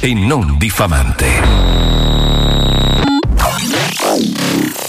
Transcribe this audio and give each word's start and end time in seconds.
e 0.00 0.14
non 0.14 0.56
diffamante. 0.58 2.15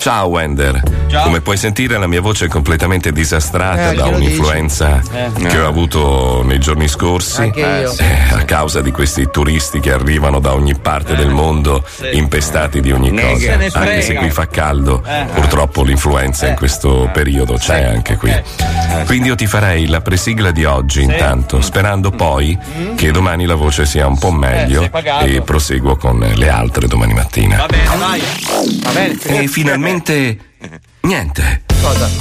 Ciao 0.07 0.27
Wender. 0.27 0.81
Ciao. 1.09 1.23
Come 1.25 1.41
puoi 1.41 1.57
sentire 1.57 1.97
la 1.97 2.07
mia 2.07 2.21
voce 2.21 2.45
è 2.45 2.47
completamente 2.47 3.11
disastrata 3.11 3.91
Eh, 3.91 3.95
da 3.95 4.05
un'influenza? 4.05 5.01
Eh. 5.11 5.31
che 5.47 5.59
ho 5.59 5.67
avuto 5.67 6.43
nei 6.45 6.59
giorni 6.59 6.87
scorsi. 6.87 7.41
Anche 7.41 7.59
io. 7.59 7.93
Eh, 7.97 8.33
a 8.33 8.43
causa 8.45 8.79
di 8.79 8.91
questi 8.91 9.27
turisti 9.29 9.81
che 9.81 9.91
arrivano 9.91 10.39
da 10.39 10.53
ogni 10.53 10.75
parte 10.79 11.13
del 11.13 11.27
mondo 11.27 11.83
impestati 12.13 12.79
di 12.79 12.93
ogni 12.93 13.11
Neghe. 13.11 13.47
cosa. 13.57 13.69
Se 13.69 13.77
Anche 13.77 14.01
se 14.01 14.13
qui 14.13 14.29
fa 14.29 14.47
caldo, 14.47 15.03
Eh. 15.05 15.25
purtroppo 15.33 15.83
l'influenza 15.83 16.47
in 16.47 16.55
questo 16.55 17.09
periodo 17.11 17.55
c'è 17.55 17.83
anche 17.83 18.15
qui. 18.15 18.33
Quindi 19.07 19.27
io 19.27 19.35
ti 19.35 19.45
farei 19.45 19.87
la 19.87 19.99
presigla 19.99 20.51
di 20.51 20.63
oggi 20.63 21.01
intanto, 21.03 21.59
sperando 21.61 22.11
poi 22.11 22.57
che 22.95 23.11
domani 23.11 23.45
la 23.45 23.55
voce 23.55 23.85
sia 23.85 24.07
un 24.07 24.17
po' 24.17 24.31
meglio 24.31 24.89
e 25.25 25.41
proseguo 25.41 25.97
con 25.97 26.19
le 26.33 26.49
altre 26.49 26.87
domani 26.87 27.13
mattina. 27.13 27.57
Va 27.57 27.65
bene, 27.65 27.83
vai. 27.97 28.21
Va 28.83 28.91
bene. 28.91 29.17
E 29.43 29.47
finalmente 29.49 29.95
niente. 31.01 31.61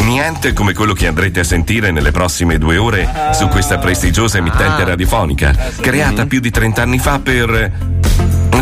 Niente 0.00 0.52
come 0.52 0.74
quello 0.74 0.92
che 0.92 1.06
andrete 1.06 1.40
a 1.40 1.44
sentire 1.44 1.90
nelle 1.90 2.10
prossime 2.12 2.58
due 2.58 2.76
ore 2.76 3.08
su 3.32 3.48
questa 3.48 3.78
prestigiosa 3.78 4.38
emittente 4.38 4.84
radiofonica, 4.84 5.54
creata 5.80 6.26
più 6.26 6.40
di 6.40 6.50
30 6.50 6.82
anni 6.82 6.98
fa 6.98 7.18
per. 7.18 7.72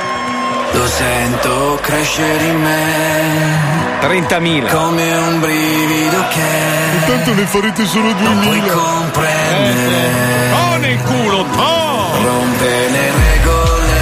lo 0.72 0.86
sento 0.86 1.78
crescere 1.80 2.44
in 2.44 2.60
me, 2.60 4.00
30.000. 4.02 4.68
come 4.70 5.16
un 5.16 5.40
brivido 5.40 6.24
che 6.28 6.77
Tanto 7.06 7.34
ne 7.34 7.46
farete 7.46 7.86
solo 7.86 8.12
non 8.18 8.38
puoi 8.40 8.60
2000. 8.60 8.72
comprendere. 8.72 10.10
Oh, 10.52 10.76
nel 10.76 10.98
culo, 11.02 11.46
oh! 11.56 12.22
Rompe 12.22 12.88
le 12.90 13.10
regole, 13.22 14.00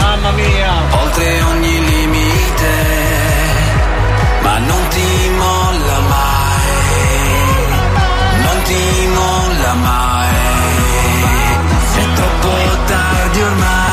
Mamma 0.00 0.30
mia. 0.32 0.72
oltre 1.02 1.42
ogni 1.42 1.84
limite, 1.84 2.72
ma 4.42 4.58
non 4.58 4.88
ti 4.88 5.30
molla 5.36 5.98
mai, 6.08 6.72
non 8.42 8.62
ti 8.64 9.08
molla 9.14 9.72
mai. 9.74 10.32
È 11.96 12.04
troppo 12.14 12.48
tardi 12.86 13.42
ormai, 13.42 13.83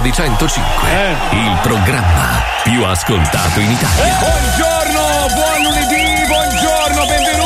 905. 0.00 0.88
Eh. 0.90 1.36
Il 1.36 1.58
programma 1.60 2.42
più 2.64 2.82
ascoltato 2.84 3.60
in 3.60 3.70
Italia. 3.70 4.02
Eh, 4.02 4.18
buongiorno, 4.18 5.34
buon 5.34 5.62
lunedì, 5.62 6.26
buongiorno, 6.26 7.04
benvenuti. 7.06 7.40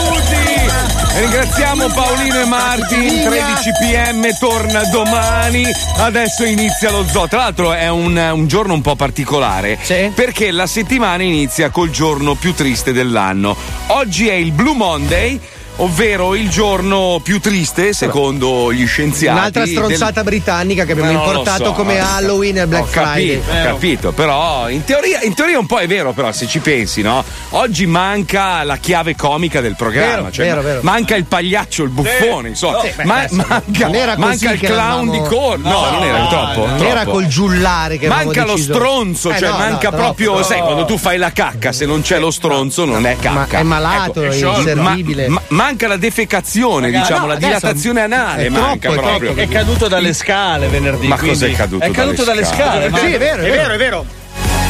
Ringraziamo 1.17 1.89
Paolino 1.89 2.41
e 2.41 2.45
Martin, 2.45 3.23
13 3.25 3.71
pm, 3.81 4.39
torna 4.39 4.85
domani, 4.85 5.65
adesso 5.99 6.45
inizia 6.45 6.93
lo 6.93 7.05
zoo. 7.09 7.27
Tra 7.27 7.39
l'altro 7.39 7.73
è 7.73 7.89
un, 7.89 8.17
un 8.17 8.47
giorno 8.47 8.75
un 8.75 8.83
po' 8.83 8.95
particolare 8.95 9.77
sì. 9.83 10.13
perché 10.15 10.53
la 10.53 10.67
settimana 10.67 11.25
inizia 11.25 11.71
col 11.71 11.91
giorno 11.91 12.35
più 12.35 12.55
triste 12.55 12.93
dell'anno. 12.93 13.57
Oggi 13.89 14.29
è 14.29 14.35
il 14.35 14.53
Blue 14.53 14.77
Monday 14.77 15.41
ovvero 15.77 16.35
il 16.35 16.49
giorno 16.49 17.21
più 17.23 17.41
triste, 17.41 17.93
secondo 17.93 18.73
gli 18.73 18.87
scienziati. 18.87 19.37
Un'altra 19.39 19.67
stronzata 19.67 20.13
del... 20.23 20.25
britannica 20.25 20.85
che 20.85 20.93
abbiamo 20.93 21.13
Ma 21.13 21.19
lo 21.23 21.25
importato 21.27 21.65
so, 21.67 21.73
come 21.73 21.95
eh. 21.97 21.99
Halloween 21.99 22.59
e 22.59 22.67
Black 22.67 22.85
Ho 22.85 22.87
Friday. 22.87 23.41
capito, 23.41 23.51
ho 23.51 23.63
capito, 23.65 24.13
però 24.13 24.69
in 24.69 24.85
teoria, 24.85 25.23
in 25.23 25.35
teoria 25.35 25.59
un 25.59 25.67
po' 25.67 25.79
è 25.79 25.87
vero, 25.87 26.13
però 26.13 26.31
se 26.33 26.47
ci 26.47 26.61
pensi, 26.61 27.03
no? 27.03 27.25
Oggi 27.51 27.87
manca 27.87 28.63
la 28.63 28.77
chiave 28.77 29.17
comica 29.17 29.61
del 29.61 29.75
programma, 29.77 30.15
Vero, 30.17 30.31
cioè, 30.31 30.47
vero, 30.47 30.63
vero. 30.63 30.81
manca 30.83 31.17
il 31.17 31.25
pagliaccio, 31.25 31.83
il 31.83 31.91
buffone, 31.91 32.49
insomma. 32.49 32.81
Sì, 32.81 32.93
beh, 32.95 33.05
Ma- 33.05 33.17
adesso 33.19 33.35
manca, 33.49 33.87
non 33.87 33.95
era 33.95 34.15
così 34.17 34.27
manca 34.29 34.53
il 34.53 34.61
clown 34.61 35.09
eravamo- 35.09 35.13
di 35.13 35.19
corno. 35.29 35.69
No, 35.71 35.91
non 35.91 36.03
era 36.05 36.27
troppo. 36.27 36.67
Non 36.67 36.83
era 36.85 37.01
troppo. 37.03 37.11
col 37.11 37.27
giullare 37.27 37.99
che 37.99 38.09
Manca 38.09 38.45
lo 38.45 38.57
stronzo, 38.57 39.31
Eh, 39.33 39.39
cioè 39.39 39.49
no, 39.51 39.57
manca 39.59 39.91
no, 39.91 39.97
proprio, 39.97 40.31
troppo. 40.33 40.45
sai, 40.47 40.61
quando 40.61 40.85
tu 40.85 40.97
fai 40.99 41.19
la 41.19 41.33
cacca, 41.33 41.73
se 41.73 41.85
non 41.87 42.03
c'è 42.03 42.19
lo 42.19 42.31
stronzo 42.31 42.85
non 42.85 43.07
è 43.07 43.17
Ma 43.23 43.31
cacca. 43.47 43.59
è 43.59 43.63
malato, 43.63 44.23
Ecco, 44.23 44.33
è 44.33 44.57
inservibile. 44.57 45.29
Ma- 45.29 45.43
ma- 45.49 45.63
manca 45.65 45.89
la 45.89 45.97
defecazione, 45.97 46.87
Ragazzi, 46.87 47.09
diciamo, 47.09 47.27
no, 47.27 47.33
la 47.33 47.39
dilatazione 47.39 48.01
anale 48.03 48.47
è 48.47 48.49
manca 48.51 48.91
troppo, 48.91 49.01
è 49.01 49.03
proprio. 49.09 49.33
troppo. 49.33 49.51
È 49.51 49.53
caduto 49.53 49.89
dalle 49.89 50.13
scale 50.13 50.69
venerdì. 50.69 51.07
Ma 51.09 51.17
quindi- 51.17 51.39
cos'è 51.39 51.53
caduto 51.53 51.85
È 51.85 51.91
caduto 51.91 52.25
dalle 52.25 52.43
dalle 52.43 52.55
scale? 52.55 52.89
scale. 52.89 53.07
Sì, 53.09 53.15
è 53.15 53.19
vero, 53.19 53.43
è 53.43 53.51
vero. 53.51 53.73
è 53.73 53.77
vero. 53.79 54.07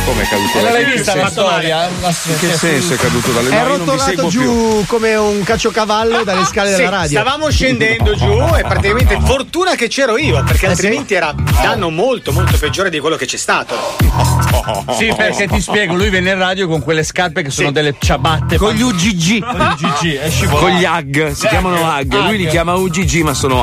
Come 0.05 0.23
è 0.23 0.29
caduto 0.29 0.53
non 0.61 0.65
dalle 0.65 0.83
l'hai 0.83 0.93
vista 0.93 1.15
la 1.17 1.31
storia? 1.31 1.89
In 1.89 2.39
che 2.39 2.57
senso 2.57 2.93
è 2.93 2.97
caduto 2.97 3.31
dalle 3.31 3.49
È 3.49 3.63
non 3.63 3.73
vi 3.73 3.79
rotolato 3.79 4.29
giù 4.29 4.41
più. 4.41 4.85
come 4.87 5.15
un 5.15 5.43
caciocavallo 5.43 6.25
dalle 6.25 6.45
scale 6.47 6.71
Sì, 6.71 6.77
della 6.77 6.91
radio. 6.91 7.21
stavamo 7.21 7.49
scendendo 7.51 8.15
giù 8.15 8.33
e 8.55 8.63
praticamente 8.63 9.19
fortuna 9.25 9.75
che 9.77 9.89
c'ero 9.89 10.19
io, 10.19 10.43
perché 10.45 10.67
Eh, 10.67 10.71
altrimenti 10.71 11.15
era 11.15 11.33
danno 11.63 11.89
molto 11.89 12.33
molto 12.33 12.59
peggiore 12.59 12.91
di 12.91 12.99
quello 12.99 13.17
che 13.17 13.25
c'è 13.25 13.39
stato. 13.39 13.75
Sì, 14.99 15.13
perché 15.17 15.49
ti 15.49 15.61
spiego, 15.61 15.95
lui 15.95 16.11
venne 16.11 16.33
in 16.33 16.39
radio 16.39 16.69
con 16.69 16.83
quelle 16.83 17.03
scarpe 17.03 17.43
che 17.43 17.51
sono 17.51 17.71
delle 17.73 17.95
ciabatte. 17.99 18.57
Con 18.59 18.73
gli 18.75 18.83
UGG. 18.83 19.41
Con 19.43 19.75
gli 19.79 19.85
UGG, 19.85 20.17
è 20.21 20.31
scivolato. 20.31 20.67
Con 20.67 20.75
gli 20.77 20.85
HAG, 20.85 21.31
si 21.33 21.47
chiamano 21.49 21.91
HAG, 21.91 22.13
lui 22.27 22.37
li 22.37 22.47
chiama 22.47 22.75
UGG 22.75 23.23
ma 23.23 23.33
sono 23.35 23.63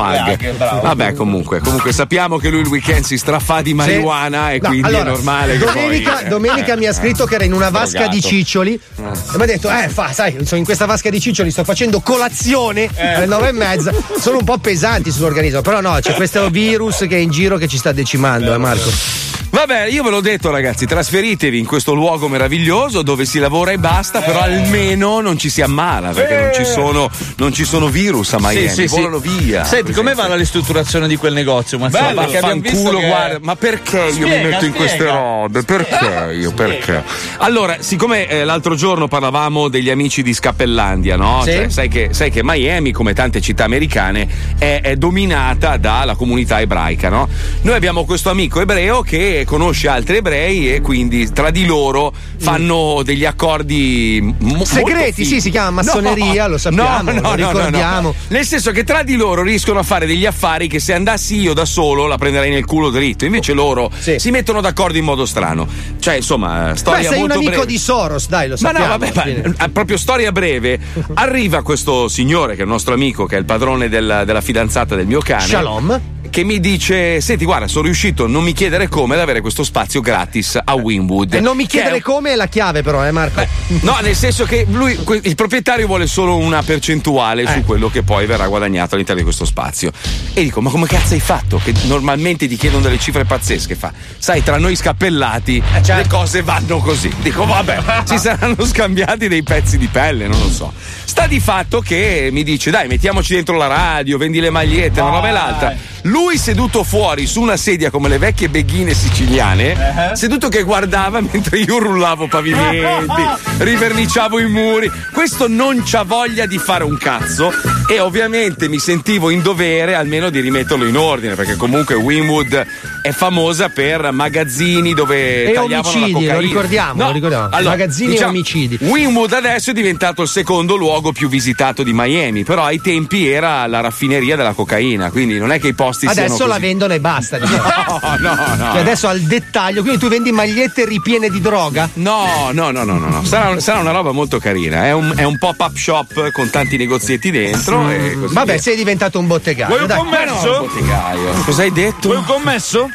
bravo. 0.56 0.80
Vabbè 0.80 1.14
comunque, 1.14 1.60
comunque 1.60 1.92
sappiamo 1.92 2.38
che 2.38 2.48
lui 2.48 2.60
il 2.62 2.66
weekend 2.66 3.04
si 3.04 3.16
strafà 3.16 3.62
di 3.62 3.74
marijuana 3.74 4.50
e 4.50 4.58
No, 4.60 4.68
quindi 4.68 4.86
allora, 4.88 5.02
è 5.04 5.06
normale 5.12 5.58
che 5.58 5.64
domenica, 5.64 6.12
poi, 6.12 6.24
eh, 6.24 6.28
domenica 6.32 6.76
mi 6.76 6.86
ha 6.86 6.92
scritto 6.94 7.26
che 7.26 7.34
era 7.34 7.44
in 7.44 7.52
una 7.52 7.68
vasca 7.68 8.08
di 8.08 8.20
ciccioli. 8.20 8.72
E 8.72 9.36
mi 9.36 9.42
ha 9.42 9.46
detto 9.46 9.70
eh 9.70 9.88
fa 9.88 10.12
sai 10.12 10.38
sono 10.44 10.58
in 10.58 10.64
questa 10.64 10.86
vasca 10.86 11.10
di 11.10 11.20
ciccioli 11.20 11.50
sto 11.50 11.64
facendo 11.64 12.00
colazione 12.00 12.88
alle 12.96 13.26
nove 13.26 13.48
e 13.48 13.52
mezza. 13.52 13.92
Sono 14.18 14.38
un 14.38 14.44
po' 14.44 14.58
pesanti 14.58 15.10
sull'organismo 15.10 15.60
però 15.60 15.80
no 15.80 15.98
c'è 16.00 16.14
questo 16.14 16.48
virus 16.48 16.98
che 17.08 17.16
è 17.16 17.18
in 17.18 17.30
giro 17.30 17.58
che 17.58 17.68
ci 17.68 17.76
sta 17.76 17.92
decimando 17.92 18.54
eh 18.54 18.58
Marco 18.58 19.31
Vabbè, 19.54 19.84
io 19.88 20.02
ve 20.02 20.08
l'ho 20.08 20.22
detto 20.22 20.50
ragazzi, 20.50 20.86
trasferitevi 20.86 21.58
in 21.58 21.66
questo 21.66 21.92
luogo 21.92 22.26
meraviglioso 22.26 23.02
dove 23.02 23.26
si 23.26 23.38
lavora 23.38 23.72
e 23.72 23.76
basta, 23.78 24.22
però 24.22 24.40
almeno 24.40 25.20
non 25.20 25.36
ci 25.36 25.50
si 25.50 25.60
ammala, 25.60 26.12
perché 26.12 26.38
non 26.40 26.50
ci 26.54 26.64
sono, 26.64 27.10
non 27.36 27.52
ci 27.52 27.64
sono 27.66 27.88
virus 27.88 28.32
a 28.32 28.38
Miami, 28.40 28.86
volano 28.86 29.18
via. 29.18 29.62
Senti, 29.64 29.92
come 29.92 30.14
va 30.14 30.26
la 30.26 30.36
ristrutturazione 30.36 31.06
di 31.06 31.16
quel 31.16 31.34
negozio? 31.34 31.78
Ma 31.78 31.88
Bello, 31.88 32.22
perché 32.22 32.38
abbiamo 32.38 32.62
fanculo, 32.62 32.98
che- 32.98 33.06
guarda, 33.06 33.38
ma 33.42 33.54
perché 33.56 33.98
io 33.98 34.26
mi 34.26 34.32
Spiega, 34.32 34.48
metto 34.48 34.64
in 34.64 34.72
queste 34.72 34.96
spiega. 34.96 35.12
robe? 35.12 35.62
Perché 35.64 36.34
io? 36.34 36.52
Perché? 36.52 37.02
Allora, 37.38 37.76
siccome 37.80 38.26
eh, 38.28 38.44
l'altro 38.44 38.74
giorno 38.74 39.06
parlavamo 39.06 39.68
degli 39.68 39.90
amici 39.90 40.22
di 40.22 40.32
Scappellandia, 40.32 41.16
no? 41.16 41.42
Sì. 41.44 41.50
Cioè, 41.52 41.68
sai, 41.68 41.88
che, 41.88 42.08
sai 42.12 42.30
che 42.30 42.40
Miami, 42.42 42.90
come 42.92 43.12
tante 43.12 43.42
città 43.42 43.64
americane, 43.64 44.26
è, 44.56 44.80
è 44.82 44.96
dominata 44.96 45.76
dalla 45.76 46.14
comunità 46.14 46.58
ebraica, 46.58 47.10
no? 47.10 47.28
Noi 47.60 47.74
abbiamo 47.74 48.06
questo 48.06 48.30
amico 48.30 48.58
ebreo 48.58 49.02
che 49.02 49.40
conosce 49.44 49.88
altri 49.88 50.16
ebrei 50.18 50.72
e 50.74 50.80
quindi 50.80 51.30
tra 51.32 51.50
di 51.50 51.64
loro 51.66 52.12
fanno 52.38 53.02
degli 53.04 53.24
accordi 53.24 54.18
mo- 54.22 54.34
molto 54.40 54.64
Segreti, 54.64 55.24
sì, 55.24 55.40
si 55.40 55.50
chiama 55.50 55.82
massoneria, 55.82 56.46
lo 56.46 56.58
sappiamo, 56.58 57.10
no, 57.12 57.20
no, 57.20 57.20
lo 57.20 57.20
no, 57.20 57.28
no, 57.36 57.36
no. 57.36 57.54
ricordiamo. 57.54 58.14
Nel 58.28 58.44
senso 58.46 58.70
che 58.72 58.84
tra 58.84 59.02
di 59.02 59.16
loro 59.16 59.42
riescono 59.42 59.78
a 59.78 59.82
fare 59.82 60.06
degli 60.06 60.26
affari 60.26 60.68
che 60.68 60.78
se 60.80 60.92
andassi 60.94 61.38
io 61.40 61.52
da 61.54 61.64
solo 61.64 62.06
la 62.06 62.16
prenderei 62.18 62.50
nel 62.50 62.64
culo 62.64 62.90
dritto. 62.90 63.24
Invece 63.24 63.52
loro 63.52 63.90
Sì. 63.98 64.18
si 64.18 64.30
mettono 64.30 64.60
d'accordo 64.60 64.98
in 64.98 65.04
modo 65.04 65.26
strano. 65.26 65.66
Cioè, 65.98 66.14
insomma, 66.16 66.70
Beh, 66.72 66.76
storia 66.76 67.02
sei 67.08 67.12
un 67.14 67.18
molto 67.20 67.34
amico 67.34 67.50
breve. 67.52 67.66
di 67.66 67.78
Soros, 67.78 68.28
dai, 68.28 68.48
lo 68.48 68.56
Ma 68.60 68.68
sappiamo. 68.68 68.86
no, 68.86 68.98
vabbè, 68.98 69.42
ma, 69.58 69.68
proprio 69.68 69.96
storia 69.96 70.32
breve. 70.32 70.78
Arriva 71.14 71.62
questo 71.62 72.08
signore 72.08 72.54
che 72.54 72.60
è 72.60 72.64
il 72.64 72.68
nostro 72.70 72.94
amico, 72.94 73.26
che 73.26 73.36
è 73.36 73.38
il 73.38 73.44
padrone 73.44 73.88
del- 73.88 74.22
della 74.26 74.40
fidanzata 74.40 74.94
del 74.96 75.06
mio 75.06 75.20
cane. 75.20 75.42
Shalom. 75.46 76.00
Che 76.32 76.44
mi 76.44 76.60
dice: 76.60 77.20
Senti, 77.20 77.44
guarda, 77.44 77.68
sono 77.68 77.84
riuscito, 77.84 78.26
non 78.26 78.42
mi 78.42 78.54
chiedere 78.54 78.88
come, 78.88 79.12
ad 79.16 79.20
avere 79.20 79.42
questo 79.42 79.62
spazio 79.64 80.00
gratis 80.00 80.58
a 80.64 80.72
Winwood. 80.72 81.34
E 81.34 81.40
non 81.40 81.54
mi 81.54 81.64
è 81.64 81.66
chiedere 81.66 81.96
un- 81.96 82.00
come 82.00 82.32
è 82.32 82.36
la 82.36 82.46
chiave, 82.46 82.80
però, 82.82 83.06
eh, 83.06 83.10
Marco. 83.10 83.46
No, 83.82 83.98
nel 84.00 84.16
senso 84.16 84.44
che 84.46 84.64
lui, 84.70 84.98
il 85.24 85.34
proprietario 85.34 85.86
vuole 85.86 86.06
solo 86.06 86.38
una 86.38 86.62
percentuale 86.62 87.42
Eh. 87.42 87.52
su 87.52 87.64
quello 87.66 87.90
che 87.90 88.02
poi 88.02 88.24
verrà 88.24 88.46
guadagnato 88.48 88.94
all'interno 88.94 89.20
di 89.20 89.26
questo 89.26 89.44
spazio. 89.44 89.92
E 90.32 90.42
dico, 90.42 90.62
ma 90.62 90.70
come 90.70 90.86
cazzo 90.86 91.12
hai 91.12 91.20
fatto? 91.20 91.60
Che 91.62 91.74
normalmente 91.82 92.48
ti 92.48 92.56
chiedono 92.56 92.82
delle 92.82 92.98
cifre 92.98 93.26
pazzesche. 93.26 93.74
Fa, 93.74 93.92
sai, 94.16 94.42
tra 94.42 94.56
noi 94.56 94.74
scappellati 94.74 95.62
certo. 95.82 95.96
le 95.96 96.06
cose 96.08 96.40
vanno 96.40 96.78
così. 96.78 97.12
Dico, 97.20 97.44
vabbè, 97.44 97.78
si 98.08 98.16
saranno 98.16 98.64
scambiati 98.64 99.28
dei 99.28 99.42
pezzi 99.42 99.76
di 99.76 99.88
pelle, 99.88 100.28
non 100.28 100.40
lo 100.40 100.48
so. 100.48 100.72
Sta 101.04 101.26
di 101.26 101.40
fatto 101.40 101.80
che 101.80 102.30
mi 102.32 102.42
dice, 102.42 102.70
dai, 102.70 102.88
mettiamoci 102.88 103.34
dentro 103.34 103.54
la 103.58 103.66
radio, 103.66 104.16
vendi 104.16 104.40
le 104.40 104.48
magliette, 104.48 104.98
una 105.02 105.10
roba 105.10 105.28
e 105.28 105.32
l'altra. 105.32 105.74
Lui 106.06 106.20
seduto 106.38 106.82
fuori 106.82 107.26
su 107.26 107.40
una 107.40 107.56
sedia 107.56 107.90
come 107.90 108.08
le 108.08 108.18
vecchie 108.18 108.48
beghine 108.48 108.94
siciliane, 108.94 110.12
seduto 110.14 110.48
che 110.48 110.62
guardava 110.62 111.20
mentre 111.22 111.58
io 111.58 111.78
rullavo 111.78 112.26
pavimenti, 112.26 113.22
riverniciavo 113.58 114.38
i 114.38 114.48
muri. 114.48 114.90
Questo 115.12 115.48
non 115.48 115.82
c'ha 115.84 116.02
voglia 116.02 116.46
di 116.46 116.58
fare 116.58 116.84
un 116.84 116.96
cazzo 116.96 117.52
e 117.88 118.00
ovviamente 118.00 118.68
mi 118.68 118.78
sentivo 118.78 119.30
in 119.30 119.42
dovere 119.42 119.94
almeno 119.94 120.30
di 120.30 120.40
rimetterlo 120.40 120.84
in 120.86 120.96
ordine, 120.96 121.34
perché 121.34 121.56
comunque 121.56 121.94
Winwood 121.94 122.66
è 123.02 123.10
famosa 123.10 123.68
per 123.68 124.10
magazzini 124.12 124.94
dove 124.94 125.44
E 125.44 125.52
tagliavano 125.52 125.88
omicidi, 125.96 126.12
la 126.12 126.12
cocaina. 126.12 126.34
lo 126.34 126.40
ricordiamo, 126.40 127.04
lo 127.04 127.12
ricordiamo. 127.12 127.48
Magazzini 127.62 128.16
e 128.16 128.24
omicidi. 128.24 128.78
Winwood 128.80 129.32
adesso 129.32 129.70
è 129.70 129.72
diventato 129.72 130.22
il 130.22 130.28
secondo 130.28 130.76
luogo 130.76 131.12
più 131.12 131.28
visitato 131.28 131.82
di 131.82 131.92
Miami, 131.92 132.44
però 132.44 132.64
ai 132.64 132.80
tempi 132.80 133.28
era 133.28 133.66
la 133.66 133.80
raffineria 133.80 134.36
della 134.36 134.52
cocaina, 134.52 135.10
quindi 135.10 135.38
non 135.38 135.52
è 135.52 135.58
che 135.60 135.68
i 135.68 135.74
posti 135.74 136.06
Adesso 136.12 136.46
la 136.46 136.58
vendono 136.58 136.92
e 136.94 137.00
basta. 137.00 137.38
diciamo. 137.42 138.00
No, 138.18 138.34
no, 138.34 138.34
no. 138.56 138.72
Cioè, 138.72 138.80
adesso 138.80 139.08
al 139.08 139.20
dettaglio, 139.20 139.80
quindi 139.82 139.98
tu 139.98 140.08
vendi 140.08 140.30
magliette 140.32 140.84
ripiene 140.84 141.28
di 141.28 141.40
droga? 141.40 141.88
No, 141.94 142.50
no, 142.52 142.70
no, 142.70 142.84
no, 142.84 142.98
no, 142.98 143.08
no. 143.08 143.24
Sarà, 143.24 143.58
sarà 143.60 143.78
una 143.80 143.90
roba 143.92 144.12
molto 144.12 144.38
carina. 144.38 144.84
È 144.86 144.92
un, 144.92 145.12
è 145.16 145.24
un 145.24 145.38
pop-up 145.38 145.76
shop 145.76 146.30
con 146.30 146.50
tanti 146.50 146.76
negozietti 146.76 147.30
dentro. 147.30 147.88
E 147.90 148.16
così 148.20 148.34
Vabbè, 148.34 148.52
via. 148.52 148.60
sei 148.60 148.76
diventato 148.76 149.18
un 149.18 149.26
bottegaio. 149.26 149.68
Vuoi 149.68 149.80
un 149.82 149.86
dai. 149.86 149.98
commesso? 149.98 150.60
Bottegaio. 150.66 151.32
Cosa 151.44 151.62
hai 151.62 151.72
detto? 151.72 152.08
Vuoi 152.08 152.16
un 152.18 152.24
commesso? 152.24 152.88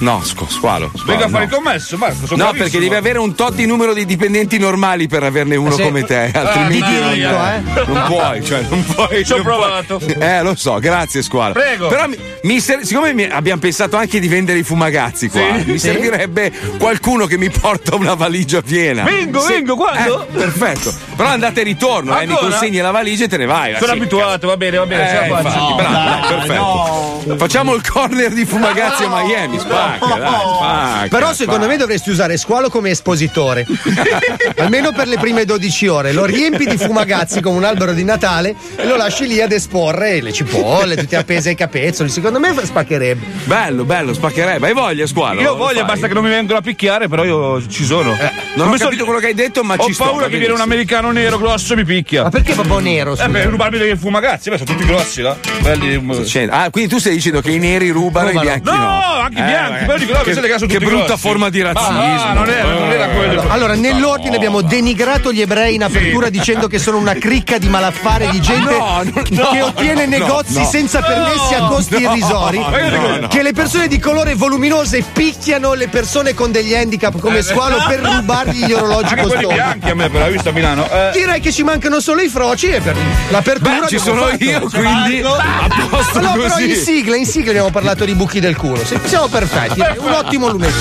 No, 0.00 0.20
squalo. 0.24 0.50
squalo, 0.50 0.90
Venga 1.06 1.24
a 1.24 1.28
fare 1.28 1.46
no. 1.46 1.50
il 1.50 1.56
commesso, 1.56 1.96
Marco. 1.96 2.26
sono 2.26 2.28
No, 2.30 2.50
bravissimo. 2.50 2.62
perché 2.64 2.78
devi 2.78 2.94
avere 2.94 3.18
un 3.18 3.34
tot 3.34 3.54
di 3.54 3.66
numero 3.66 3.94
di 3.94 4.04
dipendenti 4.04 4.58
normali 4.58 5.06
per 5.08 5.22
averne 5.22 5.56
uno 5.56 5.72
sì. 5.76 5.82
come 5.82 6.02
te, 6.04 6.30
altrimenti 6.34 6.74
di 6.78 6.82
diritto, 6.82 7.30
non, 7.30 7.46
eh. 7.48 7.62
non 7.86 8.02
puoi, 8.06 8.44
cioè 8.44 8.64
non 8.68 8.84
puoi. 8.84 9.24
Ci 9.24 9.32
ho 9.32 9.36
non 9.36 9.44
puoi. 9.44 9.56
provato. 9.56 10.00
Eh, 10.18 10.42
lo 10.42 10.54
so, 10.54 10.78
grazie 10.78 11.22
squalo. 11.22 11.52
Prego. 11.52 11.88
Però 11.88 12.06
mi, 12.08 12.18
mi 12.42 12.55
ser- 12.60 12.82
siccome 12.84 13.12
mi- 13.12 13.24
abbiamo 13.24 13.60
pensato 13.60 13.96
anche 13.96 14.18
di 14.20 14.28
vendere 14.28 14.58
i 14.58 14.62
fumagazzi 14.62 15.28
qua, 15.28 15.40
Sì. 15.40 15.64
mi 15.72 15.78
Sì. 15.78 15.88
servirebbe 15.88 16.52
qualcuno 16.78 17.26
che 17.26 17.36
mi 17.38 17.50
porta 17.50 17.94
una 17.96 18.14
valigia 18.14 18.62
piena. 18.62 19.02
Vengo, 19.04 19.40
Sì. 19.40 19.52
vengo, 19.54 19.76
quando? 19.76 20.22
Eh, 20.22 20.26
perfetto. 20.32 20.92
Però 21.16 21.28
andate 21.28 21.60
e 21.60 21.64
ritorno, 21.64 22.18
eh, 22.20 22.26
mi 22.26 22.34
consegni 22.36 22.78
la 22.78 22.90
valigia 22.90 23.24
e 23.24 23.28
te 23.28 23.36
ne 23.36 23.46
vai. 23.46 23.74
Sono 23.78 23.92
Sì, 23.92 23.98
abituato, 23.98 24.46
va 24.48 24.56
bene, 24.56 24.76
va 24.78 24.86
bene, 24.86 25.06
ce 25.08 25.24
eh, 25.24 25.28
la 25.28 25.36
faccio. 25.36 25.48
infatti, 25.48 25.74
bravo, 25.74 25.94
dai, 25.94 26.28
perfetto. 26.28 27.36
Facciamo 27.36 27.74
il 27.74 27.82
corner 27.88 28.32
di 28.32 28.44
fumagazzi 28.44 29.02
a 29.04 29.08
Miami, 29.08 29.58
spacca, 29.58 30.06
dai, 30.06 30.18
spacca. 30.18 31.08
Però 31.08 31.32
secondo 31.32 31.52
spacca. 31.62 31.66
me 31.72 31.76
dovresti 31.76 32.10
usare 32.10 32.36
squalo 32.36 32.68
come 32.68 32.90
espositore. 32.90 33.66
Almeno 34.58 34.92
per 34.92 35.08
le 35.08 35.18
prime 35.18 35.44
12 35.44 35.86
ore. 35.88 36.12
Lo 36.12 36.24
riempi 36.24 36.66
di 36.66 36.76
fumagazzi 36.76 37.40
come 37.40 37.56
un 37.56 37.64
albero 37.64 37.92
di 37.92 38.04
Natale 38.04 38.54
e 38.76 38.84
lo 38.86 38.96
lasci 38.96 39.26
lì 39.26 39.40
ad 39.40 39.52
esporre 39.52 40.20
le 40.20 40.32
cipolle, 40.32 40.96
tutte 40.96 41.16
appese 41.16 41.50
ai 41.50 41.54
capezzoli. 41.54 42.08
Secondo 42.10 42.38
me 42.38 42.45
spaccherebbe. 42.54 43.24
Bello, 43.44 43.84
bello, 43.84 44.12
spaccherebbe. 44.14 44.66
Hai 44.68 44.72
voglia, 44.74 45.06
squalo? 45.06 45.40
Io 45.40 45.52
ho 45.52 45.56
voglia, 45.56 45.78
fai? 45.80 45.86
basta 45.88 46.08
che 46.08 46.14
non 46.14 46.22
mi 46.24 46.30
vengono 46.30 46.58
a 46.58 46.62
picchiare, 46.62 47.08
però 47.08 47.24
io 47.24 47.66
ci 47.68 47.84
sono. 47.84 48.16
Non 48.54 48.68
ho 48.68 48.76
so- 48.76 48.84
capito 48.84 49.04
quello 49.04 49.18
che 49.20 49.26
hai 49.26 49.34
detto, 49.34 49.62
ma 49.62 49.74
Ho 49.76 49.84
ci 49.86 49.92
sto. 49.92 50.04
paura 50.04 50.24
va 50.24 50.28
che 50.30 50.38
viene 50.38 50.52
un 50.54 50.60
americano 50.60 51.10
nero 51.10 51.38
grosso 51.38 51.72
e 51.72 51.76
mi 51.76 51.84
picchia. 51.84 52.24
Ma 52.24 52.30
perché 52.30 52.54
proprio 52.54 52.78
nero? 52.78 53.12
Eh, 53.12 53.16
scusa? 53.16 53.28
per 53.28 53.46
rubarmi 53.46 53.78
dei 53.78 53.96
fumagazzi, 53.96 54.50
beh, 54.50 54.58
sono 54.58 54.70
tutti 54.70 54.84
grossi, 54.86 55.22
là. 55.22 55.36
Belli. 55.60 56.24
Cioè, 56.26 56.48
Ah, 56.50 56.70
quindi 56.70 56.90
tu 56.90 56.98
stai 56.98 57.12
dicendo 57.14 57.40
che 57.40 57.50
i 57.50 57.58
neri 57.58 57.90
rubano, 57.90 58.28
i 58.30 58.32
Rubano. 58.32 58.48
bianchi 58.48 58.70
No, 58.70 58.76
no? 58.76 59.00
anche 59.20 59.38
i 59.40 59.42
bianchi, 59.42 59.84
però 59.84 59.98
dico, 59.98 60.12
no, 60.12 60.18
che, 60.20 60.24
che 60.24 60.34
sono 60.34 60.46
che 60.46 60.56
tutti 60.78 60.84
brutta 60.84 61.16
forma 61.16 61.48
di 61.50 61.62
razzismo. 61.62 61.92
Ma 61.92 62.32
non 62.32 62.48
era, 62.48 62.72
non 62.72 62.90
era 62.90 63.08
quello. 63.08 63.44
Allora, 63.48 63.74
nell'ordine 63.74 64.36
abbiamo 64.36 64.60
denigrato 64.62 65.32
gli 65.32 65.40
ebrei 65.40 65.74
in 65.74 65.82
apertura 65.82 66.28
dicendo 66.30 66.66
che 66.68 66.78
sono 66.78 66.98
una 66.98 67.14
cricca 67.14 67.58
di 67.58 67.68
malaffare 67.68 68.28
di 68.30 68.40
gente 68.46 68.54
No, 68.76 69.02
no, 69.02 69.12
no, 69.30 69.50
che 69.50 69.62
ottiene 69.62 70.06
negozi 70.06 70.64
senza 70.64 71.00
permessi 71.02 71.54
a 71.54 71.66
costi 71.66 72.00
no, 72.02 72.10
irrisori. 72.26 72.58
no, 72.58 73.16
no. 73.20 73.28
Che 73.28 73.42
le 73.42 73.52
persone 73.52 73.88
di 73.88 73.98
colore 73.98 74.34
voluminose 74.34 75.04
picchiano 75.12 75.74
le 75.74 75.88
persone 75.88 76.34
con 76.34 76.50
degli 76.52 76.74
handicap 76.74 77.18
come 77.18 77.42
squalo 77.42 77.76
per 77.86 78.00
rubargli 78.00 78.64
gli 78.66 78.72
orologi 78.72 79.14
Anche 79.14 79.22
costosi. 79.22 79.54
bianchi 79.54 79.90
a 79.90 79.94
me, 79.94 80.08
però, 80.10 80.24
hai 80.24 80.32
visto 80.32 80.48
a 80.48 80.52
Milano? 80.52 80.88
Eh, 80.90 81.10
Direi 81.12 81.40
che 81.40 81.52
ci 81.52 81.62
mancano 81.62 82.00
solo 82.00 82.20
i 82.22 82.28
froci 82.28 82.68
e 82.68 82.80
per 82.80 82.96
l'apertura. 83.28 83.80
Beh, 83.80 83.88
ci 83.88 83.98
sono 83.98 84.22
fatto. 84.26 84.44
io, 84.44 84.60
quindi 84.60 85.22
a 85.22 85.86
posto 85.88 86.20
No, 86.20 86.32
però 86.32 86.58
in 86.58 86.74
sigla, 86.74 87.16
in 87.16 87.26
sigla 87.26 87.50
abbiamo 87.50 87.70
parlato 87.70 88.04
di 88.04 88.14
buchi 88.14 88.40
del 88.40 88.56
culo. 88.56 88.80
Siamo 89.04 89.28
perfetti. 89.28 89.80
È 89.80 89.96
un 89.98 90.12
ottimo 90.12 90.48
lunedì. 90.48 90.74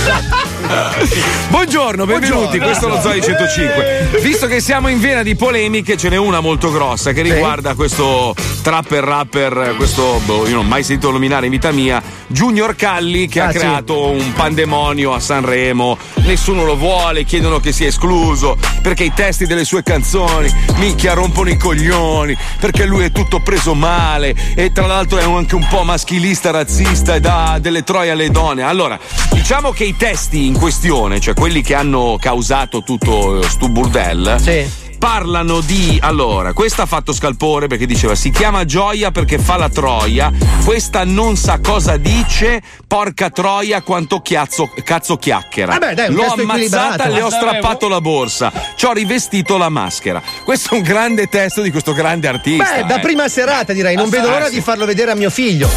Buongiorno, 1.49 2.05
benvenuti, 2.05 2.59
questo 2.59 2.87
è 2.87 2.89
lo 2.89 2.99
Zoe 3.01 3.21
105. 3.21 4.19
Visto 4.21 4.47
che 4.47 4.59
siamo 4.59 4.87
in 4.87 4.99
vena 4.99 5.21
di 5.23 5.35
polemiche, 5.35 5.97
ce 5.97 6.09
n'è 6.09 6.17
una 6.17 6.39
molto 6.39 6.71
grossa 6.71 7.11
che 7.11 7.21
riguarda 7.21 7.75
questo 7.75 8.33
trapper 8.61 9.03
rapper, 9.03 9.73
questo 9.77 10.19
boh, 10.25 10.47
io 10.47 10.55
non 10.55 10.65
ho 10.65 10.67
mai 10.67 10.83
sentito 10.83 11.11
nominare 11.11 11.34
in 11.43 11.51
vita 11.51 11.71
mia, 11.71 12.01
Junior 12.27 12.75
Calli 12.75 13.27
che 13.27 13.41
Ah, 13.41 13.47
ha 13.47 13.51
sì. 13.51 13.57
creato 13.57 14.09
un 14.09 14.31
pandemonio 14.33 15.13
a 15.13 15.19
Sanremo, 15.19 15.97
nessuno 16.23 16.63
lo 16.63 16.77
vuole, 16.77 17.23
chiedono 17.25 17.59
che 17.59 17.71
sia 17.73 17.87
escluso, 17.87 18.57
perché 18.81 19.03
i 19.03 19.11
testi 19.13 19.45
delle 19.45 19.65
sue 19.65 19.83
canzoni, 19.83 20.49
minchia 20.77 21.13
rompono 21.13 21.49
i 21.49 21.57
coglioni, 21.57 22.35
perché 22.59 22.85
lui 22.85 23.03
è 23.05 23.11
tutto 23.11 23.39
preso 23.41 23.73
male 23.73 24.33
e 24.55 24.71
tra 24.71 24.85
l'altro 24.87 25.17
è 25.19 25.23
anche 25.23 25.55
un 25.55 25.67
po' 25.67 25.83
maschilista, 25.83 26.51
razzista 26.51 27.15
e 27.15 27.19
dà 27.19 27.57
delle 27.59 27.83
troie 27.83 28.11
alle 28.11 28.29
donne. 28.29 28.63
Allora, 28.63 28.97
diciamo 29.31 29.71
che 29.71 29.83
i 29.83 29.95
testi 29.97 30.45
in 30.45 30.53
questione, 30.57 31.19
cioè 31.19 31.33
quelli 31.33 31.61
che 31.61 31.75
hanno 31.75 32.17
causato 32.19 32.83
tutto 32.83 33.41
eh, 33.41 33.49
stu 33.49 33.69
burdel, 33.69 34.37
Sì. 34.41 34.83
Parlano 35.05 35.59
di 35.61 35.99
allora 36.01 36.51
questa 36.51 36.81
ha 36.81 36.85
fatto 36.87 37.13
scalpore 37.13 37.67
perché 37.67 37.85
diceva 37.85 38.15
si 38.15 38.31
chiama 38.31 38.65
Gioia 38.65 39.11
perché 39.11 39.37
fa 39.37 39.55
la 39.55 39.69
troia 39.69 40.31
questa 40.63 41.03
non 41.03 41.37
sa 41.37 41.59
cosa 41.59 41.97
dice 41.97 42.59
porca 42.87 43.29
troia 43.29 43.83
quanto 43.83 44.21
chiazzo, 44.21 44.67
cazzo 44.83 45.17
chiacchiera 45.17 45.73
Vabbè, 45.73 45.93
dai, 45.93 46.09
un 46.09 46.15
l'ho 46.15 46.23
ammazzata 46.23 47.07
le 47.09 47.21
ho 47.21 47.29
strappato 47.29 47.87
la 47.87 48.01
borsa 48.01 48.51
ci 48.75 48.85
ho 48.85 48.93
rivestito 48.93 49.57
la 49.57 49.69
maschera 49.69 50.23
questo 50.43 50.73
è 50.73 50.77
un 50.77 50.81
grande 50.81 51.27
testo 51.27 51.61
di 51.61 51.69
questo 51.69 51.93
grande 51.93 52.27
artista 52.27 52.77
Beh, 52.77 52.85
da 52.85 52.95
eh. 52.95 53.01
prima 53.01 53.27
serata 53.27 53.73
direi, 53.73 53.95
non 53.95 54.09
vedo 54.09 54.27
l'ora 54.27 54.49
di 54.49 54.59
farlo 54.59 54.85
vedere 54.85 55.11
a 55.11 55.15
mio 55.15 55.29
figlio. 55.29 55.69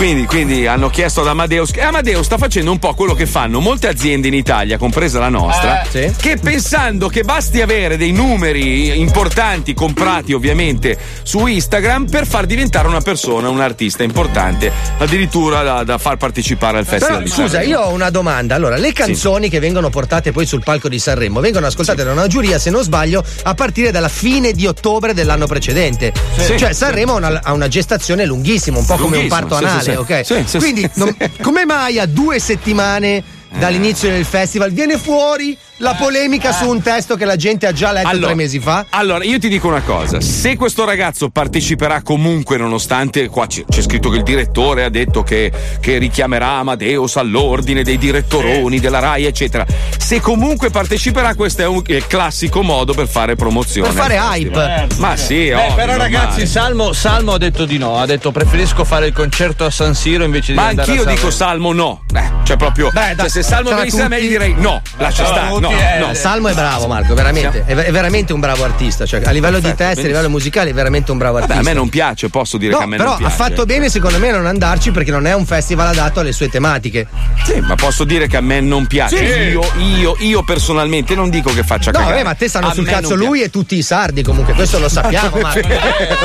Quindi, 0.00 0.24
quindi 0.24 0.66
hanno 0.66 0.88
chiesto 0.88 1.20
ad 1.20 1.26
Amadeus. 1.26 1.72
E 1.74 1.82
Amadeus 1.82 2.24
sta 2.24 2.38
facendo 2.38 2.70
un 2.70 2.78
po' 2.78 2.94
quello 2.94 3.12
che 3.12 3.26
fanno 3.26 3.60
molte 3.60 3.86
aziende 3.86 4.28
in 4.28 4.34
Italia, 4.34 4.78
compresa 4.78 5.18
la 5.18 5.28
nostra, 5.28 5.82
Eh, 5.82 5.88
sì. 5.90 6.14
che 6.16 6.38
pensando 6.38 7.08
che 7.08 7.22
basti 7.22 7.60
avere 7.60 7.98
dei 7.98 8.12
numeri 8.12 8.69
importanti 8.70 9.74
comprati 9.74 10.32
ovviamente 10.32 10.96
su 11.22 11.46
Instagram 11.46 12.08
per 12.08 12.26
far 12.26 12.46
diventare 12.46 12.88
una 12.88 13.00
persona, 13.00 13.48
un 13.48 13.60
artista 13.60 14.02
importante, 14.02 14.72
addirittura 14.98 15.62
da, 15.62 15.84
da 15.84 15.98
far 15.98 16.16
partecipare 16.16 16.78
al 16.78 16.86
festival 16.86 17.22
Però 17.22 17.34
scusa, 17.34 17.62
io 17.62 17.80
ho 17.80 17.92
una 17.92 18.10
domanda. 18.10 18.54
Allora, 18.54 18.76
le 18.76 18.92
canzoni 18.92 19.48
che 19.48 19.58
vengono 19.58 19.90
portate 19.90 20.32
poi 20.32 20.46
sul 20.46 20.62
palco 20.62 20.88
di 20.88 20.98
Sanremo 20.98 21.40
vengono 21.40 21.66
ascoltate 21.66 22.04
da 22.04 22.12
una 22.12 22.26
giuria, 22.26 22.58
se 22.58 22.70
non 22.70 22.82
sbaglio, 22.82 23.24
a 23.42 23.54
partire 23.54 23.90
dalla 23.90 24.08
fine 24.08 24.52
di 24.52 24.66
ottobre 24.66 25.14
dell'anno 25.14 25.46
precedente. 25.46 26.12
Sì. 26.36 26.58
Cioè, 26.58 26.72
Sanremo 26.72 27.14
ha 27.14 27.16
una, 27.16 27.40
ha 27.42 27.52
una 27.52 27.68
gestazione 27.68 28.24
lunghissima, 28.24 28.78
un 28.78 28.86
po' 28.86 28.96
come 28.96 29.18
un 29.18 29.28
parto 29.28 29.56
sì, 29.56 29.64
anale, 29.64 29.82
sì, 29.82 29.90
sì. 29.90 29.96
ok? 29.96 30.24
Sì, 30.24 30.44
sì, 30.46 30.58
Quindi, 30.58 30.82
sì, 30.82 30.98
non- 30.98 31.14
sì. 31.18 31.30
Come 31.42 31.64
mai 31.64 31.98
a 31.98 32.06
due 32.06 32.38
settimane 32.38 33.38
dall'inizio 33.58 34.10
del 34.10 34.24
festival 34.24 34.70
viene 34.72 34.96
fuori 34.96 35.56
la 35.78 35.94
polemica 35.94 36.52
su 36.52 36.68
un 36.68 36.82
testo 36.82 37.16
che 37.16 37.24
la 37.24 37.36
gente 37.36 37.66
ha 37.66 37.72
già 37.72 37.90
letto 37.92 38.18
tre 38.18 38.34
mesi 38.34 38.60
fa? 38.60 38.86
Allora, 38.90 39.24
io 39.24 39.38
ti 39.38 39.48
dico 39.48 39.68
una 39.68 39.80
cosa: 39.80 40.20
se 40.20 40.56
questo 40.56 40.84
ragazzo 40.84 41.30
parteciperà 41.30 42.02
comunque, 42.02 42.56
nonostante 42.56 43.28
qua 43.28 43.46
c'è, 43.46 43.64
c'è 43.68 43.82
scritto 43.82 44.10
che 44.10 44.18
il 44.18 44.22
direttore 44.22 44.84
ha 44.84 44.90
detto 44.90 45.22
che, 45.22 45.50
che 45.80 45.98
richiamerà 45.98 46.58
Amadeus 46.58 47.16
all'ordine 47.16 47.82
dei 47.82 47.98
direttoroni 47.98 48.78
della 48.78 48.98
RAI, 48.98 49.24
eccetera. 49.24 49.66
Se 49.96 50.20
comunque 50.20 50.70
parteciperà, 50.70 51.34
questo 51.34 51.62
è 51.62 51.66
un 51.66 51.82
è 51.86 51.94
il 51.94 52.06
classico 52.06 52.62
modo 52.62 52.92
per 52.92 53.08
fare 53.08 53.34
promozione. 53.34 53.88
Per 53.88 53.96
fare 53.96 54.16
hype. 54.16 54.50
festival. 54.50 54.86
Ma 54.98 55.16
sì, 55.16 55.48
eh, 55.48 55.54
ovvio, 55.54 55.74
però 55.74 55.96
ragazzi. 55.96 56.46
Salmo, 56.46 56.92
Salmo 56.92 57.32
ha 57.32 57.38
detto 57.38 57.64
di 57.64 57.78
no. 57.78 57.96
Ha 57.96 58.06
detto 58.06 58.30
preferisco 58.30 58.84
fare 58.84 59.06
il 59.06 59.12
concerto 59.12 59.64
a 59.64 59.70
San 59.70 59.94
Siro 59.94 60.24
invece 60.24 60.52
di 60.52 60.58
Ma 60.58 60.68
andare 60.68 60.90
anch'io 60.90 61.04
dico. 61.04 61.30
Salmo 61.30 61.72
no. 61.72 62.02
Eh, 62.14 62.30
cioè 62.44 62.56
proprio. 62.56 62.90
Beh, 62.92 63.14
cioè, 63.16 63.28
se 63.28 63.39
Salmo 63.42 63.68
tra 63.68 63.78
venisse 63.78 63.96
da 63.98 64.08
me 64.08 64.16
tutti- 64.16 64.26
gli 64.28 64.30
direi 64.30 64.54
no, 64.56 64.82
lascia 64.98 65.24
stare. 65.24 65.58
No, 65.58 65.70
eh, 65.70 65.98
no. 65.98 66.14
Salmo 66.14 66.48
è 66.48 66.54
bravo, 66.54 66.86
Marco, 66.86 67.14
veramente. 67.14 67.64
È, 67.66 67.74
è 67.74 67.90
veramente 67.92 68.32
un 68.32 68.40
bravo 68.40 68.64
artista. 68.64 69.06
Cioè, 69.06 69.22
a 69.24 69.30
livello 69.30 69.58
di 69.58 69.62
Perfetto, 69.68 69.84
testi, 69.84 70.04
a 70.04 70.08
livello 70.08 70.28
musicale, 70.28 70.70
è 70.70 70.72
veramente 70.74 71.10
un 71.12 71.18
bravo 71.18 71.34
Vabbè, 71.38 71.44
artista. 71.52 71.68
a 71.70 71.72
me 71.72 71.78
non 71.78 71.88
piace, 71.88 72.28
posso 72.28 72.56
dire 72.58 72.72
No, 72.72 72.78
che 72.78 72.84
a 72.84 72.86
me 72.86 72.96
però 72.96 73.08
non 73.10 73.18
piace. 73.18 73.32
ha 73.32 73.36
fatto 73.36 73.64
bene 73.66 73.88
secondo 73.88 74.18
me 74.18 74.28
a 74.30 74.36
non 74.36 74.46
andarci 74.46 74.90
perché 74.90 75.10
non 75.10 75.26
è 75.26 75.32
un 75.34 75.46
festival 75.46 75.86
adatto 75.88 76.20
alle 76.20 76.32
sue 76.32 76.48
tematiche. 76.48 77.06
Sì, 77.44 77.60
ma 77.60 77.74
posso 77.74 78.04
dire 78.04 78.26
che 78.26 78.36
a 78.36 78.40
me 78.40 78.60
non 78.60 78.86
piace. 78.86 79.16
Sì. 79.16 79.24
Io, 79.50 79.62
io, 79.78 80.16
io 80.20 80.42
personalmente 80.42 81.14
non 81.14 81.30
dico 81.30 81.52
che 81.52 81.62
faccia 81.62 81.90
No, 81.90 81.98
cagare. 81.98 82.12
vabbè, 82.16 82.24
ma 82.24 82.34
te 82.34 82.48
stanno 82.48 82.68
A 82.68 82.72
sul 82.74 82.86
cazzo 82.86 83.14
lui 83.14 83.42
e 83.42 83.50
tutti 83.50 83.76
i 83.76 83.82
sardi 83.82 84.22
comunque, 84.22 84.54
questo 84.54 84.78
lo 84.78 84.88
sappiamo, 84.88 85.38
ma 85.40 85.52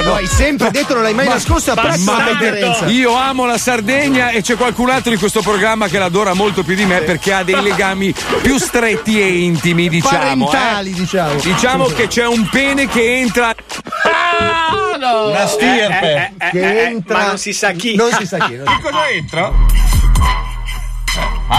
lo 0.03 0.15
hai 0.15 0.27
sempre 0.27 0.69
detto, 0.71 0.93
non 0.93 1.03
l'hai 1.03 1.13
mai 1.13 1.27
nascosto 1.27 1.71
e 1.71 1.73
apprezzo 1.77 2.11
la 2.11 2.23
differenza. 2.31 2.85
Io 2.87 3.15
amo 3.15 3.45
la 3.45 3.57
Sardegna 3.57 4.29
e 4.29 4.41
c'è 4.41 4.55
qualcun 4.55 4.89
altro 4.89 5.11
in 5.13 5.19
questo 5.19 5.41
programma 5.41 5.87
che 5.87 5.97
l'adora 5.97 6.33
molto 6.33 6.63
più 6.63 6.75
di 6.75 6.85
me 6.85 7.01
perché 7.05 7.33
ha 7.33 7.43
dei 7.43 7.61
legami 7.61 8.13
più 8.41 8.57
stretti 8.57 9.21
e 9.21 9.43
intimi, 9.43 9.87
diciamo. 9.89 10.45
Parentali, 10.45 10.91
eh. 10.91 10.93
diciamo. 10.93 11.39
Diciamo 11.39 11.85
che 11.85 12.07
c'è 12.07 12.25
un 12.25 12.47
pene 12.49 12.87
che 12.87 13.19
entra. 13.19 13.55
Una 14.97 15.47
stirpe. 15.47 16.33
Che 16.51 16.83
entra. 16.83 17.17
ma 17.17 17.27
non 17.27 17.37
si 17.37 17.53
sa 17.53 17.71
chi. 17.71 17.95
Non 17.95 18.11
si 18.11 18.25
sa 18.25 18.37
chi. 18.39 18.55
non 18.55 18.65
si- 18.67 18.81
Cosa 18.81 19.09
entra? 19.09 19.51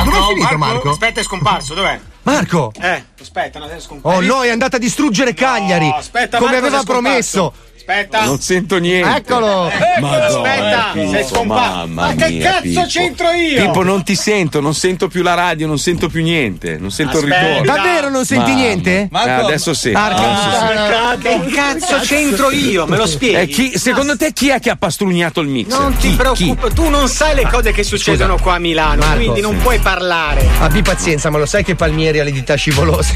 Dove 0.05 0.19
è 0.19 0.23
finito 0.35 0.59
Marco? 0.59 0.91
Aspetta, 0.91 1.21
è 1.21 1.23
scomparso, 1.23 1.75
dov'è? 1.75 1.99
Marco! 2.23 2.73
Eh, 2.81 3.05
aspetta, 3.21 3.61
no, 3.61 3.67
adesso 3.67 3.79
è 3.79 3.83
scomparso. 3.83 4.19
Oh 4.19 4.21
no, 4.21 4.43
è 4.43 4.51
andata 4.51 4.77
a 4.77 4.79
distruggere 4.81 5.33
Cagliari! 5.33 5.89
No, 5.89 5.95
aspetta, 5.95 6.39
come 6.39 6.53
Marco, 6.53 6.67
aveva 6.67 6.83
promesso! 6.83 7.55
Aspetta. 7.89 8.25
Non 8.25 8.41
sento 8.41 8.79
niente. 8.79 9.17
Eccolo! 9.19 9.67
Aspetta, 9.67 10.91
Pippo, 10.93 11.11
sei 11.13 11.25
scomparso. 11.25 11.87
Ma 11.87 12.15
che 12.15 12.31
mia, 12.31 12.51
cazzo 12.51 12.61
Pippo. 12.63 12.85
c'entro 12.87 13.31
io? 13.31 13.63
Pippo, 13.63 13.83
non 13.85 14.03
ti 14.03 14.17
sento, 14.17 14.61
non 14.61 14.75
sento 14.75 15.07
più 15.07 15.23
la 15.23 15.35
radio, 15.35 15.69
non 15.69 15.79
sento 15.79 16.09
più 16.09 16.21
niente, 16.23 16.79
non 16.79 16.91
sento 16.91 17.19
il 17.21 17.31
Aspetta. 17.31 17.47
ritorno. 17.61 17.73
Davvero 17.75 18.09
non 18.11 18.25
senti 18.25 18.51
Mamma. 18.51 18.63
niente? 18.63 19.01
Eh, 19.03 19.09
Marco, 19.13 19.47
adesso 19.47 19.73
sì. 19.73 19.91
Marco, 19.93 21.19
Che 21.23 21.41
cazzo 21.55 21.99
c'entro 22.01 22.51
io? 22.51 22.87
Me 22.87 22.97
lo 22.97 23.07
spieghi? 23.07 23.37
Eh, 23.37 23.47
chi- 23.47 23.79
secondo 23.79 24.17
te 24.17 24.33
chi 24.33 24.49
è 24.49 24.59
che 24.59 24.71
ha 24.71 24.77
pastrugnato 24.77 25.41
il 25.41 25.47
mixer? 25.49 25.79
Non 25.81 25.97
ti 25.97 26.11
preoccupare, 26.11 26.73
tu 26.75 26.89
non 26.89 27.07
sai 27.09 27.37
le 27.37 27.47
cose 27.49 27.71
che 27.71 27.85
succedono 27.85 28.37
qua 28.39 28.55
a 28.55 28.59
Milano, 28.59 29.03
Marco, 29.03 29.15
quindi 29.17 29.41
non 29.41 29.55
sì. 29.55 29.63
puoi 29.63 29.79
parlare. 29.79 30.45
abbi 30.59 30.83
pazienza, 30.83 31.31
ma 31.31 31.39
lo 31.39 31.47
sai 31.47 31.63
che 31.63 31.77
Palmieri 31.77 32.19
ha 32.19 32.25
le 32.25 32.33
dita 32.33 32.57
scivolose? 32.57 33.15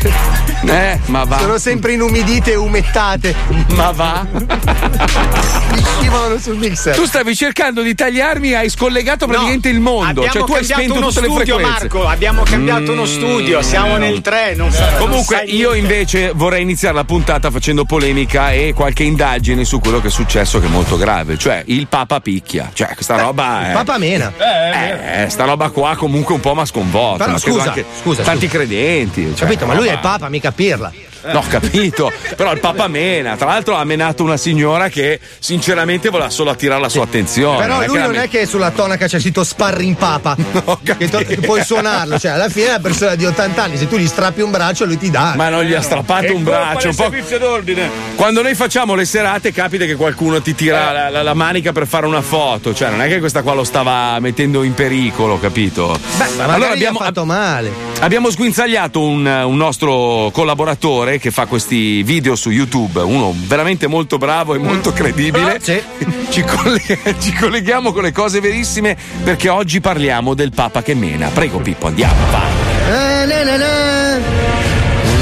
Eh, 0.64 0.98
ma 1.06 1.24
va. 1.24 1.38
Sono 1.38 1.58
sempre 1.58 1.92
inumidite 1.94 2.52
e 2.52 2.56
umettate. 2.56 3.34
Ma 3.70 3.90
va. 3.90 4.26
Mi 4.64 5.82
scivolano 5.82 6.38
sul 6.38 6.56
mixer. 6.56 6.94
Tu 6.94 7.04
stavi 7.04 7.34
cercando 7.34 7.82
di 7.82 7.94
tagliarmi, 7.94 8.54
hai 8.54 8.68
scollegato 8.68 9.26
praticamente 9.26 9.68
il 9.68 9.80
mondo. 9.80 10.28
Cioè, 10.28 10.44
tu 10.44 10.52
hai 10.52 10.64
spento 10.64 10.94
uno 10.94 11.08
tutte 11.08 11.20
le 11.20 11.26
studio, 11.28 11.56
frequenze. 11.56 11.80
Marco. 11.80 12.06
Abbiamo 12.06 12.42
cambiato 12.42 12.92
uno 12.92 13.06
studio. 13.06 13.62
Siamo 13.62 13.96
nel 13.96 14.20
3. 14.20 14.54
Non 14.54 14.70
sa- 14.70 14.90
non 14.90 14.98
Comunque, 14.98 15.36
sai 15.36 15.54
io 15.54 15.74
invece 15.74 16.32
vorrei 16.34 16.62
iniziare 16.62 16.94
la 16.94 17.04
puntata 17.04 17.50
facendo 17.50 17.84
polemica 17.84 18.50
e 18.52 18.72
qualche 18.74 19.02
indagine 19.04 19.64
su 19.64 19.80
quello 19.80 20.00
che 20.00 20.08
è 20.08 20.10
successo, 20.10 20.60
che 20.60 20.66
è 20.66 20.70
molto 20.70 20.96
grave. 20.96 21.38
Cioè, 21.38 21.62
il 21.66 21.86
Papa 21.86 22.20
picchia. 22.20 22.70
Cioè, 22.72 22.94
questa 22.94 23.16
roba 23.16 23.70
è. 23.70 23.72
Papa 23.72 23.98
mena. 23.98 24.32
Eh, 24.36 25.28
sta 25.28 25.44
roba 25.44 25.70
qua 25.70 25.96
comunque 25.96 26.34
un 26.34 26.40
po' 26.40 26.54
mi 26.54 26.60
ha 26.60 26.64
sconvolto. 26.64 27.18
Però 27.18 27.30
ma 27.30 27.38
scusa, 27.38 27.74
scusa, 28.00 28.22
tanti 28.22 28.46
scusa. 28.46 28.58
credenti. 28.58 29.22
cioè, 29.34 29.46
Capito? 29.46 29.66
Ma 29.66 29.74
lui 29.74 29.88
è 29.88 29.92
il 29.92 29.98
Papa, 29.98 30.28
mica 30.28 30.52
Pirla. 30.52 30.92
No, 31.24 31.38
ho 31.38 31.44
capito. 31.48 32.12
Però 32.36 32.52
il 32.52 32.60
Papa 32.60 32.88
mena. 32.88 33.36
Tra 33.36 33.46
l'altro 33.46 33.74
ha 33.76 33.84
menato 33.84 34.22
una 34.22 34.36
signora 34.36 34.88
che 34.88 35.18
sinceramente 35.38 36.08
voleva 36.08 36.30
solo 36.30 36.50
attirare 36.50 36.80
la 36.80 36.88
sua 36.88 37.04
attenzione. 37.04 37.58
Però 37.58 37.84
lui 37.86 37.98
non 37.98 38.10
men- 38.10 38.22
è 38.22 38.28
che 38.28 38.46
sulla 38.46 38.70
tonaca 38.70 39.06
c'è 39.06 39.20
scritto 39.20 39.44
sparring 39.44 39.96
papa. 39.96 40.36
che, 40.96 41.08
to- 41.08 41.18
che 41.18 41.36
puoi 41.36 41.62
suonarlo. 41.64 42.18
Cioè, 42.18 42.32
alla 42.32 42.48
fine 42.48 42.66
è 42.66 42.70
una 42.70 42.80
persona 42.80 43.14
di 43.14 43.24
80 43.24 43.62
anni. 43.62 43.76
Se 43.76 43.88
tu 43.88 43.96
gli 43.96 44.06
strappi 44.06 44.40
un 44.40 44.50
braccio, 44.50 44.84
lui 44.84 44.98
ti 44.98 45.10
dà. 45.10 45.34
Ma 45.36 45.48
non 45.48 45.64
gli 45.64 45.74
ha 45.74 45.82
strappato 45.82 46.34
un 46.34 46.42
braccio. 46.42 46.88
Un 46.88 46.94
po'... 46.94 47.02
servizio 47.02 47.38
d'ordine. 47.38 47.90
Quando 48.14 48.42
noi 48.42 48.54
facciamo 48.54 48.94
le 48.94 49.04
serate 49.04 49.52
capita 49.52 49.84
che 49.84 49.94
qualcuno 49.96 50.40
ti 50.40 50.54
tira 50.54 50.92
la, 50.92 51.08
la- 51.10 51.22
la 51.22 51.34
manica 51.34 51.72
per 51.72 51.86
fare 51.86 52.06
una 52.06 52.22
foto. 52.22 52.72
Cioè, 52.74 52.90
non 52.90 53.02
è 53.02 53.08
che 53.08 53.18
questa 53.18 53.42
qua 53.42 53.54
lo 53.54 53.64
stava 53.64 54.18
mettendo 54.20 54.62
in 54.62 54.74
pericolo, 54.74 55.38
capito? 55.38 55.98
Beh, 56.16 56.28
ma 56.36 56.52
allora 56.54 56.72
abbiamo, 56.72 56.98
ha 57.00 57.04
fatto 57.04 57.24
male. 57.24 57.70
abbiamo 58.00 58.30
sguinzagliato 58.30 59.00
un, 59.00 59.26
un 59.26 59.56
nostro 59.56 60.30
collaboratore 60.32 61.09
che 61.18 61.30
fa 61.30 61.46
questi 61.46 62.02
video 62.02 62.36
su 62.36 62.50
YouTube, 62.50 63.00
uno 63.00 63.34
veramente 63.46 63.86
molto 63.86 64.18
bravo 64.18 64.54
e 64.54 64.58
molto 64.58 64.92
credibile. 64.92 65.58
Sì. 65.60 65.80
Ci, 66.30 66.42
collega- 66.42 67.18
ci 67.18 67.32
colleghiamo 67.32 67.92
con 67.92 68.04
le 68.04 68.12
cose 68.12 68.40
verissime 68.40 68.96
perché 69.24 69.48
oggi 69.48 69.80
parliamo 69.80 70.34
del 70.34 70.52
Papa 70.52 70.80
che 70.80 70.94
mena. 70.94 71.28
Prego 71.28 71.58
Pippo, 71.58 71.88
andiamo, 71.88 72.14
vai. 72.30 72.50
Eh, 72.86 73.26
na, 73.26 73.42
na, 73.42 73.56
na. 73.56 74.18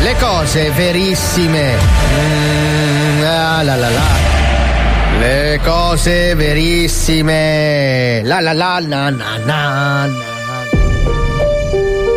Le 0.02 0.14
cose 0.20 0.70
verissime. 0.70 1.72
Mm, 1.72 3.22
ah, 3.22 3.62
la, 3.62 3.76
la, 3.76 3.88
la. 3.88 4.36
Le 5.18 5.60
cose 5.64 6.34
verissime. 6.34 8.20
La 8.24 8.40
la 8.40 8.52
la 8.52 8.78
na 8.80 9.10
na 9.10 9.38
na. 9.38 10.06
na. 10.06 10.36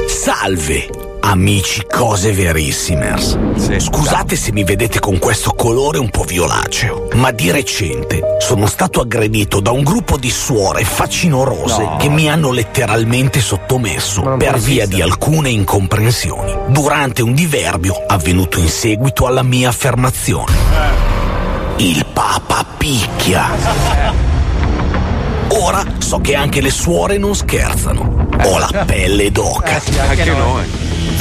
Salve, 0.08 0.88
amici 1.24 1.86
cose 1.90 2.32
verissimers. 2.32 3.38
Scusate 3.78 4.36
se 4.36 4.52
mi 4.52 4.64
vedete 4.64 5.00
con 5.00 5.18
questo 5.20 5.52
colore 5.54 5.98
un 6.00 6.10
po' 6.10 6.24
violaceo, 6.24 7.08
ma 7.14 7.32
di 7.32 7.52
recente 7.52 8.38
sono 8.40 8.66
stato 8.66 9.02
aggredito 9.02 9.60
da 9.60 9.72
un 9.72 9.84
gruppo 9.84 10.18
di 10.18 10.30
suore 10.30 10.84
facinorose 10.84 11.82
No. 11.82 11.98
che 11.98 12.10
mi 12.10 12.30
hanno 12.30 12.52
letteralmente 12.52 13.40
sottomesso 13.40 14.22
per 14.22 14.38
via 14.38 14.56
esistere. 14.56 14.88
di 14.88 15.02
alcune 15.02 15.50
incomprensioni 15.50 16.54
durante 16.68 17.22
un 17.22 17.34
diverbio 17.34 18.04
avvenuto 18.08 18.60
in 18.60 18.68
seguito 18.70 19.26
alla 19.28 19.44
mia 19.44 19.70
affermazione. 19.70 20.54
Il 21.78 22.06
Papa 22.14 22.66
picchia. 22.78 23.50
Ora 25.50 25.84
so 26.00 26.20
che 26.20 26.36
anche 26.36 26.62
le 26.62 26.72
suore 26.72 27.18
non 27.18 27.36
scherzano. 27.36 28.28
Ho 28.44 28.58
la 28.58 28.84
pelle 28.86 29.32
d'oca. 29.32 29.82
Anche 30.08 30.32
noi. 30.32 30.64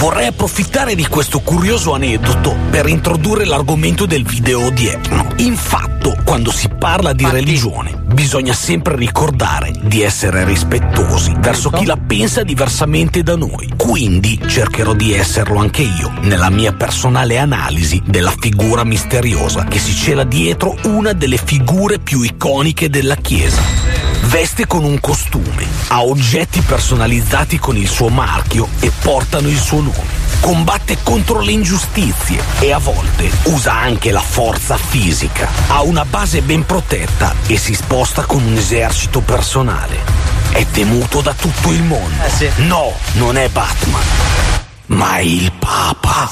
Vorrei 0.01 0.29
approfittare 0.29 0.95
di 0.95 1.07
questo 1.07 1.41
curioso 1.41 1.93
aneddoto 1.93 2.57
per 2.71 2.89
introdurre 2.89 3.45
l'argomento 3.45 4.07
del 4.07 4.25
video 4.25 4.65
odierno. 4.65 5.27
Infatti, 5.37 5.91
quando 6.25 6.51
si 6.51 6.69
parla 6.69 7.13
di 7.13 7.29
religione, 7.29 8.01
bisogna 8.07 8.55
sempre 8.55 8.97
ricordare 8.97 9.73
di 9.83 10.01
essere 10.01 10.47
rispettosi 10.47 11.35
verso 11.39 11.69
chi 11.69 11.85
la 11.85 11.99
pensa 11.99 12.43
diversamente 12.43 13.23
da 13.23 13.37
noi. 13.37 13.71
Quindi 13.77 14.41
cercherò 14.47 14.95
di 14.95 15.13
esserlo 15.13 15.59
anche 15.59 15.83
io 15.83 16.11
nella 16.23 16.49
mia 16.49 16.73
personale 16.73 17.37
analisi 17.37 18.01
della 18.07 18.33
figura 18.39 18.85
misteriosa 18.85 19.65
che 19.65 19.79
si 19.79 19.93
cela 19.93 20.25
dietro 20.25 20.77
una 20.85 21.13
delle 21.13 21.37
figure 21.37 21.99
più 21.99 22.23
iconiche 22.23 22.89
della 22.89 23.17
Chiesa. 23.17 24.00
Veste 24.31 24.65
con 24.69 24.85
un 24.85 25.01
costume, 25.01 25.67
ha 25.89 26.05
oggetti 26.05 26.61
personalizzati 26.61 27.59
con 27.59 27.77
il 27.77 27.89
suo 27.89 28.11
marchio 28.11 28.69
e 28.79 28.93
portano 29.03 29.49
il 29.49 29.59
suo 29.59 29.81
nome. 29.81 30.19
Combatte 30.39 30.99
contro 31.03 31.41
le 31.41 31.51
ingiustizie 31.51 32.41
e 32.61 32.73
a 32.73 32.79
volte 32.79 33.29
usa 33.47 33.73
anche 33.73 34.13
la 34.13 34.21
forza 34.21 34.77
fisica. 34.77 35.49
Ha 35.67 35.83
una 35.83 36.05
base 36.05 36.43
ben 36.43 36.65
protetta 36.65 37.35
e 37.49 37.59
si 37.59 37.75
sposta 37.75 38.23
con 38.23 38.45
un 38.45 38.57
esercito 38.57 39.19
personale. 39.19 39.99
È 40.53 40.65
temuto 40.65 41.21
da 41.23 41.35
tutto 41.35 41.73
il 41.73 41.83
mondo. 41.83 42.23
No, 42.59 42.93
non 43.15 43.37
è 43.37 43.49
Batman, 43.49 44.05
ma 44.87 45.17
è 45.17 45.23
il 45.23 45.51
Papa. 45.59 46.31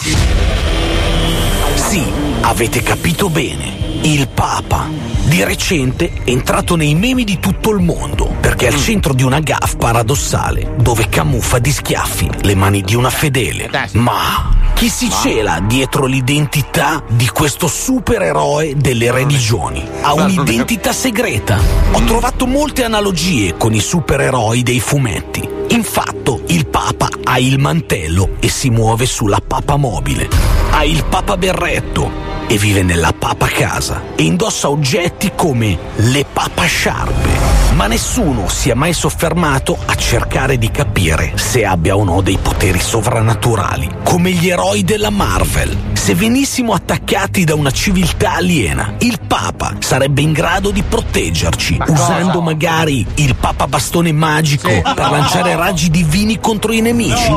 Sì, 1.74 2.04
avete 2.42 2.80
capito 2.80 3.28
bene. 3.28 3.77
Il 4.02 4.28
Papa. 4.28 4.88
Di 5.24 5.44
recente 5.44 6.10
è 6.24 6.30
entrato 6.30 6.76
nei 6.76 6.94
memi 6.94 7.24
di 7.24 7.38
tutto 7.38 7.70
il 7.70 7.82
mondo 7.82 8.34
perché 8.40 8.66
è 8.66 8.72
al 8.72 8.78
centro 8.78 9.12
di 9.12 9.22
una 9.22 9.40
gaff 9.40 9.76
paradossale 9.76 10.74
dove 10.78 11.08
camuffa 11.08 11.58
di 11.58 11.70
schiaffi 11.70 12.30
le 12.42 12.54
mani 12.54 12.82
di 12.82 12.94
una 12.94 13.10
fedele. 13.10 13.70
Ma 13.92 14.50
chi 14.74 14.88
si 14.88 15.10
cela 15.10 15.60
dietro 15.60 16.06
l'identità 16.06 17.02
di 17.08 17.28
questo 17.28 17.66
supereroe 17.66 18.74
delle 18.76 19.10
religioni? 19.10 19.86
Ha 20.00 20.14
un'identità 20.14 20.92
segreta. 20.92 21.58
Ho 21.92 22.02
trovato 22.04 22.46
molte 22.46 22.84
analogie 22.84 23.56
con 23.56 23.74
i 23.74 23.80
supereroi 23.80 24.62
dei 24.62 24.80
fumetti. 24.80 25.48
Infatti, 25.68 26.16
il 26.48 26.66
Papa 26.66 27.08
ha 27.24 27.38
il 27.38 27.58
mantello 27.58 28.36
e 28.40 28.48
si 28.48 28.70
muove 28.70 29.06
sulla 29.06 29.40
papa 29.46 29.76
mobile. 29.76 30.28
Ha 30.70 30.84
il 30.84 31.04
Papa 31.04 31.36
berretto 31.36 32.27
e 32.48 32.56
vive 32.56 32.82
nella 32.82 33.12
papa 33.16 33.46
casa 33.46 34.02
e 34.16 34.22
indossa 34.22 34.70
oggetti 34.70 35.32
come 35.36 35.78
le 35.96 36.24
papa 36.32 36.64
sciarpe. 36.64 37.67
Ma 37.78 37.86
nessuno 37.86 38.48
si 38.48 38.70
è 38.70 38.74
mai 38.74 38.92
soffermato 38.92 39.78
a 39.86 39.94
cercare 39.94 40.58
di 40.58 40.68
capire 40.68 41.34
se 41.36 41.64
abbia 41.64 41.94
o 41.94 42.02
no 42.02 42.22
dei 42.22 42.36
poteri 42.36 42.80
sovrannaturali, 42.80 43.88
come 44.02 44.32
gli 44.32 44.48
eroi 44.48 44.82
della 44.82 45.10
Marvel. 45.10 45.92
Se 45.92 46.12
venissimo 46.16 46.72
attaccati 46.72 47.44
da 47.44 47.54
una 47.54 47.70
civiltà 47.70 48.32
aliena, 48.32 48.94
il 48.98 49.20
Papa 49.24 49.76
sarebbe 49.78 50.22
in 50.22 50.32
grado 50.32 50.72
di 50.72 50.82
proteggerci, 50.82 51.78
usando 51.86 52.40
magari 52.40 53.06
il 53.14 53.36
Papa 53.36 53.68
bastone 53.68 54.10
magico 54.10 54.68
per 54.82 55.10
lanciare 55.10 55.54
raggi 55.54 55.88
divini 55.88 56.40
contro 56.40 56.72
i 56.72 56.80
nemici. 56.80 57.32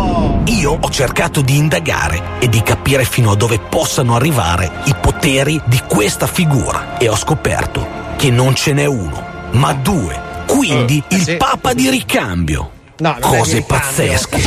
Io 0.46 0.76
ho 0.82 0.90
cercato 0.90 1.42
di 1.42 1.56
indagare 1.56 2.40
e 2.40 2.50
di 2.50 2.64
capire 2.64 3.06
fino 3.06 3.30
a 3.30 3.36
dove 3.36 3.60
possano 3.60 4.16
arrivare 4.16 4.72
i 4.86 4.96
poteri 5.00 5.62
di 5.66 5.80
questa 5.88 6.26
figura 6.26 6.98
e 6.98 7.08
ho 7.10 7.16
scoperto 7.16 7.88
che 8.18 8.32
non 8.32 8.56
ce 8.56 8.74
n'è 8.74 8.86
uno, 8.86 9.24
ma 9.52 9.72
due. 9.74 10.30
Quindi 10.52 11.02
il 11.08 11.38
Papa 11.38 11.74
di 11.74 11.90
ricambio. 11.90 12.71
No, 13.02 13.18
Cose 13.20 13.64
pazzesche 13.64 14.38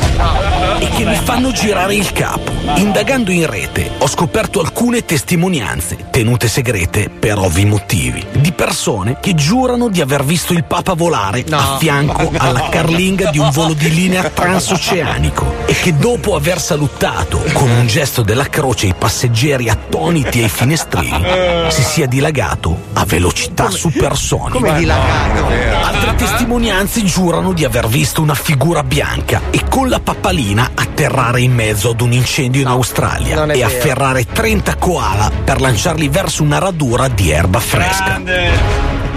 e 0.78 0.88
che 0.90 1.04
mi 1.04 1.16
fanno 1.16 1.50
girare 1.50 1.96
il 1.96 2.12
capo. 2.12 2.52
Indagando 2.76 3.32
in 3.32 3.50
rete 3.50 3.90
ho 3.98 4.06
scoperto 4.06 4.60
alcune 4.60 5.04
testimonianze, 5.04 6.06
tenute 6.12 6.46
segrete 6.46 7.10
per 7.10 7.36
ovvi 7.36 7.64
motivi, 7.64 8.24
di 8.30 8.52
persone 8.52 9.16
che 9.18 9.34
giurano 9.34 9.88
di 9.88 10.00
aver 10.00 10.24
visto 10.24 10.52
il 10.52 10.62
Papa 10.62 10.94
volare 10.94 11.44
a 11.50 11.78
fianco 11.78 12.30
alla 12.36 12.68
carlinga 12.68 13.30
di 13.30 13.38
un 13.38 13.50
volo 13.50 13.72
di 13.72 13.92
linea 13.92 14.22
transoceanico 14.22 15.66
e 15.66 15.74
che 15.74 15.96
dopo 15.96 16.36
aver 16.36 16.60
salutato 16.60 17.42
con 17.54 17.68
un 17.68 17.88
gesto 17.88 18.22
della 18.22 18.48
croce 18.48 18.86
i 18.86 18.94
passeggeri 18.96 19.68
attoniti 19.68 20.40
ai 20.40 20.48
finestrini 20.48 21.24
si 21.70 21.82
sia 21.82 22.06
dilagato 22.06 22.82
a 22.92 23.04
velocità 23.04 23.68
supersonica. 23.68 24.58
Come 24.58 24.78
dilagato? 24.78 25.46
Altre 25.82 26.14
testimonianze 26.14 27.02
giurano 27.02 27.52
di 27.52 27.64
aver 27.64 27.88
visto 27.88 28.22
una 28.22 28.34
figura 28.44 28.82
bianca 28.82 29.40
e 29.50 29.62
con 29.70 29.88
la 29.88 30.00
pappalina 30.00 30.72
atterrare 30.74 31.40
in 31.40 31.54
mezzo 31.54 31.88
ad 31.88 32.02
un 32.02 32.12
incendio 32.12 32.60
in 32.60 32.66
Australia 32.66 33.42
e 33.44 33.46
vero. 33.46 33.66
afferrare 33.66 34.26
30 34.26 34.76
koala 34.76 35.30
per 35.42 35.62
lanciarli 35.62 36.08
verso 36.08 36.42
una 36.42 36.58
radura 36.58 37.08
di 37.08 37.30
erba 37.30 37.58
fresca. 37.58 38.20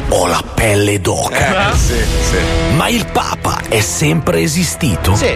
Ho 0.09 0.27
la 0.27 0.41
pelle 0.53 1.01
d'oca. 1.01 1.73
Ma 2.77 2.87
il 2.87 3.05
Papa 3.11 3.63
è 3.67 3.81
sempre 3.81 4.39
esistito? 4.39 5.13
Sì. 5.17 5.35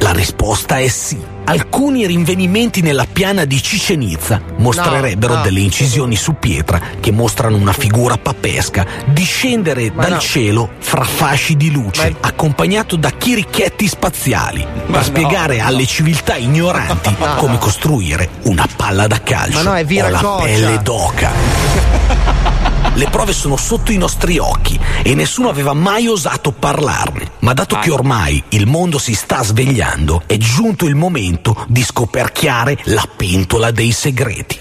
La 0.00 0.12
risposta 0.12 0.76
è 0.76 0.88
sì. 0.88 1.31
Alcuni 1.44 2.06
rinvenimenti 2.06 2.80
nella 2.82 3.06
piana 3.10 3.44
di 3.44 3.60
Cicenizza 3.60 4.40
mostrerebbero 4.56 5.32
No, 5.32 5.38
no. 5.38 5.44
delle 5.44 5.60
incisioni 5.60 6.16
su 6.16 6.34
pietra 6.38 6.80
che 7.00 7.10
mostrano 7.10 7.56
una 7.56 7.72
figura 7.72 8.16
papesca 8.16 8.86
discendere 9.06 9.90
Ma 9.92 10.02
dal 10.02 10.12
no. 10.12 10.18
cielo 10.20 10.70
fra 10.78 11.02
fasci 11.04 11.56
di 11.56 11.70
luce, 11.70 12.10
Ma- 12.10 12.28
accompagnato 12.28 12.96
da 12.96 13.10
chirichetti 13.10 13.86
spaziali, 13.88 14.64
per 14.90 15.02
spiegare 15.04 15.60
alle 15.60 15.86
civiltà 15.86 16.36
ignoranti 16.36 17.14
No, 17.18 17.34
come 17.36 17.58
costruire 17.58 18.28
una 18.42 18.66
palla 18.74 19.06
da 19.06 19.20
calcio. 19.20 19.62
Ma 19.62 19.62
no, 19.62 19.74
è 19.74 19.84
Ho 19.84 20.08
la 20.08 20.36
pelle 20.42 20.80
d'oca. 20.82 22.60
Le 22.94 23.08
prove 23.08 23.32
sono 23.32 23.56
sotto 23.56 23.90
i 23.90 23.96
nostri 23.96 24.36
occhi 24.36 24.78
e 25.02 25.14
nessuno 25.14 25.48
aveva 25.48 25.72
mai 25.72 26.08
osato 26.08 26.52
parlarne. 26.52 27.32
Ma 27.38 27.54
dato 27.54 27.78
che 27.78 27.90
ormai 27.90 28.42
il 28.50 28.66
mondo 28.66 28.98
si 28.98 29.14
sta 29.14 29.42
svegliando, 29.42 30.24
è 30.26 30.36
giunto 30.36 30.84
il 30.84 30.94
momento 30.94 31.64
di 31.68 31.82
scoperchiare 31.82 32.78
la 32.84 33.08
pentola 33.16 33.70
dei 33.70 33.92
segreti. 33.92 34.60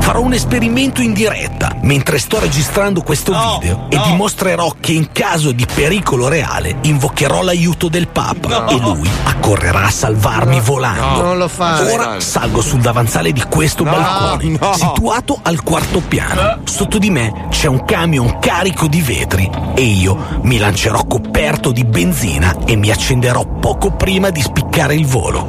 Farò 0.00 0.22
un 0.22 0.32
esperimento 0.32 1.02
in 1.02 1.12
diretta 1.12 1.76
mentre 1.82 2.18
sto 2.18 2.40
registrando 2.40 3.02
questo 3.02 3.32
video 3.32 3.86
e 3.90 4.00
dimostrerò 4.02 4.74
che 4.80 4.92
in 4.92 5.12
caso 5.12 5.52
di 5.52 5.66
pericolo 5.72 6.26
reale 6.28 6.78
invocherò 6.82 7.42
l'aiuto 7.42 7.88
del 7.88 8.08
Papa 8.08 8.66
e 8.66 8.78
lui 8.78 9.08
accorrerà 9.24 9.84
a 9.84 9.90
salvarmi 9.90 10.60
volando. 10.60 11.22
Non 11.22 11.38
lo 11.38 11.48
fare. 11.48 11.92
Ora 11.92 12.20
salgo 12.20 12.62
sul 12.62 12.80
davanzale 12.80 13.32
di 13.32 13.42
questo 13.48 13.84
balcone, 13.84 14.58
situato 14.72 15.38
al 15.42 15.62
quarto 15.62 16.00
piano. 16.00 16.60
Sotto 16.64 16.98
di 16.98 17.09
me 17.10 17.48
c'è 17.50 17.66
un 17.66 17.84
camion 17.84 18.38
carico 18.38 18.86
di 18.86 19.00
vetri 19.00 19.50
e 19.74 19.82
io 19.82 20.40
mi 20.42 20.58
lancerò 20.58 21.04
coperto 21.04 21.72
di 21.72 21.84
benzina 21.84 22.56
e 22.64 22.76
mi 22.76 22.90
accenderò 22.90 23.44
poco 23.60 23.90
prima 23.90 24.30
di 24.30 24.40
spiccare 24.40 24.94
il 24.94 25.06
volo. 25.06 25.46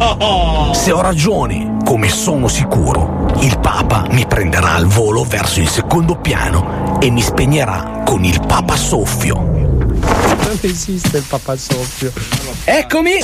Se 0.74 0.92
ho 0.92 1.02
ragione, 1.02 1.78
come 1.86 2.10
sono 2.10 2.48
sicuro, 2.48 3.28
il 3.40 3.58
Papa 3.60 4.08
mi 4.12 4.26
prenderà 4.26 4.74
al 4.74 4.88
volo 4.88 5.24
verso 5.24 5.60
il 5.60 5.70
secondo 5.70 6.16
piano 6.16 7.00
e 7.00 7.10
mi 7.10 7.22
spegnerà 7.22 8.02
con 8.06 8.24
il 8.24 8.42
Papa 8.46 8.76
soffio. 8.76 9.36
Non 9.36 10.58
esiste 10.62 11.18
il 11.18 11.24
Papa 11.28 11.56
Soffio. 11.56 12.12
Eccomi, 12.66 13.24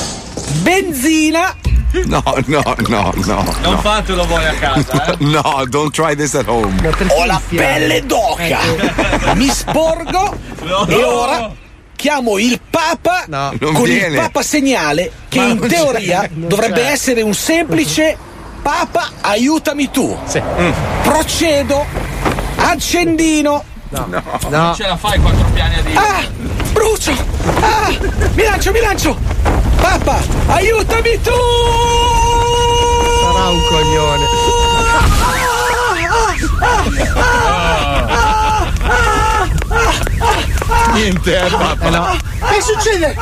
benzina 0.62 1.56
No, 2.06 2.22
no, 2.46 2.76
no, 2.88 3.14
no. 3.26 3.56
Non 3.62 3.80
fatelo 3.80 4.26
voi 4.26 4.46
a 4.46 4.54
casa, 4.54 5.06
eh. 5.06 5.16
No, 5.26 5.64
don't 5.68 5.92
try 5.94 6.16
this 6.16 6.36
at 6.36 6.48
home. 6.48 6.76
Ho 7.10 7.26
la 7.26 7.42
pelle 7.50 8.06
d'oca! 8.06 8.60
Mi 9.36 9.50
sporgo 9.50 10.36
e 10.88 11.04
ora 11.04 11.52
chiamo 11.96 12.38
il 12.38 12.60
Papa 12.70 13.24
Non 13.28 13.58
con 13.60 13.84
viene. 13.84 14.16
il 14.16 14.22
Papa 14.22 14.42
segnale 14.44 15.12
che 15.30 15.40
Ma 15.40 15.46
in 15.46 15.58
non 15.58 15.68
teoria 15.68 16.22
c'è, 16.22 16.30
non 16.36 16.48
dovrebbe 16.50 16.82
c'è. 16.82 16.92
essere 16.92 17.22
un 17.22 17.34
semplice 17.34 18.16
Papa 18.62 19.10
aiutami 19.22 19.90
tu. 19.92 20.18
Mm. 20.38 20.72
Procedo. 21.04 21.86
Accendino. 22.58 23.64
No. 23.90 24.74
Ce 24.76 24.86
la 24.86 24.98
fai 24.98 25.20
quattro 25.20 25.46
piani 25.54 25.76
a 25.76 25.82
dire. 25.82 25.98
Ah! 25.98 26.22
Brucio! 26.74 27.12
Ah! 27.62 27.90
Mi 28.34 28.44
lancio, 28.44 28.72
mi 28.72 28.80
lancio! 28.82 29.18
Papa, 29.82 30.18
aiutami 30.48 31.20
tu! 31.22 31.40
Sarà 33.22 33.50
un 33.50 33.62
coglione. 33.70 34.26
Niente, 40.94 41.38
eh, 41.38 41.50
papà. 41.50 42.18
Che 42.40 42.62
succede? 42.62 43.16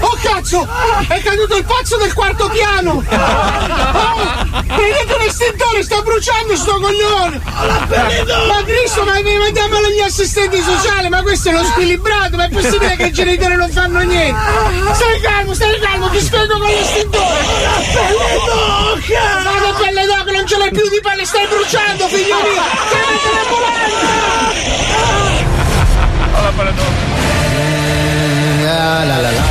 Oh 0.00 0.18
cazzo! 0.22 0.66
È 1.08 1.22
caduto 1.22 1.56
il 1.56 1.64
pazzo 1.64 1.96
del 1.98 2.12
quarto 2.12 2.48
piano! 2.48 2.92
Oh, 2.92 4.64
prendete 4.66 5.14
un 5.14 5.20
estintore, 5.20 5.82
sta 5.82 6.02
bruciando 6.02 6.56
sto 6.56 6.80
coglione! 6.80 7.40
Ma 7.44 8.62
Cristo, 8.64 9.04
ma 9.04 9.20
mi 9.20 9.38
mandiamolo 9.38 9.86
agli 9.86 10.00
assistenti 10.00 10.60
sociali, 10.62 11.08
ma 11.08 11.22
questo 11.22 11.50
è 11.50 11.52
lo 11.52 11.64
squilibrato, 11.64 12.36
ma 12.36 12.46
è 12.46 12.48
possibile 12.48 12.96
che 12.96 13.04
i 13.06 13.12
genitori 13.12 13.56
non 13.56 13.70
fanno 13.70 14.00
niente? 14.00 14.40
Stai 14.94 15.20
calmo, 15.20 15.54
stai 15.54 15.78
calmo, 15.80 16.08
ti 16.10 16.20
spiego 16.20 16.58
con 16.58 16.68
l'estintore! 16.68 17.40
La 17.62 17.82
pelle 17.92 18.38
d'oca! 18.46 19.42
Ma 19.44 19.60
che 19.60 19.72
pelle 19.84 20.06
d'oca, 20.06 20.32
non 20.32 20.46
ce 20.46 20.56
l'hai 20.58 20.70
più 20.70 20.88
di 20.88 21.00
pelle, 21.02 21.24
stai 21.24 21.46
bruciando, 21.46 22.08
figlio 22.08 22.40
mio! 22.40 22.62
Chiamate 22.88 23.30
l'ambulanza! 23.34 25.25
La, 26.56 26.64
la, 29.04 29.20
la, 29.20 29.30
la. 29.30 29.45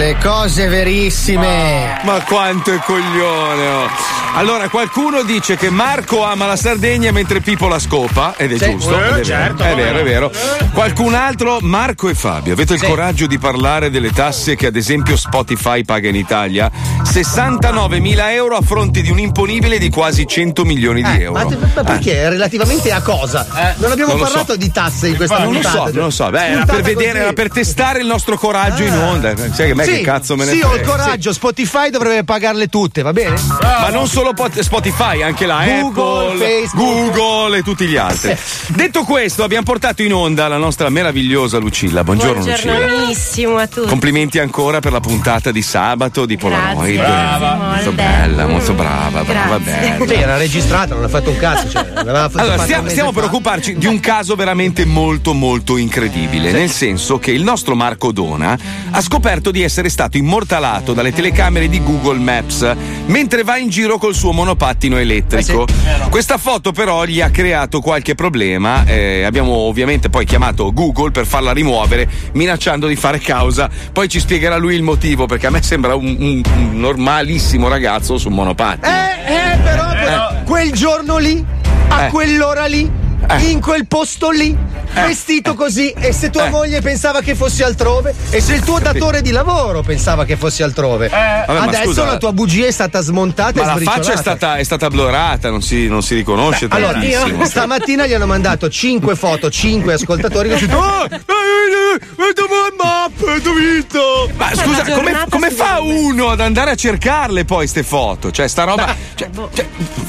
Le 0.00 0.16
cose 0.18 0.66
verissime. 0.66 2.00
Ma 2.04 2.22
quanto 2.22 2.72
è 2.72 2.78
coglione! 2.78 3.66
oh. 3.66 3.88
Allora, 4.32 4.68
qualcuno 4.70 5.22
dice 5.24 5.56
che 5.56 5.68
Marco 5.68 6.24
ama 6.24 6.46
la 6.46 6.56
Sardegna 6.56 7.10
mentre 7.12 7.40
Pippo 7.40 7.68
la 7.68 7.78
scopa, 7.78 8.32
ed 8.38 8.52
è 8.52 8.56
Sì. 8.58 8.70
giusto. 8.70 8.98
Eh, 8.98 9.08
ed 9.08 9.16
è 9.18 9.24
certo, 9.24 9.62
vero, 9.64 9.74
è 9.74 9.74
vero, 9.76 9.92
no. 9.92 9.98
è 9.98 10.02
vero. 10.04 10.32
Qualcun 10.72 11.12
altro, 11.14 11.58
Marco 11.60 12.08
e 12.08 12.14
Fabio, 12.14 12.54
avete 12.54 12.74
il 12.74 12.78
Sì. 12.80 12.86
coraggio 12.86 13.26
di 13.26 13.38
parlare 13.38 13.90
delle 13.90 14.10
tasse 14.12 14.54
che 14.56 14.66
ad 14.68 14.76
esempio 14.76 15.16
Spotify 15.18 15.84
paga 15.84 16.08
in 16.08 16.14
Italia? 16.14 16.70
69.000 17.02 18.32
euro 18.32 18.56
a 18.56 18.62
fronte 18.62 19.02
di 19.02 19.10
un 19.10 19.18
imponibile 19.18 19.78
di 19.78 19.90
quasi 19.90 20.26
100 20.26 20.64
milioni 20.64 21.02
di 21.02 21.10
Eh, 21.10 21.22
euro. 21.22 21.32
ma, 21.32 21.44
te- 21.44 21.58
ma 21.74 21.82
perché? 21.82 22.28
Relativamente 22.30 22.90
a 22.92 23.02
cosa? 23.02 23.46
non 23.78 23.90
abbiamo 23.90 24.12
non 24.12 24.20
lo 24.20 24.24
parlato 24.26 24.52
so. 24.52 24.58
di 24.58 24.70
tasse 24.70 25.08
in 25.08 25.16
questa 25.16 25.38
non 25.38 25.52
lo 25.52 25.60
puntata. 25.60 25.76
so, 25.88 25.92
non 25.92 26.04
lo 26.04 26.10
so. 26.10 26.30
Beh, 26.30 26.46
era 26.46 26.64
per 26.64 26.82
vedere, 26.82 27.10
così. 27.10 27.22
era 27.24 27.32
per 27.32 27.50
testare 27.50 27.98
il 28.00 28.06
nostro 28.06 28.38
coraggio 28.38 28.84
in 28.84 28.96
onda. 28.96 29.34
Sai 29.36 29.66
che 29.66 29.74
me 29.74 29.84
sì, 29.90 29.96
che 29.98 30.02
cazzo 30.02 30.36
me 30.36 30.44
ne 30.44 30.52
Sì, 30.52 30.60
ho 30.60 30.68
il 30.68 30.74
frega. 30.80 30.90
coraggio, 30.90 31.32
Spotify 31.32 31.90
dovrebbe 31.90 32.24
pagarle 32.24 32.68
tutte, 32.68 33.02
va 33.02 33.12
bene? 33.12 33.36
Ma 33.60 33.88
non 33.90 34.06
solo 34.06 34.32
pot- 34.32 34.58
Spotify, 34.60 35.22
anche 35.22 35.46
la 35.46 35.64
Google, 35.64 36.32
Apple, 36.34 36.46
Facebook. 36.60 37.10
Google 37.14 37.58
e 37.58 37.62
tutti 37.62 37.86
gli 37.86 37.96
altri. 37.96 38.36
Detto 38.68 39.02
questo, 39.04 39.42
abbiamo 39.44 39.64
portato 39.64 40.02
in 40.02 40.12
onda 40.14 40.48
la 40.48 40.56
nostra 40.56 40.88
meravigliosa 40.88 41.58
Lucilla. 41.58 42.04
Buongiorno, 42.04 42.44
Lucilla. 42.44 42.74
Buongiornissimo 42.74 43.56
a 43.56 43.66
tutti. 43.66 43.88
Complimenti 43.88 44.38
ancora 44.38 44.80
per 44.80 44.92
la 44.92 45.00
puntata 45.00 45.50
di 45.50 45.62
sabato 45.62 46.26
di 46.26 46.36
Polaroid. 46.36 46.96
Brava. 46.96 47.54
Molto 47.74 47.92
bella, 47.92 48.46
molto 48.46 48.72
brava, 48.74 49.22
brava, 49.24 49.58
Grazie. 49.58 49.90
bella. 49.96 50.06
Sì, 50.06 50.20
era 50.20 50.36
registrata, 50.36 50.94
non 50.94 51.04
ha 51.04 51.08
fatto 51.08 51.30
un 51.30 51.36
cazzo. 51.36 51.68
Cioè, 51.70 51.92
Allora, 51.94 52.28
fatto 52.28 52.62
stiamo, 52.62 52.88
stiamo 52.88 53.12
per 53.12 53.24
occuparci 53.24 53.76
di 53.76 53.86
un 53.86 54.00
caso 54.00 54.34
veramente 54.34 54.84
molto 54.84 55.32
molto 55.32 55.76
incredibile, 55.76 56.50
nel 56.52 56.70
senso 56.70 57.18
che 57.18 57.30
il 57.30 57.42
nostro 57.42 57.74
Marco 57.74 58.12
Dona 58.12 58.58
ha 58.90 59.00
scoperto 59.00 59.50
di 59.50 59.62
essere 59.62 59.68
stato 59.70 60.16
immortalato 60.16 60.92
dalle 60.92 61.12
telecamere 61.12 61.68
di 61.68 61.82
Google 61.82 62.18
Maps 62.18 62.74
mentre 63.06 63.42
va 63.44 63.56
in 63.56 63.68
giro 63.68 63.98
col 63.98 64.14
suo 64.14 64.32
monopattino 64.32 64.96
elettrico. 64.98 65.66
Questa 66.10 66.36
foto 66.38 66.72
però 66.72 67.04
gli 67.04 67.20
ha 67.20 67.30
creato 67.30 67.80
qualche 67.80 68.14
problema, 68.14 68.84
eh, 68.84 69.22
abbiamo 69.24 69.52
ovviamente 69.52 70.10
poi 70.10 70.24
chiamato 70.24 70.72
Google 70.72 71.10
per 71.12 71.26
farla 71.26 71.52
rimuovere 71.52 72.08
minacciando 72.32 72.86
di 72.86 72.96
fare 72.96 73.18
causa, 73.18 73.68
poi 73.92 74.08
ci 74.08 74.18
spiegherà 74.20 74.56
lui 74.56 74.74
il 74.74 74.82
motivo 74.82 75.26
perché 75.26 75.46
a 75.46 75.50
me 75.50 75.62
sembra 75.62 75.94
un, 75.94 76.16
un- 76.18 76.42
un 76.56 76.80
normalissimo 76.80 77.68
ragazzo 77.68 78.18
sul 78.18 78.32
monopattino. 78.32 78.92
Eh, 78.92 79.32
eh, 79.54 79.58
però, 79.58 79.88
però, 79.90 80.34
quel 80.44 80.72
giorno 80.72 81.18
lì, 81.18 81.44
a 81.88 82.06
Eh. 82.06 82.08
quell'ora 82.10 82.66
lì, 82.66 82.90
Eh. 83.28 83.50
in 83.50 83.60
quel 83.60 83.86
posto 83.86 84.30
lì, 84.30 84.56
vestito 84.92 85.54
così, 85.54 85.90
e 85.90 86.12
se 86.12 86.30
tua 86.30 86.46
Eh. 86.46 86.50
moglie 86.50 86.80
pensava 86.80 87.20
che 87.20 87.34
fossi 87.34 87.62
altrove, 87.62 88.14
e 88.30 88.40
se 88.40 88.54
il 88.54 88.62
tuo 88.62 88.78
datore 88.78 89.22
di 89.22 89.30
lavoro 89.30 89.82
pensava 89.82 90.24
che 90.24 90.36
fossi 90.36 90.62
altrove, 90.62 91.08
Vabbè, 91.08 91.44
ma 91.46 91.60
adesso 91.62 91.84
scusa, 91.84 92.04
la 92.04 92.16
tua 92.18 92.32
bugia 92.32 92.66
è 92.66 92.70
stata 92.70 93.00
smontata 93.00 93.62
Ma 93.62 93.72
e 93.72 93.84
la 93.84 93.90
faccia 93.90 94.12
è 94.12 94.16
stata, 94.16 94.56
è 94.56 94.62
stata 94.62 94.88
blurata, 94.88 95.50
non 95.50 95.62
si, 95.62 95.88
non 95.88 96.02
si 96.02 96.14
riconosce 96.14 96.66
Allora, 96.68 96.92
tantissimo. 96.92 97.44
stamattina 97.44 98.06
gli 98.06 98.12
hanno 98.14 98.26
mandato 98.26 98.68
5 98.68 99.14
foto, 99.16 99.50
5 99.50 99.92
ascoltatori 99.94 100.48
che 100.48 100.54
hanno 100.54 100.66
detto 100.66 100.78
"Oh, 100.78 101.04
eh, 101.04 101.14
eh, 101.14 102.28
eh, 102.28 102.32
dove 102.34 102.54
è 102.54 102.66
il 102.68 102.74
map? 102.76 103.42
Dove 103.42 103.60
vinto?" 103.60 104.30
Ma 104.36 104.50
scusa, 104.54 104.84
come, 104.92 105.24
come 105.28 105.50
fa 105.50 105.80
uno 105.80 106.28
ad 106.30 106.40
andare 106.40 106.70
a 106.70 106.74
cercarle 106.74 107.44
poi 107.44 107.66
ste 107.66 107.82
foto? 107.82 108.30
Cioè, 108.30 108.48
sta 108.48 108.64
roba. 108.64 108.94
Cioè, 109.14 109.28
cioè, 109.52 109.66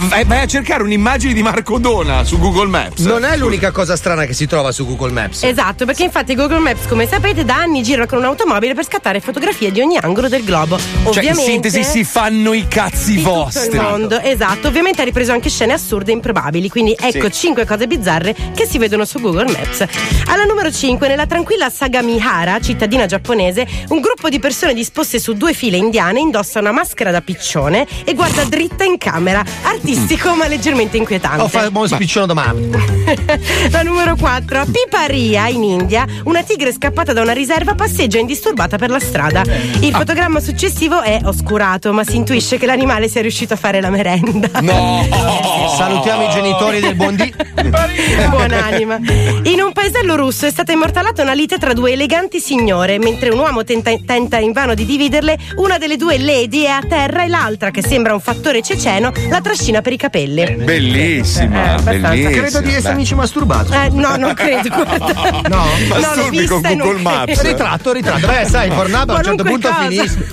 vai, 0.08 0.24
vai 0.26 0.42
a 0.42 0.46
cercare 0.48 0.84
un'immagine 0.84 1.34
di 1.34 1.42
Marco 1.42 1.78
Dona 1.78 2.24
su 2.24 2.38
Google 2.40 2.68
Maps. 2.68 3.02
Non 3.02 3.24
è 3.26 3.36
l'unica 3.38 3.72
cosa 3.72 3.96
strana 3.96 4.26
che 4.26 4.34
si 4.34 4.48
trova 4.48 4.71
su 4.72 4.86
Google 4.86 5.12
Maps. 5.12 5.44
Esatto, 5.44 5.86
perché 5.86 6.04
infatti 6.04 6.36
Google 6.36 6.60
Maps, 6.60 6.88
come 6.88 7.08
sapete, 7.08 7.44
da 7.46 7.56
anni 7.58 7.84
gira 7.84 8.06
con 8.06 8.20
un'automobile 8.20 8.74
per 8.74 8.86
scattare 8.86 9.20
fotografie 9.20 9.72
di 9.72 9.82
ogni 9.82 9.98
angolo 9.98 10.28
del 10.28 10.44
globo. 10.44 10.78
Cioè, 10.78 11.08
Ovviamente. 11.08 11.30
in 11.42 11.48
sintesi, 11.48 11.84
si 11.84 12.04
fanno 12.04 12.54
i 12.54 12.68
cazzi 12.68 13.16
di 13.16 13.22
vostri. 13.22 13.70
Tutto 13.70 13.76
il 13.76 13.82
mondo, 13.82 14.20
esatto. 14.20 14.68
Ovviamente 14.68 15.02
ha 15.02 15.06
ripreso 15.06 15.32
anche 15.32 15.50
scene 15.50 15.74
assurde 15.74 16.12
e 16.12 16.14
improbabili. 16.16 16.70
Quindi 16.70 16.96
ecco 17.00 17.26
Sì. 17.32 17.40
5 17.42 17.66
cose 17.66 17.88
bizzarre 17.88 18.36
che 18.56 18.66
si 18.66 18.78
vedono 18.78 19.06
su 19.06 19.20
Google 19.20 19.52
Maps. 19.52 19.86
Alla 20.28 20.44
numero 20.44 20.72
5, 20.72 21.08
nella 21.08 21.26
tranquilla 21.26 21.70
Sagamihara, 21.70 22.60
cittadina 22.60 23.06
giapponese, 23.06 23.68
un 23.90 24.00
gruppo 24.00 24.30
di 24.30 24.40
persone 24.40 24.74
disposte 24.74 25.20
su 25.20 25.34
due 25.34 25.54
file 25.54 25.78
indiane 25.78 26.20
indossa 26.20 26.60
una 26.60 26.72
maschera 26.72 27.12
da 27.12 27.22
piccione 27.22 27.86
e 28.04 28.14
guarda 28.14 28.44
dritta 28.46 28.84
in 28.84 28.98
camera. 28.98 29.44
Artistico 29.64 30.36
ma 30.36 30.48
leggermente 30.48 30.98
inquietante. 30.98 31.42
Oh, 31.42 31.48
fa 31.48 31.70
un 31.72 31.88
spiccione 31.88 32.26
domani. 32.28 32.70
La 33.72 33.82
numero 33.82 34.16
4. 34.16 34.61
A 34.62 34.66
Piparia, 34.72 35.48
in 35.48 35.64
India, 35.64 36.06
una 36.26 36.44
tigre 36.44 36.72
scappata 36.72 37.14
da 37.14 37.22
una 37.24 37.32
riserva 37.34 37.74
passeggia 37.74 38.20
indisturbata 38.20 38.78
per 38.78 38.92
la 38.92 39.00
strada. 39.00 39.42
Il 39.80 39.92
fotogramma 39.92 40.40
successivo 40.40 41.02
è 41.02 41.20
oscurato, 41.24 41.92
ma 41.94 42.04
si 42.04 42.18
intuisce 42.18 42.60
che 42.60 42.68
l'animale 42.68 43.08
sia 43.08 43.22
riuscito 43.22 43.56
a 43.56 43.58
fare 43.58 43.82
la 43.82 43.90
merenda. 43.90 44.62
No! 44.62 45.04
Salutiamo 45.76 46.28
i 46.28 46.30
genitori 46.30 46.80
del 46.80 46.94
Bondi. 46.94 47.34
Buonanima. 48.30 49.00
In 49.46 49.62
un 49.62 49.72
paesello 49.74 50.16
russo 50.16 50.46
è 50.46 50.52
stata 50.52 50.72
immortalata 50.74 51.24
una 51.24 51.34
lite 51.34 51.58
tra 51.58 51.74
due 51.74 51.94
eleganti 51.94 52.40
signore. 52.40 53.00
Mentre 53.00 53.30
un 53.32 53.40
uomo 53.40 53.64
tenta, 53.64 53.92
tenta 54.06 54.38
invano 54.38 54.76
di 54.76 54.86
dividerle, 54.86 55.40
una 55.56 55.80
delle 55.80 55.98
due 55.98 56.20
lady 56.20 56.66
è 56.66 56.70
a 56.70 56.82
terra 56.88 57.24
e 57.24 57.28
l'altra, 57.30 57.72
che 57.72 57.82
sembra 57.82 58.14
un 58.14 58.20
fattore 58.20 58.62
ceceno, 58.62 59.12
la 59.28 59.42
trascina 59.42 59.82
per 59.82 59.94
i 59.94 59.98
capelli. 59.98 60.46
Bellissima, 60.58 61.56
Eh, 61.56 61.70
abbastanza. 61.70 62.10
bellissima. 62.10 62.42
Credo 62.42 62.60
di 62.60 62.70
Beh. 62.70 62.76
essermici 62.76 63.16
masturbato. 63.16 63.74
Eh, 63.74 63.90
no, 63.94 64.16
non 64.18 64.34
credo. 64.36 64.50
guarda. 64.70 65.42
No? 65.48 65.58
No, 65.58 65.66
l'ho 65.88 66.00
Masturbi 66.00 66.46
con 66.46 66.62
Google 66.62 67.00
Maps. 67.02 67.40
credo. 67.40 67.50
Ritratto, 67.62 67.92
ritratto. 67.92 68.28
Beh, 68.28 68.46
sai, 68.48 68.70
Pornhub 68.74 69.10
a 69.10 69.16
un 69.18 69.24
certo 69.24 69.44
punto 69.44 69.68
cosa. 69.70 69.88
finisce. 69.88 70.28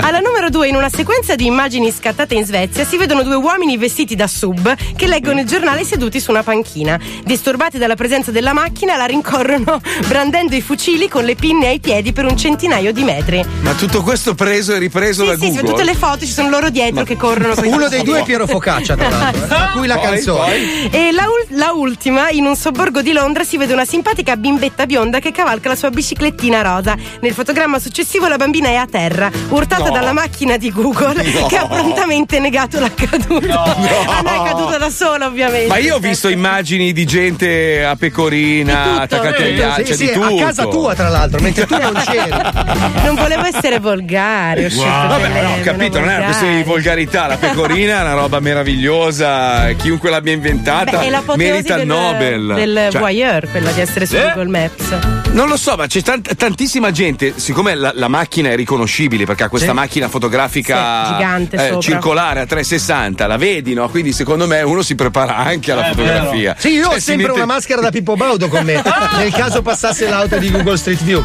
Alla 0.00 0.18
numero 0.20 0.48
2, 0.50 0.68
in 0.68 0.74
una 0.76 0.88
sequenza 0.88 1.34
di 1.34 1.46
immagini 1.46 1.90
scattate 1.92 2.34
in 2.34 2.44
Svezia, 2.44 2.84
si 2.84 2.96
vedono 2.96 3.22
due 3.22 3.34
uomini 3.36 3.76
vestiti 3.76 4.14
da 4.16 4.26
sub 4.26 4.74
che 4.96 5.06
leggono 5.06 5.40
il 5.40 5.46
giornale 5.46 5.84
seduti 5.84 6.20
su 6.20 6.30
una 6.30 6.42
panchina. 6.42 6.98
Disturbati 7.24 7.78
dalla 7.78 7.94
presenza 7.94 8.30
della 8.30 8.52
macchina, 8.52 8.96
la 8.96 9.04
rincorrono 9.06 9.80
brandendo 10.06 10.54
i 10.56 10.60
fucili 10.60 11.08
con 11.08 11.24
le 11.24 11.34
pinne 11.34 11.68
ai 11.68 11.80
piedi 11.80 12.12
per 12.12 12.24
un 12.24 12.36
centinaio 12.36 12.92
di 12.92 13.04
metri. 13.04 13.44
Ma 13.60 13.72
tutto 13.74 14.02
questo 14.02 14.34
preso 14.34 14.74
e 14.74 14.78
ripreso 14.78 15.24
da 15.24 15.32
Sì, 15.34 15.38
sì, 15.40 15.46
Google. 15.46 15.58
sono 15.60 15.70
tutte 15.72 15.84
le 15.84 15.94
foto, 15.94 16.18
ci 16.26 16.32
sono 16.32 16.48
loro 16.48 16.70
dietro 16.70 17.04
che 17.04 17.16
corrono. 17.16 17.54
Uno 17.64 17.88
dei 17.88 18.02
due 18.02 18.20
è 18.20 18.24
Piero 18.24 18.46
Focaccia, 18.46 18.96
tra 18.96 19.08
l'altro. 19.08 19.54
eh, 19.54 19.58
A 19.58 19.70
cui 19.72 19.86
la 19.86 19.96
Poi, 19.96 20.04
canzone. 20.04 20.38
poi. 20.40 20.90
E 20.90 21.12
la, 21.12 21.24
ul- 21.24 21.56
la 21.58 21.72
ultima, 21.72 22.30
in 22.30 22.46
un 22.46 22.56
sobborgo 22.56 22.99
di 23.02 23.12
Londra 23.12 23.44
si 23.44 23.56
vede 23.56 23.72
una 23.72 23.84
simpatica 23.84 24.36
bimbetta 24.36 24.86
bionda 24.86 25.18
che 25.18 25.32
cavalca 25.32 25.68
la 25.68 25.76
sua 25.76 25.90
biciclettina 25.90 26.62
rosa. 26.62 26.96
Nel 27.20 27.32
fotogramma 27.32 27.78
successivo 27.78 28.26
la 28.28 28.36
bambina 28.36 28.68
è 28.68 28.74
a 28.76 28.86
terra, 28.90 29.30
urtata 29.48 29.84
No. 29.84 29.90
dalla 29.90 30.12
macchina 30.12 30.56
di 30.56 30.70
Google 30.70 31.22
No. 31.32 31.46
che 31.46 31.56
ha 31.56 31.66
prontamente 31.66 32.38
negato 32.38 32.78
l'accaduto. 32.80 33.46
A 33.58 34.20
noi 34.22 34.34
è 34.34 34.38
accaduto 34.38 34.76
da 34.78 34.90
sola, 34.90 35.26
ovviamente. 35.26 35.68
Ma 35.68 35.78
io 35.78 35.96
ho 35.96 35.98
visto 35.98 36.28
immagini 36.28 36.92
di 36.92 37.04
gente 37.04 37.84
a 37.84 37.96
pecorina, 37.96 39.00
attaccate 39.02 39.44
agli 39.44 39.60
altri, 39.62 39.84
Sì, 39.84 39.88
cioè 39.88 39.96
sì, 39.96 40.04
di 40.06 40.10
a 40.10 40.28
tutto. 40.28 40.44
casa 40.44 40.66
tua, 40.66 40.94
tra 40.94 41.08
l'altro, 41.08 41.40
mentre 41.40 41.66
tu 41.66 41.76
non 41.78 42.02
c'eri. 42.04 42.28
Non 43.10 43.14
volevo 43.14 43.44
essere 43.44 43.78
volgare. 43.80 44.68
scelto 44.70 44.84
Vabbè, 45.08 45.42
no, 45.42 45.52
ho 45.54 45.60
capito, 45.62 45.98
non 45.98 46.10
è 46.10 46.16
una 46.16 46.24
questione 46.26 46.56
di 46.56 46.62
volgarità. 46.62 47.26
La 47.26 47.36
pecorina 47.36 47.98
è 47.98 48.02
una 48.02 48.14
roba 48.14 48.38
meravigliosa. 48.40 49.72
Chiunque 49.72 50.10
l'abbia 50.10 50.32
inventata 50.32 50.98
Beh, 50.98 51.36
merita 51.36 51.76
il 51.76 51.86
Nobel. 51.86 52.52
del 52.54 52.88
Cioè, 52.90 53.00
voyeur, 53.00 53.48
quella 53.50 53.70
di 53.72 53.80
essere 53.80 54.06
su 54.06 54.16
Eh? 54.16 54.32
Google 54.34 54.48
Maps. 54.48 55.30
Non 55.32 55.48
lo 55.48 55.56
so, 55.56 55.76
ma 55.76 55.86
c'è 55.86 56.02
tant- 56.02 56.34
tantissima 56.34 56.90
gente. 56.90 57.34
Siccome 57.36 57.74
la, 57.74 57.92
la 57.94 58.08
macchina 58.08 58.50
è 58.50 58.56
riconoscibile 58.56 59.24
perché 59.24 59.44
ha 59.44 59.48
questa 59.48 59.68
Sì. 59.68 59.74
macchina 59.74 60.08
fotografica 60.08 61.04
Sì, 61.06 61.12
gigante 61.14 61.56
eh, 61.56 61.66
sopra. 61.66 61.80
circolare 61.80 62.40
a 62.40 62.46
360, 62.46 63.26
la 63.26 63.36
vedi, 63.36 63.74
no? 63.74 63.88
Quindi 63.88 64.12
secondo 64.12 64.46
me 64.46 64.62
uno 64.62 64.82
si 64.82 64.94
prepara 64.94 65.36
anche 65.36 65.72
alla 65.72 65.84
fotografia. 65.84 66.54
Sì, 66.58 66.70
io 66.70 66.84
Cioè, 66.84 66.94
ho 66.96 66.98
sempre 66.98 67.26
mette- 67.28 67.38
una 67.40 67.46
maschera 67.46 67.80
da 67.80 67.90
Pippo 67.90 68.16
Baudo 68.16 68.48
con 68.48 68.64
me, 68.64 68.82
nel 69.16 69.32
caso 69.32 69.62
passasse 69.62 70.08
l'auto 70.08 70.38
di 70.38 70.50
Google 70.50 70.76
Street 70.76 71.02
View. 71.02 71.22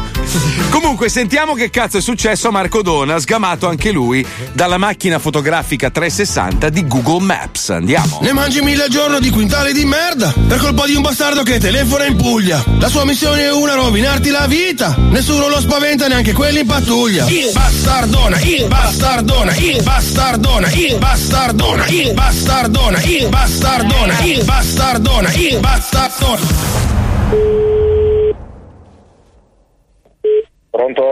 Comunque, 0.70 1.08
sentiamo 1.08 1.54
che 1.54 1.70
cazzo 1.70 1.98
è 1.98 2.00
successo 2.00 2.48
a 2.48 2.50
Marco 2.50 2.82
Dona, 2.82 3.18
sgamato 3.18 3.66
anche 3.68 3.90
lui 3.90 4.24
dalla 4.52 4.76
macchina 4.78 5.18
fotografica 5.18 5.90
360 5.90 6.68
di 6.68 6.86
Google 6.86 7.24
Maps. 7.24 7.70
Andiamo. 7.70 8.18
Ne 8.22 8.32
mangi 8.32 8.60
mille 8.60 8.84
al 8.84 8.88
giorno 8.90 9.18
di 9.18 9.30
quintali 9.30 9.72
di 9.72 9.84
merda 9.84 10.32
per 10.46 10.58
colpa 10.58 10.86
di 10.86 10.94
un 10.94 11.02
bastardo 11.02 11.42
che 11.42 11.55
telefona 11.58 12.06
in 12.06 12.16
Puglia. 12.16 12.62
La 12.78 12.88
sua 12.88 13.04
missione 13.04 13.42
è 13.42 13.52
una, 13.52 13.74
rovinarti 13.74 14.30
la 14.30 14.46
vita. 14.46 14.94
Nessuno 15.10 15.48
lo 15.48 15.60
spaventa, 15.60 16.06
neanche 16.06 16.32
quelli 16.32 16.60
in 16.60 16.66
pattuglia. 16.66 17.26
Il 17.26 17.50
bastardona, 17.52 18.40
il 18.40 18.66
bastardona, 18.66 19.56
il 19.56 19.82
bastardona, 19.82 20.70
il 20.72 20.98
bastardona, 20.98 21.86
il 21.88 22.12
bastardona, 22.14 23.02
il 23.02 23.28
bastardona, 23.28 24.20
il 24.20 24.44
bastardona, 24.44 25.32
il 25.34 25.58
bastardona. 25.60 26.40
Pronto? 30.70 31.02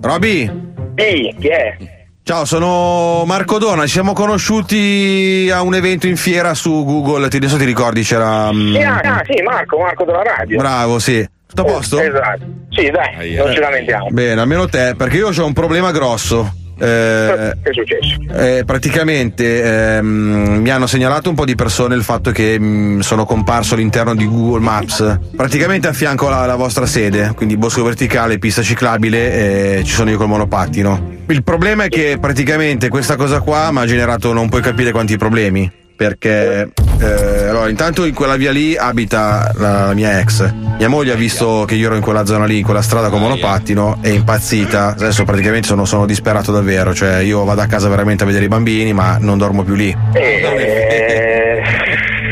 Roby, 0.00 0.50
Ehi, 0.94 1.34
chi 1.38 1.48
è? 1.48 1.76
Ciao, 2.22 2.44
sono 2.44 3.24
Marco 3.26 3.58
Dona. 3.58 3.82
Ci 3.82 3.92
siamo 3.92 4.12
conosciuti 4.12 5.50
a 5.52 5.62
un 5.62 5.74
evento 5.74 6.06
in 6.06 6.16
fiera 6.16 6.54
su 6.54 6.84
Google. 6.84 7.28
Ti, 7.28 7.36
adesso 7.36 7.56
ti 7.56 7.64
ricordi 7.64 8.02
c'era. 8.02 8.50
mm, 8.52 8.76
Ah, 8.76 9.00
ah, 9.02 9.22
sì, 9.24 9.42
Marco, 9.42 9.78
Marco 9.78 10.04
della 10.04 10.22
radio. 10.22 10.58
Bravo, 10.58 10.98
sì. 10.98 11.26
Tutto 11.46 11.62
a 11.62 11.64
posto? 11.64 11.98
Esatto. 12.00 12.44
Sì, 12.70 12.90
dai, 12.90 13.34
non 13.34 13.52
ci 13.52 13.60
lamentiamo. 13.60 14.06
Bene, 14.10 14.40
almeno 14.40 14.66
te, 14.68 14.94
perché 14.96 15.18
io 15.18 15.28
ho 15.28 15.44
un 15.46 15.52
problema 15.52 15.90
grosso. 15.90 16.54
Eh, 16.82 17.56
Che 17.62 17.70
è 17.70 17.72
successo? 17.72 18.16
eh, 18.34 18.64
praticamente 18.64 19.96
ehm, 19.98 20.58
mi 20.60 20.70
hanno 20.70 20.88
segnalato 20.88 21.28
un 21.28 21.36
po' 21.36 21.44
di 21.44 21.54
persone 21.54 21.94
il 21.94 22.02
fatto 22.02 22.32
che 22.32 22.58
mm, 22.58 23.00
sono 23.00 23.24
comparso 23.24 23.74
all'interno 23.74 24.16
di 24.16 24.26
Google 24.26 24.60
Maps, 24.60 25.18
praticamente 25.36 25.86
a 25.86 25.92
fianco 25.92 26.26
alla, 26.28 26.56
vostra 26.56 26.86
sede, 26.86 27.32
quindi 27.36 27.56
bosco 27.56 27.84
verticale, 27.84 28.38
pista 28.38 28.62
ciclabile, 28.62 29.78
e 29.78 29.84
ci 29.84 29.92
sono 29.92 30.10
io 30.10 30.16
col 30.16 30.26
monopattino. 30.26 31.20
Il 31.28 31.44
problema 31.44 31.84
è 31.84 31.88
che 31.88 32.18
praticamente 32.20 32.88
questa 32.88 33.14
cosa 33.14 33.40
qua 33.40 33.70
mi 33.70 33.78
ha 33.78 33.86
generato 33.86 34.32
non 34.32 34.48
puoi 34.48 34.60
capire 34.60 34.90
quanti 34.90 35.16
problemi. 35.16 35.70
Perché 36.02 36.68
eh, 36.98 37.46
allora, 37.46 37.68
intanto 37.68 38.04
in 38.04 38.12
quella 38.12 38.34
via 38.34 38.50
lì 38.50 38.76
abita 38.76 39.52
la, 39.54 39.86
la 39.86 39.94
mia 39.94 40.18
ex. 40.18 40.52
Mia 40.76 40.88
moglie 40.88 41.12
ha 41.12 41.14
visto 41.14 41.64
che 41.64 41.76
io 41.76 41.86
ero 41.86 41.94
in 41.94 42.00
quella 42.00 42.26
zona 42.26 42.44
lì, 42.44 42.58
in 42.58 42.64
quella 42.64 42.82
strada 42.82 43.08
con 43.08 43.20
monopattino, 43.20 43.98
è 44.00 44.08
impazzita. 44.08 44.96
Adesso 44.98 45.22
praticamente 45.22 45.68
sono, 45.68 45.84
sono 45.84 46.04
disperato 46.04 46.50
davvero. 46.50 46.92
Cioè, 46.92 47.18
io 47.18 47.44
vado 47.44 47.60
a 47.60 47.66
casa 47.66 47.88
veramente 47.88 48.24
a 48.24 48.26
vedere 48.26 48.46
i 48.46 48.48
bambini, 48.48 48.92
ma 48.92 49.16
non 49.20 49.38
dormo 49.38 49.62
più 49.62 49.74
lì. 49.74 49.96
Eh, 50.14 51.62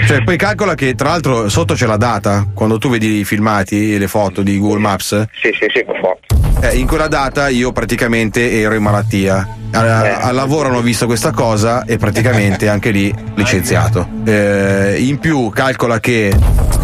Cioè, 0.06 0.24
poi 0.24 0.36
calcola 0.36 0.74
che 0.74 0.94
tra 0.94 1.08
l'altro 1.10 1.48
sotto 1.48 1.74
c'è 1.74 1.86
la 1.86 1.96
data. 1.96 2.46
Quando 2.54 2.78
tu 2.78 2.88
vedi 2.88 3.20
i 3.20 3.24
filmati 3.24 3.94
e 3.94 3.98
le 3.98 4.08
foto 4.08 4.42
di 4.42 4.58
Google 4.58 4.80
Maps, 4.80 5.26
sì, 5.40 5.50
sì, 5.58 5.66
sì, 5.72 5.84
per 5.84 5.98
forza. 6.00 6.68
eh, 6.68 6.76
in 6.76 6.86
quella 6.86 7.06
data 7.08 7.48
io 7.48 7.72
praticamente 7.72 8.60
ero 8.60 8.74
in 8.74 8.82
malattia. 8.82 9.56
Al, 9.72 9.88
al 9.88 10.34
lavoro 10.34 10.68
hanno 10.68 10.80
visto 10.80 11.06
questa 11.06 11.30
cosa 11.30 11.84
e 11.84 11.96
praticamente 11.96 12.68
anche 12.68 12.90
lì 12.90 13.14
licenziato. 13.34 14.08
Eh, 14.24 14.96
in 14.98 15.18
più 15.18 15.48
calcola 15.50 16.00
che 16.00 16.34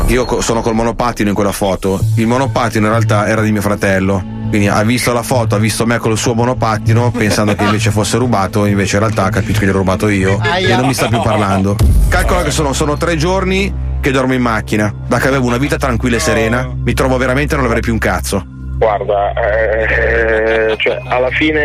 io 0.07 0.41
sono 0.41 0.61
col 0.61 0.75
monopattino 0.75 1.29
in 1.29 1.35
quella 1.35 1.51
foto. 1.51 2.01
Il 2.15 2.29
monopattino 2.29 2.87
in 2.87 2.93
realtà 2.93 3.27
era 3.27 3.43
di 3.43 3.51
mio 3.51 3.61
fratello. 3.61 4.35
Quindi 4.49 4.69
ha 4.69 4.83
visto 4.83 5.13
la 5.13 5.23
foto, 5.23 5.55
ha 5.55 5.59
visto 5.59 5.87
me 5.87 5.99
con 5.99 6.13
il 6.13 6.19
suo 6.19 6.35
monopattino 6.35 7.11
pensando 7.17 7.55
che 7.55 7.65
invece 7.65 7.91
fosse 7.91 8.17
rubato, 8.17 8.65
invece 8.65 8.97
in 8.97 9.03
realtà 9.03 9.25
ha 9.25 9.31
capito 9.31 9.59
che 9.59 9.67
l'ho 9.67 9.73
rubato 9.73 10.09
io 10.09 10.41
e 10.43 10.75
non 10.75 10.87
mi 10.87 10.95
sta 10.95 11.09
più 11.09 11.21
parlando. 11.21 11.77
Calcola 12.09 12.43
che 12.43 12.51
sono, 12.51 12.73
sono 12.73 12.97
tre 12.97 13.17
giorni 13.17 13.73
che 14.01 14.11
dormo 14.11 14.35
in 14.35 14.43
macchina. 14.43 14.93
Da 15.07 15.19
che 15.19 15.29
avevo 15.29 15.47
una 15.47 15.59
vita 15.59 15.77
tranquilla 15.77 16.17
e 16.17 16.21
serena, 16.21 16.71
mi 16.75 16.95
trovo 16.95 17.17
veramente 17.17 17.55
a 17.55 17.57
non 17.57 17.67
avere 17.67 17.81
più 17.81 17.93
un 17.93 17.99
cazzo. 17.99 18.56
Guarda, 18.79 19.33
eh, 19.33 20.77
cioè, 20.77 20.99
alla 21.09 21.31
fine 21.31 21.61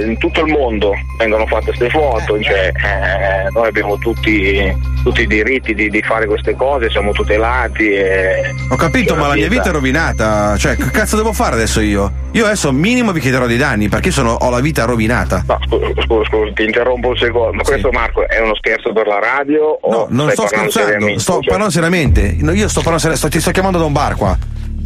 eh, 0.00 0.04
in 0.04 0.16
tutto 0.18 0.40
il 0.40 0.50
mondo 0.50 0.92
vengono 1.18 1.46
fatte 1.46 1.66
queste 1.66 1.90
foto, 1.90 2.40
cioè, 2.40 2.72
eh, 2.74 3.50
noi 3.52 3.68
abbiamo 3.68 3.98
tutti, 3.98 4.74
tutti 5.02 5.20
i 5.22 5.26
diritti 5.26 5.74
di, 5.74 5.90
di 5.90 6.00
fare 6.02 6.26
queste 6.26 6.54
cose, 6.54 6.88
siamo 6.90 7.12
tutelati. 7.12 7.90
E, 7.90 8.54
Ho 8.70 8.76
capito, 8.76 9.14
ma 9.14 9.28
la 9.28 9.34
mia 9.34 9.48
vita 9.48 9.68
è 9.68 9.72
rovinata. 9.72 10.56
Cioè, 10.56 10.76
che 10.76 10.90
cazzo 10.90 11.16
devo 11.16 11.32
fare 11.34 11.54
adesso 11.54 11.80
io? 11.80 12.10
Io 12.32 12.44
adesso 12.44 12.72
minimo 12.72 13.12
vi 13.12 13.20
chiederò 13.20 13.46
dei 13.46 13.58
danni 13.58 13.88
perché 13.88 14.10
sono, 14.10 14.32
ho 14.32 14.50
la 14.50 14.60
vita 14.60 14.84
rovinata. 14.84 15.44
No, 15.46 15.58
scusa, 15.66 15.86
scusa, 16.02 16.24
scusa, 16.28 16.52
ti 16.54 16.64
interrompo 16.64 17.08
un 17.08 17.16
secondo, 17.16 17.52
ma 17.52 17.62
questo 17.62 17.90
Marco 17.90 18.26
è 18.26 18.40
uno 18.40 18.54
scherzo 18.56 18.92
per 18.92 19.06
la 19.06 19.18
radio? 19.18 19.78
No, 19.88 19.96
o 19.96 20.06
non 20.08 20.30
sto 20.30 20.46
scherzando, 20.46 21.18
sto 21.18 21.32
Cioè, 21.34 21.44
parlando 21.44 21.70
seriamente. 21.70 22.36
No, 22.40 22.52
io 22.52 22.68
sto 22.68 22.80
parlando 22.80 22.98
seriamente, 23.00 23.16
sto- 23.16 23.28
ti 23.28 23.40
sto 23.40 23.50
chiamando 23.50 23.78
da 23.78 23.84
un 23.84 23.92
bar 23.92 24.16
qua. 24.16 24.36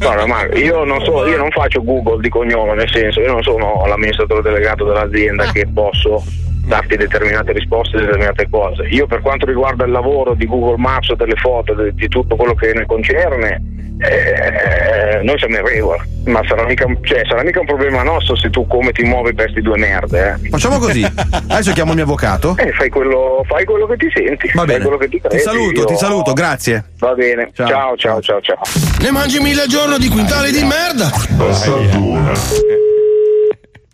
Guarda 0.01 0.27
Marco, 0.27 0.57
io 0.57 0.83
non, 0.85 1.05
so, 1.05 1.27
io 1.27 1.37
non 1.37 1.51
faccio 1.51 1.85
Google 1.85 2.23
di 2.23 2.31
cognome, 2.31 2.75
nel 2.75 2.91
senso, 2.91 3.21
io 3.21 3.33
non 3.33 3.43
sono 3.43 3.85
l'amministratore 3.87 4.41
delegato 4.41 4.87
dell'azienda 4.87 5.53
che 5.53 5.67
posso 5.67 6.25
darti 6.71 6.97
determinate 6.97 7.51
risposte 7.53 7.99
determinate 7.99 8.49
cose. 8.49 8.85
Io 8.91 9.07
per 9.09 9.21
quanto 9.23 9.45
riguarda 9.45 9.85
il 9.85 9.91
lavoro 9.91 10.35
di 10.35 10.47
Google 10.47 10.77
Maps, 10.79 11.13
delle 11.15 11.35
foto, 11.35 11.75
de- 11.75 11.93
di 11.95 12.07
tutto 12.07 12.37
quello 12.37 12.55
che 12.55 12.73
ne 12.73 12.87
concerne, 12.87 13.61
eh, 13.99 15.21
noi 15.25 15.37
siamo 15.37 15.57
in 15.57 15.65
regola. 15.67 16.03
Ma 16.27 16.41
sarà 16.47 16.65
mica, 16.67 16.87
cioè, 17.03 17.23
sarà 17.27 17.43
mica 17.43 17.59
un 17.61 17.67
problema 17.67 18.03
nostro 18.05 18.37
se 18.37 18.51
tu 18.51 18.67
come 18.69 18.93
ti 18.93 19.03
muovi 19.03 19.35
per 19.35 19.47
questi 19.47 19.63
due 19.63 19.77
merde. 19.79 20.39
Eh. 20.45 20.49
Facciamo 20.49 20.79
così. 20.79 21.03
Adesso 21.49 21.73
chiamo 21.73 21.91
il 21.91 21.97
mio 21.97 22.05
avvocato. 22.05 22.55
Eh, 22.57 22.71
fai, 22.73 22.89
quello, 22.89 23.43
fai 23.49 23.65
quello 23.65 23.87
che 23.87 23.97
ti 23.97 24.09
senti, 24.15 24.47
Va 24.55 24.59
fai 24.61 24.67
bene. 24.67 24.83
quello 24.83 24.97
che 24.97 25.09
ti 25.09 25.21
Ti 25.21 25.27
credi. 25.29 25.43
saluto, 25.43 25.81
io- 25.81 25.87
ti 25.87 25.97
saluto, 25.97 26.33
grazie. 26.33 26.85
Va 26.99 27.15
bene, 27.15 27.51
Ciao. 27.53 27.67
ciao, 27.67 27.97
ciao, 27.97 28.21
ciao, 28.23 28.41
ciao. 28.41 28.59
Ne 29.01 29.11
mangi 29.11 29.41
mille 29.41 29.63
al 29.63 29.69
giorno 29.69 29.99
di 29.99 30.09
quintali 30.09 30.53
di 30.53 30.63
merda. 30.63 31.11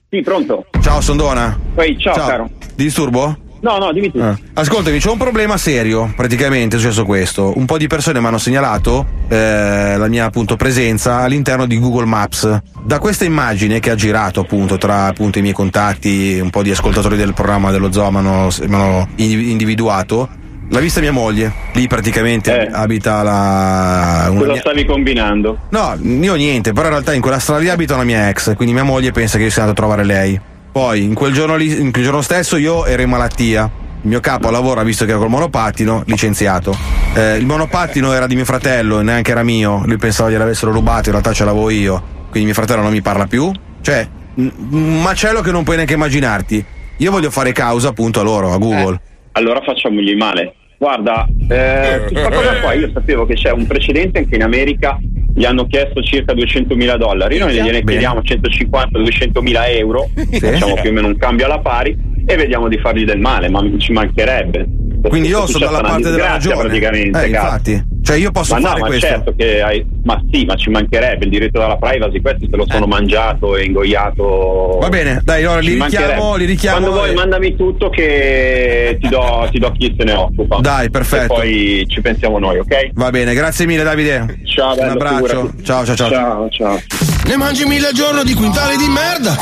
Sì, 0.08 0.20
pronto. 0.22 0.66
Ciao, 0.82 1.00
Sondona. 1.00 1.58
Poi, 1.74 1.98
ciao, 1.98 2.14
caro. 2.14 2.48
Ti 2.76 2.82
disturbo? 2.82 3.36
No, 3.60 3.78
no, 3.78 3.90
dimmi 3.90 4.12
tu. 4.12 4.18
Ah. 4.18 4.38
Ascoltami, 4.52 4.98
c'è 4.98 5.10
un 5.10 5.16
problema 5.16 5.56
serio, 5.56 6.12
praticamente 6.14 6.76
è 6.76 6.78
successo 6.78 7.04
questo. 7.04 7.52
Un 7.56 7.64
po' 7.64 7.78
di 7.78 7.86
persone 7.86 8.20
mi 8.20 8.26
hanno 8.26 8.38
segnalato 8.38 9.06
eh, 9.28 9.96
la 9.96 10.06
mia 10.08 10.26
appunto 10.26 10.56
presenza 10.56 11.20
all'interno 11.20 11.66
di 11.66 11.78
Google 11.78 12.04
Maps. 12.04 12.60
Da 12.84 12.98
questa 12.98 13.24
immagine 13.24 13.80
che 13.80 13.90
ha 13.90 13.94
girato 13.94 14.40
appunto 14.40 14.76
tra 14.76 15.06
appunto 15.06 15.38
i 15.38 15.42
miei 15.42 15.54
contatti, 15.54 16.38
un 16.40 16.50
po' 16.50 16.62
di 16.62 16.70
ascoltatori 16.70 17.16
del 17.16 17.32
programma 17.32 17.70
dello 17.70 17.90
Zoo 17.90 18.10
mi 18.10 18.18
hanno, 18.18 19.08
individuato. 19.16 20.28
L'ha 20.68 20.80
vista 20.80 21.00
mia 21.00 21.12
moglie, 21.12 21.52
lì 21.74 21.86
praticamente 21.86 22.66
abita 22.66 23.22
la. 23.22 24.26
una 24.30 24.38
Cosa 24.40 24.52
mia- 24.52 24.60
stavi 24.60 24.84
combinando? 24.84 25.58
No, 25.70 25.96
io 26.02 26.34
niente, 26.34 26.72
però 26.72 26.86
in 26.86 26.92
realtà 26.92 27.14
in 27.14 27.20
quella 27.20 27.38
strada 27.38 27.60
lì 27.60 27.68
abita 27.68 27.94
una 27.94 28.02
mia 28.04 28.28
ex, 28.28 28.54
quindi 28.56 28.74
mia 28.74 28.82
moglie 28.82 29.12
pensa 29.12 29.38
che 29.38 29.44
io 29.44 29.50
sia 29.50 29.62
andato 29.62 29.80
a 29.80 29.86
trovare 29.86 30.04
lei. 30.04 30.40
Poi 30.76 31.02
in 31.02 31.14
quel 31.14 31.32
giorno 31.32 31.56
lì, 31.56 31.80
in 31.80 31.90
quel 31.90 32.04
giorno 32.04 32.20
stesso 32.20 32.58
io 32.58 32.84
ero 32.84 33.00
in 33.00 33.08
malattia. 33.08 33.62
Il 34.02 34.10
mio 34.10 34.20
capo 34.20 34.48
a 34.48 34.50
lavoro 34.50 34.78
ha 34.78 34.84
visto 34.84 35.06
che 35.06 35.12
ero 35.12 35.20
col 35.20 35.30
monopattino, 35.30 36.02
licenziato. 36.04 36.76
Eh, 37.14 37.38
il 37.38 37.46
monopattino 37.46 38.12
era 38.12 38.26
di 38.26 38.34
mio 38.34 38.44
fratello, 38.44 39.00
neanche 39.00 39.30
era 39.30 39.42
mio. 39.42 39.80
Lui 39.86 39.96
pensava 39.96 40.28
gliel'avessero 40.28 40.70
rubato, 40.72 41.04
in 41.06 41.12
realtà 41.12 41.32
ce 41.32 41.46
l'avevo 41.46 41.70
io. 41.70 42.02
Quindi 42.28 42.44
mio 42.44 42.52
fratello 42.52 42.82
non 42.82 42.92
mi 42.92 43.00
parla 43.00 43.26
più. 43.26 43.50
Cioè, 43.80 44.06
un 44.34 45.00
macello 45.00 45.40
che 45.40 45.50
non 45.50 45.64
puoi 45.64 45.76
neanche 45.76 45.94
immaginarti. 45.94 46.62
Io 46.98 47.10
voglio 47.10 47.30
fare 47.30 47.52
causa 47.52 47.88
appunto 47.88 48.20
a 48.20 48.22
loro, 48.22 48.52
a 48.52 48.58
Google. 48.58 49.00
Allora 49.32 49.62
facciamogli 49.62 50.14
male. 50.14 50.56
Guarda, 50.76 51.26
eh, 51.48 52.04
questa 52.06 52.30
cosa 52.30 52.60
qua 52.60 52.74
io 52.74 52.90
sapevo 52.92 53.24
che 53.24 53.32
c'è 53.32 53.50
un 53.50 53.66
precedente 53.66 54.18
anche 54.18 54.34
in 54.34 54.42
America, 54.42 54.98
gli 55.36 55.44
hanno 55.44 55.66
chiesto 55.66 56.00
circa 56.00 56.32
200.000 56.32 56.96
dollari, 56.96 57.36
noi 57.36 57.52
gliene 57.52 57.84
chiediamo 57.84 58.20
150-200.000 58.20 59.78
euro, 59.78 60.08
facciamo 60.40 60.74
più 60.80 60.88
o 60.88 60.92
meno 60.94 61.08
un 61.08 61.16
cambio 61.18 61.44
alla 61.44 61.58
pari 61.58 61.94
e 62.24 62.36
vediamo 62.36 62.68
di 62.68 62.78
fargli 62.78 63.04
del 63.04 63.20
male, 63.20 63.50
ma 63.50 63.62
ci 63.76 63.92
mancherebbe. 63.92 64.66
Quindi 65.08 65.28
io 65.28 65.46
sono 65.46 65.66
dalla 65.66 65.80
parte 65.82 66.10
della 66.10 66.26
ragione. 66.32 66.56
Praticamente, 66.56 67.22
Eh, 67.22 67.28
infatti. 67.28 67.84
Cioè 68.06 68.18
io 68.18 68.30
posso 68.30 68.54
ma 68.54 68.60
fare 68.60 68.74
no, 68.74 68.80
ma 68.82 68.86
questo. 68.86 69.06
certo 69.08 69.34
che 69.36 69.60
hai. 69.60 69.84
Ma 70.04 70.22
sì, 70.30 70.44
ma 70.44 70.54
ci 70.54 70.70
mancherebbe 70.70 71.24
il 71.24 71.30
diritto 71.32 71.60
alla 71.60 71.76
privacy, 71.76 72.20
questi 72.20 72.46
se 72.48 72.56
lo 72.56 72.64
sono 72.68 72.86
mangiato 72.86 73.56
e 73.56 73.64
ingoiato. 73.64 74.76
Eh. 74.76 74.78
Va 74.78 74.88
bene, 74.88 75.20
dai, 75.24 75.42
allora 75.42 75.58
li 75.58 75.74
richiamo, 75.74 76.36
li 76.36 76.44
richiamo. 76.44 76.78
Quando 76.78 76.96
vuoi 76.96 77.14
mandami 77.14 77.56
tutto 77.56 77.90
che 77.90 78.96
ti 79.00 79.08
do, 79.08 79.48
ti 79.50 79.58
do 79.58 79.72
chi 79.72 79.92
se 79.98 80.04
ne 80.04 80.12
occupa. 80.12 80.58
Dai, 80.60 80.88
perfetto. 80.88 81.34
E 81.34 81.36
poi 81.36 81.84
ci 81.88 82.00
pensiamo 82.00 82.38
noi, 82.38 82.58
ok? 82.60 82.90
Va 82.94 83.10
bene, 83.10 83.34
grazie 83.34 83.66
mille 83.66 83.82
Davide. 83.82 84.38
Ciao, 84.44 84.70
Un 84.70 84.76
bello, 84.76 84.92
abbraccio. 84.92 85.26
figurati. 85.26 85.64
Ciao, 85.64 85.84
ciao, 85.84 85.96
ciao. 85.96 86.08
Ciao, 86.08 86.48
ciao. 86.50 86.80
Ne 87.26 87.36
mangi 87.36 87.64
mille 87.64 87.88
al 87.88 87.92
giorno 87.92 88.22
di 88.22 88.34
quintali 88.34 88.76
di 88.76 88.86
merda. 88.86 89.34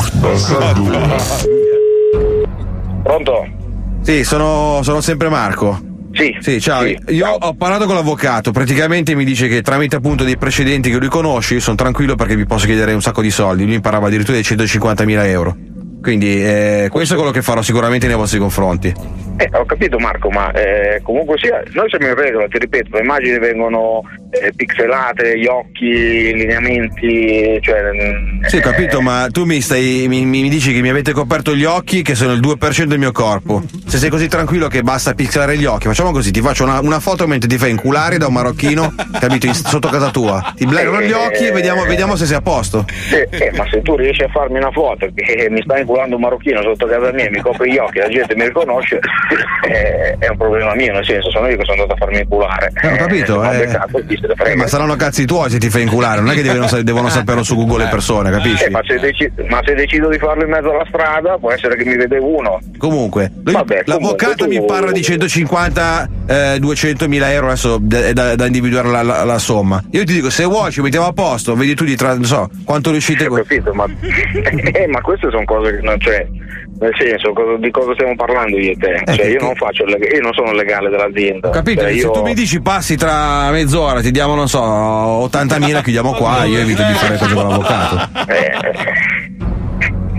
Pronto? 3.02 3.46
Sì, 4.00 4.24
sono, 4.24 4.80
sono 4.82 5.02
sempre 5.02 5.28
Marco. 5.28 5.83
Sì. 6.38 6.60
ciao. 6.60 6.84
Io 6.84 7.28
ho 7.28 7.54
parlato 7.54 7.86
con 7.86 7.96
l'avvocato, 7.96 8.52
praticamente 8.52 9.14
mi 9.14 9.24
dice 9.24 9.48
che 9.48 9.62
tramite 9.62 9.96
appunto 9.96 10.22
dei 10.24 10.36
precedenti 10.36 10.90
che 10.90 10.98
lui 10.98 11.08
conosce, 11.08 11.54
io 11.54 11.60
sono 11.60 11.76
tranquillo 11.76 12.14
perché 12.14 12.36
vi 12.36 12.46
posso 12.46 12.66
chiedere 12.66 12.92
un 12.92 13.02
sacco 13.02 13.20
di 13.20 13.30
soldi. 13.30 13.64
Lui 13.64 13.74
mi 13.74 13.80
parlava 13.80 14.06
addirittura 14.06 14.36
di 14.36 14.44
150.000 14.44 15.26
euro. 15.26 15.56
Quindi 16.00 16.42
eh, 16.42 16.88
questo 16.90 17.14
è 17.14 17.16
quello 17.16 17.32
che 17.32 17.40
farò 17.40 17.62
sicuramente 17.62 18.06
nei 18.06 18.16
vostri 18.16 18.38
confronti. 18.38 18.92
Eh, 19.36 19.48
ho 19.52 19.64
capito 19.64 19.98
Marco, 19.98 20.30
ma 20.30 20.52
eh, 20.52 21.00
comunque 21.02 21.36
sia, 21.38 21.60
noi 21.72 21.88
siamo 21.88 22.06
in 22.06 22.14
regola, 22.14 22.46
ti 22.46 22.58
ripeto, 22.58 22.90
le 22.96 23.02
immagini 23.02 23.38
vengono 23.38 24.02
eh, 24.30 24.52
pixelate, 24.54 25.38
gli 25.38 25.46
occhi, 25.46 25.84
i 25.86 26.34
lineamenti, 26.34 27.58
cioè... 27.60 27.82
mm, 27.92 28.44
Sì, 28.44 28.56
ho 28.56 28.60
capito, 28.60 29.00
ma 29.00 29.26
tu 29.32 29.44
mi, 29.44 29.60
stai, 29.60 30.06
mi, 30.08 30.24
mi 30.24 30.48
dici 30.48 30.72
che 30.72 30.80
mi 30.80 30.88
avete 30.88 31.12
coperto 31.12 31.54
gli 31.54 31.64
occhi, 31.64 32.02
che 32.02 32.14
sono 32.14 32.32
il 32.32 32.40
2% 32.40 32.84
del 32.84 32.98
mio 32.98 33.10
corpo. 33.12 33.62
Se 33.86 33.98
sei 33.98 34.08
così 34.10 34.28
tranquillo 34.28 34.68
che 34.68 34.82
basta 34.82 35.14
pixelare 35.14 35.56
gli 35.56 35.64
occhi, 35.64 35.86
facciamo 35.86 36.12
così: 36.12 36.30
ti 36.30 36.40
faccio 36.40 36.64
una, 36.64 36.80
una 36.80 37.00
foto 37.00 37.26
mentre 37.26 37.48
ti 37.48 37.58
fai 37.58 37.70
inculare 37.70 38.18
da 38.18 38.26
un 38.28 38.34
marocchino, 38.34 38.94
capito? 39.18 39.46
in- 39.46 39.54
sotto 39.54 39.88
casa 39.88 40.10
tua. 40.10 40.52
Ti 40.56 40.64
blerano 40.66 41.00
gli 41.02 41.12
occhi 41.12 41.46
e 41.46 41.50
vediamo, 41.52 41.84
vediamo 41.84 42.14
se 42.16 42.26
sei 42.26 42.36
a 42.36 42.40
posto. 42.40 42.84
Eh, 43.12 43.28
eh, 43.30 43.50
ma 43.56 43.66
se 43.70 43.82
tu 43.82 43.96
riesci 43.96 44.22
a 44.22 44.28
farmi 44.28 44.58
una 44.58 44.70
foto 44.70 45.08
che 45.14 45.48
mi 45.50 45.60
sta 45.62 45.78
inculando 45.78 46.14
un 46.16 46.22
marocchino 46.22 46.62
sotto 46.62 46.86
casa 46.86 47.12
mia 47.12 47.24
e 47.26 47.30
mi 47.30 47.40
copre 47.40 47.68
gli 47.70 47.76
occhi 47.78 47.98
la 47.98 48.08
gente 48.08 48.34
mi 48.36 48.44
riconosce, 48.44 48.98
eh, 49.68 50.16
è 50.18 50.28
un 50.28 50.36
problema 50.36 50.74
mio, 50.74 50.92
nel 50.92 51.04
senso 51.04 51.30
sono 51.30 51.48
io 51.48 51.56
che 51.56 51.64
sono 51.64 51.82
andato 51.82 51.94
a 51.94 52.04
farmi 52.04 52.20
inculare. 52.20 52.70
Eh, 52.82 52.92
ho 52.92 52.96
capito, 52.96 53.42
Eh, 53.44 53.54
eh. 53.56 53.66
beccato. 53.66 54.02
Eh, 54.44 54.54
ma 54.56 54.66
saranno 54.66 54.96
cazzi 54.96 55.24
tuoi 55.24 55.50
se 55.50 55.58
ti 55.58 55.70
fai 55.70 55.82
inculare, 55.82 56.20
non 56.20 56.30
è 56.30 56.34
che 56.34 56.42
devono, 56.42 56.66
devono 56.82 57.08
saperlo 57.08 57.42
su 57.42 57.54
Google 57.56 57.84
le 57.84 57.90
persone, 57.90 58.30
capisci? 58.30 58.64
Eh, 58.64 58.70
ma, 58.70 58.80
se 58.86 58.98
deci- 58.98 59.30
ma 59.48 59.60
se 59.64 59.74
decido 59.74 60.08
di 60.08 60.18
farlo 60.18 60.44
in 60.44 60.50
mezzo 60.50 60.70
alla 60.70 60.84
strada, 60.88 61.36
può 61.38 61.50
essere 61.52 61.76
che 61.76 61.84
mi 61.84 61.96
vede 61.96 62.18
uno. 62.18 62.58
Comunque, 62.78 63.30
lui- 63.44 63.52
Vabbè, 63.54 63.82
l'avvocato 63.86 64.34
comunque 64.36 64.56
tu- 64.56 64.60
mi 64.62 64.64
parla 64.66 64.92
di 64.92 65.02
150, 65.02 66.08
eh, 66.26 66.56
200 66.58 67.08
mila 67.08 67.32
euro, 67.32 67.46
adesso 67.48 67.76
è 67.76 68.12
da, 68.12 68.34
da 68.34 68.46
individuare 68.46 68.88
la, 68.88 69.02
la- 69.02 69.24
la 69.24 69.38
somma. 69.38 69.82
Io 69.92 70.04
ti 70.04 70.14
dico, 70.14 70.30
se 70.30 70.44
vuoi 70.44 70.70
ci 70.70 70.80
mettiamo 70.80 71.06
a 71.06 71.12
posto, 71.12 71.54
vedi 71.54 71.74
tu 71.74 71.84
di 71.84 71.96
tra, 71.96 72.14
non 72.14 72.24
so, 72.24 72.48
quanto 72.64 72.90
riuscite. 72.90 73.26
Ho 73.26 73.34
capito, 73.34 73.72
ma, 73.72 73.86
eh, 74.72 74.86
ma 74.88 75.00
queste 75.00 75.30
sono 75.30 75.44
cose 75.44 75.76
che 75.76 75.82
non 75.82 75.96
c'è. 75.98 76.26
Nel 76.76 76.90
senso, 76.98 77.32
di 77.60 77.70
cosa 77.70 77.92
stiamo 77.94 78.16
parlando 78.16 78.58
io 78.58 78.72
e 78.72 78.76
te? 78.76 79.00
Eh, 79.14 79.16
Cioè, 79.22 79.26
io 79.32 79.40
non 79.40 79.54
faccio 79.54 79.84
il 79.84 79.90
leg- 79.90 80.12
io 80.14 80.20
non 80.20 80.32
sono 80.32 80.50
il 80.50 80.56
legale 80.56 80.88
dell'azienda. 80.90 81.48
Ho 81.48 81.50
capito, 81.50 81.80
Cioè, 81.82 81.90
se 81.90 81.96
io- 81.98 82.10
tu 82.10 82.22
mi 82.22 82.34
dici 82.34 82.60
passi 82.60 82.96
tra 82.96 83.50
mezz'ora, 83.50 84.00
ti 84.00 84.10
diamo, 84.10 84.34
non 84.34 84.48
so, 84.48 84.60
80.000, 84.60 85.82
chiudiamo 85.82 86.12
qua, 86.12 86.44
io 86.46 86.58
evito 86.60 86.82
di 86.82 86.92
fare 86.94 87.16
cose 87.18 87.34
con 87.34 87.48
l'avvocato. 87.48 88.08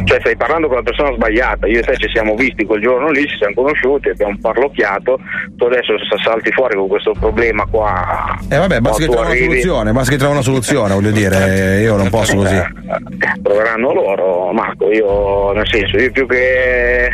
Cioè, 0.05 0.19
stai 0.19 0.35
parlando 0.35 0.67
con 0.67 0.77
la 0.77 0.83
persona 0.83 1.13
sbagliata. 1.13 1.67
Io 1.67 1.79
e 1.79 1.83
te 1.83 1.97
ci 1.97 2.07
siamo 2.13 2.35
visti 2.35 2.63
quel 2.65 2.81
giorno 2.81 3.09
lì, 3.09 3.27
ci 3.27 3.37
siamo 3.37 3.53
conosciuti, 3.55 4.09
abbiamo 4.09 4.37
parlocchiato. 4.39 5.19
Tu 5.57 5.65
adesso 5.65 5.93
salti 6.23 6.51
fuori 6.51 6.75
con 6.75 6.87
questo 6.87 7.11
problema 7.19 7.65
qua. 7.69 8.37
Eh 8.49 8.57
vabbè, 8.57 8.79
basta 8.79 9.03
che 9.03 9.09
trovi 9.09 9.27
una 9.27 9.35
soluzione, 9.35 9.91
basta 9.91 10.11
che 10.11 10.17
trovi 10.17 10.33
una 10.33 10.41
soluzione, 10.41 10.93
voglio 10.93 11.11
dire, 11.11 11.81
io 11.81 11.95
non 11.97 12.09
posso 12.09 12.35
così. 12.35 12.55
Eh, 12.55 12.67
Troveranno 13.41 13.93
loro, 13.93 14.51
Marco. 14.51 14.91
Io, 14.91 15.51
nel 15.53 15.67
senso, 15.67 15.97
io 15.97 16.11
più 16.11 16.27
che 16.27 17.09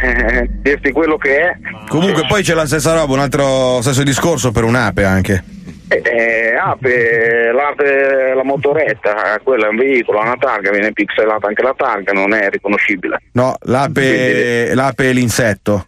dirti 0.61 0.91
quello 0.91 1.17
che 1.17 1.37
è, 1.37 1.57
Comunque 1.87 2.25
poi 2.25 2.41
c'è 2.41 2.53
la 2.53 2.65
stessa 2.65 2.93
roba, 2.93 3.13
un 3.13 3.19
altro 3.19 3.81
stesso 3.81 4.03
discorso 4.03 4.51
per 4.51 4.63
un'ape 4.63 5.03
anche. 5.03 5.43
Eh, 5.91 6.01
eh, 6.05 6.55
ape, 6.55 7.51
l'ape, 7.51 8.33
la 8.33 8.45
motoretta, 8.45 9.35
eh, 9.35 9.41
quella 9.43 9.65
è 9.65 9.69
un 9.69 9.75
veicolo, 9.75 10.19
ha 10.19 10.23
una 10.23 10.37
targa, 10.39 10.71
viene 10.71 10.93
pixelata 10.93 11.47
anche 11.47 11.61
la 11.61 11.73
targa, 11.75 12.13
non 12.13 12.33
è 12.33 12.49
riconoscibile. 12.49 13.21
No, 13.33 13.57
l'ape, 13.63 14.73
l'ape 14.73 15.09
è 15.09 15.11
l'insetto. 15.11 15.87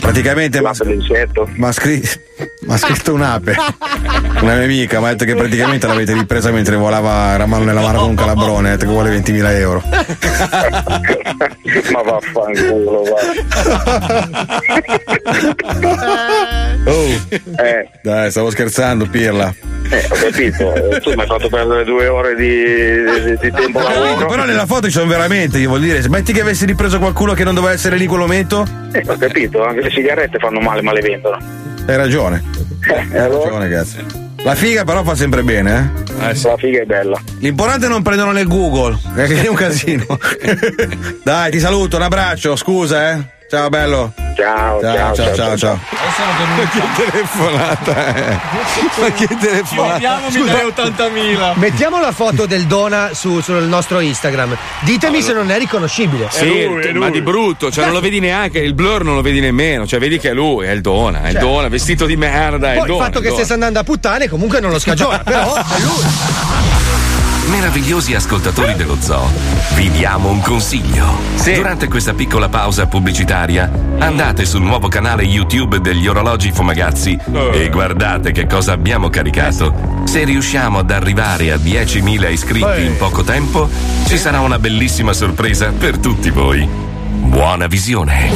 Praticamente 0.00 0.60
mi 0.60 0.66
ha 1.66 1.72
scritto 2.76 3.14
un'ape. 3.14 3.54
Una 4.40 4.54
mia 4.54 4.64
amica 4.64 5.00
mi 5.00 5.06
ha 5.06 5.08
detto 5.10 5.24
che 5.24 5.34
praticamente 5.34 5.86
l'avete 5.86 6.12
ripresa 6.12 6.50
mentre 6.50 6.76
volava 6.76 7.32
era 7.32 7.46
mano 7.46 7.64
nella 7.64 7.80
mano 7.80 8.00
con 8.00 8.10
un 8.10 8.14
calabrone, 8.14 8.68
ha 8.68 8.72
detto 8.72 8.86
che 8.86 8.92
vuole 8.92 9.16
20.000 9.18 9.50
euro. 9.56 9.82
Ma 11.92 12.02
vaffanculo, 12.02 13.02
Oh, 16.84 17.06
Eh, 17.62 17.88
dai, 18.02 18.30
stavo 18.30 18.50
scherzando, 18.50 19.06
Pirla. 19.06 19.52
eh, 19.90 20.06
ho 20.08 20.14
capito, 20.14 20.72
tu 21.02 21.12
mi 21.14 21.20
hai 21.20 21.26
fatto 21.26 21.48
perdere 21.48 21.84
due 21.84 22.06
ore 22.08 22.34
di, 22.34 22.46
di- 23.24 23.36
di 23.40 23.50
tempo 23.52 23.80
lavoro. 23.80 24.26
però 24.26 24.44
nella 24.44 24.64
foto 24.64 24.86
ci 24.86 24.92
sono 24.92 25.06
veramente, 25.06 25.58
io 25.58 25.68
vuol 25.68 25.80
dire, 25.80 26.00
se 26.00 26.08
metti 26.08 26.32
che 26.32 26.40
avessi 26.40 26.64
ripreso 26.64 26.98
qualcuno 26.98 27.34
che 27.34 27.44
non 27.44 27.54
doveva 27.54 27.72
essere 27.74 27.96
lì 27.96 28.02
in 28.04 28.08
quel 28.08 28.20
momento, 28.20 28.66
Eh, 28.92 29.02
ho 29.06 29.16
capito, 29.18 29.62
anche 29.78 29.80
le 29.80 29.90
sigarette 29.90 30.38
fanno 30.38 30.60
male 30.60 30.82
ma 30.82 30.92
le 30.92 31.00
vendono. 31.00 31.38
hai 31.86 31.96
ragione. 31.96 32.42
Eh, 32.86 33.18
Hai 33.18 33.28
ragione, 33.28 33.68
cazzo. 33.68 33.96
La 34.44 34.54
figa 34.54 34.84
però 34.84 35.02
fa 35.02 35.14
sempre 35.14 35.42
bene, 35.42 35.92
eh? 36.16 36.32
La 36.42 36.56
figa 36.56 36.80
è 36.80 36.84
bella. 36.84 37.20
L'importante 37.40 37.86
è 37.86 37.88
non 37.88 38.02
prendono 38.02 38.32
nel 38.32 38.46
Google, 38.46 38.96
perché 39.14 39.42
è 39.44 39.48
un 39.48 39.56
casino. 39.56 40.04
Dai, 41.22 41.50
ti 41.50 41.58
saluto, 41.58 41.96
un 41.96 42.02
abbraccio, 42.02 42.56
scusa, 42.56 43.12
eh. 43.12 43.36
Ciao 43.48 43.68
bello. 43.70 44.12
Ciao, 44.36 44.78
ciao, 44.80 45.14
ciao, 45.14 45.34
ciao. 45.34 45.56
ciao. 45.56 45.80
Ma 46.56 46.68
che 46.68 47.10
telefonata 47.10 48.14
è? 48.14 48.38
Ma 49.00 49.10
che 49.12 49.26
telefonata? 49.26 50.30
Scusa, 50.30 50.52
80.000. 50.66 51.52
Mettiamo 51.54 51.98
la 51.98 52.12
foto 52.12 52.44
del 52.46 52.64
Dona 52.66 53.10
su- 53.14 53.40
sul 53.40 53.62
nostro 53.64 54.00
Instagram. 54.00 54.54
Ditemi 54.80 55.22
se 55.22 55.32
non 55.32 55.50
è 55.50 55.56
riconoscibile. 55.58 56.28
Sì, 56.30 56.68
ma 56.94 57.08
di 57.08 57.22
brutto, 57.22 57.70
cioè 57.70 57.84
non 57.84 57.94
lo 57.94 58.00
vedi 58.00 58.20
neanche, 58.20 58.58
il 58.58 58.74
blur 58.74 59.02
non 59.02 59.14
lo 59.14 59.22
vedi 59.22 59.40
nemmeno, 59.40 59.86
cioè 59.86 59.98
vedi 59.98 60.18
che 60.18 60.30
è 60.30 60.34
lui, 60.34 60.66
è 60.66 60.70
il 60.70 60.82
Dona, 60.82 61.22
è 61.22 61.26
il 61.28 61.32
Certo. 61.32 61.46
Dona, 61.46 61.68
vestito 61.68 62.04
di 62.06 62.16
merda, 62.16 62.68
è 62.68 62.72
il 62.72 62.76
Poi 62.78 62.86
il 62.86 62.92
Dona. 62.92 63.04
fatto 63.04 63.16
il 63.18 63.22
che 63.24 63.28
Dona. 63.30 63.38
stesse 63.40 63.52
andando 63.54 63.78
a 63.78 63.82
puttane 63.82 64.28
comunque 64.28 64.60
non 64.60 64.70
lo 64.70 64.78
scagiona, 64.78 65.18
però 65.18 65.54
è 65.56 65.80
lui. 65.80 66.04
Meravigliosi 67.48 68.14
ascoltatori 68.14 68.74
dello 68.74 68.96
zoo, 69.00 69.26
vi 69.74 69.90
diamo 69.90 70.28
un 70.28 70.40
consiglio. 70.42 71.06
Durante 71.54 71.88
questa 71.88 72.12
piccola 72.12 72.50
pausa 72.50 72.86
pubblicitaria, 72.86 73.70
andate 73.98 74.44
sul 74.44 74.60
nuovo 74.60 74.88
canale 74.88 75.22
YouTube 75.22 75.80
degli 75.80 76.06
orologi 76.06 76.52
Fumagazzi 76.52 77.18
e 77.52 77.70
guardate 77.70 78.32
che 78.32 78.46
cosa 78.46 78.72
abbiamo 78.72 79.08
caricato. 79.08 80.02
Se 80.04 80.24
riusciamo 80.24 80.80
ad 80.80 80.90
arrivare 80.90 81.50
a 81.50 81.56
10.000 81.56 82.30
iscritti 82.30 82.84
in 82.84 82.96
poco 82.98 83.22
tempo, 83.22 83.68
ci 84.06 84.18
sarà 84.18 84.40
una 84.40 84.58
bellissima 84.58 85.14
sorpresa 85.14 85.72
per 85.72 85.96
tutti 85.98 86.28
voi. 86.28 86.87
Buona 87.10 87.66
visione. 87.66 88.30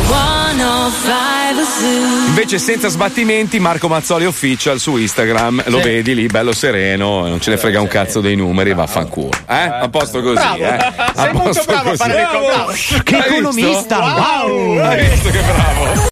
Invece 2.26 2.58
senza 2.58 2.88
sbattimenti 2.88 3.58
Marco 3.60 3.88
Mazzoli 3.88 4.24
Official 4.24 4.78
su 4.80 4.96
Instagram, 4.96 5.62
lo 5.66 5.78
Sì. 5.78 5.82
vedi 5.84 6.14
lì 6.14 6.26
bello 6.26 6.52
sereno, 6.52 7.26
non 7.28 7.40
ce 7.40 7.50
ne 7.50 7.56
frega 7.58 7.80
un 7.80 7.88
cazzo 7.88 8.20
dei 8.20 8.34
numeri, 8.36 8.72
vaffanculo. 8.72 9.30
Eh? 9.48 9.54
A 9.82 9.88
posto 9.90 10.20
così, 10.22 10.34
Bravo. 10.34 10.56
eh? 10.56 10.66
A 10.96 11.12
Sei 11.14 11.32
molto 11.32 11.42
posto 11.48 11.64
bravo 11.66 11.88
a 11.88 11.90
così. 11.90 11.96
fare 11.98 12.14
le. 12.14 13.02
Che 13.02 13.16
Hai 13.16 13.20
visto? 13.22 13.34
economista, 13.34 13.98
wow. 13.98 14.78
Hai 14.78 15.08
visto 15.08 15.30
che 15.30 15.40
bravo? 15.40 16.06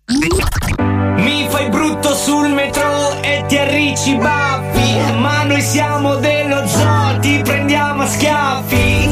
Mi 1.22 1.46
fai 1.48 1.68
brutto 1.70 2.14
sul 2.14 2.48
metro 2.50 3.20
e 3.22 3.44
ti 3.48 3.56
arricci 3.56 4.10
i 4.12 4.16
baffi 4.16 4.98
Ma 5.18 5.42
noi 5.44 5.60
siamo 5.62 6.16
dello 6.16 6.66
zoo, 6.66 7.18
ti 7.20 7.40
prendiamo 7.44 8.02
a 8.02 8.06
schiaffi 8.06 9.08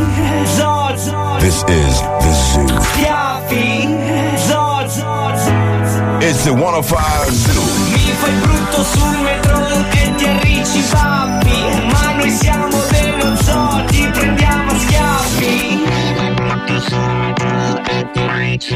Zoo, 0.57 0.97
zoo, 0.97 1.37
This 1.39 1.63
is 1.69 2.01
the 2.21 2.33
zoo. 2.53 2.83
schiaffi 2.83 3.38
It's 6.21 6.45
the 6.45 6.53
105 6.53 7.31
Zoo. 7.31 7.63
Mi 7.93 8.13
fai 8.13 8.33
brutto 8.43 8.83
sul 8.83 9.19
metro 9.23 9.67
e 9.91 10.15
ti 10.17 10.25
arricci 10.25 10.79
i 10.79 10.85
baffi 10.91 11.61
Ma 11.93 12.13
noi 12.17 12.31
siamo 12.31 12.77
dello 12.91 13.37
zoo, 13.37 13.85
ti 13.87 14.09
prendiamo 14.13 14.71
a 14.73 14.79
schiaffi 14.79 15.85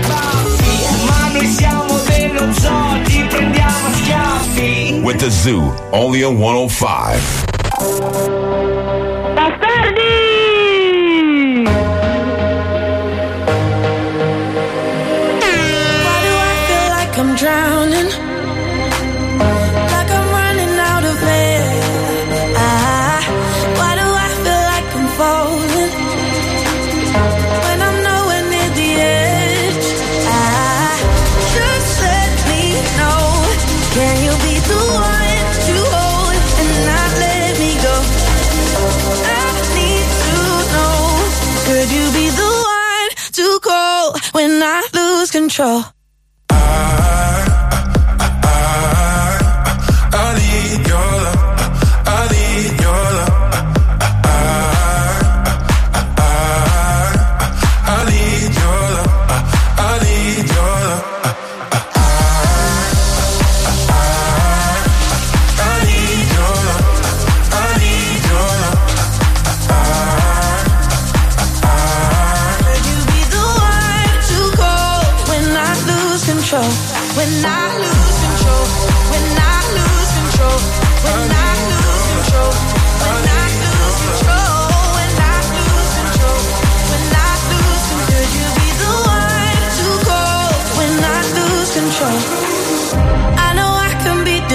Baffi, 0.07 1.05
Ma 1.05 1.33
noi 1.33 1.47
siamo 1.47 1.99
dello 2.07 2.53
zoo, 2.53 3.03
ti 3.05 3.25
prendiamo 3.29 3.87
a 3.87 3.93
schiaffi 3.93 5.01
With 5.03 5.19
the 5.19 5.31
zoo, 5.31 5.75
only 5.91 6.23
on 6.23 6.39
105. 6.39 7.51
Why 9.35 10.32
control. 45.33 45.83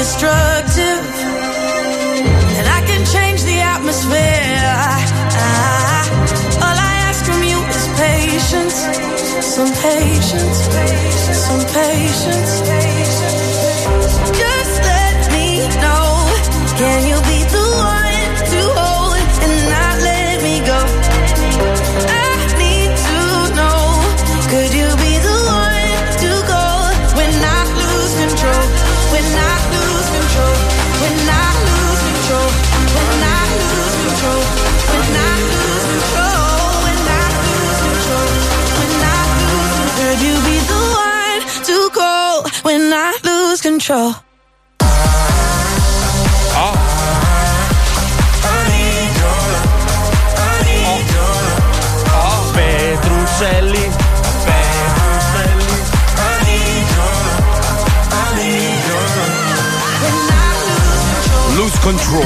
Destructive. 0.08 1.04
And 2.58 2.66
I 2.78 2.82
can 2.90 3.04
change 3.16 3.44
the 3.44 3.60
atmosphere. 3.76 4.64
I- 4.96 6.08
all 6.66 6.78
I 6.90 6.94
ask 7.10 7.20
from 7.30 7.42
you 7.52 7.60
is 7.78 7.86
patience. 8.06 8.78
Some 9.56 9.72
patience. 9.88 10.60
Some 11.48 11.64
patience. 11.80 12.54
Just 14.42 14.76
let 14.92 15.18
me 15.36 15.48
know. 15.84 16.08
Can 16.80 17.00
control? 43.88 44.26
Petruccelli. 52.52 53.92
Lose 61.54 61.80
control. 61.80 62.26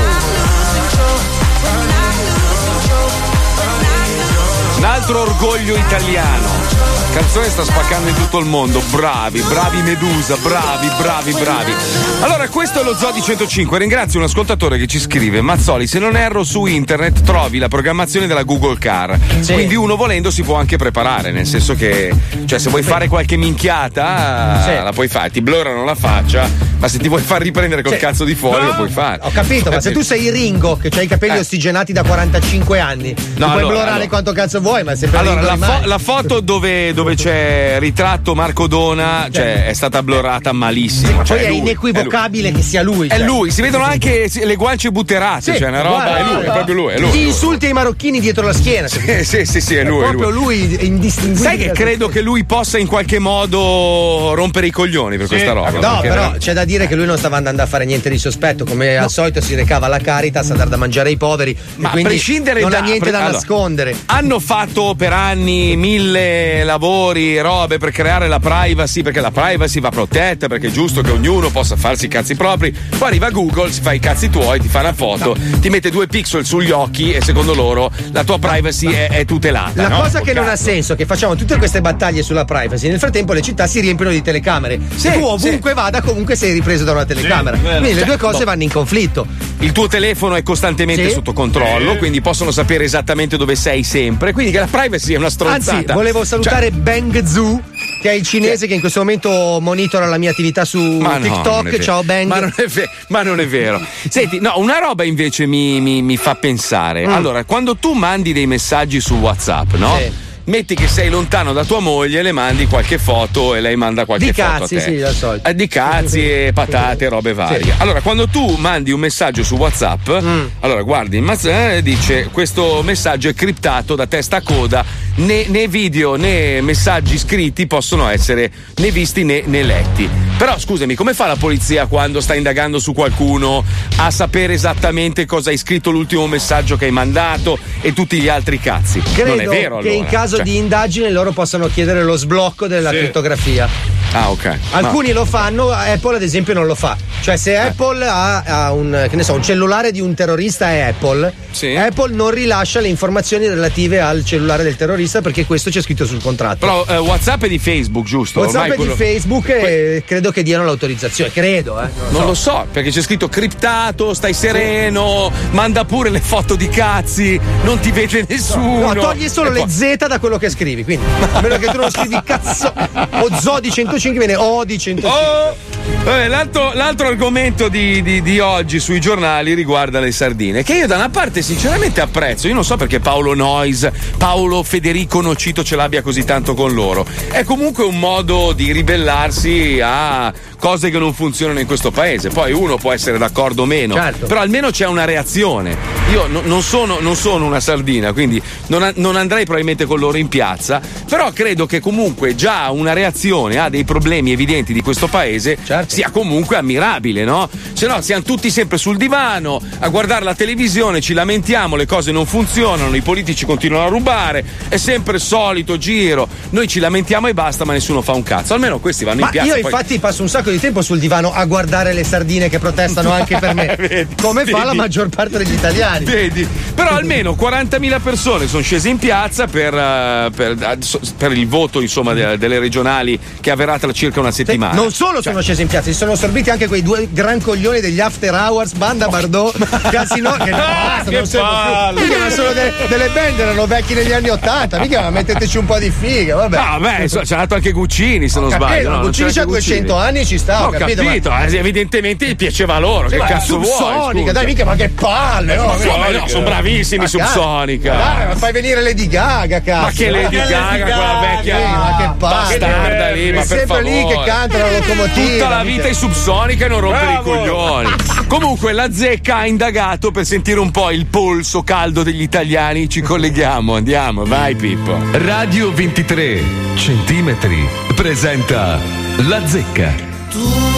Un 4.77 4.83
altro 4.83 5.21
orgoglio 5.21 5.75
italiano. 5.75 6.90
Canzone 7.13 7.49
sta 7.49 7.63
spaccando 7.65 8.07
in 8.09 8.15
tutto 8.15 8.39
il 8.39 8.45
mondo. 8.45 8.81
Bravi, 8.89 9.41
bravi 9.41 9.81
Medusa, 9.81 10.37
bravi, 10.37 10.87
bravi, 10.97 11.33
bravi. 11.33 11.73
Allora, 12.21 12.47
questo 12.47 12.79
è 12.79 12.83
lo 12.83 12.95
Zodi 12.95 13.21
105. 13.21 13.77
Ringrazio 13.77 14.19
un 14.19 14.25
ascoltatore 14.25 14.77
che 14.77 14.87
ci 14.87 14.97
scrive: 14.97 15.41
Mazzoli, 15.41 15.87
se 15.87 15.99
non 15.99 16.15
erro 16.15 16.43
su 16.45 16.65
internet 16.65 17.21
trovi 17.23 17.57
la 17.57 17.67
programmazione 17.67 18.27
della 18.27 18.43
Google 18.43 18.77
Car. 18.77 19.19
Quindi 19.45 19.75
uno 19.75 19.97
volendo 19.97 20.31
si 20.31 20.41
può 20.43 20.55
anche 20.55 20.77
preparare, 20.77 21.31
nel 21.31 21.45
senso 21.45 21.75
che, 21.75 22.13
cioè, 22.45 22.57
se 22.59 22.69
vuoi 22.69 22.81
fare 22.83 23.09
qualche 23.09 23.35
minchiata, 23.35 24.61
Sì. 24.63 24.73
la 24.83 24.91
puoi 24.93 25.09
fare. 25.09 25.29
Ti 25.31 25.41
blurrano 25.41 25.83
la 25.83 25.95
faccia, 25.95 26.49
ma 26.81 26.87
se 26.87 26.97
ti 26.97 27.07
vuoi 27.07 27.21
far 27.21 27.43
riprendere 27.43 27.83
col 27.83 27.93
Sì. 27.93 27.99
cazzo 27.99 28.23
di 28.23 28.33
fuori, 28.33 28.65
lo 28.65 28.73
puoi 28.73 28.89
fare. 28.89 29.19
Ho 29.21 29.29
capito, 29.31 29.69
ma 29.69 29.79
se 29.79 29.91
tu 29.91 30.01
sei 30.01 30.31
Ringo, 30.31 30.77
che 30.77 30.89
hai 30.97 31.05
i 31.05 31.07
capelli 31.07 31.35
Eh. 31.35 31.39
ossigenati 31.41 31.93
da 31.93 32.01
45 32.01 32.79
anni, 32.79 33.13
ti 33.13 33.23
puoi 33.35 33.47
allora, 33.49 33.65
blorare 33.67 33.89
allora. 33.91 34.07
quanto 34.07 34.31
cazzo 34.33 34.59
vuoi, 34.61 34.83
ma 34.83 34.93
è 34.93 34.95
sempre 34.95 35.19
Allora, 35.19 35.41
la, 35.41 35.57
fo- 35.57 35.85
la 35.87 35.97
foto 35.99 36.39
dove, 36.39 36.91
dove 36.95 37.13
c'è 37.15 37.75
ritratto 37.77 38.33
Marco 38.33 38.65
Dona 38.65 39.27
cioè, 39.31 39.67
è 39.67 39.73
stata 39.73 40.01
blurata 40.01 40.51
malissimo. 40.53 41.17
Ma 41.17 41.23
Cioè, 41.23 41.37
poi 41.37 41.45
è 41.45 41.49
lui, 41.49 41.57
inequivocabile 41.59 42.51
che 42.51 42.61
sia 42.63 42.81
lui. 42.81 43.07
È 43.09 43.15
cioè. 43.17 43.25
lui, 43.25 43.51
si 43.51 43.61
vedono 43.61 43.83
anche 43.83 44.27
le 44.43 44.55
guance 44.55 44.89
butterate, 44.89 45.53
Sì, 45.53 45.59
cioè 45.59 45.67
una 45.69 45.81
roba, 45.81 46.03
guarda, 46.03 46.17
è 46.17 46.33
lui, 46.33 46.41
è 46.41 46.51
proprio 46.51 46.75
lui, 46.75 46.93
è 46.93 46.97
lui. 46.97 47.11
Gli 47.11 47.25
insulti 47.27 47.67
ai 47.67 47.73
marocchini 47.73 48.19
dietro 48.19 48.45
la 48.47 48.53
schiena. 48.53 48.87
Sì, 48.87 49.23
sì, 49.23 49.45
sì, 49.45 49.61
sì, 49.61 49.75
è 49.75 49.83
lui. 49.83 50.01
È 50.03 50.07
è 50.07 50.07
proprio 50.15 50.29
lui, 50.31 50.75
è 50.75 50.83
indistinguibile. 50.83 51.45
Sai 51.47 51.57
che 51.57 51.71
credo 51.71 52.07
che 52.09 52.21
lui 52.21 52.43
possa 52.43 52.79
in 52.79 52.87
qualche 52.87 53.19
modo 53.19 54.33
rompere 54.33 54.65
i 54.67 54.71
coglioni 54.71 55.17
per 55.17 55.27
questa 55.27 55.51
roba? 55.51 55.69
No, 55.79 55.99
però 56.01 56.31
c'è 56.37 56.53
da 56.53 56.65
dire 56.65 56.70
che 56.71 56.95
lui 56.95 57.05
non 57.05 57.17
stava 57.17 57.37
andando 57.37 57.61
a 57.61 57.65
fare 57.65 57.85
niente 57.85 58.09
di 58.09 58.17
sospetto, 58.17 58.65
come 58.65 58.97
al 58.97 59.09
solito 59.09 59.41
si 59.41 59.55
recava 59.55 59.87
alla 59.87 59.99
Caritas 59.99 60.51
a 60.51 60.55
dar 60.55 60.67
da 60.67 60.77
mangiare 60.77 61.09
ai 61.09 61.17
poveri. 61.17 61.57
Ma 61.75 61.89
a 61.89 61.91
quindi 61.91 62.09
prescindere 62.09 62.61
non 62.61 62.69
da 62.69 62.77
ha 62.79 62.81
niente 62.81 62.99
pre- 62.99 63.11
da 63.11 63.17
allora, 63.19 63.33
nascondere. 63.33 63.95
Hanno 64.05 64.39
fatto 64.39 64.95
per 64.95 65.13
anni 65.13 65.75
mille 65.75 66.63
lavori, 66.63 67.39
robe 67.39 67.77
per 67.77 67.91
creare 67.91 68.27
la 68.27 68.39
privacy, 68.39 69.01
perché 69.01 69.19
la 69.19 69.31
privacy 69.31 69.79
va 69.79 69.89
protetta, 69.89 70.47
perché 70.47 70.67
è 70.67 70.71
giusto 70.71 71.01
che 71.01 71.11
ognuno 71.11 71.49
possa 71.49 71.75
farsi 71.75 72.05
i 72.05 72.07
cazzi 72.07 72.35
propri. 72.35 72.71
Poi 72.71 73.07
arriva 73.07 73.29
Google, 73.29 73.71
si 73.71 73.81
fa 73.81 73.93
i 73.93 73.99
cazzi 73.99 74.29
tuoi, 74.29 74.59
ti 74.59 74.67
fa 74.67 74.79
una 74.79 74.93
foto, 74.93 75.35
ti 75.59 75.69
mette 75.69 75.89
due 75.89 76.07
pixel 76.07 76.45
sugli 76.45 76.71
occhi 76.71 77.11
e 77.11 77.21
secondo 77.21 77.53
loro 77.53 77.91
la 78.11 78.23
tua 78.23 78.39
privacy 78.39 78.91
è, 78.91 79.09
è 79.09 79.25
tutelata. 79.25 79.81
La 79.81 79.87
no? 79.87 80.01
cosa 80.01 80.21
che 80.21 80.33
non 80.33 80.45
ha 80.45 80.51
Cazzo. 80.51 80.63
senso 80.63 80.93
è 80.93 80.95
che 80.95 81.05
facciamo 81.05 81.35
tutte 81.35 81.57
queste 81.57 81.81
battaglie 81.81 82.23
sulla 82.23 82.45
privacy. 82.45 82.87
Nel 82.87 82.99
frattempo 82.99 83.33
le 83.33 83.41
città 83.41 83.67
si 83.67 83.79
riempiono 83.79 84.11
di 84.11 84.21
telecamere. 84.21 84.79
Sì, 84.95 85.11
tu 85.11 85.23
ovunque 85.23 85.73
vada, 85.73 86.01
comunque 86.01 86.35
sei 86.35 86.53
ripreso 86.61 86.83
da 86.83 86.91
una 86.93 87.05
telecamera. 87.05 87.57
Sì. 87.57 87.63
Quindi 87.63 87.89
le 87.89 87.95
Cioè, 87.95 88.05
due 88.05 88.17
cose 88.17 88.39
boh. 88.39 88.45
vanno 88.45 88.63
in 88.63 88.69
conflitto. 88.71 89.25
Il 89.59 89.71
tuo 89.73 89.87
telefono 89.87 90.35
è 90.35 90.43
costantemente 90.43 91.07
Sì. 91.07 91.13
sotto 91.13 91.33
controllo, 91.33 91.91
Sì. 91.93 91.97
quindi 91.97 92.21
possono 92.21 92.51
sapere 92.51 92.83
esattamente 92.83 93.37
dove 93.37 93.55
sei 93.55 93.83
sempre. 93.83 94.31
Quindi 94.31 94.51
che 94.51 94.59
la 94.59 94.67
privacy 94.67 95.13
è 95.13 95.17
una 95.17 95.29
stronzata. 95.29 95.77
Anzi, 95.79 95.93
volevo 95.93 96.23
salutare 96.23 96.69
Cioè, 96.69 96.79
Bang 96.79 97.23
Zoo, 97.25 97.61
che 98.01 98.09
è 98.09 98.13
il 98.13 98.23
cinese 98.25 98.65
che 98.67 98.73
in 98.73 98.79
questo 98.79 98.99
momento 98.99 99.59
monitora 99.61 100.05
la 100.05 100.17
mia 100.17 100.31
attività 100.31 100.63
su 100.65 100.79
Ma 100.79 101.17
no, 101.17 101.23
TikTok. 101.23 101.63
vero. 101.69 101.83
Ciao 101.83 102.03
Bang. 102.03 102.27
Ma 102.27 102.39
non 102.39 102.53
è, 102.55 102.65
ve- 102.67 102.89
ma 103.07 103.21
non 103.23 103.39
è 103.39 103.47
vero. 103.47 103.79
Senti, 104.09 104.39
no, 104.39 104.53
una 104.57 104.79
roba 104.79 105.03
invece 105.03 105.45
mi, 105.45 105.79
mi- 105.81 106.01
mi 106.01 106.17
fa 106.17 106.35
pensare. 106.35 107.05
Mm. 107.05 107.11
Allora, 107.11 107.43
quando 107.43 107.75
tu 107.75 107.93
mandi 107.93 108.33
dei 108.33 108.47
messaggi 108.47 108.99
su 108.99 109.15
WhatsApp, 109.15 109.73
no? 109.75 109.95
Sì. 109.97 110.11
Metti 110.51 110.75
che 110.75 110.89
sei 110.89 111.09
lontano 111.09 111.53
da 111.53 111.63
tua 111.63 111.79
moglie, 111.79 112.21
le 112.21 112.33
mandi 112.33 112.65
qualche 112.67 112.97
foto 112.97 113.55
e 113.55 113.61
lei 113.61 113.77
manda 113.77 114.03
qualche 114.03 114.25
Di 114.25 114.33
foto 114.33 114.49
cazzi, 114.59 114.75
a 114.75 114.83
te. 114.83 114.95
sì, 114.97 115.01
al 115.01 115.13
solito. 115.13 115.47
Eh, 115.47 115.55
di 115.55 115.67
cazzi 115.69 116.29
e 116.29 116.51
patate, 116.53 117.07
robe 117.07 117.31
varie. 117.31 117.63
Sì. 117.63 117.73
Allora, 117.77 118.01
quando 118.01 118.27
tu 118.27 118.55
mandi 118.57 118.91
un 118.91 118.99
messaggio 118.99 119.43
su 119.43 119.55
WhatsApp, 119.55 120.09
Mm. 120.21 120.45
allora 120.59 120.81
guardi 120.81 121.21
mazz- 121.21 121.45
eh, 121.45 121.79
dice 121.81 122.27
questo 122.33 122.81
messaggio 122.83 123.29
è 123.29 123.33
criptato 123.33 123.95
da 123.95 124.05
testa 124.07 124.37
a 124.37 124.41
coda, 124.41 124.83
né, 125.15 125.45
né 125.47 125.67
video 125.67 126.15
né 126.15 126.61
messaggi 126.61 127.17
scritti 127.17 127.67
possono 127.67 128.07
essere 128.09 128.51
né 128.77 128.91
visti 128.91 129.23
né, 129.23 129.43
né 129.45 129.63
letti. 129.63 130.09
Però 130.37 130.57
scusami, 130.57 130.95
come 130.95 131.13
fa 131.13 131.27
la 131.27 131.35
polizia 131.35 131.85
quando 131.85 132.21
sta 132.21 132.33
indagando 132.35 132.79
su 132.79 132.93
qualcuno 132.93 133.63
a 133.97 134.09
sapere 134.11 134.53
esattamente 134.53 135.25
cosa 135.25 135.49
hai 135.51 135.57
scritto 135.57 135.91
l'ultimo 135.91 136.25
messaggio 136.27 136.77
che 136.77 136.85
hai 136.85 136.91
mandato 136.91 137.57
e 137.81 137.93
tutti 137.93 138.19
gli 138.19 138.27
altri 138.29 138.59
cazzi? 138.59 138.99
Credo 139.13 139.29
non 139.35 139.39
è 139.41 139.45
vero 139.47 139.77
che 139.79 139.89
allora. 139.89 139.93
in 139.93 140.05
caso 140.05 140.35
Cioè- 140.37 140.45
di 140.45 140.57
indagine 140.57 141.09
loro 141.11 141.31
possano 141.31 141.67
chiedere 141.67 142.03
lo 142.03 142.15
sblocco 142.15 142.67
della 142.67 142.89
Sì. 142.91 142.97
crittografia. 142.97 143.69
Ah, 144.13 144.29
ok. 144.29 144.57
Alcuni 144.71 145.13
lo 145.13 145.23
fanno, 145.25 145.69
Apple 145.71 146.17
ad 146.17 146.21
esempio 146.21 146.53
non 146.53 146.65
lo 146.65 146.75
fa. 146.75 146.97
Cioè, 147.21 147.37
se 147.37 147.51
Eh. 147.53 147.55
Apple 147.57 148.05
ha, 148.05 148.41
ha 148.41 148.73
un, 148.73 149.07
che 149.09 149.15
ne 149.15 149.23
so, 149.23 149.33
un 149.33 149.41
cellulare 149.43 149.91
di 149.91 150.01
un 150.01 150.13
terrorista 150.13 150.69
è 150.69 150.79
Apple, 150.81 151.33
Apple 151.77 152.13
non 152.13 152.29
rilascia 152.31 152.79
le 152.81 152.87
informazioni 152.89 153.47
relative 153.47 154.01
al 154.01 154.25
cellulare 154.25 154.63
del 154.63 154.75
terrorista 154.75 155.21
perché 155.21 155.45
questo 155.45 155.69
c'è 155.69 155.81
scritto 155.81 156.05
sul 156.05 156.21
contratto. 156.21 156.57
Però 156.65 156.85
eh, 156.87 156.97
WhatsApp 156.97 157.43
è 157.43 157.47
di 157.47 157.57
Facebook, 157.59 158.05
giusto? 158.05 158.39
WhatsApp 158.41 158.65
è 158.65 158.69
di 158.71 158.75
quello- 158.75 158.95
Facebook 158.95 159.47
e 159.49 160.03
credo 160.05 160.31
che 160.31 160.43
diano 160.43 160.65
l'autorizzazione. 160.65 161.31
Credo, 161.31 161.81
eh. 161.81 161.87
Non 162.09 162.25
lo 162.25 162.33
so, 162.33 162.65
perché 162.71 162.89
c'è 162.89 163.01
scritto 163.01 163.29
criptato, 163.29 164.13
stai 164.13 164.33
sereno, 164.33 165.31
manda 165.51 165.85
pure 165.85 166.09
le 166.09 166.19
foto 166.19 166.55
di 166.55 166.67
cazzi, 166.67 167.39
non 167.63 167.79
ti 167.79 167.91
vede 167.91 168.25
nessuno. 168.27 168.91
No, 168.93 168.99
togli 169.01 169.29
solo 169.29 169.49
E 169.51 169.53
le 169.53 169.59
poi- 169.61 169.69
Z 169.69 170.07
da 170.07 170.19
quello 170.19 170.37
che 170.37 170.49
scrivi. 170.49 170.83
Quindi, 170.83 171.05
a 171.33 171.39
meno 171.39 171.57
che 171.57 171.67
tu 171.67 171.77
non 171.77 171.89
scrivi 171.91 172.19
cazzo 172.25 172.73
o 172.73 173.29
Zodi 173.39 173.71
105, 173.71 173.99
105 174.01 174.25
viene 174.25 174.35
O 174.35 174.65
di 174.65 174.77
105. 174.79 175.09
Oh! 175.19 175.69
Vabbè, 176.03 176.27
l'altro, 176.27 176.71
l'altro 176.73 177.07
argomento 177.07 177.67
di, 177.67 178.01
di- 178.01 178.21
di 178.21 178.39
oggi 178.39 178.79
sui 178.79 178.99
giornali 178.99 179.53
riguarda 179.53 179.99
le 179.99 180.11
sardine, 180.11 180.63
che 180.63 180.73
io 180.73 180.87
da 180.87 180.95
una 180.95 181.09
parte 181.09 181.41
sinceramente 181.43 182.01
apprezzo. 182.01 182.47
Io 182.47 182.53
non 182.55 182.63
so 182.63 182.75
perché 182.77 182.99
Paolo 182.99 183.33
Nois, 183.35 183.87
Paolo 184.17 184.63
Federico 184.63 185.21
Nocito 185.21 185.63
ce 185.63 185.75
l'abbia 185.75 186.01
così 186.01 186.23
tanto 186.23 186.53
con 186.55 186.73
loro. 186.73 187.05
È 187.29 187.43
comunque 187.43 187.83
un 187.83 187.99
modo 187.99 188.53
di 188.53 188.71
ribellarsi 188.71 189.79
a 189.81 190.33
cose 190.59 190.89
che 190.91 190.99
non 190.99 191.13
funzionano 191.13 191.59
in 191.59 191.65
questo 191.67 191.91
paese. 191.91 192.29
Poi 192.29 192.51
uno 192.51 192.77
può 192.77 192.91
essere 192.91 193.17
d'accordo 193.17 193.63
o 193.63 193.65
meno, 193.65 193.93
Certo. 193.95 194.25
però 194.27 194.39
almeno 194.41 194.69
c'è 194.71 194.87
una 194.87 195.05
reazione. 195.05 195.75
Io 196.11 196.27
no- 196.27 196.41
non, 196.43 196.61
sono, 196.61 196.99
non 196.99 197.15
sono 197.15 197.45
una 197.45 197.59
sardina, 197.59 198.11
quindi 198.13 198.41
non, 198.67 198.91
non 198.95 199.15
andrei 199.15 199.43
probabilmente 199.43 199.85
con 199.85 199.99
loro 199.99 200.17
in 200.17 200.27
piazza, 200.27 200.81
però 201.07 201.31
credo 201.31 201.65
che 201.65 201.79
comunque 201.79 202.35
già 202.35 202.69
una 202.71 202.93
reazione 202.93 203.57
a 203.57 203.69
dei 203.69 203.83
problemi 203.91 204.31
evidenti 204.31 204.71
di 204.71 204.81
questo 204.81 205.07
paese 205.07 205.57
sia 205.87 206.09
comunque 206.11 206.55
ammirabile, 206.55 207.25
no? 207.25 207.49
Se 207.73 207.87
no 207.87 207.99
siamo 208.01 208.23
tutti 208.23 208.49
sempre 208.49 208.77
sul 208.77 208.95
divano 208.95 209.61
a 209.79 209.89
guardare 209.89 210.23
la 210.23 210.33
televisione, 210.33 211.01
ci 211.01 211.11
lamentiamo, 211.13 211.75
le 211.75 211.85
cose 211.85 212.13
non 212.13 212.25
funzionano, 212.25 212.95
i 212.95 213.01
politici 213.01 213.45
continuano 213.45 213.87
a 213.87 213.89
rubare, 213.89 214.45
è 214.69 214.77
sempre 214.77 215.15
il 215.15 215.21
solito 215.21 215.77
giro. 215.77 216.25
Noi 216.51 216.69
ci 216.69 216.79
lamentiamo 216.79 217.27
e 217.27 217.33
basta, 217.33 217.65
ma 217.65 217.73
nessuno 217.73 218.01
fa 218.01 218.13
un 218.13 218.23
cazzo. 218.23 218.53
Almeno 218.53 218.79
questi 218.79 219.03
vanno 219.03 219.19
Ma 219.19 219.25
in 219.25 219.31
piazza. 219.31 219.55
io 219.55 219.61
poi- 219.61 219.71
infatti 219.71 219.99
passo 219.99 220.21
un 220.21 220.29
sacco 220.29 220.51
di 220.51 220.59
tempo 220.59 220.81
sul 220.81 220.97
divano 220.99 221.33
a 221.33 221.43
guardare 221.43 221.91
le 221.91 222.05
sardine 222.05 222.47
che 222.47 222.59
protestano 222.59 223.11
anche 223.11 223.37
per 223.39 223.53
me. 223.53 223.75
Vedi, 223.77 224.15
come 224.21 224.45
fa 224.45 224.59
la 224.59 224.65
vedi. 224.67 224.77
maggior 224.77 225.09
parte 225.09 225.37
degli 225.37 225.51
italiani. 225.53 226.05
Vedi, 226.05 226.47
però 226.73 226.91
almeno 226.95 227.35
40.000 227.37 228.01
persone 228.01 228.47
sono 228.47 228.61
scese 228.61 228.87
in 228.87 228.97
piazza 228.99 229.47
per, 229.47 229.73
eh, 229.73 230.29
per, 230.33 230.51
eh, 230.51 230.77
per 231.17 231.31
il 231.33 231.47
voto 231.47 231.81
insomma, 231.81 232.13
de- 232.13 232.37
delle 232.37 232.59
regionali 232.59 233.19
che 233.41 233.51
avverrà 233.51 233.77
tra 233.81 233.91
circa 233.93 234.19
una 234.19 234.31
settimana. 234.31 234.73
Non 234.73 234.91
solo 234.91 235.21
sono 235.21 235.41
scesi 235.41 235.61
in 235.61 235.67
piazza, 235.67 235.85
si 235.91 235.93
sono 235.95 236.11
assorbiti 236.13 236.49
anche 236.49 236.67
quei 236.67 236.81
due 236.83 237.07
gran 237.11 237.41
coglioni 237.41 237.79
degli 237.79 237.99
after 237.99 238.33
hours, 238.33 238.73
Banda 238.73 239.07
Bardot, 239.07 239.89
Casino, 239.89 240.31
che 240.33 240.49
basta, 240.51 241.09
che 241.09 241.15
non 241.17 241.25
servono 241.25 241.93
più. 241.95 242.03
Mica, 242.05 242.29
sono 242.29 242.51
delle, 242.51 242.73
delle 242.87 243.09
band, 243.09 243.39
erano 243.39 243.65
vecchi 243.65 243.93
negli 243.93 244.11
anni 244.11 244.29
Ottanta, 244.29 244.79
mica 244.79 245.09
metteteci 245.09 245.57
un 245.57 245.65
po' 245.65 245.79
di 245.79 245.89
figa, 245.91 246.35
vabbè. 246.35 246.57
Ah, 246.57 246.79
beh, 246.79 247.07
so- 247.07 247.21
c'è 247.21 247.35
nato 247.35 247.55
anche 247.55 247.71
Guccini, 247.71 248.29
se 248.29 248.39
non 248.39 248.49
capito, 248.49 248.67
sbaglio. 248.69 248.89
no? 248.89 248.99
Guccini 249.01 249.31
c'ha 249.31 249.41
anche 249.41 249.51
200 249.53 249.95
anni, 249.97 250.25
ci 250.25 250.37
sta, 250.37 250.63
ho 250.63 250.67
Ho 250.67 250.71
capito, 250.71 251.03
capito, 251.03 251.29
ma- 251.29 251.45
eh, 251.45 251.55
evidentemente 251.57 252.25
gli 252.27 252.35
piaceva 252.35 252.77
loro. 252.79 253.09
Sì, 253.09 253.15
che 253.17 253.23
cazzo 253.25 253.57
vuoi? 253.59 253.65
Subsonica, 253.67 254.19
scusa? 254.19 254.31
dai, 254.31 254.45
mica, 254.45 254.65
ma 254.65 254.75
che 254.75 254.89
palle, 254.89 255.55
no? 255.55 255.71
Subsonica. 255.73 256.19
No, 256.19 256.27
sono 256.27 256.43
bravissimi, 256.43 257.07
Subsonica. 257.07 257.91
Dai, 257.95 258.27
ma 258.27 258.35
fai 258.35 258.51
venire 258.51 258.81
Lady 258.81 259.07
Gaga, 259.07 259.61
cazzo. 259.61 259.81
Ma 259.85 259.91
che 259.91 260.09
Lady 260.09 260.35
Gaga, 260.37 260.81
quella 260.83 261.19
vecchia 261.21 261.59
ma 261.67 261.95
che 261.97 262.09
palle. 262.17 262.57
bastarda 262.57 263.09
lì, 263.11 263.31
ma 263.33 263.43
per 263.45 263.65
sempre 263.73 263.89
lì 263.89 264.05
che 264.05 264.21
canta 264.25 264.57
la 264.57 264.71
locomotiva. 264.71 265.31
Tutta 265.31 265.49
la 265.49 265.63
vita 265.63 265.87
è 265.87 265.93
subsonica 265.93 266.65
e 266.65 266.69
non 266.69 266.79
rompere 266.79 267.05
Bravo. 267.05 267.33
i 267.33 267.37
coglioni. 267.37 267.89
Comunque 268.27 268.71
la 268.73 268.91
zecca 268.91 269.37
ha 269.37 269.45
indagato 269.45 270.11
per 270.11 270.25
sentire 270.25 270.59
un 270.59 270.71
po' 270.71 270.91
il 270.91 271.05
polso 271.05 271.63
caldo 271.63 272.03
degli 272.03 272.21
italiani. 272.21 272.89
Ci 272.89 273.01
colleghiamo, 273.01 273.75
andiamo, 273.75 274.25
vai 274.25 274.55
Pippo. 274.55 274.97
Radio 275.11 275.71
23 275.71 276.43
centimetri 276.75 277.67
presenta 277.95 278.79
La 279.27 279.45
Zecca. 279.45 279.93
Tutto 280.29 280.70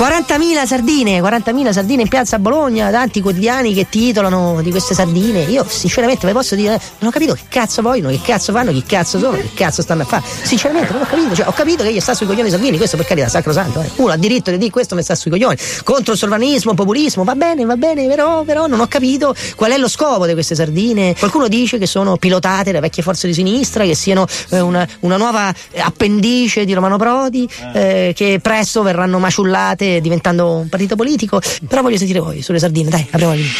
40.000 0.00 0.66
sardine, 0.66 1.20
40.000 1.20 1.72
sardine 1.72 2.00
in 2.00 2.08
piazza 2.08 2.38
Bologna, 2.38 2.90
tanti 2.90 3.20
quotidiani 3.20 3.74
che 3.74 3.86
titolano 3.90 4.62
di 4.62 4.70
queste 4.70 4.94
sardine. 4.94 5.42
Io 5.42 5.62
sinceramente 5.68 6.26
vi 6.26 6.32
posso 6.32 6.54
dire, 6.54 6.80
non 7.00 7.10
ho 7.10 7.12
capito 7.12 7.34
che 7.34 7.42
cazzo 7.50 7.82
vogliono, 7.82 8.08
che 8.08 8.20
cazzo 8.22 8.50
fanno, 8.50 8.72
chi 8.72 8.82
cazzo 8.82 9.18
sono, 9.18 9.36
che 9.36 9.50
cazzo 9.52 9.82
stanno 9.82 10.00
a 10.00 10.04
fare. 10.06 10.22
Sinceramente 10.42 10.94
non 10.94 11.02
ho 11.02 11.04
capito, 11.04 11.34
cioè, 11.34 11.46
ho 11.46 11.52
capito 11.52 11.82
che 11.82 11.92
gli 11.92 12.00
sta 12.00 12.14
sui 12.14 12.24
coglioni 12.24 12.48
Salvini, 12.48 12.78
questo 12.78 12.96
per 12.96 13.04
carità, 13.04 13.28
sacrosanto. 13.28 13.82
Eh. 13.82 13.90
Uno 13.96 14.10
ha 14.10 14.16
diritto 14.16 14.50
di 14.50 14.56
dire 14.56 14.70
questo 14.70 14.94
mi 14.94 15.02
sta 15.02 15.14
sui 15.14 15.30
coglioni. 15.30 15.58
Contro 15.84 16.14
il 16.14 16.18
sovranismo, 16.18 16.72
populismo, 16.72 17.22
va 17.22 17.34
bene, 17.34 17.66
va 17.66 17.76
bene, 17.76 18.06
però, 18.06 18.40
però 18.44 18.66
non 18.66 18.80
ho 18.80 18.86
capito 18.86 19.34
qual 19.54 19.72
è 19.72 19.76
lo 19.76 19.88
scopo 19.88 20.24
di 20.24 20.32
queste 20.32 20.54
sardine. 20.54 21.14
Qualcuno 21.14 21.46
dice 21.46 21.76
che 21.76 21.86
sono 21.86 22.16
pilotate 22.16 22.72
da 22.72 22.80
vecchie 22.80 23.02
forze 23.02 23.26
di 23.26 23.34
sinistra, 23.34 23.84
che 23.84 23.94
siano 23.94 24.24
eh, 24.48 24.60
una, 24.60 24.88
una 25.00 25.18
nuova 25.18 25.52
appendice 25.76 26.64
di 26.64 26.72
Romano 26.72 26.96
Prodi, 26.96 27.46
eh, 27.74 28.14
che 28.16 28.38
presto 28.40 28.80
verranno 28.80 29.18
maciullate 29.18 29.89
diventando 29.98 30.58
un 30.58 30.68
partito 30.68 30.94
politico. 30.94 31.40
Però 31.66 31.82
voglio 31.82 31.96
sentire 31.96 32.20
voi 32.20 32.42
sulle 32.42 32.58
sardine, 32.58 32.90
dai, 32.90 33.06
apriamo 33.10 33.34
linea. 33.34 33.50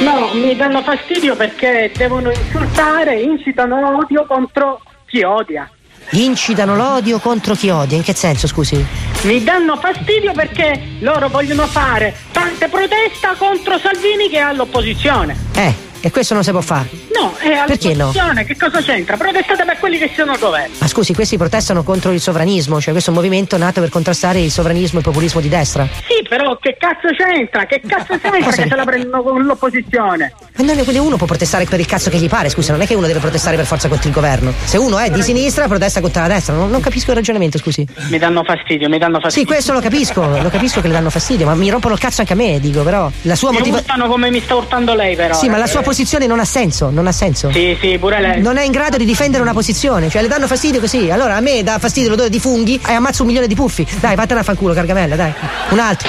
No, 0.00 0.34
mi 0.34 0.56
danno 0.56 0.82
fastidio 0.82 1.36
perché 1.36 1.92
devono 1.96 2.30
insultare, 2.30 3.20
incitano 3.20 3.98
odio 3.98 4.26
contro 4.26 4.80
chi 5.06 5.22
odia. 5.22 5.70
Incitano 6.10 6.74
l'odio 6.74 7.18
contro 7.20 7.54
chi 7.54 7.70
odia, 7.70 7.96
in 7.96 8.02
che 8.02 8.14
senso, 8.14 8.46
scusi? 8.46 8.84
Mi 9.22 9.42
danno 9.44 9.76
fastidio 9.76 10.32
perché 10.32 10.96
loro 10.98 11.28
vogliono 11.28 11.66
fare 11.66 12.14
tante 12.32 12.68
protesta 12.68 13.34
contro 13.38 13.78
Salvini 13.78 14.28
che 14.28 14.38
è 14.38 14.40
all'opposizione. 14.40 15.36
Eh, 15.54 15.74
e 16.02 16.10
questo 16.10 16.34
non 16.34 16.42
si 16.44 16.50
può 16.50 16.60
fare. 16.60 16.88
No, 17.14 17.34
è 17.38 17.62
Perché 17.66 17.88
no? 17.94 18.02
all'opposizione, 18.10 18.44
che 18.44 18.56
cosa 18.56 18.80
c'entra? 18.82 19.16
Protestate 19.16 19.64
per 19.64 19.78
quelli 19.78 19.98
che 19.98 20.10
sono 20.14 20.32
al 20.32 20.38
governo. 20.38 20.74
Ma 20.78 20.86
scusi, 20.88 21.14
questi 21.14 21.36
protestano 21.36 21.82
contro 21.84 22.10
il 22.10 22.20
sovranismo, 22.20 22.80
cioè 22.80 22.92
questo 22.92 23.10
è 23.10 23.12
un 23.14 23.18
movimento 23.20 23.56
nato 23.56 23.80
per 23.80 23.88
contrastare 23.90 24.40
il 24.40 24.50
sovranismo 24.50 24.96
e 24.98 25.02
il 25.02 25.04
populismo 25.04 25.40
di 25.40 25.48
destra. 25.48 25.86
Sì, 26.06 26.26
però 26.28 26.56
che 26.60 26.76
cazzo 26.78 27.08
c'entra? 27.16 27.64
Che 27.66 27.80
cazzo 27.86 28.18
c'entra 28.18 28.30
che 28.50 28.52
se 28.52 28.66
la 28.74 28.84
prendono 28.84 29.22
con 29.22 29.42
l'opposizione? 29.44 30.32
Ma 30.56 30.64
non 30.64 30.78
è 30.78 30.82
quindi 30.82 30.98
uno 31.00 31.16
può 31.16 31.26
protestare 31.26 31.64
per 31.64 31.78
il 31.80 31.86
cazzo 31.86 32.10
che 32.10 32.18
gli 32.18 32.28
pare, 32.28 32.48
scusa, 32.48 32.72
non 32.72 32.82
è 32.82 32.86
che 32.86 32.94
uno 32.94 33.06
deve 33.06 33.20
protestare 33.20 33.56
per 33.56 33.64
forza 33.64 33.88
contro 33.88 34.08
il 34.08 34.14
governo. 34.14 34.52
Se 34.64 34.76
uno 34.76 34.98
è 34.98 35.10
di 35.10 35.22
sinistra, 35.22 35.66
protesta 35.68 36.00
contro 36.00 36.22
la 36.22 36.28
destra. 36.28 36.54
Non, 36.54 36.70
non 36.70 36.80
capisco 36.80 37.10
il 37.10 37.16
ragionamento, 37.16 37.58
scusi. 37.58 37.86
Mi 38.10 38.18
danno 38.18 38.42
fastidio, 38.44 38.88
mi 38.88 38.98
danno 38.98 39.16
Sì, 39.16 39.22
fastidio. 39.22 39.52
questo 39.52 39.72
lo 39.72 39.80
capisco, 39.80 40.26
lo 40.26 40.48
capisco 40.50 40.80
che 40.80 40.88
le 40.88 40.92
danno 40.94 41.10
fastidio, 41.10 41.46
ma 41.46 41.54
mi 41.54 41.70
rompono 41.70 41.94
il 41.94 42.00
cazzo 42.00 42.20
anche 42.20 42.32
a 42.32 42.36
me, 42.36 42.58
dico, 42.60 42.82
però. 42.82 43.10
La 43.22 43.34
sua 43.36 43.50
Mi 43.50 43.58
motivazione. 43.58 43.92
urtano 43.92 44.10
come 44.10 44.30
mi 44.30 44.40
sta 44.40 44.54
urtando 44.56 44.94
lei, 44.94 45.14
però. 45.16 45.34
Sì, 45.34 45.48
ma 45.48 45.56
la 45.58 45.66
sua 45.66 45.80
Eh, 45.80 45.84
posizione 45.92 46.26
non 46.26 46.40
ha 46.40 46.44
senso, 46.46 46.88
non 46.88 47.06
ha 47.06 47.12
senso. 47.12 47.52
Sì, 47.52 47.76
sì, 47.78 47.98
pure 47.98 48.18
lei. 48.18 48.40
Non 48.40 48.56
è 48.56 48.64
in 48.64 48.72
grado 48.72 48.96
di 48.96 49.04
difendere 49.04 49.42
una 49.42 49.52
posizione, 49.52 50.08
cioè 50.08 50.22
le 50.22 50.28
danno 50.28 50.46
fastidio 50.46 50.80
così. 50.80 51.10
Allora 51.10 51.36
a 51.36 51.40
me 51.40 51.62
dà 51.62 51.78
fastidio 51.78 52.08
l'odore 52.08 52.30
di 52.30 52.40
funghi 52.40 52.80
e 52.86 52.92
ammazzo 52.94 53.20
un 53.20 53.28
milione 53.28 53.46
di 53.46 53.54
puffi. 53.54 53.86
Dai, 54.00 54.16
vattene 54.16 54.40
a 54.40 54.42
fanculo, 54.42 54.72
cargamella, 54.72 55.16
dai. 55.16 55.34
Un 55.68 55.78
altro. 55.78 56.08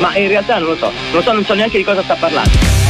Ma 0.00 0.16
in 0.16 0.28
realtà 0.28 0.58
non 0.58 0.70
lo 0.70 0.76
so, 0.76 0.86
non 0.86 1.12
lo 1.12 1.22
so, 1.22 1.32
non 1.32 1.44
so 1.44 1.54
neanche 1.54 1.78
di 1.78 1.84
cosa 1.84 2.02
sta 2.02 2.16
parlando. 2.16 2.87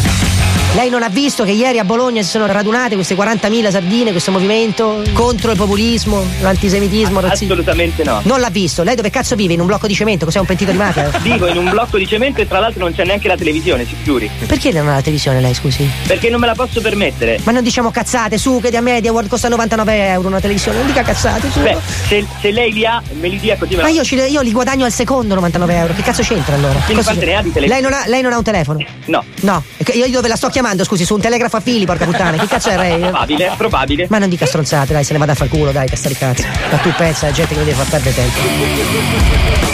Lei 0.75 0.91
non 0.91 1.03
ha 1.03 1.09
visto 1.09 1.45
che 1.45 1.51
ieri 1.53 1.79
a 1.79 1.85
Bologna 1.85 2.23
si 2.23 2.29
sono 2.29 2.47
radunate 2.47 2.95
queste 2.95 3.17
40.000 3.17 3.71
sardine, 3.71 4.11
questo 4.13 4.31
movimento 4.31 5.03
contro 5.13 5.51
il 5.51 5.57
populismo, 5.57 6.25
l'antisemitismo, 6.41 7.19
il 7.21 7.27
razzismo? 7.27 7.55
Assolutamente 7.55 8.05
no. 8.05 8.21
Non 8.25 8.39
l'ha 8.39 8.51
visto. 8.51 8.83
Lei 8.83 8.95
dove 8.95 9.09
cazzo 9.11 9.35
vive? 9.35 9.55
In 9.55 9.61
un 9.61 9.67
blocco 9.67 9.87
di 9.87 9.95
cemento? 9.95 10.27
Cos'è 10.27 10.39
un 10.39 10.45
pentito 10.47 10.71
di 10.71 10.77
mafia? 10.77 11.09
Vivo 11.23 11.49
in 11.49 11.57
un 11.57 11.71
blocco 11.71 11.97
di 11.97 12.07
cemento 12.07 12.43
e 12.43 12.47
tra 12.47 12.61
l'altro 12.61 12.83
non 12.85 12.93
c'è 12.93 13.05
neanche 13.05 13.27
la 13.29 13.35
televisione, 13.37 13.87
si 13.87 13.97
giuri. 14.05 14.31
Perché 14.47 14.71
non 14.71 14.89
ha 14.89 14.95
la 14.95 15.01
televisione 15.01 15.41
lei, 15.41 15.55
scusi? 15.55 15.89
Perché 16.07 16.29
non 16.31 16.39
me 16.39 16.47
la 16.47 16.55
posso 16.55 16.81
permettere. 16.81 17.41
Ma 17.45 17.51
non 17.53 17.63
diciamo 17.65 17.91
cazzate, 17.91 18.37
su, 18.39 18.61
che 18.61 18.71
da 18.71 18.81
Media 18.83 19.11
World 19.11 19.29
costa 19.31 19.49
99 19.49 20.07
euro 20.11 20.29
una 20.29 20.41
televisione, 20.41 20.79
non 20.79 20.87
dica 20.87 21.03
cazzate, 21.03 21.51
su. 21.51 21.61
Beh, 21.61 21.77
se, 22.07 22.25
se 22.41 22.51
lei 22.53 22.73
li 22.73 22.85
ha, 22.85 23.03
me 23.19 23.29
li 23.29 23.39
dia 23.41 23.57
così 23.57 23.75
me 23.75 23.83
Ma 23.83 23.89
io, 23.89 24.05
ci- 24.05 24.17
io 24.17 24.43
li 24.43 24.53
guadagno 24.53 24.85
al 24.85 24.93
secondo 24.93 25.35
99 25.35 25.75
euro, 25.75 25.95
che 25.95 26.03
cazzo 26.03 26.23
c'entra 26.23 26.55
allora? 26.55 26.79
Quindi 26.85 27.03
quante 27.03 27.25
ne 27.25 27.35
ha 27.37 27.43
di 27.43 27.53
telefono? 27.53 27.81
Lei 27.81 27.83
non 27.83 27.93
ha, 27.99 28.07
lei 28.07 28.23
non 28.23 28.33
ha 28.33 28.37
un 28.37 28.45
telefono? 28.45 28.85
No. 29.07 29.25
No, 29.41 29.65
io 29.95 30.09
dove 30.11 30.29
la 30.29 30.37
sto 30.37 30.47
chiamando, 30.49 30.57
scusi, 30.85 31.05
su 31.05 31.15
un 31.15 31.21
telegrafo 31.21 31.57
a 31.57 31.61
fili, 31.61 31.85
porca 31.85 32.05
puttana, 32.05 32.37
che 32.37 32.47
cazzo 32.47 32.69
è 32.71 32.77
lei? 32.77 33.01
Probabile, 33.01 33.53
probabile. 33.57 34.07
Ma 34.09 34.19
non 34.19 34.29
dica 34.29 34.47
stronzate, 34.47 34.93
dai, 34.93 35.05
se 35.05 35.13
ne 35.13 35.19
vada 35.19 35.33
a 35.33 35.35
far 35.35 35.49
culo, 35.49 35.73
dai, 35.73 35.89
testa 35.89 36.09
di 36.09 36.15
cazzo. 36.15 36.45
Ma 36.71 36.79
tu 36.79 36.93
pensa, 36.97 37.27
la 37.27 37.33
gente 37.33 37.55
che 37.55 37.61
mi 37.61 37.67
deve 37.67 37.77
far 37.77 37.89
perdere 37.89 38.15
tempo. 38.15 39.68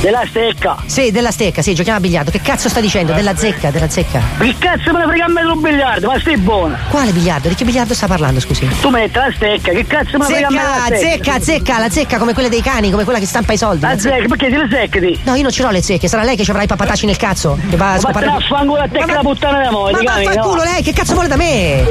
Della 0.00 0.24
stecca. 0.28 0.76
Sì, 0.84 1.10
della 1.10 1.30
stecca, 1.30 1.62
sì, 1.62 1.74
giochiamo 1.74 1.96
a 1.96 2.00
biliardo. 2.00 2.30
Che 2.30 2.40
cazzo 2.42 2.68
sta 2.68 2.80
dicendo? 2.80 3.14
Della 3.14 3.34
zecca, 3.34 3.70
della 3.70 3.88
zecca. 3.88 4.20
Che 4.38 4.54
cazzo 4.58 4.92
me 4.92 4.98
ne 4.98 5.06
frega 5.06 5.24
a 5.24 5.28
me 5.28 5.40
un 5.42 5.60
biliardo? 5.62 6.08
Ma 6.08 6.18
stai 6.20 6.36
buona. 6.36 6.78
Quale 6.90 7.10
biliardo? 7.12 7.48
Di 7.48 7.54
che 7.54 7.64
biliardo 7.64 7.94
sta 7.94 8.06
parlando, 8.06 8.38
scusi? 8.38 8.68
Tu 8.82 8.88
metti 8.90 9.16
la 9.16 9.32
stecca, 9.34 9.72
che 9.72 9.86
cazzo 9.86 10.18
me 10.18 10.26
ne 10.28 10.34
frega 10.34 10.46
a 10.46 10.50
me 10.50 10.58
Zecca, 10.58 10.88
la 10.90 10.96
zecca, 10.98 11.40
zecca, 11.40 11.78
la 11.78 11.88
zecca 11.90 12.18
come 12.18 12.34
quelle 12.34 12.50
dei 12.50 12.60
cani, 12.60 12.90
come 12.90 13.04
quella 13.04 13.18
che 13.18 13.24
stampa 13.26 13.54
i 13.54 13.56
soldi. 13.56 13.80
La 13.80 13.98
zecca, 13.98 14.26
perché 14.28 14.48
ti 14.50 14.56
le 14.56 14.68
secchi? 14.70 15.20
No, 15.24 15.34
io 15.36 15.42
non 15.42 15.50
ce 15.50 15.62
l'ho 15.62 15.70
le 15.70 15.82
zecche, 15.82 16.06
sarà 16.06 16.22
lei 16.22 16.36
che 16.36 16.44
ci 16.44 16.50
avrà 16.50 16.64
i 16.64 16.66
papataci 16.66 17.06
nel 17.06 17.16
cazzo. 17.16 17.58
Che 17.70 17.76
va 17.76 17.88
a 17.88 17.92
Ma 17.94 17.98
scopare. 18.00 18.26
vattene 18.26 18.44
a 18.44 18.46
fanculo 18.46 18.80
a 18.82 18.88
te 18.88 18.98
che 18.98 19.12
la 19.14 19.20
puttana 19.20 19.56
della 19.58 19.70
moglie, 19.70 20.02
Ma 20.02 20.12
capi, 20.12 20.24
vaffanculo 20.26 20.64
no? 20.64 20.70
lei, 20.70 20.82
che 20.82 20.92
cazzo 20.92 21.14
vuole 21.14 21.28
da 21.28 21.36
me? 21.36 21.82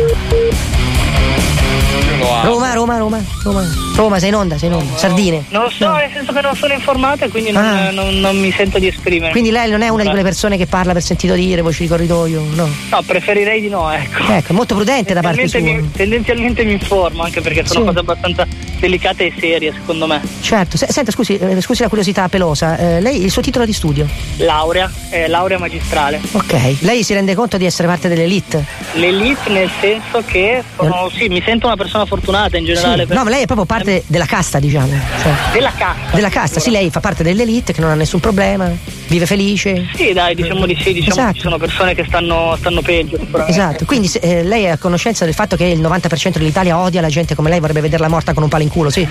Roma, 2.44 2.74
Roma, 2.74 2.98
Roma, 2.98 3.24
Roma. 3.44 3.64
Roma, 3.96 4.20
sei 4.20 4.30
in 4.30 4.36
onda, 4.36 4.58
sei 4.58 4.70
in 4.70 4.76
onda. 4.76 4.98
Sardine. 4.98 5.44
Non 5.50 5.64
lo 5.64 5.70
so, 5.70 5.92
nel 5.94 6.10
senso 6.12 6.32
che 6.34 6.42
non 6.42 6.56
sono 6.56 6.74
informata 6.74 7.26
e 7.26 7.30
quindi 7.30 7.52
non, 7.52 7.64
Ah. 7.64 7.92
non- 7.92 8.20
non 8.20 8.38
mi 8.40 8.52
sento 8.52 8.80
di 8.80 8.88
esprimere. 8.88 9.32
Quindi 9.32 9.52
lei 9.52 9.70
non 9.70 9.82
è 9.82 9.90
una 9.90 10.02
di 10.04 10.10
quelle 10.10 10.24
persone 10.24 10.58
che 10.58 10.66
parla 10.66 10.94
per 10.94 11.04
sentito 11.04 11.34
dire, 11.36 11.62
voci 11.62 11.84
di 11.84 11.88
corridoio, 11.90 12.42
no. 12.56 12.68
No, 12.90 13.02
preferirei 13.06 13.62
di 13.62 13.70
no, 13.70 13.92
ecco. 13.92 14.32
Ecco, 14.32 14.52
è 14.52 14.56
molto 14.56 14.74
prudente 14.76 15.14
da 15.14 15.22
parte 15.22 15.48
sua. 15.48 15.60
Tendenzialmente 15.60 15.82
mi, 15.82 15.92
tendenzialmente 16.10 16.64
mi 16.66 16.72
informo, 16.74 17.24
anche 17.24 17.42
perché 17.42 17.66
sono 17.66 17.80
Sì. 17.82 17.86
cose 17.86 18.00
abbastanza 18.00 18.48
delicate 18.80 19.26
e 19.28 19.34
serie, 19.40 19.72
secondo 19.74 20.08
me. 20.08 20.22
Certo, 20.42 20.78
se- 20.78 20.88
senta, 20.90 21.12
scusi, 21.12 21.38
eh, 21.38 21.62
scusi 21.62 21.84
la 21.84 21.88
curiosità 21.90 22.28
pelosa, 22.30 22.78
eh, 22.78 23.00
lei 23.02 23.24
il 23.24 23.32
suo 23.32 23.42
titolo 23.42 23.66
di 23.66 23.74
studio? 23.74 24.08
Laurea, 24.38 24.92
eh, 25.10 25.28
laurea 25.28 25.60
magistrale. 25.60 26.20
Ok, 26.32 26.78
lei 26.80 27.04
si 27.04 27.14
rende 27.14 27.36
conto 27.36 27.58
di 27.58 27.66
essere 27.66 27.88
parte 27.88 28.08
dell'elite? 28.10 28.66
L'elite 28.94 29.50
nel 29.50 29.70
senso 29.80 30.24
che 30.26 30.64
sono, 30.76 31.10
sì, 31.16 31.28
mi 31.30 31.42
sento 31.46 31.68
una 31.68 31.76
persona 31.76 31.82
fortunata 32.06 32.58
in 32.58 32.66
generale. 32.66 33.06
Sì. 33.08 33.14
No, 33.14 33.24
ma 33.24 33.30
lei 33.30 33.44
è 33.44 33.46
proprio 33.46 33.66
parte 33.66 34.04
della 34.08 34.26
casta, 34.26 34.60
diciamo. 34.60 34.88
Cioè, 35.22 35.34
Della 35.54 35.72
casta. 35.76 36.16
della 36.16 36.30
casta, 36.30 36.60
sì, 36.60 36.70
lei 36.72 36.90
fa 36.90 37.00
parte 37.00 37.24
dell'elite 37.24 37.74
che 37.74 37.82
non 37.82 37.90
ha 37.90 37.96
nessun 37.96 38.20
problema, 38.20 38.70
vive 39.08 39.26
felice. 39.26 39.88
Sì, 39.96 40.14
dai, 40.14 40.36
diciamo 40.36 40.66
di 40.66 40.78
sì, 40.80 40.94
diciamo 40.94 41.28
che 41.28 41.34
ci 41.36 41.42
sono 41.42 41.58
persone 41.58 41.94
che 41.96 42.06
stanno, 42.08 42.56
stanno 42.58 42.82
peggio. 42.82 43.18
Esatto, 43.48 43.86
quindi 43.86 44.08
se- 44.08 44.20
eh, 44.20 44.44
lei 44.44 44.64
è 44.64 44.70
a 44.70 44.78
conoscenza 44.78 45.26
del 45.26 45.34
fatto 45.34 45.56
che 45.56 45.66
il 45.66 45.80
90% 45.82 46.38
dell'Italia 46.40 46.78
odia 46.80 47.02
la 47.02 47.10
gente 47.10 47.36
come 47.36 47.50
lei, 47.50 47.60
vorrebbe 47.60 47.82
vederla 47.82 48.08
morta 48.08 48.34
con 48.34 48.44
un 48.44 48.50
palo 48.50 48.64
in 48.64 48.70
culo, 48.70 48.90
sì? 48.90 49.08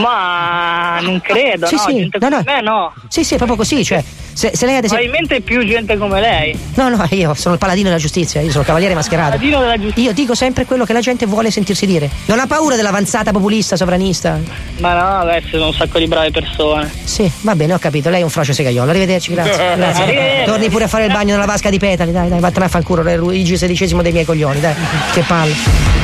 Ma 0.00 0.98
non 1.00 1.20
credo, 1.20 1.66
Sì, 1.66 1.74
no, 1.74 1.80
sì, 1.80 1.94
gente 1.94 2.18
no, 2.18 2.28
come 2.28 2.42
no. 2.44 2.52
me 2.52 2.60
no. 2.62 2.92
Sì, 3.08 3.24
sì, 3.24 3.34
è 3.34 3.36
proprio 3.36 3.56
così, 3.56 3.84
cioè, 3.84 4.02
se, 4.32 4.50
se 4.54 4.66
lei 4.66 4.76
ad 4.76 4.84
esempio... 4.84 5.08
Probabilmente 5.08 5.40
più 5.40 5.64
gente 5.64 5.96
come 5.96 6.20
lei. 6.20 6.58
No, 6.74 6.88
no, 6.88 7.06
io 7.10 7.34
sono 7.34 7.54
il 7.54 7.60
paladino 7.60 7.88
della 7.88 8.00
giustizia, 8.00 8.40
io 8.40 8.48
sono 8.48 8.60
il 8.60 8.66
cavaliere 8.66 8.94
mascherato. 8.94 9.30
Paladino 9.36 9.60
della 9.60 9.78
giustizia. 9.78 10.02
Io 10.02 10.12
dico 10.12 10.34
sempre 10.34 10.64
quello 10.64 10.84
che 10.84 10.92
la 10.92 11.00
gente 11.00 11.26
vuole 11.26 11.50
sentirsi 11.50 11.86
dire. 11.86 12.08
Non 12.26 12.38
ha 12.38 12.46
paura 12.46 12.76
dell'avanzata 12.76 13.30
populista, 13.32 13.76
sovranista. 13.76 14.38
Ma 14.78 14.94
no, 14.94 15.18
adesso 15.30 15.48
sono 15.50 15.66
un 15.68 15.72
sacco 15.74 15.98
di 15.98 16.06
brave 16.06 16.30
persone. 16.30 16.90
Sì, 17.04 17.30
va 17.42 17.54
bene, 17.54 17.74
ho 17.74 17.78
capito. 17.78 18.10
Lei 18.10 18.20
è 18.20 18.24
un 18.24 18.30
frocio 18.30 18.52
segaiolo. 18.52 18.90
Arrivederci, 18.90 19.23
grazie. 19.32 19.76
grazie. 19.76 20.02
Arrivederci. 20.04 20.44
Torni 20.44 20.68
pure 20.68 20.84
a 20.84 20.88
fare 20.88 21.06
il 21.06 21.12
bagno 21.12 21.34
nella 21.34 21.46
vasca 21.46 21.70
di 21.70 21.78
petali, 21.78 22.12
dai, 22.12 22.28
dai, 22.28 22.40
vattene 22.40 22.66
a 22.66 22.68
fanculo, 22.68 23.02
re 23.02 23.16
Luigi 23.16 23.54
XVI 23.54 24.02
dei 24.02 24.12
miei 24.12 24.24
coglioni, 24.24 24.60
dai. 24.60 24.74
Che 25.12 25.22
palle. 25.22 26.02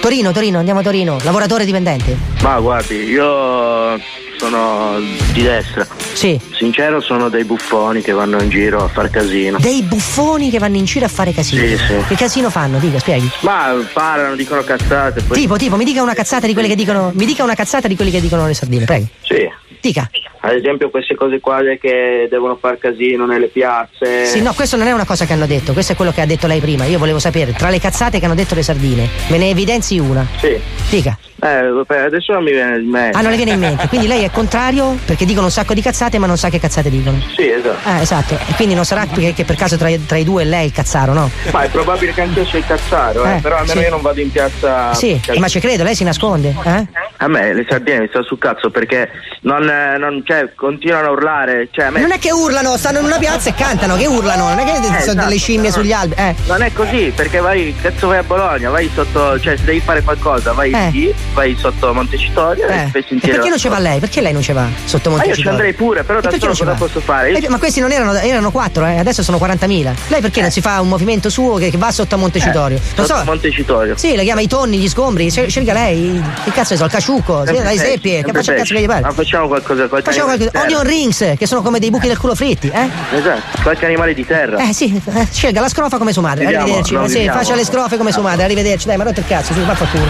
Torino, 0.00 0.32
Torino, 0.32 0.58
andiamo 0.58 0.80
a 0.80 0.82
Torino. 0.82 1.18
Lavoratore 1.22 1.64
dipendente. 1.64 2.16
Ma 2.40 2.58
guardi, 2.60 2.94
io 3.04 4.00
sono 4.38 4.98
di 5.32 5.42
destra. 5.42 5.86
Sì. 6.12 6.40
Sincero, 6.52 7.00
sono 7.00 7.28
dei 7.28 7.44
buffoni 7.44 8.00
che 8.00 8.12
vanno 8.12 8.40
in 8.40 8.48
giro 8.48 8.84
a 8.84 8.88
far 8.88 9.10
casino. 9.10 9.58
Dei 9.58 9.82
buffoni 9.82 10.50
che 10.50 10.58
vanno 10.58 10.76
in 10.76 10.84
giro 10.84 11.04
a 11.04 11.08
fare 11.08 11.32
casino. 11.32 11.66
Sì, 11.66 11.76
sì. 11.76 11.94
Che 12.06 12.14
casino 12.14 12.48
fanno? 12.48 12.78
Dica, 12.78 12.98
spieghi. 12.98 13.28
Ma 13.40 13.74
parlano, 13.92 14.36
dicono 14.36 14.62
cazzate. 14.62 15.22
Poi... 15.22 15.36
Tipo, 15.36 15.56
tipo, 15.56 15.76
mi 15.76 15.84
dica 15.84 16.02
una 16.02 16.14
cazzata 16.14 16.46
di 16.46 16.52
quelle 16.52 16.68
che 16.68 16.76
dicono. 16.76 17.10
Mi 17.14 17.26
dica 17.26 17.42
una 17.42 17.54
cazzata 17.54 17.88
di 17.88 17.96
quelli 17.96 18.10
che 18.10 18.20
dicono 18.20 18.46
le 18.46 18.54
sardine, 18.54 18.84
prego. 18.84 19.06
Sì. 19.22 19.48
Dica. 19.80 20.08
Ad 20.48 20.54
esempio 20.54 20.88
queste 20.88 21.14
cose 21.14 21.40
qua 21.40 21.60
che 21.80 22.26
devono 22.30 22.56
far 22.60 22.78
casino 22.78 23.26
nelle 23.26 23.48
piazze. 23.48 24.24
Sì, 24.24 24.40
no, 24.40 24.54
questo 24.54 24.76
non 24.76 24.86
è 24.86 24.92
una 24.92 25.04
cosa 25.04 25.26
che 25.26 25.34
hanno 25.34 25.46
detto, 25.46 25.72
questo 25.72 25.92
è 25.92 25.96
quello 25.96 26.12
che 26.12 26.22
ha 26.22 26.26
detto 26.26 26.46
lei 26.46 26.60
prima. 26.60 26.84
Io 26.84 26.98
volevo 26.98 27.18
sapere, 27.18 27.52
tra 27.52 27.68
le 27.68 27.78
cazzate 27.78 28.18
che 28.18 28.24
hanno 28.24 28.34
detto 28.34 28.54
le 28.54 28.62
sardine, 28.62 29.08
me 29.28 29.36
ne 29.36 29.50
evidenzi 29.50 29.98
una. 29.98 30.26
Sì. 30.38 30.58
Dica. 30.88 31.18
Eh, 31.40 31.84
adesso 32.04 32.32
non 32.32 32.42
mi 32.42 32.50
viene 32.50 32.78
in 32.78 32.88
mente. 32.88 33.16
Ah, 33.16 33.20
non 33.20 33.30
le 33.30 33.36
viene 33.36 33.52
in 33.52 33.60
mente. 33.60 33.86
Quindi 33.86 34.08
lei 34.08 34.24
è 34.24 34.30
contrario 34.30 34.98
perché 35.04 35.24
dicono 35.24 35.44
un 35.46 35.52
sacco 35.52 35.72
di 35.72 35.80
cazzate, 35.80 36.18
ma 36.18 36.26
non 36.26 36.36
sa 36.36 36.48
che 36.48 36.58
cazzate 36.58 36.90
dicono. 36.90 37.20
Sì, 37.36 37.48
esatto. 37.48 37.88
Ah, 37.88 38.00
esatto. 38.00 38.34
E 38.34 38.54
quindi 38.56 38.74
non 38.74 38.84
sarà 38.84 39.06
che, 39.06 39.34
che 39.34 39.44
per 39.44 39.54
caso 39.54 39.76
tra, 39.76 39.88
tra 40.04 40.16
i 40.16 40.24
due 40.24 40.42
è 40.42 40.44
lei 40.44 40.66
il 40.66 40.72
cazzaro, 40.72 41.12
no? 41.12 41.30
Ma 41.52 41.62
è 41.62 41.68
probabile 41.68 42.12
che 42.12 42.22
anche 42.22 42.40
io 42.40 42.46
sia 42.46 42.58
il 42.58 42.66
cazzaro, 42.66 43.24
eh, 43.24 43.36
Eh, 43.36 43.40
però 43.40 43.56
almeno 43.58 43.78
sì. 43.78 43.84
io 43.84 43.90
non 43.90 44.00
vado 44.02 44.20
in 44.20 44.32
piazza. 44.32 44.92
Sì, 44.94 45.20
Cioè, 45.22 45.38
ma 45.38 45.46
ci 45.46 45.60
credo, 45.60 45.84
lei 45.84 45.94
si 45.94 46.02
nasconde, 46.02 46.52
eh? 46.64 46.86
A 47.18 47.28
me 47.28 47.52
le 47.54 47.64
sardine 47.68 48.00
mi 48.00 48.08
stanno 48.08 48.24
sul 48.24 48.38
cazzo 48.38 48.70
perché 48.70 49.08
non, 49.42 49.68
eh, 49.68 49.96
non 49.96 50.22
continuano 50.54 51.08
a 51.08 51.10
urlare. 51.10 51.68
Cioè, 51.70 51.86
a 51.86 51.90
me- 51.90 52.00
Non 52.00 52.12
è 52.12 52.18
che 52.18 52.32
urlano, 52.32 52.76
stanno 52.76 52.98
in 53.00 53.04
una 53.04 53.18
piazza 53.18 53.50
e 53.50 53.54
cantano, 53.54 53.96
che 53.96 54.06
urlano, 54.06 54.48
non 54.48 54.58
è 54.58 54.64
che 54.64 54.74
sono 54.76 54.96
esatto, 54.96 55.24
delle 55.24 55.36
scimmie 55.36 55.68
no. 55.68 55.74
sugli 55.74 55.92
alberi. 55.92 56.20
Eh. 56.20 56.34
Non 56.46 56.62
è 56.62 56.72
così, 56.72 57.12
perché 57.14 57.40
vai, 57.40 57.74
cazzo 57.80 58.08
vai 58.08 58.18
a 58.18 58.22
Bologna, 58.22 58.70
vai 58.70 58.90
sotto, 58.94 59.38
cioè 59.40 59.56
se 59.56 59.64
devi 59.64 59.80
fare 59.80 60.02
qualcosa, 60.02 60.52
vai 60.52 60.72
Eh. 60.72 60.90
lì, 60.90 61.14
vai 61.34 61.56
sotto 61.58 61.92
Montecitorio 61.92 62.66
Eh. 62.66 62.84
e 62.84 62.88
perché 62.92 63.16
la 63.30 63.44
non 63.48 63.58
ci 63.58 63.68
va 63.68 63.78
lei? 63.78 63.98
Perché 64.00 64.20
lei 64.20 64.32
non 64.32 64.42
ci 64.42 64.52
va 64.52 64.66
sotto 64.84 65.10
Ma 65.10 65.16
io 65.16 65.20
ci 65.22 65.26
Montecitorio? 65.44 65.50
andrei 65.50 65.72
pure, 65.74 66.02
però 66.04 66.20
da 66.20 66.30
solo 66.30 66.52
cosa 66.54 66.72
posso 66.72 67.00
fare? 67.00 67.30
Io- 67.30 67.38
Eh, 67.38 67.48
ma 67.48 67.58
questi 67.58 67.80
non 67.80 67.92
erano, 67.92 68.12
erano 68.14 68.50
quattro, 68.50 68.84
eh, 68.86 68.98
adesso 68.98 69.22
sono 69.22 69.38
40.000. 69.38 69.94
Lei 70.08 70.20
perché 70.20 70.40
non 70.40 70.50
si 70.50 70.60
fa 70.60 70.80
un 70.80 70.88
movimento 70.88 71.28
suo 71.30 71.54
che, 71.56 71.70
che 71.70 71.76
va 71.76 71.90
sotto 71.90 72.14
a 72.14 72.18
Montecitorio? 72.18 72.78
non 72.96 73.06
sotto 73.06 73.18
so. 73.18 73.24
Montecitorio. 73.24 73.96
Sì, 73.96 74.14
le 74.16 74.24
chiama 74.24 74.40
i 74.40 74.46
tonni, 74.46 74.78
gli 74.78 74.88
scombri, 74.88 75.30
scel- 75.30 75.48
scelga 75.48 75.72
lei. 75.72 76.22
Che 76.44 76.50
cazzo 76.52 76.72
ne 76.74 76.78
so, 76.78 76.84
il 76.84 76.90
casciucco, 76.90 77.44
sì, 77.46 77.52
dai 77.62 77.76
seppie, 77.78 78.22
che 78.22 78.32
faccia 78.32 78.52
il 78.52 78.58
cazzo 78.58 78.74
che 78.74 78.80
gli 78.82 78.86
pare. 78.86 79.00
Ma 79.02 79.12
facciamo 79.12 79.46
qualcosa, 79.48 79.88
Facciamo 79.88 80.27
di 80.36 80.44
terra. 80.50 80.64
Onion 80.64 80.82
rings, 80.84 81.34
che 81.38 81.46
sono 81.46 81.62
come 81.62 81.78
dei 81.78 81.90
buchi 81.90 82.06
del 82.06 82.18
culo 82.18 82.34
fritti, 82.34 82.68
eh? 82.68 82.88
Esatto, 83.16 83.62
qualche 83.62 83.84
animale 83.86 84.14
di 84.14 84.24
terra. 84.24 84.58
Eh 84.58 84.72
sì, 84.72 85.00
eh, 85.14 85.26
scelga 85.30 85.60
la 85.60 85.68
scrofa 85.68 85.98
come 85.98 86.12
sua 86.12 86.22
madre, 86.22 86.40
Viviamo, 86.44 86.64
arrivederci. 86.64 86.94
no, 86.94 87.06
sì, 87.08 87.24
faccia 87.26 87.54
le 87.54 87.64
scrofe 87.64 87.96
come 87.96 88.12
sua 88.12 88.22
madre, 88.22 88.44
arrivederci. 88.44 88.86
Dai, 88.86 88.96
ma 88.96 89.04
rotto 89.04 89.20
il 89.20 89.26
cazzo, 89.26 89.52
su, 89.52 89.60
va 89.64 89.72
a 89.72 89.74
fa 89.74 89.86
culo. 89.86 90.06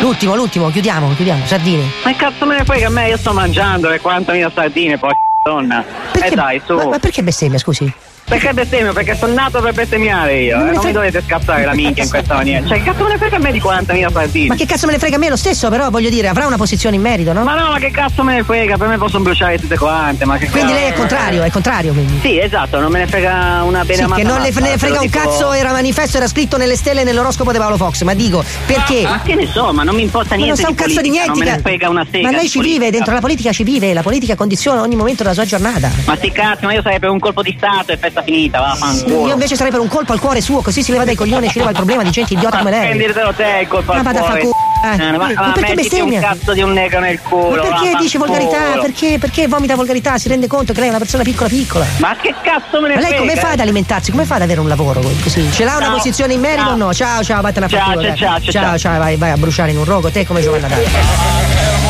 L'ultimo, 0.00 0.34
l'ultimo, 0.34 0.70
chiudiamo, 0.70 1.14
chiudiamo, 1.14 1.44
sardine. 1.46 1.84
Ma 2.04 2.14
cazzo 2.16 2.46
me 2.46 2.56
ne 2.58 2.64
frega 2.64 2.86
a 2.86 2.90
me? 2.90 3.08
Io 3.08 3.16
sto 3.18 3.32
mangiando 3.32 3.88
le 3.88 4.00
40.000 4.00 4.52
sardine, 4.52 4.98
poi 4.98 5.12
donna. 5.44 5.84
Eh 6.12 6.30
dai, 6.34 6.60
su. 6.64 6.74
Ma, 6.74 6.84
ma 6.86 6.98
perché 6.98 7.22
bestemmia, 7.22 7.58
scusi? 7.58 7.92
Perché 8.30 8.52
bestemmio? 8.54 8.92
Perché 8.92 9.16
sono 9.16 9.32
nato 9.34 9.60
per 9.60 9.72
bestemmiare 9.74 10.38
io. 10.40 10.56
Non 10.56 10.68
eh, 10.68 10.70
Non 10.70 10.74
mi 10.76 10.80
frega- 10.82 10.98
dovete 10.98 11.22
scazzare 11.26 11.64
la 11.64 11.74
minchia 11.74 12.04
in 12.04 12.08
questa 12.10 12.34
maniera. 12.34 12.64
Cioè, 12.64 12.78
che 12.78 12.84
cazzo 12.84 13.02
me 13.02 13.10
ne 13.10 13.18
frega 13.18 13.36
a 13.36 13.38
me 13.40 13.50
di 13.52 13.60
40.000 13.60 14.12
sardine? 14.12 14.46
Ma 14.46 14.54
che 14.54 14.66
cazzo 14.66 14.86
me 14.86 14.92
ne 14.92 14.98
frega 15.00 15.16
a 15.16 15.18
me 15.18 15.28
lo 15.30 15.36
stesso, 15.36 15.68
però 15.68 15.90
voglio 15.90 16.10
dire, 16.10 16.28
avrà 16.28 16.46
una 16.46 16.56
posizione 16.56 16.94
in 16.94 17.02
merito, 17.02 17.32
no? 17.32 17.42
Ma 17.42 17.58
no, 17.58 17.72
ma 17.72 17.78
che 17.80 17.90
cazzo 17.90 18.22
me 18.22 18.34
ne 18.36 18.44
frega? 18.44 18.76
Per 18.76 18.86
me 18.86 18.98
possono 18.98 19.24
bruciare 19.24 19.58
tutte 19.58 19.76
quante. 19.76 20.24
Ma 20.24 20.38
che 20.38 20.48
Quindi 20.48 20.72
lei 20.72 20.84
è 20.84 20.88
cazzo- 20.90 20.98
contrario, 21.00 21.42
è 21.42 21.50
contrario 21.50 21.92
quindi. 21.92 22.20
Sì, 22.20 22.38
esatto, 22.38 22.78
non 22.78 22.92
me 22.92 23.00
ne 23.00 23.06
frega 23.08 23.62
una 23.64 23.80
bene 23.84 23.94
Sì, 23.96 24.02
amata 24.02 24.22
che 24.22 24.26
non 24.28 24.40
le 24.40 24.52
frega 24.52 24.94
lo 24.94 25.00
un 25.00 25.06
dico- 25.06 25.18
cazzo, 25.18 25.52
era 25.52 25.72
manifesto, 25.72 26.16
era 26.18 26.28
scritto 26.28 26.56
nelle 26.56 26.76
stelle 26.76 27.02
nell'oroscopo 27.02 27.50
di 27.50 27.58
Paolo 27.58 27.76
Fox, 27.76 28.02
ma 28.02 28.14
dico, 28.14 28.44
perché? 28.64 29.02
Ma 29.02 29.20
che 29.24 29.34
ne 29.34 29.46
so, 29.48 29.72
ma 29.72 29.82
non 29.82 29.96
mi 29.96 30.02
importa 30.02 30.30
Ma 30.30 30.36
non 30.36 30.44
niente 30.44 30.62
sa 30.62 30.68
un 30.68 30.74
di 30.74 30.80
cazzo 30.80 31.00
di 31.00 31.08
politica, 31.08 31.24
niente. 31.24 31.38
Non 31.44 31.48
me 31.50 31.56
ne 31.56 31.62
frega 31.62 31.88
una 31.88 32.06
sega 32.08 32.24
Ma 32.26 32.30
lei 32.30 32.40
di 32.42 32.48
ci 32.48 32.58
politica. 32.58 32.78
vive, 32.84 32.90
dentro 32.96 33.12
la 33.14 33.20
politica 33.20 33.52
ci 33.52 33.64
vive, 33.64 33.92
la 33.92 34.02
politica 34.02 34.34
condiziona 34.36 34.80
ogni 34.82 34.94
momento 34.94 35.22
della 35.24 35.34
sua 35.34 35.44
giornata. 35.44 35.90
Ma 36.04 36.14
sti 36.14 36.30
cazzi, 36.30 36.64
ma 36.66 36.72
io 36.74 36.82
sarei 36.82 37.00
per 37.00 37.08
un 37.10 37.18
colpo 37.18 37.42
di 37.42 37.54
stato 37.56 37.90
e 37.90 37.96
festa 38.20 38.22
finita, 38.22 38.60
va, 38.60 38.74
fanculo. 38.74 39.26
Io 39.26 39.32
invece 39.32 39.56
sarei 39.56 39.72
per 39.72 39.80
un 39.80 39.88
colpo 39.88 40.12
al 40.12 40.20
cuore 40.20 40.40
suo, 40.40 40.60
così 40.60 40.82
si 40.82 40.92
leva 40.92 41.04
dai 41.04 41.14
coglioni 41.14 41.46
e 41.46 41.50
ci 41.50 41.58
leva 41.58 41.70
il 41.70 41.76
problema 41.76 42.02
di 42.02 42.10
gente 42.10 42.34
idiota 42.34 42.58
come 42.58 42.70
lei. 42.70 42.88
Prenditelo 42.88 43.32
te 43.32 43.58
il 43.62 43.68
colpo 43.68 43.92
Ma 43.92 43.98
al 44.00 44.16
cuore. 44.16 44.40
cu- 44.40 44.50
eh. 44.82 44.94
Eh, 44.94 45.12
ma, 45.12 45.26
Ma 45.26 45.32
ma 45.34 45.52
perché 45.52 45.74
bestemmia? 45.74 46.20
un 46.20 46.24
cazzo 46.24 46.52
di 46.54 46.62
un 46.62 46.72
negro 46.72 47.00
nel 47.00 47.20
culo. 47.20 47.62
Ma 47.62 47.68
perché 47.80 47.96
dice 47.98 48.16
volgarità? 48.18 48.78
Perché, 48.80 49.18
perché 49.18 49.46
vomita 49.46 49.74
volgarità? 49.74 50.16
Si 50.18 50.28
rende 50.28 50.46
conto 50.46 50.72
che 50.72 50.78
lei 50.78 50.88
è 50.88 50.90
una 50.90 50.98
persona 50.98 51.22
piccola 51.22 51.48
piccola. 51.48 51.84
Ma 51.98 52.16
che 52.16 52.34
cazzo 52.42 52.80
me 52.80 52.88
ne 52.88 52.94
Ma 52.94 53.00
lei 53.00 53.16
come 53.18 53.32
frega? 53.32 53.46
fa 53.46 53.52
ad 53.52 53.60
alimentarsi? 53.60 54.10
Come 54.10 54.24
fa 54.24 54.36
ad 54.36 54.42
avere 54.42 54.60
un 54.60 54.68
lavoro 54.68 55.00
così? 55.22 55.50
Ce 55.52 55.64
l'ha 55.64 55.76
una 55.76 55.90
posizione 55.90 56.32
in 56.32 56.40
merito 56.40 56.70
o 56.70 56.76
no? 56.76 56.94
Ciao, 56.94 57.22
ciao, 57.22 57.42
vattene 57.42 57.66
a 57.66 57.68
fare 57.68 58.16
ciao, 58.16 58.40
ciao, 58.40 58.50
ciao. 58.50 58.78
ciao, 58.78 58.98
vai, 58.98 59.16
vai 59.16 59.30
a 59.32 59.36
bruciare 59.36 59.70
in 59.70 59.76
un 59.78 59.84
rogo, 59.84 60.10
te 60.10 60.26
come 60.26 60.40
Giovanna 60.40 60.68
D'Arco. 60.68 61.88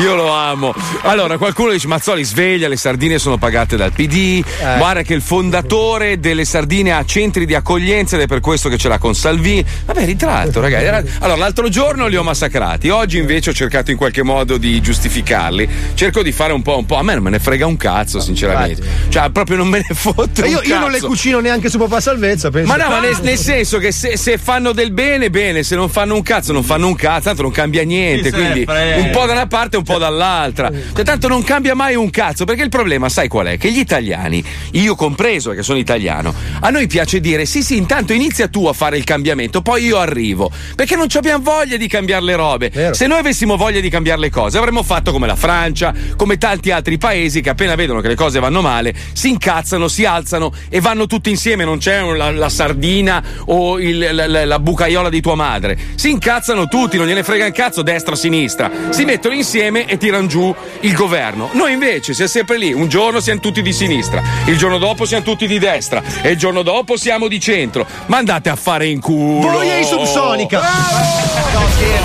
Io 0.00 0.14
lo 0.14 0.30
amo. 0.32 0.74
Allora, 1.02 1.36
qualcuno 1.38 1.72
dice: 1.72 1.86
Mazzoli, 1.88 2.22
sveglia, 2.24 2.68
le 2.68 2.76
sardine 2.76 3.18
sono 3.18 3.36
pagate 3.36 3.76
dal 3.76 3.92
PD. 3.92 4.42
Eh. 4.60 4.76
Guarda 4.78 5.02
che 5.02 5.14
il 5.14 5.22
fondatore 5.22 6.20
delle 6.20 6.44
sardine 6.44 6.92
ha 6.92 7.04
centri 7.04 7.46
di 7.46 7.54
accoglienza 7.54 8.16
ed 8.16 8.22
è 8.22 8.26
per 8.26 8.40
questo 8.40 8.68
che 8.68 8.78
ce 8.78 8.88
l'ha 8.88 8.98
con 8.98 9.14
Salvini. 9.14 9.64
Vabbè, 9.86 10.04
ritratto, 10.04 10.60
ragazzi. 10.60 10.84
Era- 10.84 11.02
Allora, 11.20 11.38
l'altro 11.38 11.68
giorno 11.68 12.06
li 12.06 12.16
ho 12.16 12.22
massacrati. 12.22 12.88
Oggi 12.90 13.18
invece 13.18 13.50
ho 13.50 13.52
cercato 13.52 13.90
in 13.90 13.96
qualche 13.96 14.22
modo 14.22 14.56
di 14.56 14.80
giustificarli. 14.80 15.68
Cerco 15.94 16.22
di 16.22 16.32
fare 16.32 16.52
un 16.52 16.62
po', 16.62 16.78
un 16.78 16.86
po'. 16.86 16.96
A 16.96 17.02
me 17.02 17.14
non 17.14 17.22
me 17.24 17.30
ne 17.30 17.38
frega 17.40 17.66
un 17.66 17.76
cazzo, 17.76 18.20
sinceramente. 18.20 18.82
Cioè, 19.08 19.30
proprio 19.30 19.56
non 19.56 19.68
me 19.68 19.78
ne 19.86 19.94
fotto. 19.94 20.44
Io, 20.44 20.60
io 20.62 20.78
non 20.78 20.90
le 20.90 21.00
cucino 21.00 21.40
neanche 21.40 21.68
su 21.68 21.78
papà 21.78 22.00
salvezza, 22.00 22.50
penso. 22.50 22.68
Ma 22.68 22.76
no, 22.76 22.88
ma 22.88 23.00
nel, 23.00 23.16
nel 23.22 23.38
senso 23.38 23.78
che 23.78 23.90
se, 23.90 24.16
se 24.16 24.38
fanno 24.38 24.72
del 24.72 24.92
bene, 24.92 25.28
bene, 25.30 25.62
se 25.62 25.74
non 25.74 25.88
fanno 25.88 26.14
un 26.14 26.22
cazzo, 26.22 26.52
non 26.52 26.62
fanno 26.62 26.86
un 26.86 26.94
cazzo, 26.94 27.24
tanto 27.28 27.42
non 27.42 27.50
cambia 27.50 27.82
niente. 27.82 28.30
Quindi 28.30 28.64
un 28.68 29.10
po' 29.10 29.26
da 29.26 29.32
una 29.32 29.46
parte 29.46 29.76
un 29.76 29.82
po' 29.82 29.87
dall'altra. 29.96 30.70
Cioè, 30.94 31.04
tanto 31.04 31.28
non 31.28 31.42
cambia 31.42 31.74
mai 31.74 31.94
un 31.94 32.10
cazzo, 32.10 32.44
perché 32.44 32.62
il 32.62 32.68
problema, 32.68 33.08
sai 33.08 33.28
qual 33.28 33.46
è? 33.46 33.56
Che 33.56 33.70
gli 33.70 33.78
italiani, 33.78 34.44
io 34.72 34.94
compreso 34.94 35.52
che 35.52 35.62
sono 35.62 35.78
italiano, 35.78 36.34
a 36.60 36.68
noi 36.68 36.86
piace 36.86 37.20
dire 37.20 37.46
sì, 37.46 37.62
sì, 37.62 37.76
intanto 37.76 38.12
inizia 38.12 38.48
tu 38.48 38.66
a 38.66 38.72
fare 38.72 38.98
il 38.98 39.04
cambiamento, 39.04 39.62
poi 39.62 39.84
io 39.84 39.98
arrivo. 39.98 40.50
Perché 40.74 40.96
non 40.96 41.06
abbiamo 41.14 41.42
voglia 41.42 41.76
di 41.76 41.86
cambiare 41.88 42.24
le 42.24 42.36
robe. 42.36 42.90
Se 42.92 43.06
noi 43.06 43.18
avessimo 43.20 43.56
voglia 43.56 43.80
di 43.80 43.88
cambiare 43.88 44.20
le 44.20 44.30
cose, 44.30 44.58
avremmo 44.58 44.82
fatto 44.82 45.12
come 45.12 45.26
la 45.28 45.36
Francia, 45.36 45.94
come 46.16 46.36
tanti 46.38 46.70
altri 46.72 46.98
paesi 46.98 47.40
che 47.40 47.50
appena 47.50 47.74
vedono 47.76 48.00
che 48.00 48.08
le 48.08 48.14
cose 48.16 48.40
vanno 48.40 48.60
male, 48.60 48.92
si 49.12 49.28
incazzano, 49.30 49.86
si 49.86 50.04
alzano 50.04 50.52
e 50.68 50.80
vanno 50.80 51.06
tutti 51.06 51.30
insieme, 51.30 51.64
non 51.64 51.78
c'è 51.78 52.02
la, 52.02 52.30
la 52.32 52.48
sardina 52.48 53.22
o 53.46 53.78
il- 53.78 54.08
la, 54.12 54.26
la- 54.26 54.44
la 54.44 54.58
bucaiola 54.58 55.08
di 55.08 55.20
tua 55.20 55.34
madre. 55.36 55.78
Si 55.94 56.10
incazzano 56.10 56.66
tutti, 56.66 56.96
non 56.96 57.06
gliene 57.06 57.22
frega 57.22 57.44
un 57.46 57.52
cazzo 57.52 57.82
destra 57.82 58.14
sinistra. 58.16 58.70
Si 58.90 59.04
mettono 59.04 59.34
insieme 59.34 59.77
e 59.86 59.96
tirano 59.96 60.26
giù 60.26 60.54
il 60.80 60.92
governo. 60.94 61.50
Noi 61.52 61.72
invece 61.72 62.14
siamo 62.14 62.30
sempre 62.30 62.58
lì, 62.58 62.72
un 62.72 62.88
giorno 62.88 63.20
siamo 63.20 63.40
tutti 63.40 63.62
di 63.62 63.72
sinistra, 63.72 64.22
il 64.46 64.56
giorno 64.56 64.78
dopo 64.78 65.04
siamo 65.04 65.24
tutti 65.24 65.46
di 65.46 65.58
destra 65.58 66.02
e 66.22 66.30
il 66.30 66.38
giorno 66.38 66.62
dopo 66.62 66.96
siamo 66.96 67.28
di 67.28 67.40
centro. 67.40 67.86
Ma 68.06 68.18
andate 68.18 68.48
a 68.48 68.56
fare 68.56 68.86
in 68.86 69.00
culo. 69.00 69.50
Boia 69.50 69.76
in 69.76 69.84
subsonica. 69.84 70.60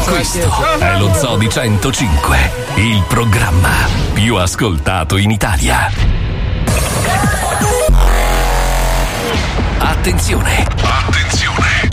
Questo 0.06 0.50
è 0.80 0.98
lo 0.98 1.14
Zoo 1.14 1.38
di 1.38 1.50
105, 1.50 2.52
il 2.76 3.04
programma 3.08 3.88
più 4.14 4.36
ascoltato 4.36 5.18
in 5.18 5.32
Italia. 5.32 5.90
Attenzione! 9.80 10.68
Attenzione! 10.82 11.93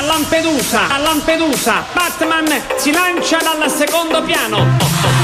A 0.00 0.02
Lampedusa, 0.02 0.86
a 0.88 0.98
Lampedusa. 0.98 1.84
Batman 1.94 2.46
si 2.78 2.90
lancia 2.90 3.36
dal 3.38 3.68
secondo 3.70 4.22
piano. 4.22 4.56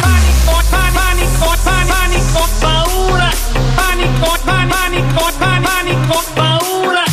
Panico, 0.03 0.61
pa- 0.69 0.91
panico, 0.93 1.55
pa- 1.65 1.85
panico, 1.89 2.47
paura. 2.61 3.31
Panico, 3.75 4.37
pa- 4.45 4.67
panico, 4.69 5.33
pa- 5.39 5.61
panico, 5.63 6.23
paura. 6.35 7.05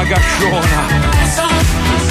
Bagasciona. 0.00 0.86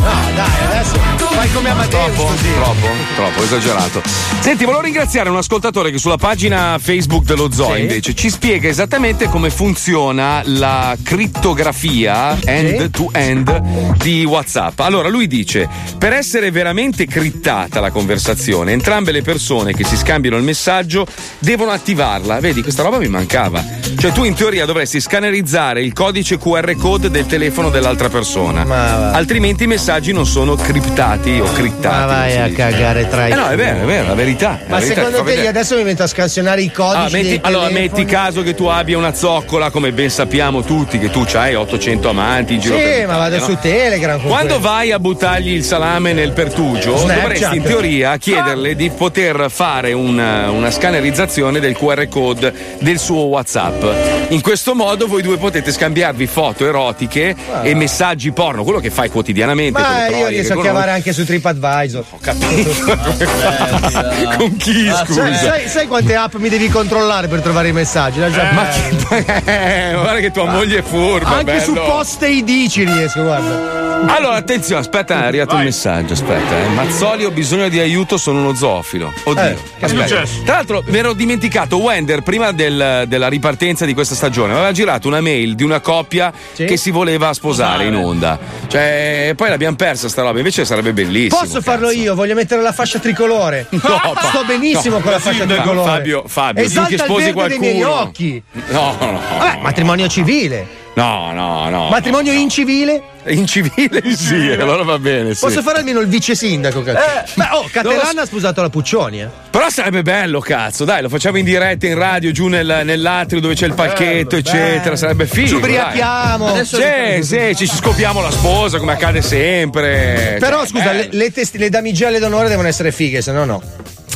No, 0.03 0.31
dai, 0.35 0.63
adesso 0.65 1.18
fai 1.39 1.51
come 1.53 1.69
Amadeus 1.69 1.87
Troppo, 1.89 2.23
così. 2.23 2.53
troppo, 2.53 2.87
troppo, 3.15 3.43
esagerato. 3.43 4.01
Senti, 4.41 4.65
volevo 4.65 4.83
ringraziare 4.83 5.29
un 5.29 5.37
ascoltatore 5.37 5.89
che 5.89 5.97
sulla 5.97 6.17
pagina 6.17 6.77
Facebook 6.81 7.23
dello 7.23 7.49
Zoo 7.49 7.75
Sì. 7.75 7.79
invece 7.79 8.13
ci 8.13 8.29
spiega 8.29 8.67
esattamente 8.67 9.29
come 9.29 9.49
funziona 9.49 10.41
la 10.43 10.97
crittografia 11.01 12.37
end 12.43 12.89
to 12.89 13.09
end 13.13 13.57
di 13.97 14.25
WhatsApp. 14.25 14.79
Allora, 14.81 15.07
lui 15.07 15.27
dice: 15.27 15.69
per 15.97 16.11
essere 16.11 16.51
veramente 16.51 17.05
crittata 17.05 17.79
la 17.79 17.91
conversazione, 17.91 18.73
entrambe 18.73 19.13
le 19.13 19.21
persone 19.21 19.73
che 19.73 19.85
si 19.85 19.95
scambiano 19.95 20.35
il 20.35 20.43
messaggio 20.43 21.07
devono 21.39 21.71
attivarla. 21.71 22.41
Vedi, 22.41 22.61
questa 22.61 22.83
roba 22.83 22.97
mi 22.97 23.07
mancava. 23.07 23.63
Cioè, 23.97 24.11
tu 24.11 24.25
in 24.25 24.33
teoria 24.33 24.65
dovresti 24.65 24.99
scannerizzare 24.99 25.81
il 25.81 25.93
codice 25.93 26.37
QR 26.37 26.75
code 26.75 27.09
del 27.09 27.25
telefono 27.25 27.69
dell'altra 27.69 28.09
persona. 28.09 29.11
Altrimenti 29.13 29.63
i 29.63 29.67
messaggi 29.67 30.11
non 30.11 30.25
sono 30.25 30.55
criptati 30.55 31.28
o 31.39 31.51
crittati. 31.51 31.95
Ma 31.95 32.05
vai 32.05 32.37
a 32.37 32.49
cagare 32.49 33.07
tra 33.07 33.27
i 33.27 33.31
Eh 33.31 33.35
no, 33.35 33.47
è 33.49 33.55
vero, 33.55 33.81
è 33.81 33.85
vero, 33.85 34.07
la 34.07 34.13
verità. 34.15 34.59
Ma 34.67 34.75
la 34.75 34.79
verità, 34.79 34.95
secondo 34.95 35.17
te 35.17 35.23
vedere. 35.23 35.47
adesso 35.47 35.75
mi 35.75 35.83
metto 35.83 36.03
a 36.03 36.07
scansionare 36.07 36.61
i 36.61 36.71
codici 36.71 36.97
Ah, 36.97 37.09
metti- 37.17 37.27
dei 37.29 37.39
allora, 37.43 37.67
telefoni? 37.67 37.89
metti 37.89 38.05
caso 38.05 38.41
che 38.43 38.55
tu 38.55 38.65
abbia 38.65 38.97
una 38.97 39.13
zoccola, 39.13 39.69
come 39.69 39.91
ben 39.91 40.09
sappiamo 40.09 40.61
tutti, 40.63 40.97
che 40.97 41.09
tu 41.09 41.25
hai 41.33 41.55
800 41.55 42.09
amanti 42.09 42.53
in 42.55 42.59
giro 42.59 42.75
Sì, 42.77 42.81
per 42.83 43.07
ma 43.07 43.17
vado 43.17 43.35
l'Italia, 43.35 43.45
su 43.45 43.51
no? 43.51 43.59
Telegram 43.73 44.21
Quando 44.21 44.53
quello. 44.55 44.59
vai 44.69 44.91
a 44.91 44.99
buttargli 44.99 45.51
il 45.51 45.63
salame 45.63 46.13
nel 46.13 46.31
pertugio, 46.31 46.97
Snapchat. 46.97 47.21
dovresti 47.21 47.55
in 47.57 47.63
teoria 47.63 48.17
chiederle 48.17 48.75
di 48.75 48.89
poter 48.89 49.45
fare 49.49 49.93
una, 49.93 50.49
una 50.49 50.71
scannerizzazione 50.71 51.59
del 51.59 51.75
QR 51.75 52.07
code 52.07 52.53
del 52.79 52.97
suo 52.99 53.23
WhatsApp. 53.23 53.83
In 54.29 54.41
questo 54.41 54.73
modo 54.75 55.07
voi 55.07 55.21
due 55.21 55.37
potete 55.37 55.71
scambiarvi 55.71 56.27
foto 56.27 56.65
erotiche 56.65 57.35
Ah. 57.51 57.61
e 57.65 57.73
messaggi 57.73 58.31
porno, 58.31 58.63
quello 58.63 58.79
che 58.79 58.89
fai 58.89 59.09
quotidianamente. 59.09 59.79
Ma 59.79 60.07
io 60.07 60.27
riesco 60.27 60.59
a 60.59 60.61
chiamare 60.61 60.91
anche 60.91 61.13
su 61.13 61.18
TripAdvisor. 61.25 62.03
Ho 62.09 62.17
capito. 62.21 62.69
Con 64.37 64.55
chi, 64.57 64.89
scusa? 65.05 65.33
sai, 65.33 65.67
sai 65.67 65.87
quante 65.87 66.15
app 66.15 66.35
mi 66.35 66.49
devi 66.49 66.69
controllare 66.69 67.27
per 67.27 67.41
trovare 67.41 67.69
i 67.69 67.71
messaggi? 67.73 68.19
Lascia 68.19 68.51
Ma 68.51 68.63
perdere. 68.63 69.07
Eh, 69.59 69.93
guarda 69.93 70.19
che 70.19 70.31
tua 70.31 70.45
moglie 70.45 70.79
è 70.79 70.81
furba. 70.81 71.27
Anche 71.29 71.43
bello. 71.45 71.61
su 71.63 71.73
post 71.73 72.21
ID 72.23 72.69
ci 72.69 72.83
riesco, 72.85 73.21
guarda. 73.23 73.87
Allora, 74.15 74.35
attenzione, 74.35 74.79
aspetta, 74.81 75.23
è 75.23 75.25
arrivato 75.25 75.55
un 75.55 75.63
messaggio. 75.63 76.13
Aspetta, 76.13 76.57
eh. 76.57 76.67
Mazzoli, 76.69 77.25
ho 77.25 77.31
bisogno 77.31 77.67
di 77.67 77.79
aiuto, 77.79 78.17
sono 78.17 78.39
uno 78.39 78.53
zoofilo. 78.55 79.11
Oddio. 79.23 79.43
Eh, 79.43 79.53
che 79.55 79.59
è 79.79 79.85
aspetta. 79.85 80.07
successo? 80.07 80.41
Tra 80.45 80.55
l'altro, 80.55 80.83
mi 80.87 80.97
ero 80.97 81.13
dimenticato, 81.13 81.77
Wender, 81.77 82.21
prima 82.21 82.51
del- 82.51 83.05
della 83.07 83.27
ripartenza 83.27 83.85
di 83.85 83.93
questa 83.93 84.15
stagione, 84.15 84.53
aveva 84.53 84.71
girato 84.71 85.07
una 85.07 85.19
mail 85.21 85.55
di 85.55 85.63
una 85.63 85.79
coppia 85.81 86.31
che 86.55 86.77
si 86.77 86.91
voleva 86.91 87.33
sposare 87.33 87.85
in 87.85 87.95
onda. 87.95 88.39
Cioè, 88.67 89.33
poi 89.35 89.49
l'abbiamo 89.49 89.75
persa 89.75 90.07
sta 90.07 90.21
roba, 90.21 90.37
invece 90.37 90.63
sarebbe 90.63 90.93
bellissimo. 91.05 91.41
Posso 91.41 91.61
farlo 91.61 91.89
io? 91.91 92.15
Voglio 92.15 92.33
mettere 92.35 92.61
la 92.61 92.71
fascia 92.71 92.99
tricolore. 92.99 93.67
No, 93.89 94.13
Sto 94.29 94.43
benissimo 94.45 94.97
no, 94.97 95.01
con 95.01 95.11
la 95.11 95.19
fascia 95.19 95.45
tricolore. 95.45 95.89
Fabio, 95.89 96.23
Fabio, 96.27 96.63
tu 96.63 96.69
Esalta 96.69 96.89
che 96.89 96.95
il 96.95 97.01
sposi 97.01 97.31
verde 97.31 97.47
dei 97.47 97.59
miei 97.59 97.79
qualcuno. 97.81 98.01
occhi. 98.01 98.43
No, 98.69 98.95
no. 98.99 99.21
Vabbè, 99.37 99.59
matrimonio 99.61 100.07
civile. 100.07 100.67
No, 100.95 101.31
no, 101.31 101.69
no. 101.69 101.87
matrimonio 101.89 102.33
in 102.33 102.49
civile? 102.49 103.01
In 103.27 103.45
civile 103.45 104.01
sì, 104.15 104.49
allora 104.51 104.83
va 104.83 104.97
bene. 104.97 105.33
Sì. 105.33 105.41
Posso 105.45 105.61
fare 105.61 105.79
almeno 105.79 105.99
il 105.99 106.07
vice 106.07 106.35
sindaco, 106.35 106.81
cazzo. 106.81 107.31
Beh, 107.35 107.47
oh, 107.51 107.69
Caterina 107.71 108.21
ha 108.21 108.25
sposato 108.25 108.61
la 108.61 108.69
Puccioni, 108.69 109.21
eh. 109.21 109.27
Però 109.49 109.69
sarebbe 109.69 110.01
bello, 110.01 110.39
cazzo, 110.39 110.83
dai, 110.85 111.01
lo 111.01 111.09
facciamo 111.09 111.37
in 111.37 111.45
diretta 111.45 111.85
in 111.85 111.95
radio, 111.95 112.31
giù 112.31 112.47
nel- 112.47 112.81
nell'atrio 112.83 113.39
dove 113.39 113.53
c'è 113.55 113.67
il 113.67 113.73
palchetto, 113.75 114.35
eccetera. 114.35 114.95
Sarebbe 114.95 115.25
figo. 115.27 115.47
Ci 115.47 115.53
ubriachiamo. 115.55 116.63
Sì, 116.63 116.77
lo- 117.17 117.23
sì, 117.23 117.55
ci 117.55 117.67
scopiamo 117.67 118.21
la 118.21 118.31
sposa 118.31 118.79
come 118.79 118.93
accade 118.93 119.21
sempre. 119.21 120.37
Però 120.39 120.59
Cioè, 120.59 120.67
scusa, 120.67 120.91
le, 120.91 121.07
le, 121.11 121.31
testi- 121.31 121.57
le 121.59 121.69
damigelle 121.69 122.19
d'onore 122.19 122.49
devono 122.49 122.67
essere 122.67 122.91
fighe, 122.91 123.21
se 123.21 123.31
no 123.31 123.45
no. 123.45 123.61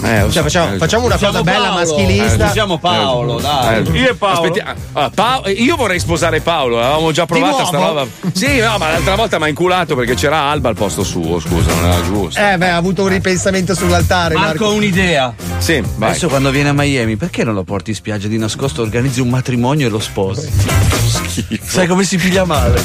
Eh, 0.03 0.29
Cioè, 0.31 0.43
facciamo, 0.43 0.73
eh, 0.73 0.77
facciamo 0.77 1.05
una 1.05 1.15
usiamo 1.15 1.39
cosa 1.39 1.43
bella 1.51 1.67
Paolo. 1.69 1.79
maschilista. 1.79 2.45
Eh, 2.45 2.49
usiamo 2.49 2.77
Paolo, 2.77 3.39
dai. 3.39 3.83
Eh, 3.85 3.97
Io 3.97 4.09
e 4.09 4.15
Paolo. 4.15 4.47
aspetti- 4.49 4.61
ah, 4.93 5.09
Paolo- 5.13 5.47
io 5.49 5.75
vorrei 5.75 5.99
sposare 5.99 6.41
Paolo, 6.41 6.79
avevamo 6.79 7.11
già 7.11 7.25
provato 7.25 7.65
sta 7.65 7.77
roba. 7.77 8.05
Sì, 8.33 8.59
no, 8.59 8.77
ma 8.77 8.89
l'altra 8.91 9.15
volta 9.15 9.37
mi 9.37 9.45
ha 9.45 9.47
inculato 9.47 9.95
perché 9.95 10.15
c'era 10.15 10.37
Alba 10.49 10.69
al 10.69 10.75
posto 10.75 11.03
suo, 11.03 11.39
scusa, 11.39 11.73
non 11.73 11.85
era 11.91 12.03
giusto. 12.03 12.39
Eh, 12.39 12.57
beh, 12.57 12.69
ha 12.69 12.75
avuto 12.75 13.03
un 13.03 13.07
ripensamento 13.09 13.73
sull'altare. 13.75 14.33
Marco, 14.35 14.63
Marco. 14.65 14.73
un'idea. 14.75 15.33
Sì, 15.57 15.81
vai. 15.95 16.09
Adesso 16.09 16.27
quando 16.27 16.49
viene 16.51 16.69
a 16.69 16.73
Miami, 16.73 17.15
perché 17.15 17.43
non 17.43 17.53
lo 17.53 17.63
porti 17.63 17.91
in 17.91 17.95
spiaggia 17.95 18.27
di 18.27 18.37
nascosto, 18.37 18.81
organizzi 18.81 19.21
un 19.21 19.29
matrimonio 19.29 19.87
e 19.87 19.89
lo 19.89 19.99
sposi? 19.99 20.49
Sai 21.63 21.87
come 21.87 22.03
si 22.03 22.17
piglia 22.17 22.43
male? 22.45 22.81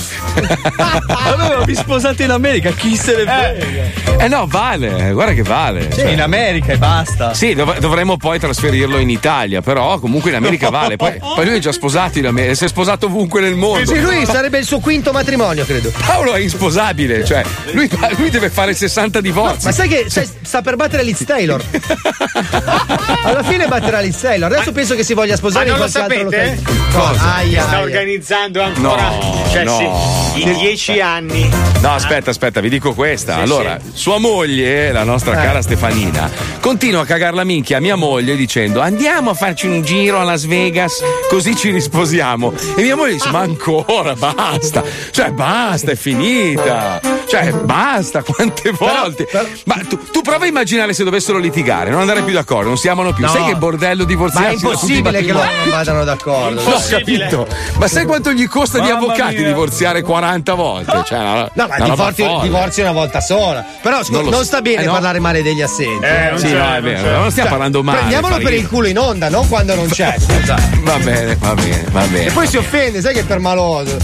Vabbè, 0.76 1.56
ma 1.58 1.64
vi 1.64 1.74
sposate 1.74 2.24
in 2.24 2.30
America, 2.30 2.70
chi 2.70 2.96
se 2.96 3.16
ne 3.16 3.22
frega? 3.24 4.24
Eh 4.24 4.28
no, 4.28 4.46
vale, 4.46 5.12
guarda 5.12 5.32
che 5.32 5.42
vale. 5.42 5.90
Sì, 5.92 6.10
in 6.12 6.20
America 6.22 6.72
e 6.72 6.78
basta. 6.78 7.07
Sì, 7.32 7.54
dov- 7.54 7.78
dovremmo 7.78 8.16
poi 8.16 8.38
trasferirlo 8.38 8.98
in 8.98 9.10
Italia, 9.10 9.60
però 9.60 9.98
comunque 9.98 10.30
in 10.30 10.36
America 10.36 10.68
vale. 10.70 10.96
Poi, 10.96 11.18
poi 11.18 11.44
lui 11.46 11.56
è 11.56 11.58
già 11.58 11.72
sposato 11.72 12.18
in 12.18 12.26
America, 12.26 12.54
si 12.54 12.64
è 12.64 12.68
sposato 12.68 13.06
ovunque 13.06 13.40
nel 13.40 13.54
mondo. 13.54 13.92
Sì, 13.92 14.00
lui 14.00 14.24
sarebbe 14.26 14.58
il 14.58 14.64
suo 14.64 14.78
quinto 14.80 15.12
matrimonio, 15.12 15.64
credo. 15.64 15.90
Paolo 16.06 16.34
è 16.34 16.40
insposabile, 16.40 17.24
cioè 17.24 17.42
lui, 17.72 17.88
lui 18.16 18.30
deve 18.30 18.50
fare 18.50 18.74
60 18.74 19.20
divorzi. 19.20 19.66
Ma 19.66 19.72
sai 19.72 19.88
che 19.88 20.04
sai, 20.08 20.28
sta 20.42 20.62
per 20.62 20.76
battere 20.76 21.02
Liz 21.02 21.24
Taylor? 21.24 21.62
Alla 23.24 23.42
fine 23.42 23.66
batterà 23.66 24.00
Liz 24.00 24.18
Taylor. 24.20 24.50
Adesso 24.52 24.72
penso 24.72 24.94
che 24.94 25.04
si 25.04 25.14
voglia 25.14 25.36
sposare 25.36 25.66
Ma 25.66 25.72
in 25.72 25.78
non 25.78 25.86
lo 25.86 25.92
qualche 25.92 26.14
altro 26.14 26.30
sapete? 26.30 26.60
locale. 26.62 26.86
Cosa? 26.92 27.34
Aia, 27.34 27.62
sta 27.62 27.70
aia. 27.76 27.82
organizzando 27.82 28.62
ancora 28.62 29.08
No, 29.10 29.44
cioè 29.50 29.64
no, 29.64 30.30
sì, 30.34 30.42
in 30.42 30.56
dieci 30.58 31.00
anni 31.00 31.48
No, 31.80 31.92
aspetta, 31.94 32.30
aspetta, 32.30 32.60
vi 32.60 32.68
dico 32.68 32.92
questa. 32.94 33.34
Sì, 33.34 33.40
allora, 33.40 33.78
sua 33.92 34.18
moglie, 34.18 34.90
la 34.92 35.04
nostra 35.04 35.32
Eh. 35.38 35.44
cara 35.44 35.62
Stefanina, 35.62 36.28
continua 36.60 36.97
a 37.00 37.04
cagar 37.04 37.34
la 37.34 37.44
minchia 37.44 37.78
a 37.78 37.80
mia 37.80 37.96
moglie 37.96 38.36
dicendo 38.36 38.80
andiamo 38.80 39.30
a 39.30 39.34
farci 39.34 39.66
un 39.66 39.82
giro 39.82 40.18
a 40.18 40.22
Las 40.22 40.44
Vegas, 40.44 41.02
così 41.28 41.54
ci 41.56 41.70
risposiamo. 41.70 42.52
E 42.76 42.82
mia 42.82 42.96
moglie 42.96 43.14
dice: 43.14 43.30
Ma 43.30 43.40
ancora, 43.40 44.14
basta! 44.14 44.82
Cioè, 45.10 45.30
basta, 45.32 45.92
è 45.92 45.96
finita! 45.96 47.17
Cioè, 47.28 47.52
basta, 47.52 48.22
quante 48.22 48.70
volte? 48.70 49.26
Ma 49.64 49.76
tu, 49.88 49.98
tu 50.10 50.22
prova 50.22 50.44
a 50.44 50.48
immaginare 50.48 50.92
se 50.94 51.04
dovessero 51.04 51.38
litigare, 51.38 51.90
non 51.90 52.00
andare 52.00 52.22
più 52.22 52.32
d'accordo, 52.32 52.68
non 52.68 52.78
si 52.78 52.88
amano 52.88 53.12
più. 53.12 53.24
No. 53.24 53.30
Sai 53.30 53.44
che 53.44 53.54
bordello 53.56 54.04
divorziarsi? 54.04 54.46
Ma 54.46 54.50
è 54.50 54.54
impossibile 54.72 55.22
che 55.22 55.32
non 55.32 55.46
vadano 55.70 56.04
d'accordo. 56.04 56.62
L'ho 56.62 56.80
capito. 56.88 57.46
Ma 57.78 57.86
sai 57.86 58.06
quanto 58.06 58.32
gli 58.32 58.46
costa 58.48 58.78
di 58.78 58.84
Mamma 58.88 58.96
avvocati 58.98 59.36
mia. 59.36 59.46
divorziare 59.48 60.02
40 60.02 60.54
volte? 60.54 61.02
Cioè, 61.04 61.18
una- 61.18 61.50
No, 61.52 61.66
ma 61.68 61.78
divorzi, 61.84 62.26
divorzi 62.42 62.80
una 62.80 62.92
volta 62.92 63.20
sola. 63.20 63.64
Però 63.82 64.02
scusa, 64.02 64.20
Non 64.22 64.30
non, 64.30 64.44
sta 64.44 64.60
bene 64.62 64.82
Eh, 64.82 64.86
no. 64.86 64.92
parlare 64.92 65.18
male 65.18 65.42
degli 65.42 65.60
assenti. 65.62 66.04
Eh, 66.04 66.30
non 66.30 66.38
Sì, 66.38 66.46
c'è, 66.46 66.52
no, 66.56 66.64
è 66.68 66.72
non 66.72 66.82
vero, 66.82 67.02
c'è. 67.02 67.12
non 67.16 67.30
stiamo 67.30 67.48
parlando 67.50 67.82
male, 67.82 67.98
Prendiamolo 67.98 68.34
per 68.36 68.42
Farina. 68.44 68.62
il 68.62 68.68
culo 68.68 68.86
in 68.86 68.98
onda, 68.98 69.28
non 69.28 69.48
quando 69.48 69.74
non 69.74 69.88
c'è. 69.88 70.14
Scusa. 70.18 70.56
Va 70.80 70.96
bene, 70.98 71.36
va 71.36 71.54
bene, 71.54 71.84
va 71.90 72.04
bene. 72.06 72.26
E 72.26 72.30
poi 72.30 72.46
si 72.46 72.56
offende, 72.56 73.00
sai 73.00 73.12
che 73.14 73.20
è 73.20 73.24
per 73.24 73.38
maloso. 73.38 73.96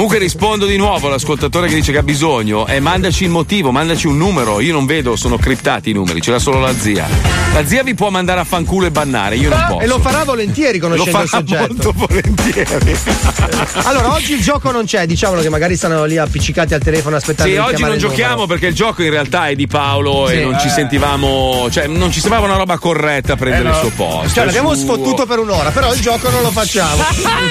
Comunque 0.00 0.24
rispondo 0.24 0.64
di 0.64 0.78
nuovo 0.78 1.08
all'ascoltatore 1.08 1.68
che 1.68 1.74
dice 1.74 1.92
che 1.92 1.98
ha 1.98 2.02
bisogno 2.02 2.66
e 2.66 2.80
mandaci 2.80 3.24
il 3.24 3.28
motivo, 3.28 3.70
mandaci 3.70 4.06
un 4.06 4.16
numero. 4.16 4.58
Io 4.60 4.72
non 4.72 4.86
vedo, 4.86 5.14
sono 5.14 5.36
criptati 5.36 5.90
i 5.90 5.92
numeri, 5.92 6.22
ce 6.22 6.30
l'ha 6.30 6.38
solo 6.38 6.58
la 6.58 6.72
zia. 6.74 7.06
La 7.52 7.66
zia 7.66 7.82
vi 7.82 7.94
può 7.94 8.08
mandare 8.08 8.40
a 8.40 8.44
fanculo 8.44 8.86
e 8.86 8.90
bannare, 8.90 9.36
io 9.36 9.50
non 9.50 9.62
posso. 9.68 9.80
E 9.80 9.86
lo 9.86 9.98
farà 9.98 10.24
volentieri 10.24 10.78
Lo 10.78 10.88
conoscendo 10.88 11.20
il 11.20 11.28
farà 11.28 11.42
soggetto. 11.44 11.92
molto 11.92 11.92
volentieri. 12.06 12.98
Allora, 13.84 14.12
oggi 14.14 14.32
il 14.32 14.40
gioco 14.40 14.70
non 14.70 14.84
c'è, 14.86 15.04
diciamolo 15.06 15.42
che 15.42 15.48
magari 15.50 15.76
stanno 15.76 16.04
lì 16.04 16.16
appiccicati 16.16 16.72
al 16.74 16.80
telefono 16.80 17.16
aspettando 17.16 17.52
Sì, 17.52 17.58
oggi 17.58 17.82
non 17.82 17.92
il 17.92 17.98
giochiamo 17.98 18.46
perché 18.46 18.68
il 18.68 18.74
gioco 18.74 19.02
in 19.02 19.10
realtà 19.10 19.48
è 19.48 19.54
di 19.54 19.66
Paolo 19.66 20.26
Sì. 20.28 20.34
e 20.36 20.44
non 20.44 20.58
ci 20.58 20.68
Eh. 20.68 20.70
sentivamo, 20.70 21.68
cioè 21.70 21.86
non 21.88 22.10
ci 22.10 22.20
sembrava 22.20 22.46
una 22.46 22.56
roba 22.56 22.78
corretta 22.78 23.34
a 23.34 23.36
prendere 23.36 23.68
Eh 23.68 23.70
no. 23.70 23.74
il 23.74 23.80
suo 23.80 23.90
posto. 23.94 24.28
Cioè, 24.34 24.44
l'abbiamo 24.46 24.74
sfottuto 24.74 25.26
per 25.26 25.38
un'ora, 25.40 25.70
però 25.70 25.92
il 25.92 26.00
gioco 26.00 26.30
non 26.30 26.40
lo 26.42 26.50
facciamo. 26.50 27.02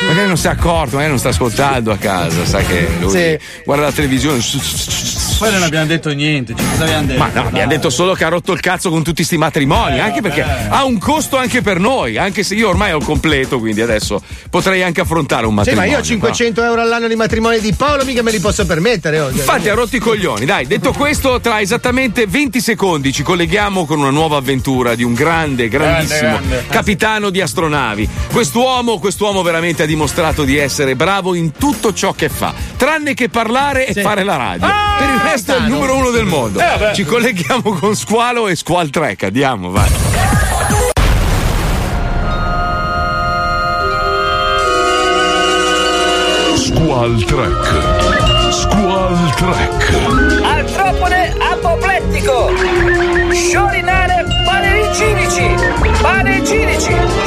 Magari 0.07 0.27
non 0.27 0.37
si 0.37 0.47
è 0.47 0.49
accorto, 0.49 0.91
magari 0.95 1.09
non 1.09 1.19
sta 1.19 1.29
ascoltando 1.29 1.91
a 1.91 1.97
casa, 1.97 2.38
sa 2.45 2.59
che 2.59 2.87
lui 2.99 3.09
Sì. 3.11 3.37
guarda 3.63 3.85
la 3.85 3.91
televisione. 3.91 4.39
Poi 5.39 5.51
non 5.53 5.63
abbiamo 5.63 5.85
detto 5.85 6.09
niente, 6.11 6.53
cioè, 6.55 6.65
cosa 6.69 6.83
abbiamo 6.83 7.05
detto? 7.07 7.19
Ma 7.19 7.29
no, 7.33 7.47
abbiamo 7.47 7.69
detto 7.71 7.89
solo 7.89 8.13
che 8.13 8.25
ha 8.25 8.27
rotto 8.27 8.51
il 8.51 8.59
cazzo 8.59 8.89
con 8.89 9.03
tutti 9.03 9.23
sti 9.23 9.37
matrimoni, 9.37 9.99
anche 9.99 10.21
perché 10.21 10.43
ha 10.43 10.83
un 10.83 10.97
costo 10.97 11.37
anche 11.37 11.61
per 11.61 11.79
noi, 11.79 12.17
anche 12.17 12.43
se 12.43 12.55
io 12.55 12.67
ormai 12.67 12.91
ho 12.91 12.97
il 12.97 13.05
completo, 13.05 13.57
quindi 13.59 13.79
adesso 13.81 14.21
potrei 14.49 14.83
anche 14.83 14.99
affrontare 15.01 15.45
un 15.45 15.51
Sì, 15.51 15.55
ma 15.55 15.61
matrimonio. 15.63 15.91
io 15.91 15.97
ho 15.99 16.01
500 16.03 16.63
euro 16.63 16.81
all'anno 16.81 17.07
di 17.07 17.15
matrimonio 17.15 17.61
di 17.61 17.73
Paolo, 17.73 18.03
mica 18.03 18.21
me 18.21 18.31
li 18.31 18.39
posso 18.39 18.65
permettere. 18.65 19.19
oh. 19.21 19.29
Infatti 19.29 19.69
ha 19.69 19.73
rotto 19.73 19.95
i 19.95 19.99
coglioni. 19.99 20.43
Dai, 20.45 20.67
detto 20.67 20.91
questo, 20.91 21.39
tra 21.39 21.61
esattamente 21.61 22.27
20 22.27 22.59
secondi 22.59 23.13
ci 23.13 23.23
colleghiamo 23.23 23.85
con 23.85 23.99
una 23.99 24.09
nuova 24.09 24.37
avventura 24.37 24.93
di 24.95 25.03
un 25.03 25.13
grande, 25.13 25.69
grandissimo 25.69 26.29
Grande, 26.31 26.47
grande. 26.49 26.67
capitano 26.69 27.29
di 27.29 27.39
astronavi. 27.39 28.09
Quest'uomo, 28.31 28.99
quest'uomo 28.99 29.41
veramente 29.41 29.83
ha 29.83 29.85
dimostrato 29.85 30.43
di 30.43 30.57
essere 30.57 30.95
bravo 30.97 31.33
in 31.33 31.53
tutto 31.53 31.93
ciò 31.93 32.11
che 32.13 32.27
fa, 32.27 32.53
tranne 32.75 33.13
che 33.13 33.29
parlare 33.29 33.87
e 33.87 34.01
fare 34.01 34.23
la 34.23 34.35
radio. 34.35 34.67
per 34.99 35.09
il 35.09 35.19
resto 35.31 35.53
è 35.53 35.57
il 35.57 35.65
numero 35.65 35.95
uno 35.95 36.09
del 36.11 36.25
mondo. 36.25 36.59
Eh, 36.59 36.93
ci 36.93 37.03
colleghiamo 37.03 37.73
con 37.73 37.95
Squalo 37.95 38.47
e 38.47 38.55
Squal 38.55 38.89
Trek. 38.89 39.23
Andiamo, 39.23 39.69
vai. 39.69 39.89
Squall 46.55 47.23
Trek. 47.25 48.51
Squall 48.51 49.33
Trek. 49.35 50.41
Artropode 50.43 51.35
apoplettico. 51.39 52.51
Sciorinare 53.31 54.25
panegirici. 54.45 55.55
Panegirici. 56.01 57.18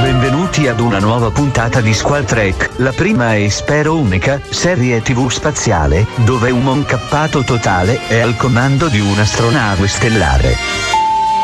Benvenuti 0.00 0.66
ad 0.66 0.80
una 0.80 0.98
nuova 0.98 1.30
puntata 1.30 1.80
di 1.80 1.92
Squall 1.92 2.24
Trek, 2.24 2.70
la 2.76 2.92
prima 2.92 3.34
e 3.34 3.50
spero 3.50 3.96
unica 3.96 4.40
serie 4.48 5.02
tv 5.02 5.28
spaziale, 5.28 6.06
dove 6.16 6.50
un 6.50 6.62
moncappato 6.62 7.42
totale 7.42 8.06
è 8.06 8.20
al 8.20 8.36
comando 8.36 8.88
di 8.88 9.00
un'astronave 9.00 9.86
stellare. 9.88 10.56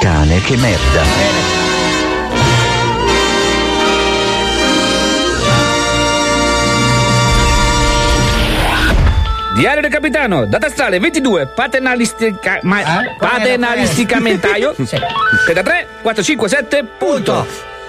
Cane 0.00 0.40
che 0.40 0.56
merda. 0.56 1.63
Diario 9.54 9.82
del 9.82 9.90
capitano, 9.90 10.46
data 10.46 10.66
astrale 10.66 10.98
22, 10.98 11.46
paternalistica, 11.46 12.58
ma, 12.62 12.82
paternalisticamentaio, 13.16 14.74
33, 14.74 15.88
457, 16.02 16.84
punto. 16.98 17.46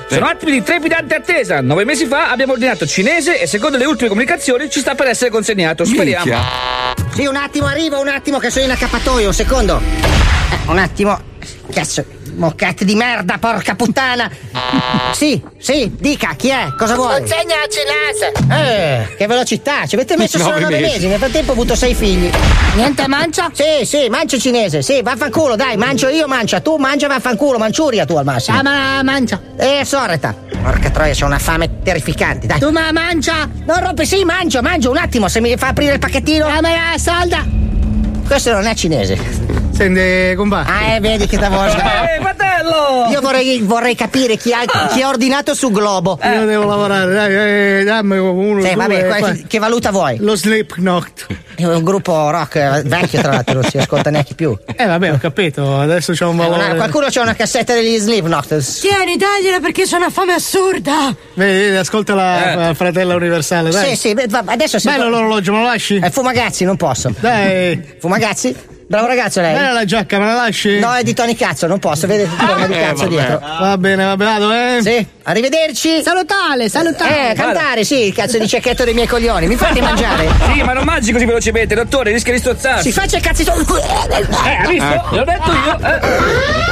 Sono 0.07 0.27
attimi 0.27 0.51
di 0.51 0.61
trepidante 0.61 1.15
attesa. 1.15 1.61
Nove 1.61 1.83
mesi 1.83 2.05
fa 2.05 2.29
abbiamo 2.29 2.51
ordinato 2.51 2.85
cinese 2.85 3.41
e 3.41 3.47
secondo 3.47 3.77
le 3.77 3.85
ultime 3.85 4.09
comunicazioni 4.09 4.69
ci 4.69 4.79
sta 4.79 4.93
per 4.93 5.07
essere 5.07 5.31
consegnato. 5.31 5.83
Speriamo. 5.83 6.25
Minchia. 6.25 6.93
Sì, 7.15 7.25
un 7.25 7.35
attimo, 7.35 7.65
arrivo, 7.65 7.99
un 7.99 8.09
attimo 8.09 8.37
che 8.37 8.51
sono 8.51 8.65
in 8.65 8.71
accappatoio, 8.71 9.27
un 9.27 9.33
secondo. 9.33 9.81
Eh, 9.81 10.69
un 10.69 10.77
attimo. 10.77 11.19
Cazzo, 11.73 12.05
moccate 12.35 12.85
di 12.85 12.95
merda, 12.95 13.37
porca 13.37 13.75
puttana. 13.75 14.29
Sì, 15.13 15.41
sì, 15.57 15.91
dica, 15.97 16.33
chi 16.35 16.49
è? 16.49 16.73
Cosa 16.77 16.95
vuoi? 16.95 17.19
Consegna 17.19 17.55
cinese. 17.69 18.31
Eh, 18.51 19.15
che 19.15 19.27
velocità, 19.27 19.85
ci 19.85 19.95
avete 19.95 20.17
messo 20.17 20.37
solo 20.39 20.59
Nove 20.59 20.79
mesi. 20.79 20.93
mesi. 20.93 21.07
nel 21.07 21.17
frattempo 21.17 21.51
ho 21.51 21.53
avuto 21.53 21.75
sei 21.75 21.93
figli. 21.95 22.29
Niente 22.75 23.07
mancia? 23.07 23.49
Sì, 23.53 23.85
sì, 23.85 24.07
mancio 24.09 24.37
cinese, 24.37 24.81
sì, 24.81 25.01
vaffanculo, 25.01 25.55
dai, 25.55 25.77
mangio 25.77 26.09
io, 26.09 26.27
mancia, 26.27 26.59
tu 26.59 26.75
mangia 26.77 27.07
vaffanculo, 27.07 27.57
manciuria 27.57 28.05
tu 28.05 28.15
al 28.15 28.25
massimo. 28.25 28.57
Ah, 28.57 28.61
ma 28.63 29.03
mancia. 29.03 29.39
Eh, 29.57 29.83
sorreta. 29.85 30.35
Porca 30.61 30.89
troia, 30.89 31.13
c'ho 31.13 31.25
una 31.25 31.39
fame 31.39 31.81
terrificante, 31.83 32.47
dai. 32.47 32.59
Tu 32.59 32.69
ma 32.69 32.91
mancia? 32.91 33.49
Non 33.65 33.79
rompe, 33.79 34.05
sì, 34.05 34.23
mangio, 34.23 34.61
mangio, 34.61 34.89
un 34.91 34.97
attimo, 34.97 35.27
se 35.27 35.39
mi 35.39 35.55
fa 35.57 35.67
aprire 35.67 35.93
il 35.93 35.99
pacchettino. 35.99 36.45
Ah, 36.45 36.59
ma 36.61 36.69
salda. 36.97 37.45
Questo 38.27 38.51
non 38.51 38.65
è 38.65 38.73
cinese. 38.73 39.63
Sente, 39.75 40.33
compa. 40.37 40.63
Ah, 40.65 40.93
eh, 40.95 40.99
vedi 41.01 41.27
che 41.27 41.37
t'avoglio. 41.37 41.73
Eh, 42.15 42.21
fratello! 42.21 43.07
Io 43.11 43.19
vorrei, 43.19 43.59
vorrei 43.61 43.93
capire 43.95 44.37
chi 44.37 44.53
ha, 44.53 44.59
chi 44.93 45.01
ha 45.01 45.07
ordinato 45.09 45.53
su 45.53 45.69
Globo. 45.71 46.17
Io 46.23 46.45
devo 46.45 46.65
lavorare, 46.65 47.13
dai, 47.13 47.79
eh, 47.79 47.83
dammi 47.83 48.17
uno. 48.17 48.61
Sì, 48.61 48.67
due, 48.67 48.75
vabbè, 48.75 49.05
qua- 49.07 49.17
qua. 49.17 49.33
che 49.47 49.59
valuta 49.59 49.91
vuoi? 49.91 50.17
Lo 50.19 50.35
Slipknot. 50.35 51.27
È 51.55 51.65
un 51.65 51.83
gruppo 51.83 52.29
rock 52.31 52.55
eh, 52.55 52.81
vecchio, 52.85 53.21
tra 53.21 53.33
l'altro, 53.33 53.55
non 53.55 53.63
si 53.69 53.77
ascolta 53.77 54.09
neanche 54.09 54.33
più. 54.33 54.57
Eh, 54.75 54.85
vabbè, 54.85 55.11
ho 55.11 55.17
capito, 55.17 55.79
adesso 55.79 56.13
c'è 56.13 56.25
un 56.25 56.37
valore. 56.37 56.63
Una- 56.65 56.75
qualcuno 56.75 57.07
c'ha 57.09 57.21
una 57.21 57.35
cassetta 57.35 57.73
degli 57.73 57.97
Slipknot. 57.97 58.79
Tieni, 58.79 59.17
tagliela 59.17 59.59
perché 59.59 59.83
c'ho 59.83 59.97
una 59.97 60.09
fame 60.09 60.33
assurda. 60.33 61.13
Vedi, 61.33 61.59
vedi, 61.65 61.75
ascolta 61.75 62.13
la, 62.15 62.51
Eh. 62.51 62.55
la 62.55 62.73
fratella 62.73 63.15
universale, 63.15 63.71
dai. 63.71 63.89
Sì, 63.89 63.95
sì, 63.95 64.13
beh, 64.13 64.27
va- 64.29 64.43
adesso 64.45 64.79
se. 64.79 64.89
Bello 64.89 65.09
l'orologio, 65.09 65.51
me 65.51 65.59
lo 65.59 65.65
lasci? 65.65 65.99
Eh, 66.01 66.09
Fumagazzi, 66.09 66.63
non 66.63 66.77
posso. 66.77 67.13
Dai. 67.19 67.95
Fumagazzi? 67.99 68.73
Bravo 68.87 69.07
ragazzo 69.07 69.41
lei. 69.41 69.53
Bella 69.55 69.71
la 69.71 69.83
giacca, 69.85 70.19
me 70.19 70.25
la 70.27 70.33
lasci? 70.35 70.77
No, 70.77 70.93
è 70.93 71.01
di 71.01 71.13
Tony 71.15 71.33
Cazzo, 71.35 71.65
non 71.65 71.79
posso, 71.79 72.05
vede 72.05 72.25
forma 72.27 72.67
di 72.67 72.73
Eh, 72.73 72.79
cazzo 72.81 72.95
vabbè. 73.03 73.07
dietro. 73.09 73.39
Va 73.39 73.77
bene, 73.79 74.05
va 74.05 74.15
bene, 74.15 74.31
vado, 74.37 74.51
eh? 74.53 74.79
Sì, 74.83 75.07
arrivederci. 75.23 76.03
Salutale, 76.03 76.69
salutale. 76.69 77.31
Eh, 77.31 77.33
cantare, 77.33 77.83
sì, 77.83 78.13
cazzo 78.15 78.37
di 78.37 78.47
cecchetto 78.47 78.83
dei 78.83 78.93
miei 78.93 79.07
coglioni, 79.07 79.47
mi 79.47 79.55
fate 79.55 79.81
mangiare. 79.81 80.29
Sì, 80.53 80.61
ma 80.61 80.73
non 80.73 80.83
mangi 80.85 81.11
così 81.11 81.25
velocemente, 81.25 81.73
dottore, 81.73 82.11
rischia 82.11 82.31
di 82.31 82.39
strozzarsi. 82.39 82.83
Si 82.83 82.91
faccia 82.91 83.17
i 83.17 83.21
cazzi 83.21 83.43
suoi. 83.43 83.57
Eh, 83.81 84.55
ha 84.63 84.67
visto? 84.67 84.93
Ecco. 84.93 85.15
L'ho 85.15 85.23
detto 85.23 85.51
io. 85.51 85.79
Eh. 85.79 85.99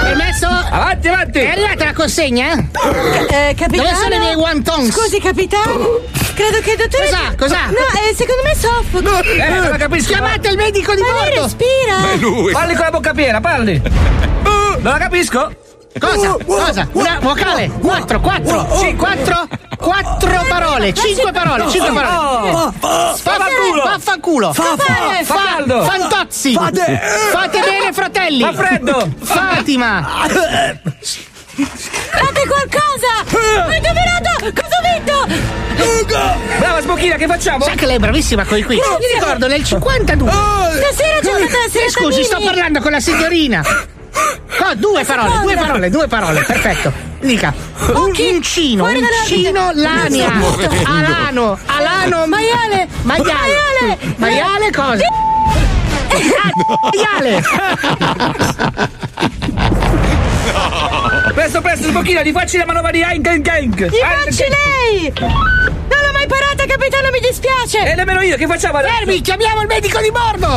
Permesso? 0.03 0.45
Avanti, 0.47 1.07
avanti. 1.07 1.39
È 1.39 1.49
arrivata 1.49 1.85
la 1.85 1.93
consegna? 1.93 2.53
Eh, 2.53 3.55
capitano. 3.57 3.89
Dove 3.89 3.95
sono 3.95 4.13
i 4.15 4.19
miei 4.19 4.35
wontons? 4.35 4.91
Scusi, 4.95 5.19
capitano. 5.19 5.99
Credo 6.35 6.59
che 6.61 6.71
il 6.71 6.77
dottore. 6.77 7.05
Cos'ha? 7.09 7.33
Cos'ha? 7.37 7.65
No, 7.67 8.09
eh, 8.09 8.15
secondo 8.15 8.41
me 8.43 8.55
soffoca. 8.55 9.19
Eh, 9.21 9.49
non 9.49 9.69
la 9.69 9.77
capisco. 9.77 10.11
Chiamate 10.13 10.47
il 10.49 10.57
medico 10.57 10.93
di 10.95 11.01
Ma 11.01 11.07
lei 11.07 11.23
bordo. 11.33 11.41
respira. 11.43 12.02
Parli 12.51 12.75
con 12.75 12.83
la 12.85 12.91
bocca 12.91 13.13
piena, 13.13 13.39
parli. 13.39 13.81
Non 14.43 14.81
la 14.91 14.97
capisco. 14.97 15.55
Cosa? 15.99 16.35
Cosa? 16.45 16.87
Una 16.93 17.19
vocale? 17.21 17.69
Quattro, 17.79 18.19
quattro, 18.19 18.67
sì, 18.77 18.95
quattro, 18.95 19.47
quattro 19.77 20.43
parole, 20.49 20.91
cinque 20.93 21.31
parole, 21.31 21.69
cinque 21.69 21.91
parole. 21.93 22.51
Vaffanculo. 22.79 23.83
Vaffanculo. 23.83 24.53
Fa- 24.53 24.75
fa- 24.75 25.23
fa 25.23 25.35
caldo. 25.51 25.83
Fantozzi. 25.83 26.53
Fate- 26.55 26.99
Fate 27.31 27.59
bene, 27.59 27.93
fratelli. 27.93 28.41
Fa 28.43 28.53
freddo. 28.53 29.07
Fatima. 29.21 30.03
Fate 31.55 32.47
qualcosa! 32.47 33.63
Avete 33.63 33.91
verato? 33.93 34.61
Cosa 34.61 34.77
ho 34.77 34.81
vinto? 34.93 35.62
Brava 36.59 36.81
Sbocchina, 36.81 37.15
che 37.15 37.25
facciamo? 37.27 37.63
Sai 37.65 37.75
che 37.75 37.85
lei 37.85 37.95
è 37.95 37.99
bravissima 37.99 38.43
con 38.45 38.57
i 38.57 38.63
quiz. 38.63 38.79
Grazie. 38.79 38.97
Mi 38.99 39.19
ricordo 39.19 39.47
nel 39.47 39.63
52. 39.63 40.31
Stasera 40.31 41.19
c'è 41.21 41.33
una 41.33 41.45
Eh, 41.85 41.89
Scusi, 41.89 42.23
sto 42.23 42.39
parlando 42.43 42.79
con 42.79 42.91
la 42.91 42.99
signorina. 42.99 43.63
Oh, 44.59 44.75
due 44.75 45.03
parole, 45.03 45.39
due 45.41 45.55
parole, 45.55 45.89
due 45.89 46.07
parole, 46.07 46.43
perfetto. 46.43 46.93
Dica. 47.19 47.53
Un 47.93 48.11
uncino, 48.15 48.83
Fuori 48.85 49.01
uncino, 49.01 49.71
lania, 49.73 50.31
alano, 50.85 51.57
alano, 51.65 52.27
Maiale. 52.27 52.87
maiale. 53.01 53.97
Maiale. 53.97 53.97
Maiale 54.17 54.71
cosa? 54.71 55.03
Maiale. 56.93 57.41
Presto, 61.31 61.61
presto, 61.61 61.87
Sbocchina, 61.87 62.21
ti 62.21 62.31
facci 62.31 62.57
la 62.57 62.65
manovra 62.65 62.91
di 62.91 63.01
Hank 63.01 63.25
Hank 63.27 63.47
Hank. 63.47 63.85
Gli 63.85 63.97
facci 63.97 64.43
lei! 64.43 65.13
Non 65.19 65.99
l'ho 66.01 66.11
mai 66.11 66.27
parata, 66.27 66.65
capitano, 66.67 67.09
mi 67.11 67.19
dispiace! 67.19 67.91
E 67.91 67.95
nemmeno 67.95 68.21
io, 68.21 68.35
che 68.35 68.45
facciamo 68.45 68.77
adesso? 68.77 68.93
Fermi, 68.97 69.21
chiamiamo 69.21 69.61
il 69.61 69.67
medico 69.67 69.99
di 69.99 70.11
bordo. 70.11 70.47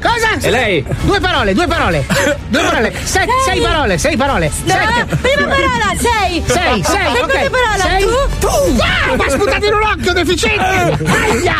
Cosa? 0.00 0.38
E 0.40 0.50
lei? 0.50 0.84
Due 1.02 1.20
parole, 1.20 1.52
due 1.54 1.66
parole. 1.66 2.04
Due 2.48 2.62
parole. 2.62 2.92
Se- 3.04 3.26
sei 3.44 3.60
parole, 3.60 3.98
sei 3.98 4.16
parole. 4.16 4.50
No, 4.64 4.74
Sette. 4.74 5.16
prima 5.16 5.46
parola, 5.54 5.92
sei! 5.98 6.42
Sei, 6.46 6.82
sei, 6.84 7.12
Seconda 7.14 7.34
ok. 7.34 7.50
parola, 7.50 7.82
sei. 7.82 8.02
tu? 8.02 8.08
Tu! 8.40 8.46
Ah, 8.80 9.14
mi 9.14 9.24
ha 9.24 9.30
sputato 9.30 9.66
in 9.66 9.74
un 9.74 9.82
occhio, 9.82 10.12
deficiente! 10.14 10.64
Aia! 10.64 11.56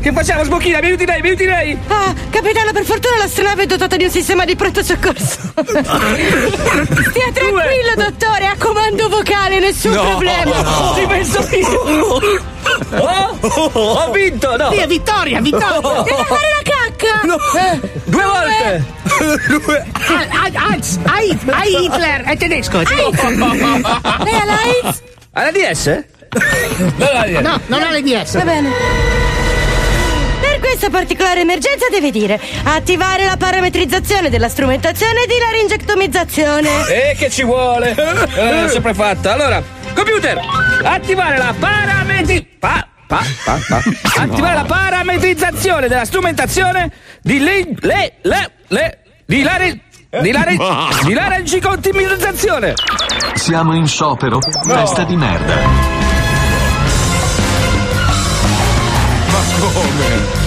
Che 0.00 0.12
facciamo, 0.12 0.44
Sbocchina? 0.44 0.80
Minuti 0.80 1.06
lei, 1.06 1.20
minuti 1.20 1.44
lei. 1.44 1.78
Ah, 1.88 2.12
capitano, 2.30 2.72
per 2.72 2.84
fortuna 2.84 3.16
l'astronave 3.18 3.62
è 3.62 3.66
dotata 3.66 3.96
di 3.96 4.04
un 4.04 4.10
sistema 4.10 4.44
di 4.44 4.56
pronto 4.56 4.82
soccorso. 4.82 5.38
Stia 6.32 7.30
tranquillo, 7.32 7.94
dottore, 7.96 8.46
a 8.46 8.56
comando 8.58 9.08
vocale, 9.08 9.58
nessun 9.60 9.92
problema. 9.92 10.54
Ci 10.94 11.06
penso 11.06 11.46
io. 11.54 12.20
Oh, 12.94 13.38
ho 13.72 14.10
vinto, 14.12 14.56
no. 14.56 14.70
Via, 14.70 14.86
vittoria, 14.86 15.40
vittoria! 15.40 15.80
Devo 15.80 16.24
fare 16.24 16.48
la 16.56 16.62
cacca! 16.62 17.20
Eh, 17.58 17.80
Due 18.04 18.24
volte. 18.24 18.84
Al- 20.08 20.28
al- 20.44 20.72
Als, 20.72 20.98
Ai, 21.04 21.38
Ai 21.50 21.84
Hitler, 21.84 22.22
è 22.22 22.36
tedesco. 22.36 22.80
è 22.80 22.84
tedesco. 22.84 23.28
Lei 23.28 24.34
ha 24.34 24.44
l'AIDS? 24.44 25.02
Alla 25.32 25.50
DS? 25.50 26.04
No, 27.40 27.60
non 27.66 27.82
ha 27.82 27.90
le 27.90 28.02
DS. 28.02 28.32
Va 28.34 28.44
bene. 28.44 28.70
Questa 30.82 30.98
particolare 30.98 31.42
emergenza 31.42 31.86
deve 31.92 32.10
dire 32.10 32.40
attivare 32.64 33.24
la 33.24 33.36
parametrizzazione 33.36 34.30
della 34.30 34.48
strumentazione 34.48 35.26
di 35.28 35.34
laringectomizzazione. 35.38 36.88
E 36.88 37.14
che 37.16 37.30
ci 37.30 37.44
vuole? 37.44 37.94
Eh, 38.34 38.62
l'ho 38.62 38.68
sempre 38.68 38.92
fatta. 38.92 39.32
Allora, 39.32 39.62
computer, 39.94 40.40
attivare 40.82 41.38
la 41.38 41.54
parametri... 41.56 42.42
Pa, 42.58 42.84
pa, 43.06 43.22
pa, 43.44 43.58
pa. 43.68 43.80
Attivare 44.22 44.54
la 44.54 44.64
parametrizzazione 44.64 45.86
della 45.86 46.04
strumentazione 46.04 46.90
di 47.22 47.38
le... 47.38 47.64
le... 47.78 48.14
le... 48.22 48.50
le 48.66 48.98
di 49.24 49.42
lare... 49.42 49.78
Di 50.20 50.32
lare... 50.32 50.56
di 51.04 51.12
laringicottimizzazione. 51.12 52.74
Siamo 53.34 53.76
in 53.76 53.86
sciopero. 53.86 54.40
Testa 54.66 55.04
di 55.04 55.14
merda. 55.14 55.54
Ma 59.28 59.40
come? 59.60 60.41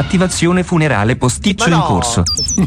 Attivazione 0.00 0.62
funerale 0.64 1.14
posticcio 1.16 1.68
no. 1.68 1.76
in 1.76 1.82
corso. 1.82 2.22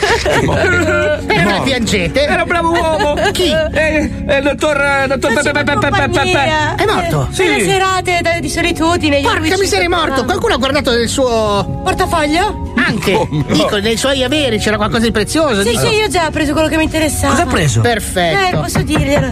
Perché 1.26 1.62
piangete? 1.64 2.26
Era 2.26 2.44
un 2.44 2.48
bravo 2.48 2.72
uomo. 2.72 3.16
Chi? 3.32 3.50
Eh, 3.52 4.10
eh, 4.28 4.38
il 4.38 4.44
dottor... 4.44 4.80
eh, 4.80 5.08
dottor... 5.08 5.34
pe- 5.34 5.42
pe- 5.42 5.52
pe- 5.52 5.64
pe- 5.64 5.90
pe- 5.90 6.10
pe- 6.10 6.10
pe- 6.10 6.84
È 6.84 6.86
morto? 6.86 7.30
Per 7.36 7.48
le 7.48 7.64
serate 7.64 8.40
di 8.40 8.50
solitudine. 8.50 9.22
Porca 9.22 9.58
miseria, 9.58 9.86
è 9.86 9.88
morto! 9.88 10.26
Qualcuno 10.26 10.54
ha 10.54 10.58
guardato 10.58 10.92
nel 10.92 11.08
suo. 11.08 11.82
Portafoglio? 11.84 12.74
Anche! 12.76 13.14
Oh, 13.14 13.28
no. 13.30 13.46
Dico, 13.48 13.78
nei 13.78 13.98
suoi 13.98 14.24
averi 14.24 14.60
c'era 14.60 14.78
qualcosa 14.78 15.04
di 15.06 15.12
prezioso. 15.12 15.64
Sì, 15.64 15.70
dico. 15.72 15.88
sì, 15.88 15.96
io 15.96 16.08
già 16.10 16.28
ho 16.28 16.32
preso 16.32 16.54
quello 16.54 16.68
che 16.68 16.78
mi 16.78 16.84
interessava. 16.84 17.34
Cosa 17.34 17.44
ha 17.44 17.52
preso? 17.52 17.80
Eh, 17.80 17.82
Perfetto. 17.82 18.60
posso 18.60 18.82
dirglielo. 18.84 19.32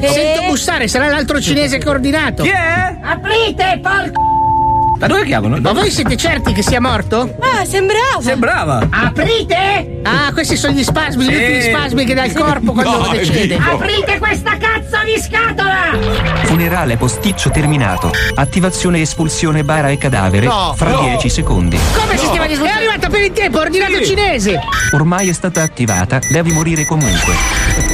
Sì. 0.00 0.08
Sento 0.08 0.42
bussare, 0.48 0.88
sarà 0.88 1.08
l'altro 1.08 1.40
cinese 1.40 1.78
che 1.78 1.86
ha 1.86 1.90
ordinato. 1.90 2.42
Chi 2.42 2.48
è? 2.48 2.98
Aprite, 3.02 3.80
porco! 3.82 4.34
Da 4.96 5.06
dove 5.08 5.24
chiamano? 5.24 5.58
Ma 5.60 5.72
voi 5.72 5.90
siete 5.90 6.16
certi 6.16 6.52
che 6.52 6.62
sia 6.62 6.80
morto? 6.80 7.36
Ah, 7.40 7.64
sembrava. 7.64 8.20
Sembrava. 8.20 8.86
Aprite! 8.90 10.00
Ah, 10.04 10.32
questi 10.32 10.56
sono 10.56 10.72
gli 10.74 10.82
spasmi, 10.84 11.24
Sì. 11.24 11.30
gli 11.30 11.34
ultimi 11.34 11.62
spasmi 11.62 12.04
che 12.04 12.14
dà 12.14 12.24
il 12.24 12.32
corpo 12.32 12.72
quando 12.72 12.90
No, 12.98 13.10
vivo. 13.10 13.56
Aprite 13.70 14.18
questa 14.18 14.56
cazzo 14.56 15.04
di 15.04 15.20
scatola! 15.20 15.98
Funerale 16.44 16.96
posticcio 16.96 17.50
terminato. 17.50 18.10
Attivazione 18.34 19.00
espulsione 19.00 19.64
bara 19.64 19.88
e 19.88 19.98
cadavere 19.98 20.46
No, 20.46 20.72
fra 20.76 20.90
no. 20.90 21.00
10 21.00 21.28
secondi. 21.28 21.78
Come 21.94 22.16
sistema 22.16 22.46
di 22.46 22.54
È 22.54 22.68
arrivato 22.68 23.08
per 23.10 23.20
il 23.22 23.32
tempo, 23.32 23.58
ordinato 23.58 23.96
Sì. 23.96 24.04
cinese! 24.06 24.58
Ormai 24.92 25.28
è 25.28 25.32
stata 25.32 25.62
attivata, 25.62 26.18
devi 26.30 26.52
morire 26.52 26.86
comunque. 26.86 27.93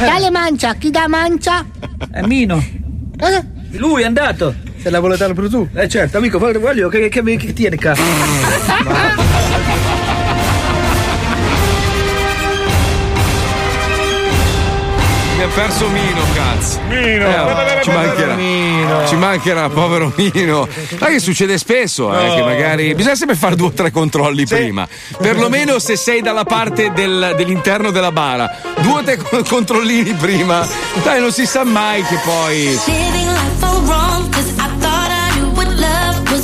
Dale 0.00 0.30
mancia, 0.30 0.74
chi 0.74 0.90
dà 0.90 1.06
mancia? 1.08 1.64
È 2.10 2.20
Mino. 2.22 2.62
Cosa? 3.18 3.44
Lui 3.72 4.02
è 4.02 4.06
andato. 4.06 4.54
Se 4.76 4.90
la 4.90 5.00
vuole 5.00 5.16
dare 5.16 5.34
per 5.34 5.48
tu. 5.48 5.68
Eh 5.74 5.88
certo, 5.88 6.18
amico, 6.18 6.38
voglio- 6.38 6.88
che, 6.88 7.08
che, 7.08 7.22
che 7.36 7.52
tiene 7.52 7.76
qua. 7.76 7.94
perso 15.48 15.88
Mino, 15.88 16.20
cazzo. 16.34 16.80
Mino. 16.88 17.28
Eh, 17.28 17.82
ci 17.82 17.90
mancherà. 17.90 19.06
Ci 19.06 19.16
mancherà, 19.16 19.68
povero 19.68 20.12
Mino. 20.16 20.68
Ma 20.98 21.06
che 21.08 21.18
succede 21.20 21.58
spesso, 21.58 22.16
eh, 22.18 22.26
No. 22.28 22.34
che 22.34 22.42
magari 22.42 22.94
bisogna 22.94 23.14
sempre 23.14 23.36
fare 23.36 23.56
due 23.56 23.68
o 23.68 23.72
tre 23.72 23.90
controlli 23.90 24.46
prima. 24.46 24.86
Perlomeno 25.18 25.78
se 25.78 25.96
sei 25.96 26.20
dalla 26.22 26.44
parte 26.44 26.92
del- 26.92 27.34
dell'interno 27.36 27.90
della 27.90 28.12
bara, 28.12 28.50
due 28.80 28.92
o 29.00 29.02
tre 29.02 29.16
co- 29.16 29.42
controllini 29.48 30.12
prima. 30.14 30.66
Dai, 31.02 31.20
non 31.20 31.32
si 31.32 31.46
sa 31.46 31.64
mai 31.64 32.02
che 32.04 32.18
poi. 32.24 32.78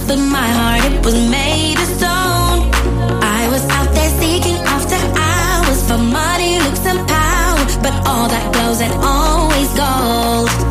But 0.07 0.18
my 0.18 0.44
heart, 0.48 0.84
it 0.92 1.05
was 1.05 1.14
made 1.30 1.78
of 1.78 1.84
stone. 1.96 2.09
All 8.20 8.28
that 8.28 8.52
goes 8.52 8.80
and 8.82 8.92
always 9.02 9.68
goes. 9.72 10.69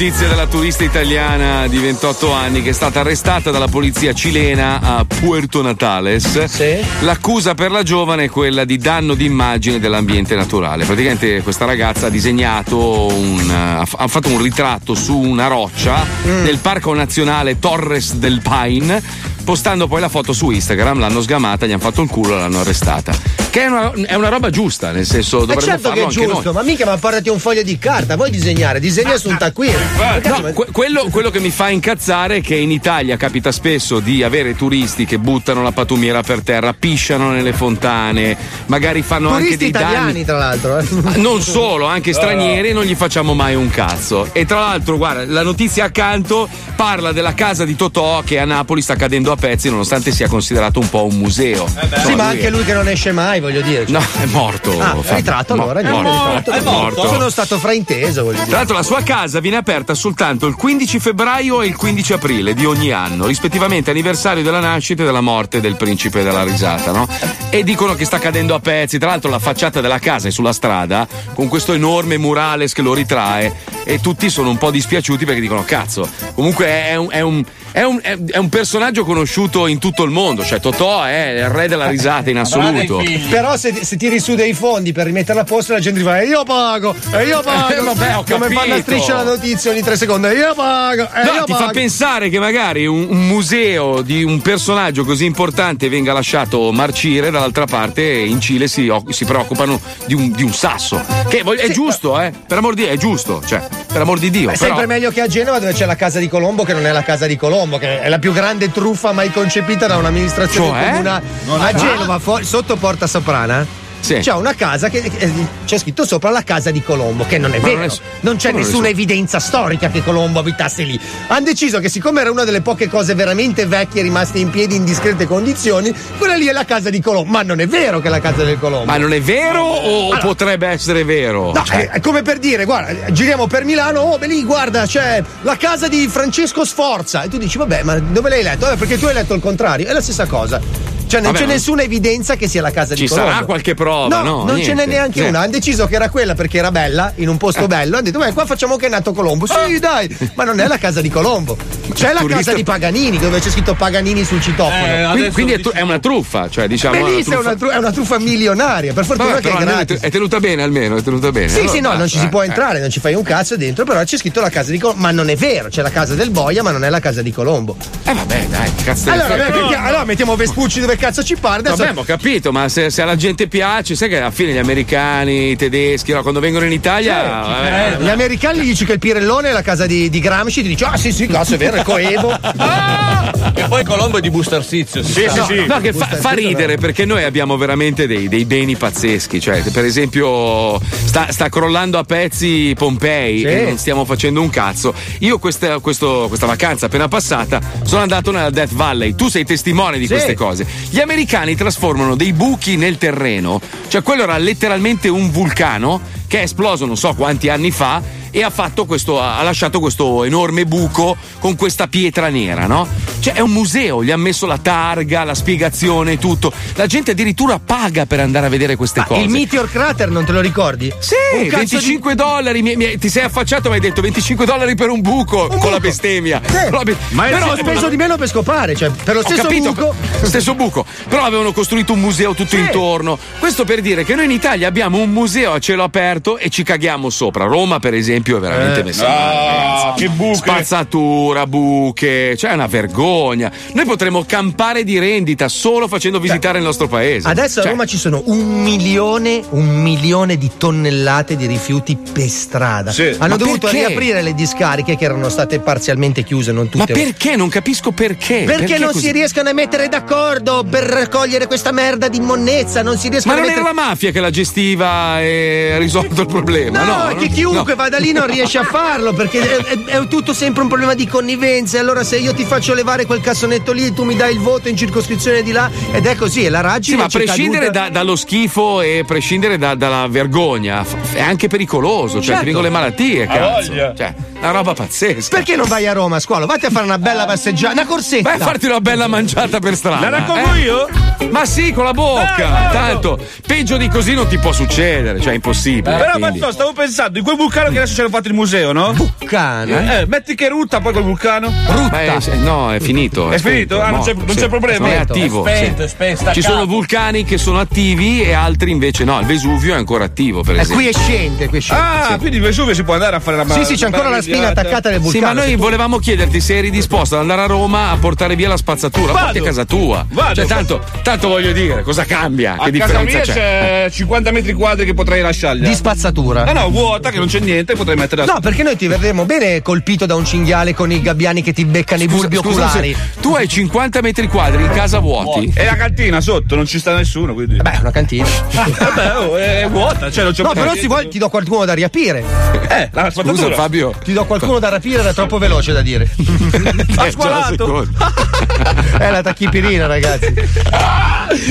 Notizia 0.00 0.28
della 0.28 0.46
turista 0.46 0.84
italiana 0.84 1.66
di 1.66 1.76
28 1.76 2.32
anni 2.32 2.62
che 2.62 2.70
è 2.70 2.72
stata 2.72 3.00
arrestata 3.00 3.50
dalla 3.50 3.66
polizia 3.66 4.12
cilena 4.12 4.78
a 4.80 5.04
Puerto 5.04 5.60
Natales? 5.60 6.56
L'accusa 7.00 7.54
per 7.54 7.72
la 7.72 7.82
giovane 7.82 8.26
è 8.26 8.28
quella 8.28 8.64
di 8.64 8.76
danno 8.76 9.14
d'immagine 9.14 9.80
dell'ambiente 9.80 10.36
naturale. 10.36 10.84
Praticamente 10.84 11.42
questa 11.42 11.64
ragazza 11.64 12.06
ha 12.06 12.10
disegnato 12.10 13.06
un. 13.08 13.50
ha 13.50 13.84
f- 13.84 13.96
ha 13.98 14.06
fatto 14.06 14.28
un 14.28 14.40
ritratto 14.40 14.94
su 14.94 15.18
una 15.18 15.48
roccia 15.48 16.06
del 16.44 16.58
parco 16.58 16.94
nazionale 16.94 17.58
Torres 17.58 18.14
del 18.14 18.40
Paine. 18.40 19.02
Postando 19.42 19.88
poi 19.88 20.00
la 20.00 20.08
foto 20.08 20.32
su 20.32 20.50
Instagram, 20.50 21.00
l'hanno 21.00 21.22
sgamata, 21.22 21.66
gli 21.66 21.72
hanno 21.72 21.82
fatto 21.82 22.02
il 22.02 22.08
culo 22.08 22.36
e 22.36 22.38
l'hanno 22.38 22.60
arrestata. 22.60 23.37
Che 23.50 23.62
è 23.62 23.66
una, 23.66 23.92
è 24.06 24.14
una 24.14 24.28
roba 24.28 24.50
giusta, 24.50 24.90
nel 24.92 25.06
senso 25.06 25.38
Ma 25.38 25.46
dovremmo 25.46 25.60
certo 25.62 25.88
che 25.90 26.00
farlo 26.00 26.02
è 26.02 26.04
anche 26.06 26.24
noi. 26.26 26.34
giusto, 26.34 26.52
ma 26.52 26.62
mica 26.62 26.84
ma 26.84 26.96
portati 26.98 27.28
un 27.30 27.38
foglio 27.38 27.62
di 27.62 27.78
carta, 27.78 28.14
vuoi 28.16 28.30
disegnare? 28.30 28.78
Disegna 28.78 29.16
su 29.16 29.30
un 29.30 29.38
taccuino. 29.38 29.78
No, 30.22 30.52
que- 30.52 30.66
quello, 30.70 31.06
quello 31.10 31.30
che 31.30 31.40
mi 31.40 31.50
fa 31.50 31.70
incazzare 31.70 32.36
è 32.36 32.40
che 32.42 32.56
in 32.56 32.70
Italia 32.70 33.16
capita 33.16 33.50
spesso 33.50 34.00
di 34.00 34.22
avere 34.22 34.54
turisti 34.54 35.06
che 35.06 35.18
buttano 35.18 35.62
la 35.62 35.72
patumiera 35.72 36.22
per 36.22 36.42
terra, 36.42 36.74
pisciano 36.78 37.30
nelle 37.30 37.54
fontane, 37.54 38.36
magari 38.66 39.00
fanno 39.02 39.28
anche 39.30 39.56
Turisti 39.56 39.58
dei 39.58 39.68
italiani, 39.70 40.12
danni. 40.12 40.24
tra 40.26 40.36
l'altro. 40.36 40.78
eh. 40.78 40.86
Ah, 41.04 41.16
Non 41.16 41.40
solo, 41.40 41.86
anche 41.86 42.12
stranieri, 42.12 42.72
non 42.74 42.84
gli 42.84 42.94
facciamo 42.94 43.32
mai 43.34 43.54
un 43.54 43.70
cazzo. 43.70 44.28
E 44.32 44.44
tra 44.44 44.60
l'altro, 44.60 44.98
guarda, 44.98 45.24
la 45.26 45.42
notizia 45.42 45.84
accanto 45.86 46.48
parla 46.76 47.12
della 47.12 47.32
casa 47.34 47.64
di 47.64 47.74
Totò 47.76 48.22
che 48.24 48.38
a 48.38 48.44
Napoli 48.44 48.82
sta 48.82 48.94
cadendo 48.94 49.32
a 49.32 49.36
pezzi, 49.36 49.70
nonostante 49.70 50.10
sia 50.12 50.28
considerato 50.28 50.78
un 50.80 50.90
po' 50.90 51.06
un 51.06 51.16
museo. 51.16 51.66
Sì, 51.66 52.10
No, 52.10 52.16
ma 52.16 52.26
anche 52.26 52.50
lui 52.50 52.64
che 52.64 52.74
non 52.74 52.86
esce 52.88 53.10
mai, 53.12 53.40
voglio 53.50 53.62
dire. 53.62 53.84
No, 53.88 54.00
è 54.00 54.24
morto. 54.26 54.70
Ah, 54.80 54.94
Fabio. 54.96 55.14
ritratto 55.16 55.56
Mo- 55.56 55.62
allora, 55.64 55.82
morto. 55.82 56.08
niente, 56.10 56.36
ritratto. 56.36 56.50
È 56.52 56.60
morto. 56.62 57.06
Sono 57.08 57.30
stato 57.30 57.58
frainteso, 57.58 58.22
voglio 58.24 58.36
Tra 58.36 58.44
dire. 58.44 58.56
l'altro 58.56 58.76
la 58.76 58.82
sua 58.82 59.02
casa 59.02 59.40
viene 59.40 59.56
aperta 59.56 59.94
soltanto 59.94 60.46
il 60.46 60.54
15 60.54 60.98
febbraio 60.98 61.62
e 61.62 61.66
il 61.66 61.76
15 61.76 62.12
aprile 62.12 62.54
di 62.54 62.64
ogni 62.66 62.90
anno, 62.92 63.26
rispettivamente 63.26 63.90
anniversario 63.90 64.42
della 64.42 64.60
nascita 64.60 65.02
e 65.02 65.06
della 65.06 65.20
morte 65.20 65.60
del 65.60 65.76
principe 65.76 66.22
della 66.22 66.42
risata, 66.44 66.92
no? 66.92 67.08
E 67.50 67.62
dicono 67.64 67.94
che 67.94 68.04
sta 68.04 68.18
cadendo 68.18 68.54
a 68.54 68.60
pezzi. 68.60 68.98
Tra 68.98 69.08
l'altro 69.08 69.30
la 69.30 69.38
facciata 69.38 69.80
della 69.80 69.98
casa 69.98 70.28
è 70.28 70.30
sulla 70.30 70.52
strada 70.52 71.06
con 71.34 71.48
questo 71.48 71.72
enorme 71.72 72.18
murales 72.18 72.72
che 72.72 72.82
lo 72.82 72.92
ritrae 72.94 73.52
e 73.84 74.00
tutti 74.00 74.28
sono 74.30 74.50
un 74.50 74.58
po' 74.58 74.70
dispiaciuti 74.70 75.24
perché 75.24 75.40
dicono 75.40 75.64
cazzo, 75.64 76.08
comunque 76.34 76.66
è 76.66 76.94
un, 76.96 77.08
è 77.10 77.20
un- 77.20 77.44
è 77.72 77.82
un- 77.82 77.98
è- 78.02 78.16
è 78.30 78.36
un 78.38 78.48
personaggio 78.48 79.00
con 79.04 79.16
riconosciuto 79.18 79.66
in 79.66 79.78
tutto 79.78 80.04
il 80.04 80.10
mondo. 80.10 80.44
Cioè, 80.44 80.60
Totò 80.60 81.02
è 81.02 81.38
il 81.38 81.48
re 81.48 81.66
della 81.66 81.88
risata 81.88 82.30
in 82.30 82.38
assoluto. 82.38 83.02
Però 83.30 83.56
se, 83.56 83.74
se 83.82 83.96
tiri 83.96 84.20
su 84.20 84.34
dei 84.34 84.52
fondi 84.52 84.92
per 84.92 85.06
rimetterla 85.06 85.40
a 85.42 85.44
posto, 85.44 85.72
la 85.72 85.80
gente 85.80 85.98
ti 86.00 86.04
fa: 86.04 86.20
"E 86.20 86.26
io 86.26 86.42
pago, 86.44 86.94
e 87.12 87.24
io 87.26 87.40
pago. 87.42 87.72
Eh, 87.74 87.80
vabbè, 87.82 88.16
ho 88.16 88.24
Come 88.24 88.38
capito. 88.40 88.60
fanno 88.60 88.74
a 88.74 88.80
striscia 88.80 89.14
la 89.14 89.22
notizia 89.24 89.70
ogni 89.70 89.82
tre 89.82 89.96
secondi. 89.96 90.26
"E 90.28 90.34
Io 90.34 90.54
pago, 90.54 91.02
e 91.12 91.24
No, 91.24 91.32
io 91.32 91.44
ti 91.44 91.52
pago. 91.52 91.64
fa 91.64 91.70
pensare 91.70 92.28
che 92.28 92.38
magari 92.38 92.86
un, 92.86 93.06
un 93.08 93.26
museo 93.26 94.02
di 94.02 94.22
un 94.22 94.40
personaggio 94.40 95.04
così 95.04 95.24
importante 95.24 95.88
venga 95.88 96.12
lasciato 96.12 96.70
marcire, 96.72 97.30
dall'altra 97.30 97.64
parte 97.66 98.02
in 98.02 98.40
Cile 98.40 98.68
si, 98.68 98.92
si 99.08 99.24
preoccupano 99.24 99.80
di 100.06 100.14
un, 100.14 100.30
di 100.32 100.42
un 100.42 100.52
sasso. 100.52 101.00
Che 101.28 101.40
è 101.42 101.70
giusto, 101.70 102.20
eh? 102.20 102.32
Per 102.46 102.58
amor 102.58 102.74
di 102.74 102.82
Dio, 102.82 102.92
è 102.92 102.96
giusto. 102.96 103.42
Cioè, 103.44 103.60
per 103.90 104.00
amor 104.02 104.18
di 104.18 104.30
Dio. 104.30 104.50
È 104.50 104.52
però- 104.56 104.66
sempre 104.66 104.86
meglio 104.86 105.10
che 105.10 105.20
a 105.22 105.26
Genova 105.26 105.58
dove 105.58 105.72
c'è 105.72 105.86
la 105.86 105.96
casa 105.96 106.18
di 106.18 106.28
Colombo 106.28 106.62
che 106.64 106.72
non 106.74 106.84
è 106.86 106.92
la 106.92 107.02
casa 107.02 107.26
di 107.26 107.36
Colombo, 107.36 107.78
che 107.78 108.00
è 108.00 108.08
la 108.08 108.18
più 108.18 108.32
grande 108.32 108.70
truffa 108.70 109.12
mai 109.12 109.30
concepita 109.30 109.86
da 109.86 109.96
un'amministrazione 109.96 110.78
Cioè? 110.80 110.90
comunale. 110.90 111.22
A 111.58 111.68
è- 111.68 111.74
Genova, 111.74 112.18
fuori- 112.18 112.44
sotto 112.44 112.76
Porta 112.76 113.06
Soprana. 113.06 113.66
Sì. 114.00 114.14
C'è 114.20 114.32
una 114.32 114.54
casa 114.54 114.88
che 114.88 115.02
che- 115.02 115.32
c'è 115.66 115.78
scritto 115.78 116.06
sopra 116.06 116.30
la 116.30 116.42
casa 116.42 116.70
di 116.70 116.82
Colombo, 116.82 117.26
che 117.26 117.36
non 117.38 117.52
è 117.52 117.58
Ma 117.58 117.66
vero. 117.66 117.78
non 117.80 117.88
Non, 118.20 118.34
è- 118.34 118.38
c'è 118.38 118.50
non 118.52 118.60
è 118.60 118.64
nessuna 118.64 118.84
su- 118.86 118.90
evidenza 118.92 119.38
storica 119.40 119.88
che 119.90 120.02
Colombo 120.02 120.38
abitasse 120.38 120.82
lì. 120.84 120.98
Hanno 121.26 121.44
deciso 121.44 121.78
che, 121.80 121.88
siccome 121.88 122.20
era 122.20 122.30
una 122.30 122.44
delle 122.44 122.60
poche 122.62 122.88
cose 122.88 123.14
veramente 123.14 123.66
vecchie 123.66 124.02
rimaste 124.02 124.38
in 124.38 124.50
piedi 124.50 124.76
in 124.76 124.84
discrete 124.84 125.26
condizioni, 125.26 125.94
quella 126.16 126.36
lì 126.36 126.46
è 126.46 126.52
la 126.52 126.64
casa 126.64 126.90
di 126.90 127.00
Colombo. 127.00 127.30
Ma 127.30 127.42
non 127.42 127.60
è 127.60 127.66
vero 127.66 128.00
che 128.00 128.06
è 128.06 128.10
la 128.10 128.20
casa 128.20 128.44
del 128.44 128.58
Colombo. 128.58 128.84
Ma 128.86 128.96
non 128.96 129.12
è 129.12 129.20
vero 129.20 129.62
o 129.62 130.04
Allora- 130.06 130.18
potrebbe 130.18 130.68
essere 130.68 131.04
vero? 131.04 131.52
No, 131.52 131.64
Cioè, 131.64 131.88
è- 131.88 131.90
è 131.96 132.00
come 132.00 132.22
per 132.22 132.38
dire, 132.38 132.64
guarda, 132.64 133.10
giriamo 133.12 133.46
per 133.46 133.64
Milano, 133.64 134.00
oh, 134.00 134.18
beh 134.18 134.26
lì, 134.26 134.42
guarda, 134.44 134.86
c'è 134.86 135.22
la 135.42 135.56
casa 135.56 135.88
di 135.88 136.08
Francesco 136.08 136.64
Sforza. 136.64 137.22
E 137.22 137.28
tu 137.28 137.36
dici, 137.36 137.58
vabbè, 137.58 137.82
ma 137.82 137.98
dove 137.98 138.28
l'hai 138.30 138.42
letto? 138.42 138.70
"Eh, 138.70 138.76
perché 138.76 138.98
tu 138.98 139.06
hai 139.06 139.14
letto 139.14 139.34
il 139.34 139.40
contrario. 139.40 139.86
È 139.86 139.92
la 139.92 140.00
stessa 140.00 140.26
cosa. 140.26 140.60
Cioè, 141.08 141.20
non 141.20 141.32
Vabbè, 141.32 141.44
c'è 141.44 141.50
nessuna 141.50 141.82
evidenza 141.82 142.36
che 142.36 142.48
sia 142.48 142.60
la 142.62 142.70
casa 142.70 142.94
Ci 142.94 143.02
di 143.02 143.08
Colombo. 143.08 143.30
sarà 143.32 143.44
qualche 143.44 143.74
prova, 143.74 144.22
no? 144.22 144.44
non 144.44 144.56
ce 144.60 144.68
n'è 144.68 144.74
Niente. 144.74 144.86
neanche 144.86 145.24
Eh. 145.24 145.28
una. 145.28 145.40
Hanno 145.40 145.50
deciso 145.52 145.86
che 145.86 145.94
era 145.94 146.08
quella 146.10 146.34
perché 146.34 146.58
era 146.58 146.70
bella, 146.70 147.12
in 147.16 147.28
un 147.28 147.36
posto 147.36 147.66
bello. 147.66 147.96
Hanno 147.96 148.04
detto, 148.04 148.18
beh, 148.18 148.32
qua 148.32 148.44
facciamo 148.46 148.76
che 148.76 148.86
è 148.86 148.88
nato 148.88 149.12
Colombo. 149.12 149.46
Sì, 149.46 149.78
dai, 149.78 150.14
ma 150.34 150.44
non 150.44 150.60
è 150.60 150.66
la 150.66 150.78
casa 150.78 151.00
di 151.00 151.08
Colombo. 151.08 151.56
C'è 151.94 152.12
la 152.12 152.22
casa 152.26 152.52
di 152.52 152.62
Paganini, 152.62 153.18
dove 153.18 153.40
c'è 153.40 153.50
scritto 153.50 153.74
Paganini 153.74 154.22
sul 154.24 154.40
citofono. 154.42 155.10
quindi, 155.12 155.30
quindi 155.30 155.52
è, 155.54 155.60
tu- 155.60 155.70
è 155.70 155.80
una 155.80 155.98
truffa, 155.98 156.48
cioè 156.50 156.66
diciamo. 156.68 156.94
È 156.94 157.22
truffa- 157.22 157.38
una, 157.38 157.54
tru- 157.56 157.70
è 157.72 157.76
una 157.76 157.90
truffa 157.92 158.18
milionaria. 158.18 158.92
Per 158.92 159.04
fortuna 159.04 159.30
Vabbè, 159.30 159.40
che 159.40 159.48
è 159.50 159.56
è 159.56 159.64
gratis. 159.64 160.00
è 160.00 160.10
tenuta 160.10 160.38
bene 160.40 160.62
almeno, 160.62 160.96
è 160.96 161.02
tenuta 161.02 161.32
bene. 161.32 161.48
Sì, 161.48 161.58
Allora 161.60 161.72
sì, 161.72 161.80
no, 161.80 161.88
non 161.88 161.98
basta, 161.98 162.12
ci 162.12 162.18
si 162.18 162.26
eh, 162.26 162.28
può 162.28 162.42
eh. 162.42 162.46
entrare, 162.46 162.80
non 162.80 162.90
ci 162.90 163.00
fai 163.00 163.14
un 163.14 163.22
cazzo 163.22 163.56
dentro, 163.56 163.84
però 163.84 164.02
c'è 164.04 164.16
scritto 164.18 164.40
la 164.40 164.50
casa 164.50 164.70
di 164.70 164.78
Colombo. 164.78 165.00
Ma 165.00 165.10
non 165.10 165.30
è 165.30 165.36
vero, 165.36 165.68
c'è 165.68 165.82
la 165.82 165.90
casa 165.90 166.14
del 166.14 166.30
Boia, 166.30 166.62
ma 166.62 166.70
non 166.70 166.84
è 166.84 166.90
la 166.90 167.00
casa 167.00 167.22
di 167.22 167.32
Colombo. 167.32 167.76
Eh 168.04 168.12
vabbè, 168.14 168.46
dai, 168.48 168.72
cazzo 168.84 169.10
allora 169.10 170.04
mettiamo 170.04 170.36
Vespucci 170.36 170.80
dove 170.80 170.96
cazzo 170.98 171.22
ci 171.22 171.36
pare. 171.36 171.60
Adesso 171.60 171.76
Vabbè, 171.76 171.92
ma 171.92 172.00
ho 172.00 172.04
capito, 172.04 172.52
ma 172.52 172.68
se, 172.68 172.90
se 172.90 173.02
alla 173.02 173.16
gente 173.16 173.48
piace, 173.48 173.94
sai 173.94 174.08
che 174.08 174.18
alla 174.18 174.30
fine 174.30 174.52
gli 174.52 174.58
americani, 174.58 175.50
i 175.52 175.56
tedeschi, 175.56 176.12
no, 176.12 176.22
quando 176.22 176.40
vengono 176.40 176.64
in 176.64 176.72
Italia. 176.72 177.22
vabbè, 177.22 177.96
Eh, 178.00 178.02
gli 178.04 178.08
americani 178.08 178.60
gli 178.60 178.64
dici 178.64 178.84
che 178.84 178.92
il 178.92 178.98
Pirellone 178.98 179.48
è 179.48 179.52
la 179.52 179.62
casa 179.62 179.86
di, 179.86 180.08
di 180.10 180.20
Gramsci, 180.20 180.62
ti 180.62 180.68
dici, 180.68 180.84
ah 180.84 180.96
sì 180.96 181.12
sì, 181.12 181.26
cazzo 181.26 181.54
è 181.54 181.56
vero, 181.56 181.76
è 181.76 181.82
coevo. 181.82 182.36
E 183.54 183.64
poi 183.68 183.84
Colombo 183.84 184.18
è 184.18 184.20
di 184.20 184.30
Bustarsizio. 184.30 185.02
si 185.02 185.24
sa. 185.28 185.46
No, 185.48 185.66
no, 185.74 185.80
che 185.80 185.92
fa, 185.92 186.06
fa 186.06 186.30
ridere 186.30 186.76
perché 186.76 187.04
noi 187.04 187.24
abbiamo 187.24 187.56
veramente 187.56 188.06
dei, 188.06 188.28
dei 188.28 188.44
beni 188.44 188.76
pazzeschi. 188.76 189.40
Cioè, 189.40 189.62
per 189.72 189.84
esempio, 189.84 190.80
sta, 191.04 191.30
sta 191.30 191.48
crollando 191.48 191.98
a 191.98 192.04
pezzi 192.04 192.72
Pompei 192.76 193.40
Sì. 193.40 193.44
e 193.46 193.64
non 193.64 193.76
stiamo 193.78 194.04
facendo 194.04 194.40
un 194.40 194.48
cazzo. 194.50 194.94
Io, 195.20 195.38
questa, 195.38 195.78
questo- 195.80 196.26
questa 196.28 196.46
vacanza 196.46 196.86
appena 196.86 197.08
passata, 197.08 197.60
sono 197.82 198.02
andato 198.02 198.30
nella 198.30 198.50
Death 198.50 198.72
Valley. 198.74 199.14
Tu 199.14 199.28
sei 199.28 199.44
testimone 199.44 199.98
di 199.98 200.06
Sì. 200.06 200.12
queste 200.12 200.34
cose. 200.34 200.66
Gli 200.90 201.00
americani 201.00 201.54
trasformano 201.54 202.16
dei 202.16 202.32
buchi 202.32 202.76
nel 202.76 202.96
terreno, 202.96 203.60
cioè 203.88 204.02
quello 204.02 204.22
era 204.22 204.38
letteralmente 204.38 205.08
un 205.08 205.30
vulcano 205.30 206.00
che 206.26 206.40
è 206.40 206.42
esploso 206.42 206.86
non 206.86 206.96
so 206.96 207.14
quanti 207.14 207.48
anni 207.48 207.70
fa 207.70 208.02
e 208.38 208.44
ha, 208.44 208.50
fatto 208.50 208.84
questo, 208.86 209.20
ha 209.20 209.42
lasciato 209.42 209.80
questo 209.80 210.22
enorme 210.22 210.64
buco 210.64 211.16
con 211.40 211.56
questa 211.56 211.88
pietra 211.88 212.28
nera, 212.28 212.66
no? 212.66 212.86
Cioè 213.18 213.34
è 213.34 213.40
un 213.40 213.50
museo, 213.50 214.04
gli 214.04 214.12
ha 214.12 214.16
messo 214.16 214.46
la 214.46 214.58
targa, 214.58 215.24
la 215.24 215.34
spiegazione, 215.34 216.18
tutto. 216.18 216.52
La 216.76 216.86
gente 216.86 217.10
addirittura 217.10 217.58
paga 217.58 218.06
per 218.06 218.20
andare 218.20 218.46
a 218.46 218.48
vedere 218.48 218.76
queste 218.76 219.02
cose. 219.04 219.22
Il 219.22 219.28
Meteor 219.28 219.68
Crater, 219.68 220.08
non 220.10 220.24
te 220.24 220.30
lo 220.30 220.40
ricordi? 220.40 220.92
Sì, 221.00 221.14
Un 221.36 221.48
cazzo 221.48 221.56
25 221.78 222.14
dollari. 222.14 222.62
mi- 222.62 222.76
mi- 222.76 222.96
ti 222.96 223.08
sei 223.08 223.24
affacciato 223.24 223.66
e 223.66 223.70
mi 223.70 223.74
hai 223.76 223.80
detto 223.80 224.00
25 224.02 224.46
dollari 224.46 224.76
per 224.76 224.88
un 224.90 225.00
buco 225.00 225.48
con 225.48 225.72
la 225.72 225.80
bestemmia. 225.80 226.40
Sì. 226.44 226.52
Con 226.68 226.72
la 226.78 226.82
be- 226.84 226.96
Ma 227.10 227.24
Però- 227.24 227.52
ho 227.52 227.56
speso 227.56 227.88
di 227.88 227.96
meno 227.96 228.16
per 228.16 228.28
scopare, 228.28 228.76
cioè 228.76 228.90
per 229.02 229.16
lo 229.16 229.22
stesso 229.22 229.42
capito, 229.42 229.72
buco. 229.72 229.94
stesso 230.22 230.54
buco. 230.54 230.84
Però 231.08 231.24
avevano 231.24 231.52
costruito 231.52 231.92
un 231.94 232.00
museo 232.00 232.34
tutto 232.34 232.56
intorno. 232.56 233.18
Questo 233.40 233.64
per 233.64 233.80
dire 233.80 234.04
che 234.04 234.14
noi 234.14 234.26
in 234.26 234.30
Italia 234.30 234.68
abbiamo 234.68 234.98
un 234.98 235.10
museo 235.10 235.54
a 235.54 235.58
cielo 235.58 235.82
aperto 235.82 236.38
e 236.38 236.50
ci 236.50 236.62
caghiamo 236.62 237.10
sopra. 237.10 237.46
Roma, 237.46 237.80
per 237.80 237.94
esempio, 237.94 238.27
è 238.36 238.40
veramente 238.40 238.80
Eh. 238.80 238.84
messa 238.84 239.06
male. 239.08 239.34
ragazzi. 239.34 240.02
che 240.04 240.08
buche. 240.10 240.34
Spazzatura, 240.36 241.46
buche, 241.46 242.36
cioè 242.36 242.50
è 242.50 242.54
una 242.54 242.66
vergogna. 242.66 243.50
Noi 243.72 243.84
potremmo 243.84 244.24
campare 244.26 244.84
di 244.84 244.98
rendita 244.98 245.48
solo 245.48 245.88
facendo 245.88 246.20
visitare 246.20 246.58
il 246.58 246.64
nostro 246.64 246.88
paese. 246.88 247.26
Adesso 247.28 247.60
a 247.60 247.62
Cioè, 247.62 247.70
Roma 247.72 247.84
ci 247.86 247.96
sono 247.96 248.22
un 248.26 248.62
milione, 248.62 249.42
un 249.50 249.80
milione 249.82 250.36
di 250.36 250.50
tonnellate 250.56 251.36
di 251.36 251.46
rifiuti 251.46 251.96
per 251.96 252.28
strada. 252.28 252.92
Sì. 252.92 253.14
Hanno 253.18 253.30
Ma 253.30 253.36
dovuto 253.36 253.66
perché? 253.68 253.86
riaprire 253.86 254.22
le 254.22 254.34
discariche 254.34 254.96
che 254.96 255.04
erano 255.04 255.28
state 255.28 255.58
parzialmente 255.60 256.22
chiuse, 256.24 256.52
non 256.52 256.68
Ma 256.72 256.84
tutte. 256.84 256.92
perché? 256.92 257.36
Non 257.36 257.48
capisco 257.48 257.90
perché. 257.92 258.44
Perché, 258.46 258.78
non 258.78 258.92
così? 258.92 259.06
si 259.06 259.12
riescono 259.12 259.48
a 259.48 259.52
mettere 259.52 259.88
d'accordo 259.88 260.64
per 260.68 260.84
raccogliere 260.84 261.46
questa 261.46 261.72
merda 261.72 262.08
di 262.08 262.18
immonnezza? 262.18 262.82
Non 262.82 262.96
si 262.98 263.08
riescono 263.08 263.34
Ma 263.34 263.40
a 263.40 263.44
non 263.44 263.52
mettere. 263.54 263.68
era 263.70 263.74
la 263.82 263.88
mafia 263.88 264.10
che 264.10 264.20
la 264.20 264.30
gestiva 264.30 265.20
e 265.20 265.72
ha 265.74 265.78
risolto 265.78 266.20
il 266.22 266.26
problema, 266.26 266.82
no? 266.84 266.96
No, 266.96 267.08
è 267.08 267.16
che 267.16 267.28
chiunque 267.28 267.74
vada 267.74 267.98
lì 267.98 268.07
non 268.12 268.26
riesce 268.26 268.58
a 268.58 268.64
farlo 268.64 269.12
perché 269.12 269.40
è, 269.40 269.64
è- 269.64 269.84
è 269.84 270.08
tutto 270.08 270.32
sempre 270.32 270.62
un 270.62 270.68
problema 270.68 270.94
di 270.94 271.06
connivenza. 271.06 271.76
E 271.76 271.80
allora, 271.80 272.02
se 272.04 272.18
io 272.18 272.34
ti 272.34 272.44
faccio 272.44 272.74
levare 272.74 273.06
quel 273.06 273.20
cassonetto 273.20 273.72
lì, 273.72 273.92
tu 273.92 274.04
mi 274.04 274.16
dai 274.16 274.32
il 274.32 274.40
voto 274.40 274.68
in 274.68 274.76
circoscrizione 274.76 275.42
di 275.42 275.52
là, 275.52 275.70
ed 275.92 276.06
è 276.06 276.14
così. 276.16 276.44
E 276.44 276.48
la 276.50 276.60
Raggi 276.60 276.90
Sì, 276.92 276.96
ma 276.96 277.08
prescindere 277.08 277.70
da- 277.70 277.88
dallo 277.88 278.16
schifo 278.16 278.80
e 278.80 278.98
a 279.00 279.04
prescindere 279.04 279.58
da- 279.58 279.74
dalla 279.74 280.06
vergogna, 280.08 280.84
è 281.12 281.20
anche 281.20 281.48
pericoloso, 281.48 282.14
cioè 282.16 282.22
Certo. 282.22 282.38
ti 282.40 282.44
vengono 282.46 282.64
le 282.66 282.72
malattie, 282.72 283.26
cazzo. 283.26 283.72
Cioè, 283.72 284.14
una 284.40 284.50
roba 284.50 284.72
pazzesca. 284.72 285.36
Perché 285.36 285.56
non 285.56 285.66
vai 285.66 285.86
a 285.86 285.92
Roma 285.92 286.16
a 286.16 286.20
scuola? 286.20 286.46
Vatti 286.46 286.66
a 286.66 286.70
fare 286.70 286.84
una 286.84 286.98
bella 286.98 287.24
passeggiata, 287.24 287.72
una 287.72 287.86
corsetta. 287.86 288.22
Vai 288.30 288.40
a 288.40 288.44
farti 288.44 288.66
una 288.66 288.80
bella 288.80 289.06
mangiata 289.06 289.58
per 289.58 289.74
strada. 289.74 290.08
La 290.08 290.18
racconto 290.18 290.54
eh? 290.54 290.60
io? 290.60 290.88
Ma 291.30 291.44
sì, 291.44 291.72
con 291.72 291.84
la 291.84 291.92
bocca. 291.92 292.68
Eh. 292.68 292.72
Tanto, 292.72 293.18
peggio 293.46 293.76
di 293.76 293.88
così 293.88 294.14
non 294.14 294.28
ti 294.28 294.38
può 294.38 294.52
succedere, 294.52 295.20
cioè 295.20 295.32
è 295.32 295.34
impossibile. 295.34 295.96
Però 295.96 296.12
quindi. 296.12 296.38
Mazzò, 296.38 296.52
stavo 296.52 296.72
pensando, 296.72 297.18
in 297.18 297.24
quel 297.24 297.36
vulcano 297.36 297.70
che 297.70 297.78
adesso 297.78 297.94
ci 297.94 298.00
hanno 298.00 298.10
fatto 298.10 298.28
il 298.28 298.34
museo, 298.34 298.72
no? 298.72 298.92
Vulcano? 298.92 299.78
Eh, 299.78 300.06
metti 300.06 300.34
che 300.34 300.48
rutta 300.48 300.80
poi 300.80 300.92
quel 300.92 301.04
vulcano. 301.04 301.50
Ma 301.50 302.00
è- 302.00 302.18
no, 302.36 302.72
è 302.72 302.80
finito. 302.80 303.30
È 303.30 303.38
finito? 303.38 303.80
Ah, 303.80 303.90
non 303.90 304.00
c'è- 304.02 304.14
non 304.14 304.28
sì. 304.30 304.36
c'è 304.36 304.48
problema? 304.48 304.86
Non 304.86 304.94
è 304.94 305.00
attivo. 305.00 305.44
È 305.44 305.56
spento, 305.56 305.78
sì. 305.78 305.82
è 305.82 305.88
spento, 305.88 306.32
Ci 306.32 306.42
sono 306.42 306.66
vulcani 306.66 307.24
che 307.24 307.38
sono 307.38 307.58
attivi 307.58 308.22
e 308.22 308.32
altri 308.32 308.70
invece 308.70 309.04
no. 309.04 309.18
Il 309.20 309.26
Vesuvio 309.26 309.74
è 309.74 309.76
ancora 309.76 310.04
attivo, 310.04 310.42
per 310.42 310.56
E 310.56 310.60
esempio. 310.60 310.76
qui 310.76 310.94
è 310.94 310.98
scende, 310.98 311.48
qui 311.48 311.58
è 311.58 311.60
scende. 311.60 311.82
Ah, 311.82 312.16
quindi 312.18 312.36
il 312.36 312.42
Vesuvio 312.42 312.74
si 312.74 312.82
può 312.84 312.94
andare 312.94 313.16
a 313.16 313.20
fare 313.20 313.36
la 313.36 313.46
Sì, 313.48 313.64
sì, 313.64 313.74
c'è 313.74 313.86
ancora 313.86 314.08
la 314.08 314.22
spina 314.28 314.48
attaccata 314.48 314.90
nel 314.90 314.98
Sì, 314.98 315.04
vulcano. 315.04 315.34
ma 315.34 315.40
noi 315.40 315.56
volevamo 315.56 315.98
chiederti 315.98 316.40
se 316.40 316.56
eri 316.58 316.70
disposto 316.70 317.14
ad 317.14 317.22
andare 317.22 317.42
a 317.42 317.46
Roma 317.46 317.90
a 317.90 317.96
portare 317.96 318.36
via 318.36 318.48
la 318.48 318.56
spazzatura. 318.56 319.12
Vado. 319.12 319.24
Porti 319.26 319.38
a 319.38 319.42
casa 319.42 319.64
tua. 319.64 320.06
Vado. 320.10 320.34
Cioè, 320.34 320.46
tanto, 320.46 320.82
tanto 321.02 321.28
voglio 321.28 321.52
dire, 321.52 321.82
cosa 321.82 322.04
cambia? 322.04 322.56
A 322.58 322.64
che 322.70 322.78
casa 322.78 322.98
differenza 323.02 323.16
mia 323.16 323.20
c'è? 323.24 323.32
c'è 323.32 323.90
50 323.90 324.30
metri 324.32 324.52
quadri 324.52 324.84
che 324.84 324.94
potrei 324.94 325.22
lasciargli. 325.22 325.66
Di 325.66 325.74
spazzatura. 325.74 326.44
No, 326.44 326.52
no, 326.52 326.70
vuota, 326.70 327.10
che 327.10 327.18
non 327.18 327.26
c'è 327.26 327.40
niente, 327.40 327.74
potrei 327.74 327.96
mettere 327.96 328.24
la 328.24 328.32
No, 328.34 328.40
perché 328.40 328.62
noi 328.62 328.76
ti 328.76 328.86
vedremo 328.86 329.24
bene 329.24 329.62
colpito 329.62 330.06
da 330.06 330.14
un 330.14 330.24
cinghiale 330.24 330.74
con 330.74 330.90
i 330.92 331.00
gabbiani 331.00 331.42
che 331.42 331.52
ti 331.52 331.64
beccano 331.64 332.02
i 332.02 332.06
bulbi 332.08 332.36
Scusa, 332.36 332.64
oculari. 332.66 332.94
se 332.94 333.20
tu 333.20 333.34
hai 333.34 333.48
50 333.48 334.00
metri 334.02 334.26
quadri 334.28 334.62
in 334.62 334.70
casa 334.70 334.98
vuoti. 334.98 335.52
E 335.54 335.64
la 335.64 335.76
cantina 335.76 336.20
sotto, 336.20 336.54
non 336.54 336.66
ci 336.66 336.78
sta 336.78 336.94
nessuno, 336.94 337.34
quindi. 337.34 337.56
Beh, 337.56 337.78
una 337.80 337.90
cantina. 337.90 338.26
Vabbè, 338.50 339.16
oh, 339.18 339.36
è 339.36 339.66
vuota, 339.70 340.10
cioè 340.10 340.24
non 340.24 340.32
c'è 340.32 340.42
No, 340.42 340.52
però 340.52 340.74
si 340.74 340.86
vuole, 340.86 341.08
ti 341.08 341.18
do 341.18 341.28
qualcuno 341.28 341.64
da 341.64 341.74
riapire. 341.74 342.24
Eh, 342.68 342.88
la 342.92 343.10
Scusa 343.10 343.22
spazzatura. 343.22 343.54
Fabio. 343.54 343.94
Ti 344.04 344.12
do 344.18 344.24
qualcuno 344.24 344.58
da 344.58 344.68
rapire, 344.68 345.00
era 345.00 345.12
troppo 345.12 345.38
veloce 345.38 345.72
da 345.72 345.82
dire. 345.82 346.08
Ha 346.98 347.10
squalato. 347.10 347.86
È 348.98 349.10
la 349.10 349.22
tachipirina, 349.22 349.86
ragazzi. 349.86 350.34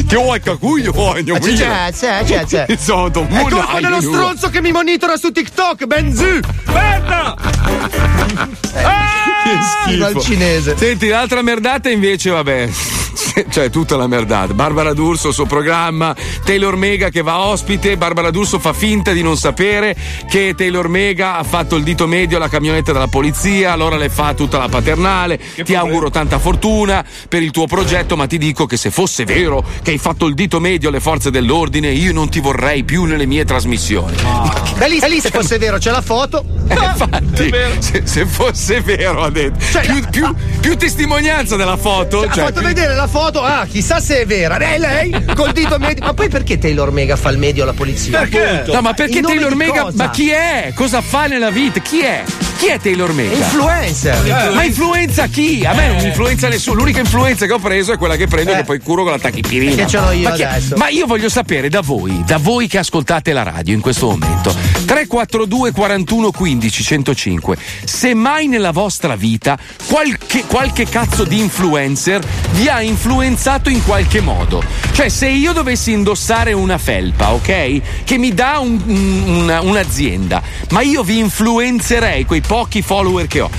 Ti 0.05 0.15
vuoi 0.15 0.41
cacuglio? 0.41 0.91
Voglio, 0.91 1.37
C'è, 1.39 1.55
c'è, 1.55 1.91
c'è, 1.93 2.23
c'è, 2.25 2.45
c'è. 2.45 2.65
Insomma, 2.67 3.07
È 3.07 3.47
colpa 3.49 3.79
dello 3.79 4.01
stronzo 4.01 4.49
che 4.49 4.61
mi 4.61 4.71
monitora 4.71 5.15
su 5.15 5.31
TikTok, 5.31 5.85
Benzu! 5.85 6.39
Merda! 6.65 7.35
Che 9.85 9.97
Dal 9.97 10.19
cinese. 10.19 10.75
Senti, 10.77 11.07
l'altra 11.07 11.41
merdata 11.41 11.89
invece, 11.89 12.31
vabbè. 12.31 12.69
cioè 13.49 13.69
tutta 13.69 13.95
la 13.95 14.07
merdata. 14.07 14.53
Barbara 14.53 14.93
D'Urso, 14.93 15.31
suo 15.31 15.45
programma, 15.45 16.15
Taylor 16.43 16.75
Mega 16.75 17.09
che 17.09 17.21
va 17.21 17.39
ospite, 17.39 17.97
Barbara 17.97 18.31
D'Urso 18.31 18.59
fa 18.59 18.73
finta 18.73 19.11
di 19.11 19.21
non 19.21 19.37
sapere 19.37 19.95
che 20.27 20.53
Taylor 20.55 20.87
Mega 20.87 21.37
ha 21.37 21.43
fatto 21.43 21.75
il 21.75 21.83
dito 21.83 22.07
medio 22.07 22.37
alla 22.37 22.49
camionetta 22.57 22.91
della 22.91 23.07
polizia, 23.07 23.71
allora 23.71 23.97
le 23.97 24.09
fa 24.09 24.33
tutta 24.33 24.57
la 24.57 24.67
paternale. 24.67 25.39
ti 25.63 25.75
auguro 25.75 26.09
tanta 26.09 26.39
fortuna 26.39 27.05
per 27.29 27.43
il 27.43 27.51
tuo 27.51 27.67
progetto, 27.67 28.15
ma 28.15 28.25
ti 28.25 28.37
dico 28.39 28.65
che 28.65 28.77
se 28.77 28.89
fosse 28.89 29.25
vero 29.25 29.63
che 29.83 29.91
hai 29.91 29.97
fatto 29.99 30.25
il 30.25 30.33
dito 30.33 30.59
medio 30.59 30.89
alle 30.89 30.99
forze 30.99 31.29
dell'ordine, 31.29 31.89
io 31.91 32.13
non 32.13 32.29
ti 32.29 32.39
vorrei 32.39 32.83
più 32.83 33.03
nelle 33.03 33.27
mie 33.27 33.45
trasmissioni. 33.45 34.15
Da 34.77 34.87
lì, 34.87 34.99
da 34.99 35.07
lì 35.07 35.19
se 35.19 35.29
fosse 35.29 35.57
vero 35.59 35.77
c'è 35.77 35.91
la 35.91 36.01
foto. 36.01 36.43
Eh, 36.67 36.73
infatti, 36.73 37.51
se, 37.79 38.01
se 38.05 38.25
fosse 38.25 38.81
vero, 38.81 39.23
ha 39.23 39.29
detto. 39.29 39.57
più, 39.81 40.03
più- 40.09 40.35
più 40.59 40.75
testimonianza 40.75 41.55
della 41.55 41.77
foto. 41.77 42.21
Cioè, 42.21 42.31
cioè, 42.33 42.43
ha 42.43 42.45
fatto 42.47 42.59
più- 42.59 42.67
vedere 42.67 42.95
la 42.95 43.07
foto, 43.07 43.41
ah, 43.43 43.65
chissà 43.69 43.99
se 43.99 44.21
è 44.21 44.25
vera. 44.25 44.57
Lei, 44.57 44.79
lei, 44.79 45.25
col 45.35 45.51
dito 45.51 45.77
medio. 45.77 46.03
Ma 46.05 46.13
poi 46.13 46.27
perché 46.29 46.57
Taylor 46.57 46.91
Mega 46.91 47.15
fa 47.15 47.29
il 47.29 47.37
medio 47.37 47.63
alla 47.63 47.73
polizia? 47.73 48.19
Appunto. 48.21 48.73
No, 48.73 48.81
ma 48.81 48.93
perché 48.93 49.21
Taylor 49.21 49.55
Mega? 49.55 49.83
cosa? 49.83 50.03
Ma 50.03 50.09
chi 50.09 50.29
è? 50.29 50.71
Cosa 50.75 51.01
fa 51.01 51.27
nella 51.27 51.49
vita? 51.51 51.79
Chi 51.79 51.99
è? 52.01 52.23
Chi 52.57 52.67
è 52.67 52.79
Taylor 52.79 53.13
Mega? 53.13 53.35
Influencer. 53.35 54.25
Eh, 54.25 54.53
Ma 54.55 54.63
influenza 54.63 55.27
chi? 55.27 55.63
A 55.63 55.73
me 55.73 55.87
non 55.89 56.05
influenza 56.05 56.47
nessuno. 56.47 56.77
L'unica 56.79 56.99
influenza 57.01 57.45
che 57.45 57.53
ho 57.53 57.59
preso 57.59 57.91
è 57.93 57.97
quella 57.97 58.15
che 58.15 58.25
prendo 58.25 58.51
e 58.51 58.55
che 58.55 58.63
poi 58.63 58.79
curo 58.79 59.03
con 59.03 59.11
la 59.11 59.19
tachipirina. 59.19 59.75
Che 59.75 59.87
ce 59.87 59.99
l'ho 59.99 60.11
io 60.11 60.27
ma, 60.29 60.35
chi- 60.35 60.43
adesso. 60.43 60.75
ma 60.75 60.89
io 60.89 61.05
voglio 61.05 61.29
sapere 61.29 61.69
da 61.69 61.81
voi, 61.81 62.23
da 62.25 62.37
voi 62.37 62.67
che 62.67 62.79
ascoltate 62.79 63.31
la 63.31 63.43
radio 63.43 63.75
in 63.75 63.81
questo 63.81 64.07
momento. 64.07 64.49
342 64.85 65.71
41 65.71 66.31
15 66.31 66.83
105. 66.83 67.57
Se 67.83 68.13
mai 68.15 68.47
nella 68.47 68.71
vostra 68.71 69.15
vita 69.15 69.57
qualche, 69.87 70.43
qualche 70.45 70.85
cazzo 70.89 71.25
di 71.25 71.39
influencer 71.39 72.21
vi 72.53 72.67
ha 72.67 72.81
influenzato 72.81 73.69
in 73.69 73.83
qualche 73.83 74.19
modo. 74.19 74.63
Cioè, 74.97 75.09
se 75.09 75.27
io 75.27 75.53
dovessi 75.53 75.91
indossare 75.91 76.53
una 76.53 76.79
felpa, 76.79 77.29
ok? 77.33 78.03
Che 78.03 78.17
mi 78.17 78.33
dà 78.33 78.57
un- 78.57 78.81
un- 78.87 79.23
una- 79.43 79.61
un'azienda, 79.61 80.41
ma 80.71 80.81
io 80.81 81.03
vi 81.03 81.19
influenzerei 81.19 82.25
quei 82.25 82.41
pochi 82.41 82.81
follower 82.81 83.27
che 83.27 83.41
ho. 83.41 83.49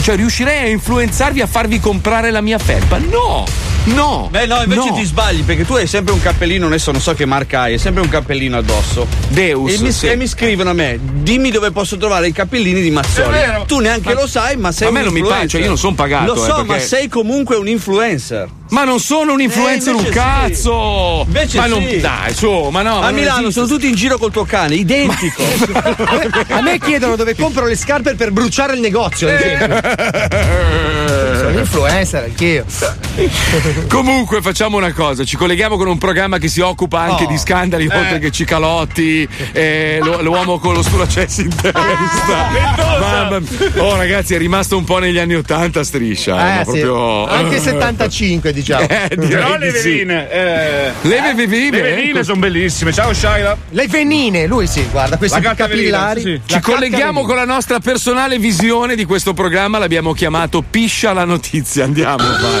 Cioè, 0.00 0.14
riuscirei 0.14 0.66
a 0.66 0.68
influenzarvi 0.68 1.40
a 1.40 1.48
farvi 1.48 1.80
comprare 1.80 2.30
la 2.30 2.40
mia 2.40 2.58
felpa? 2.58 2.98
No! 2.98 3.44
No! 3.84 4.28
Beh, 4.30 4.46
no, 4.46 4.62
invece 4.62 4.88
no. 4.90 4.94
ti 4.94 5.04
sbagli 5.04 5.42
perché 5.42 5.64
tu 5.64 5.74
hai 5.74 5.86
sempre 5.86 6.12
un 6.12 6.20
cappellino, 6.20 6.66
adesso 6.66 6.90
non 6.92 7.00
so 7.00 7.14
che 7.14 7.24
marca 7.24 7.62
hai, 7.62 7.72
hai 7.72 7.78
sempre 7.78 8.02
un 8.02 8.08
cappellino 8.08 8.58
addosso. 8.58 9.06
Deus. 9.28 9.72
E 9.72 9.78
mi, 9.82 9.92
sì. 9.92 10.06
e 10.08 10.16
mi 10.16 10.26
scrivono 10.26 10.70
a 10.70 10.72
me, 10.74 10.98
dimmi 11.00 11.50
dove 11.50 11.70
posso 11.70 11.96
trovare 11.96 12.28
i 12.28 12.32
cappellini 12.32 12.80
di 12.82 12.90
Mazzoli. 12.90 13.28
È 13.28 13.30
vero. 13.46 13.64
Tu 13.66 13.78
neanche 13.78 14.12
Ma- 14.14 14.20
lo 14.20 14.26
sai, 14.26 14.56
ma 14.56 14.72
sei 14.72 14.88
a 14.88 14.90
me 14.90 15.02
non 15.02 15.12
mi 15.12 15.22
paga, 15.22 15.46
cioè 15.46 15.60
io 15.62 15.68
non 15.68 15.78
son 15.78 15.94
pagato, 15.94 16.34
Lo 16.34 16.34
eh, 16.34 16.46
so, 16.46 16.54
perché- 16.56 16.66
ma 16.72 16.78
sei 16.78 17.08
comunque 17.08 17.56
un 17.56 17.68
influencer. 17.68 18.48
Ma 18.70 18.84
non 18.84 19.00
sono 19.00 19.32
un 19.32 19.40
influencer 19.40 19.94
Eh, 19.94 19.96
un 19.96 20.08
cazzo! 20.10 21.20
sì. 21.22 21.26
Invece 21.28 21.58
ma 21.58 21.66
non, 21.66 21.86
sì. 21.88 22.00
dai, 22.00 22.34
su, 22.34 22.50
ma 22.70 22.82
no. 22.82 22.98
ma 23.00 23.06
a 23.06 23.10
non 23.10 23.14
Milano 23.14 23.50
sono 23.50 23.66
tutti 23.66 23.88
in 23.88 23.94
giro 23.94 24.18
col 24.18 24.30
tuo 24.30 24.44
cane, 24.44 24.74
identico. 24.74 25.42
A 26.50 26.60
me 26.60 26.78
chiedono 26.78 27.16
dove 27.16 27.34
compro 27.34 27.64
le 27.66 27.76
scarpe 27.76 28.14
per 28.14 28.30
bruciare 28.30 28.74
il 28.74 28.80
negozio, 28.80 29.28
ad 29.28 29.38
Sono 31.66 31.86
influencer 31.86 32.22
anch'io. 32.24 32.64
Comunque 33.88 34.40
facciamo 34.42 34.76
una 34.76 34.92
cosa, 34.92 35.24
ci 35.24 35.36
colleghiamo 35.36 35.76
con 35.76 35.88
un 35.88 35.98
programma 35.98 36.38
che 36.38 36.46
si 36.48 36.60
occupa 36.60 37.00
anche 37.00 37.24
Oh. 37.24 37.26
di 37.28 37.36
scandali 37.38 37.86
Eh. 37.90 37.96
oltre 37.96 38.18
che 38.20 38.30
cicalotti, 38.30 39.28
eh, 39.52 39.98
lo- 40.00 40.22
l'uomo 40.22 40.58
con 40.58 40.74
lo 40.74 40.82
scuracessi 40.82 41.42
in 41.42 41.54
testa. 41.54 41.72
Mamma 43.00 43.40
mia. 43.40 43.48
oh 43.82 43.96
ragazzi 43.96 44.34
è 44.34 44.38
rimasto 44.38 44.76
un 44.76 44.84
po' 44.84 44.98
negli 44.98 45.18
anni 45.18 45.34
Ottanta 45.34 45.82
striscia, 45.82 46.36
eh, 46.36 46.60
Eh, 46.60 46.64
sì. 46.64 46.64
proprio... 46.64 47.26
Anche 47.26 47.58
75, 47.60 48.52
diciamo. 48.52 48.86
Eh, 48.88 49.08
direi 49.16 49.28
Però 49.28 49.56
di 49.56 49.64
le 49.64 49.72
sì. 49.72 49.88
veline. 49.90 50.30
eh. 50.30 50.92
Le 51.02 51.34
veline, 51.34 51.70
Le 51.70 51.82
veline 51.82 52.22
sono 52.24 52.38
bellissime. 52.40 52.92
Ciao 52.92 53.12
Shaila. 53.12 53.56
Le 53.70 53.86
venine, 53.88 54.46
lui 54.46 54.66
sì, 54.66 54.86
guarda, 54.90 55.16
questi 55.16 55.40
capillari. 55.40 56.22
velina, 56.22 56.40
sì, 56.44 56.52
sì. 56.52 56.54
Ci 56.54 56.60
colleghiamo 56.60 57.22
con 57.22 57.34
la 57.36 57.44
nostra 57.44 57.78
personale 57.80 58.38
visione 58.38 58.94
di 58.94 59.04
questo 59.04 59.34
programma, 59.34 59.78
l'abbiamo 59.78 60.12
chiamato 60.12 60.62
Piscia 60.68 61.12
la 61.12 61.24
notizia. 61.24 61.46
Andiamo, 61.50 62.18
vai. 62.18 62.60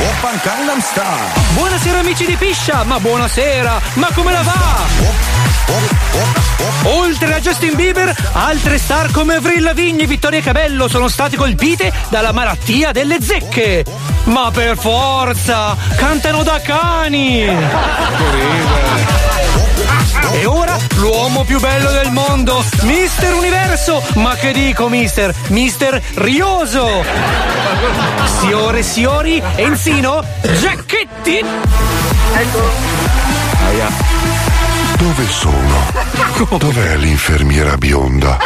Oppan 0.00 0.40
Gangnam 0.44 0.80
Style. 0.80 1.32
Buonasera 1.54 1.98
amici 1.98 2.26
di 2.26 2.36
Piscia, 2.36 2.84
ma 2.84 3.00
buonasera, 3.00 3.80
ma 3.94 4.08
come 4.14 4.30
la 4.30 4.42
va? 4.42 4.86
Oltre 6.84 7.34
a 7.34 7.40
Justin 7.40 7.74
Bieber, 7.74 8.14
altre 8.32 8.78
star 8.78 9.10
come 9.10 9.34
Avril 9.34 9.64
Lavigne 9.64 10.04
e 10.04 10.06
Vittoria 10.06 10.40
Cabello 10.40 10.86
sono 10.86 11.08
state 11.08 11.36
colpite 11.36 11.92
dalla 12.08 12.30
malattia 12.30 12.92
delle 12.92 13.20
zecche. 13.20 13.84
Ma 14.24 14.52
per 14.52 14.78
forza, 14.78 15.76
cantano 15.96 16.44
da 16.44 16.60
cani! 16.60 17.46
E 20.32 20.46
ora 20.46 20.76
l'uomo 20.96 21.44
più 21.44 21.58
bello 21.58 21.90
del 21.90 22.10
mondo, 22.10 22.62
Mister 22.82 23.34
Universo! 23.34 24.02
Ma 24.14 24.34
che 24.34 24.52
dico, 24.52 24.88
Mister? 24.88 25.34
Mister 25.48 26.00
Rioso! 26.14 27.02
Siore 28.40 28.82
Siori, 28.82 29.42
Enzino, 29.56 30.22
Giacchetti! 30.60 31.44
Dove 34.98 35.26
sono? 35.28 36.58
Dov'è 36.58 36.96
l'infermiera 36.96 37.76
bionda? 37.76 38.36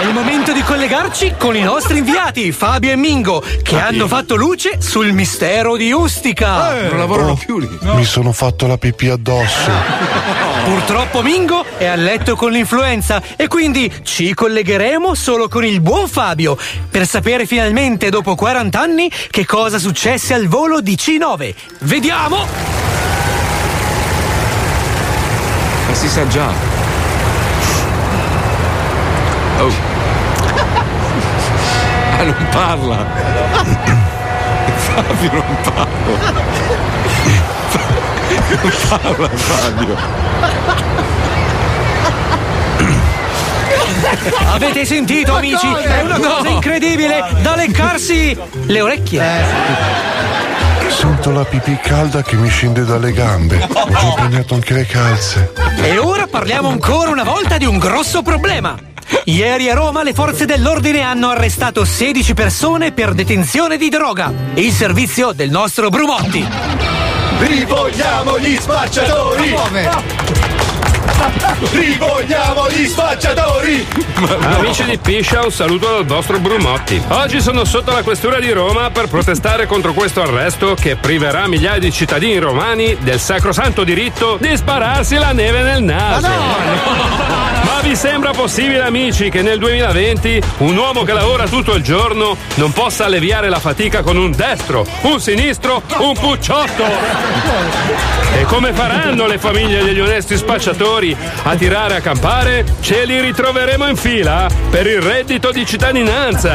È 0.00 0.04
il 0.04 0.12
momento 0.12 0.52
di 0.52 0.62
collegarci 0.62 1.34
con 1.38 1.54
i 1.54 1.62
nostri 1.62 1.98
inviati, 1.98 2.50
Fabio 2.50 2.90
e 2.90 2.96
Mingo, 2.96 3.40
che 3.62 3.78
hanno 3.78 4.08
fatto 4.08 4.34
luce 4.34 4.78
sul 4.80 5.12
mistero 5.12 5.76
di 5.76 5.92
Ustica. 5.92 6.88
non 6.88 6.98
lavorano 6.98 7.36
più 7.36 7.60
lì. 7.60 7.68
Mi 7.82 8.04
sono 8.04 8.32
fatto 8.32 8.66
la 8.66 8.78
pipì 8.78 9.10
addosso. 9.10 9.70
Purtroppo 10.64 11.22
Mingo 11.22 11.64
è 11.78 11.86
a 11.86 11.94
letto 11.94 12.34
con 12.34 12.50
l'influenza 12.50 13.22
e 13.36 13.46
quindi 13.46 13.92
ci 14.02 14.34
collegheremo 14.34 15.14
solo 15.14 15.48
con 15.48 15.64
il 15.64 15.80
buon 15.80 16.08
Fabio 16.08 16.58
per 16.90 17.06
sapere 17.06 17.46
finalmente 17.46 18.10
dopo 18.10 18.34
40 18.34 18.80
anni 18.80 19.08
che 19.30 19.46
cosa 19.46 19.78
successe 19.78 20.34
al 20.34 20.48
volo 20.48 20.80
di 20.80 20.96
C9. 20.96 21.54
Vediamo! 21.80 23.19
Ma 25.90 25.96
si 25.96 26.08
sa 26.08 26.24
già. 26.28 26.48
Oh. 29.58 29.70
Ah, 32.20 32.24
non 32.24 32.46
parla. 32.50 33.06
Fabio 34.76 35.32
non 35.32 35.56
parla. 35.62 35.88
Non 38.62 38.72
parla 38.88 39.28
Fabio. 39.34 39.96
Avete 44.52 44.84
sentito 44.84 45.34
amici? 45.34 45.66
È 45.66 46.02
una 46.02 46.16
cosa 46.18 46.40
No. 46.42 46.50
incredibile 46.50 47.24
da 47.40 47.56
leccarsi 47.56 48.36
le 48.66 48.80
orecchie. 48.80 49.22
Sento 50.88 51.30
la 51.30 51.44
pipì 51.44 51.78
calda 51.82 52.22
che 52.22 52.36
mi 52.36 52.48
scende 52.48 52.84
dalle 52.84 53.12
gambe. 53.12 53.56
Ho 53.72 53.88
già 53.88 54.14
bagnato 54.18 54.54
anche 54.54 54.74
le 54.74 54.86
calze. 54.86 55.52
E 55.82 55.98
ora 55.98 56.26
parliamo 56.26 56.68
ancora 56.68 57.10
una 57.10 57.24
volta 57.24 57.56
di 57.56 57.64
un 57.64 57.78
grosso 57.78 58.22
problema. 58.22 58.76
Ieri 59.24 59.70
a 59.70 59.74
Roma 59.74 60.02
le 60.02 60.12
forze 60.12 60.44
dell'ordine 60.44 61.00
hanno 61.00 61.30
arrestato 61.30 61.84
16 61.84 62.34
persone 62.34 62.92
per 62.92 63.14
detenzione 63.14 63.76
di 63.76 63.88
droga. 63.88 64.32
Il 64.54 64.72
servizio 64.72 65.32
del 65.32 65.50
nostro 65.50 65.88
Brumotti. 65.88 66.46
Rivogliamo 67.38 68.38
gli 68.38 68.56
spacciatori! 68.56 69.54
Rivogliamo 71.72 72.70
gli 72.70 72.86
spacciatori! 72.86 73.86
Amici 74.40 74.84
di 74.84 74.98
Piscia, 74.98 75.44
un 75.44 75.52
saluto 75.52 75.86
dal 75.86 76.04
vostro 76.06 76.38
Brumotti. 76.38 77.02
Oggi 77.08 77.40
sono 77.40 77.64
sotto 77.64 77.92
la 77.92 78.02
questura 78.02 78.38
di 78.38 78.50
Roma 78.50 78.90
per 78.90 79.08
protestare 79.08 79.66
contro 79.66 79.92
questo 79.92 80.22
arresto 80.22 80.74
che 80.74 80.96
priverà 80.96 81.46
migliaia 81.46 81.78
di 81.78 81.92
cittadini 81.92 82.38
romani 82.38 82.96
del 83.00 83.20
sacrosanto 83.20 83.84
diritto 83.84 84.38
di 84.40 84.56
spararsi 84.56 85.16
la 85.16 85.32
neve 85.32 85.62
nel 85.62 85.82
naso. 85.82 86.28
Ma 86.28 87.80
vi 87.82 87.94
sembra 87.96 88.32
possibile, 88.32 88.82
amici, 88.82 89.30
che 89.30 89.42
nel 89.42 89.58
2020 89.58 90.42
un 90.58 90.76
uomo 90.76 91.02
che 91.02 91.12
lavora 91.12 91.46
tutto 91.46 91.74
il 91.74 91.82
giorno 91.82 92.36
non 92.54 92.72
possa 92.72 93.04
alleviare 93.04 93.48
la 93.48 93.58
fatica 93.58 94.02
con 94.02 94.16
un 94.16 94.32
destro, 94.32 94.86
un 95.02 95.20
sinistro, 95.20 95.82
un 95.98 96.14
pucciotto? 96.14 96.84
E 98.36 98.44
come 98.44 98.72
faranno 98.72 99.26
le 99.26 99.38
famiglie 99.38 99.82
degli 99.82 100.00
onesti 100.00 100.36
spacciatori 100.36 101.09
a 101.42 101.54
tirare 101.56 101.96
a 101.96 102.00
campare? 102.00 102.64
Ce 102.80 103.04
li 103.04 103.20
ritroveremo 103.20 103.86
in 103.86 103.96
fila 103.96 104.48
per 104.70 104.86
il 104.86 105.00
reddito 105.00 105.50
di 105.50 105.64
cittadinanza. 105.66 106.54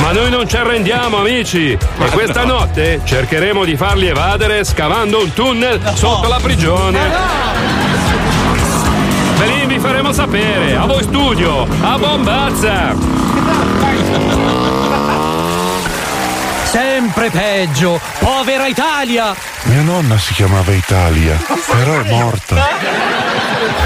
Ma 0.00 0.12
noi 0.12 0.30
non 0.30 0.48
ci 0.48 0.56
arrendiamo, 0.56 1.18
amici. 1.18 1.72
E 1.72 2.08
questa 2.10 2.44
notte 2.44 3.00
cercheremo 3.04 3.64
di 3.64 3.76
farli 3.76 4.08
evadere 4.08 4.62
scavando 4.64 5.20
un 5.20 5.32
tunnel 5.32 5.80
sotto 5.94 6.28
la 6.28 6.38
prigione. 6.42 7.00
Belin, 9.38 9.66
vi 9.66 9.78
faremo 9.78 10.12
sapere, 10.12 10.76
a 10.76 10.84
voi 10.84 11.02
studio, 11.02 11.66
a 11.80 11.98
bombazza! 11.98 12.94
Sempre 16.74 17.30
peggio, 17.30 18.00
povera 18.18 18.66
Italia! 18.66 19.32
Mia 19.62 19.82
nonna 19.82 20.18
si 20.18 20.34
chiamava 20.34 20.72
Italia, 20.72 21.40
però 21.70 22.00
è 22.00 22.10
morta. 22.10 22.66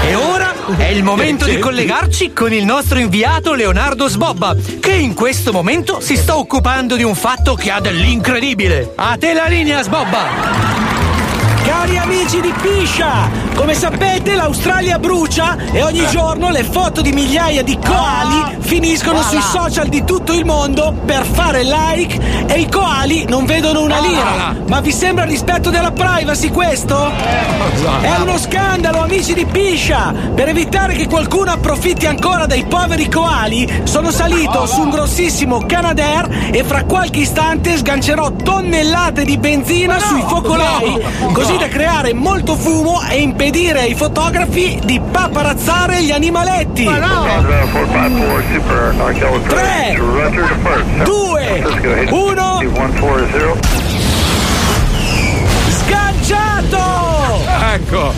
E 0.01 0.15
ora 0.15 0.55
è 0.75 0.85
il 0.85 1.03
momento 1.03 1.45
di 1.45 1.59
collegarci 1.59 2.33
con 2.33 2.51
il 2.51 2.65
nostro 2.65 2.97
inviato 2.97 3.53
Leonardo 3.53 4.07
Sbobba, 4.07 4.55
che 4.79 4.93
in 4.93 5.13
questo 5.13 5.51
momento 5.51 5.99
si 5.99 6.17
sta 6.17 6.35
occupando 6.35 6.95
di 6.95 7.03
un 7.03 7.13
fatto 7.13 7.53
che 7.53 7.69
ha 7.69 7.79
dell'incredibile. 7.79 8.93
A 8.95 9.17
te 9.19 9.33
la 9.33 9.45
linea, 9.45 9.83
Sbobba! 9.83 10.88
Cari 11.69 11.99
amici 11.99 12.41
di 12.41 12.51
Piscia, 12.59 13.29
come 13.53 13.75
sapete 13.75 14.33
l'Australia 14.33 14.97
brucia 14.97 15.55
e 15.71 15.83
ogni 15.83 16.03
giorno 16.07 16.49
le 16.49 16.63
foto 16.63 17.01
di 17.01 17.11
migliaia 17.11 17.61
di 17.61 17.77
koali 17.77 18.57
finiscono 18.57 19.21
sui 19.21 19.39
social 19.39 19.87
di 19.87 20.03
tutto 20.03 20.33
il 20.33 20.45
mondo 20.45 20.95
per 21.05 21.23
fare 21.25 21.61
like 21.61 22.47
e 22.47 22.59
i 22.59 22.67
koali 22.67 23.25
non 23.27 23.45
vedono 23.45 23.81
una 23.81 23.99
lira. 23.99 24.55
Ma 24.67 24.79
vi 24.79 24.91
sembra 24.91 25.25
rispetto 25.25 25.69
della 25.69 25.91
privacy 25.91 26.49
questo? 26.49 27.11
È 28.01 28.15
uno 28.19 28.39
scandalo 28.39 29.01
amici 29.01 29.35
di 29.35 29.45
Piscia! 29.45 30.11
Per 30.33 30.47
evitare 30.47 30.95
che 30.95 31.07
qualcuno 31.07 31.51
approfitti 31.51 32.07
ancora 32.07 32.47
dei 32.47 32.65
poveri 32.65 33.07
koali 33.07 33.81
sono 33.83 34.09
salito 34.09 34.65
su 34.65 34.81
un 34.81 34.89
grossissimo 34.89 35.63
Canadair 35.67 36.49
e 36.51 36.63
fra 36.63 36.83
qualche 36.85 37.19
istante 37.19 37.77
sgancerò 37.77 38.31
tonnellate 38.31 39.23
di 39.23 39.37
benzina 39.37 39.99
sui 39.99 40.23
focolai. 40.25 40.99
Così 41.31 41.57
da 41.59 41.67
creare 41.67 42.13
molto 42.13 42.55
fumo 42.55 43.01
e 43.09 43.19
impedire 43.19 43.81
ai 43.81 43.93
fotografi 43.93 44.79
di 44.85 45.01
paparazzare 45.11 46.01
gli 46.01 46.11
animaletti. 46.11 46.85
3, 49.47 49.99
2, 51.03 52.07
1. 52.09 52.59
Sganciato! 55.67 57.43
Ecco. 57.73 58.13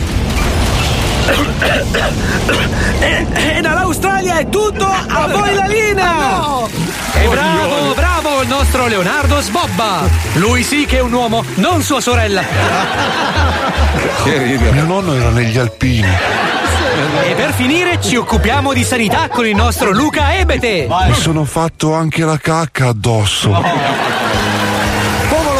E, 3.00 3.26
e 3.56 3.60
dall'Australia 3.60 4.38
è 4.38 4.48
tutto, 4.48 4.86
a 4.86 5.26
voi 5.28 5.54
la 5.54 5.66
linea! 5.66 6.66
E 7.14 7.28
bravo, 7.28 7.94
bravo 7.94 8.11
il 8.42 8.48
nostro 8.48 8.88
Leonardo 8.88 9.40
Sbobba! 9.40 10.02
Lui 10.34 10.64
sì 10.64 10.84
che 10.84 10.98
è 10.98 11.00
un 11.00 11.12
uomo, 11.12 11.44
non 11.56 11.80
sua 11.82 12.00
sorella! 12.00 12.42
Mio 14.24 14.84
nonno 14.84 15.14
era 15.14 15.30
negli 15.30 15.56
alpini. 15.58 16.08
E 17.28 17.34
per 17.34 17.52
finire 17.52 18.00
ci 18.00 18.16
occupiamo 18.16 18.72
di 18.72 18.82
sanità 18.82 19.28
con 19.28 19.46
il 19.46 19.54
nostro 19.54 19.92
Luca 19.92 20.34
Ebete! 20.34 20.88
Mi 21.06 21.14
sono 21.14 21.44
fatto 21.44 21.94
anche 21.94 22.24
la 22.24 22.36
cacca 22.38 22.88
addosso. 22.88 23.50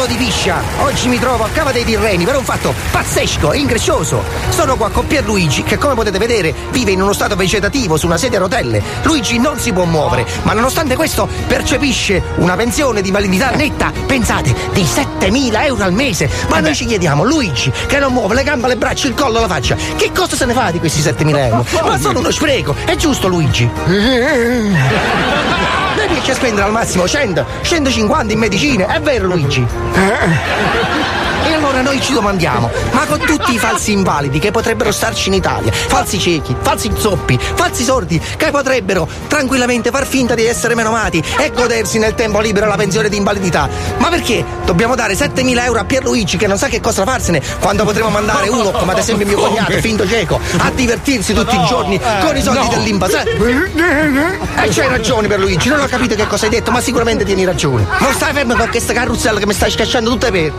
Popolo 0.03 0.19
di 0.19 0.25
Piscia, 0.25 0.61
oggi 0.79 1.07
mi 1.07 1.17
trovo 1.17 1.45
a 1.45 1.49
Cava 1.49 1.71
dei 1.71 1.85
Tirreni 1.85 2.25
per 2.25 2.35
un 2.35 2.43
fatto 2.43 2.73
pazzesco 2.91 3.53
e 3.53 3.59
increscioso. 3.59 4.21
Sono 4.49 4.75
qua 4.75 4.89
con 4.89 5.07
Pierluigi 5.07 5.63
che 5.63 5.77
come 5.77 5.93
potete 5.93 6.17
vedere 6.17 6.53
vive 6.71 6.91
in 6.91 7.01
uno 7.01 7.13
stato 7.13 7.37
vegetativo 7.37 7.95
su 7.95 8.05
una 8.05 8.17
sedia 8.17 8.37
a 8.37 8.41
rotelle. 8.41 8.83
Luigi 9.03 9.39
non 9.39 9.57
si 9.59 9.71
può 9.71 9.85
muovere, 9.85 10.25
ma 10.41 10.51
nonostante 10.51 10.97
questo 10.97 11.29
percepisce 11.47 12.21
una 12.35 12.57
pensione 12.57 13.01
di 13.01 13.11
validità 13.11 13.51
netta, 13.51 13.93
pensate, 14.05 14.53
di 14.73 14.83
7.000 14.83 15.63
euro 15.63 15.83
al 15.83 15.93
mese. 15.93 16.29
Ma 16.49 16.59
noi 16.59 16.75
ci 16.75 16.85
chiediamo, 16.85 17.23
Luigi, 17.23 17.71
che 17.87 17.99
non 17.99 18.11
muove 18.11 18.35
le 18.35 18.43
gambe, 18.43 18.67
le 18.67 18.75
braccia, 18.75 19.07
il 19.07 19.13
collo, 19.13 19.39
la 19.39 19.47
faccia, 19.47 19.77
che 19.95 20.11
cosa 20.11 20.35
se 20.35 20.43
ne 20.43 20.53
fa 20.53 20.69
di 20.71 20.79
questi 20.79 20.99
7.000 20.99 21.37
euro? 21.37 21.65
Ma 21.87 21.97
sono 21.97 22.19
uno 22.19 22.31
spreco, 22.31 22.75
è 22.83 22.97
giusto 22.97 23.29
Luigi? 23.29 23.69
Riesce 26.13 26.31
a 26.31 26.35
spendere 26.35 26.67
al 26.67 26.71
massimo 26.71 27.07
100, 27.07 27.43
150 27.63 28.33
in 28.33 28.39
medicine, 28.39 28.85
è 28.85 29.01
vero 29.01 29.25
Luigi? 29.25 29.65
Allora 31.63 31.81
noi 31.81 32.01
ci 32.01 32.11
domandiamo, 32.11 32.69
ma 32.91 33.05
con 33.05 33.19
tutti 33.19 33.53
i 33.53 33.57
falsi 33.57 33.93
invalidi 33.93 34.37
che 34.37 34.51
potrebbero 34.51 34.91
starci 34.91 35.29
in 35.29 35.35
Italia, 35.35 35.71
falsi 35.71 36.19
ciechi, 36.19 36.53
falsi 36.59 36.91
zoppi, 36.97 37.39
falsi 37.39 37.85
sordi, 37.85 38.21
che 38.35 38.51
potrebbero 38.51 39.07
tranquillamente 39.27 39.89
far 39.89 40.05
finta 40.05 40.35
di 40.35 40.45
essere 40.45 40.75
menomati 40.75 41.23
e 41.39 41.51
godersi 41.51 41.99
nel 41.99 42.15
tempo 42.15 42.41
libero 42.41 42.67
la 42.67 42.75
pensione 42.75 43.07
di 43.07 43.15
invalidità, 43.15 43.69
ma 43.97 44.09
perché 44.09 44.43
dobbiamo 44.65 44.93
dare 44.95 45.13
7.000 45.13 45.63
euro 45.63 45.79
a 45.79 45.85
Pierluigi 45.85 46.35
che 46.35 46.47
non 46.47 46.57
sa 46.57 46.67
che 46.67 46.81
cosa 46.81 47.05
farsene 47.05 47.41
quando 47.61 47.85
potremo 47.85 48.09
mandare 48.09 48.49
uno, 48.49 48.71
come 48.71 48.91
ad 48.91 48.97
esempio 48.97 49.25
mio 49.25 49.37
cognato, 49.37 49.71
finto 49.79 50.05
cieco, 50.05 50.41
a 50.57 50.69
divertirsi 50.69 51.33
tutti 51.33 51.55
i 51.55 51.65
giorni 51.65 51.97
con 52.25 52.35
i 52.35 52.41
soldi 52.41 52.59
no. 52.59 52.73
dell'Impas? 52.73 53.13
E 53.13 54.67
c'hai 54.69 54.89
ragione 54.89 55.29
Pierluigi, 55.29 55.69
non 55.69 55.79
ho 55.79 55.85
capito 55.85 56.13
che 56.15 56.27
cosa 56.27 56.43
hai 56.43 56.51
detto, 56.51 56.71
ma 56.71 56.81
sicuramente 56.81 57.23
tieni 57.23 57.45
ragione. 57.45 57.87
Non 57.99 58.11
stai 58.11 58.33
fermo 58.33 58.53
con 58.53 58.67
questa 58.67 58.91
carrozzella 58.91 59.39
che 59.39 59.45
mi 59.45 59.53
stai 59.53 59.71
scacciando 59.71 60.09
tutte 60.09 60.29
per. 60.29 60.51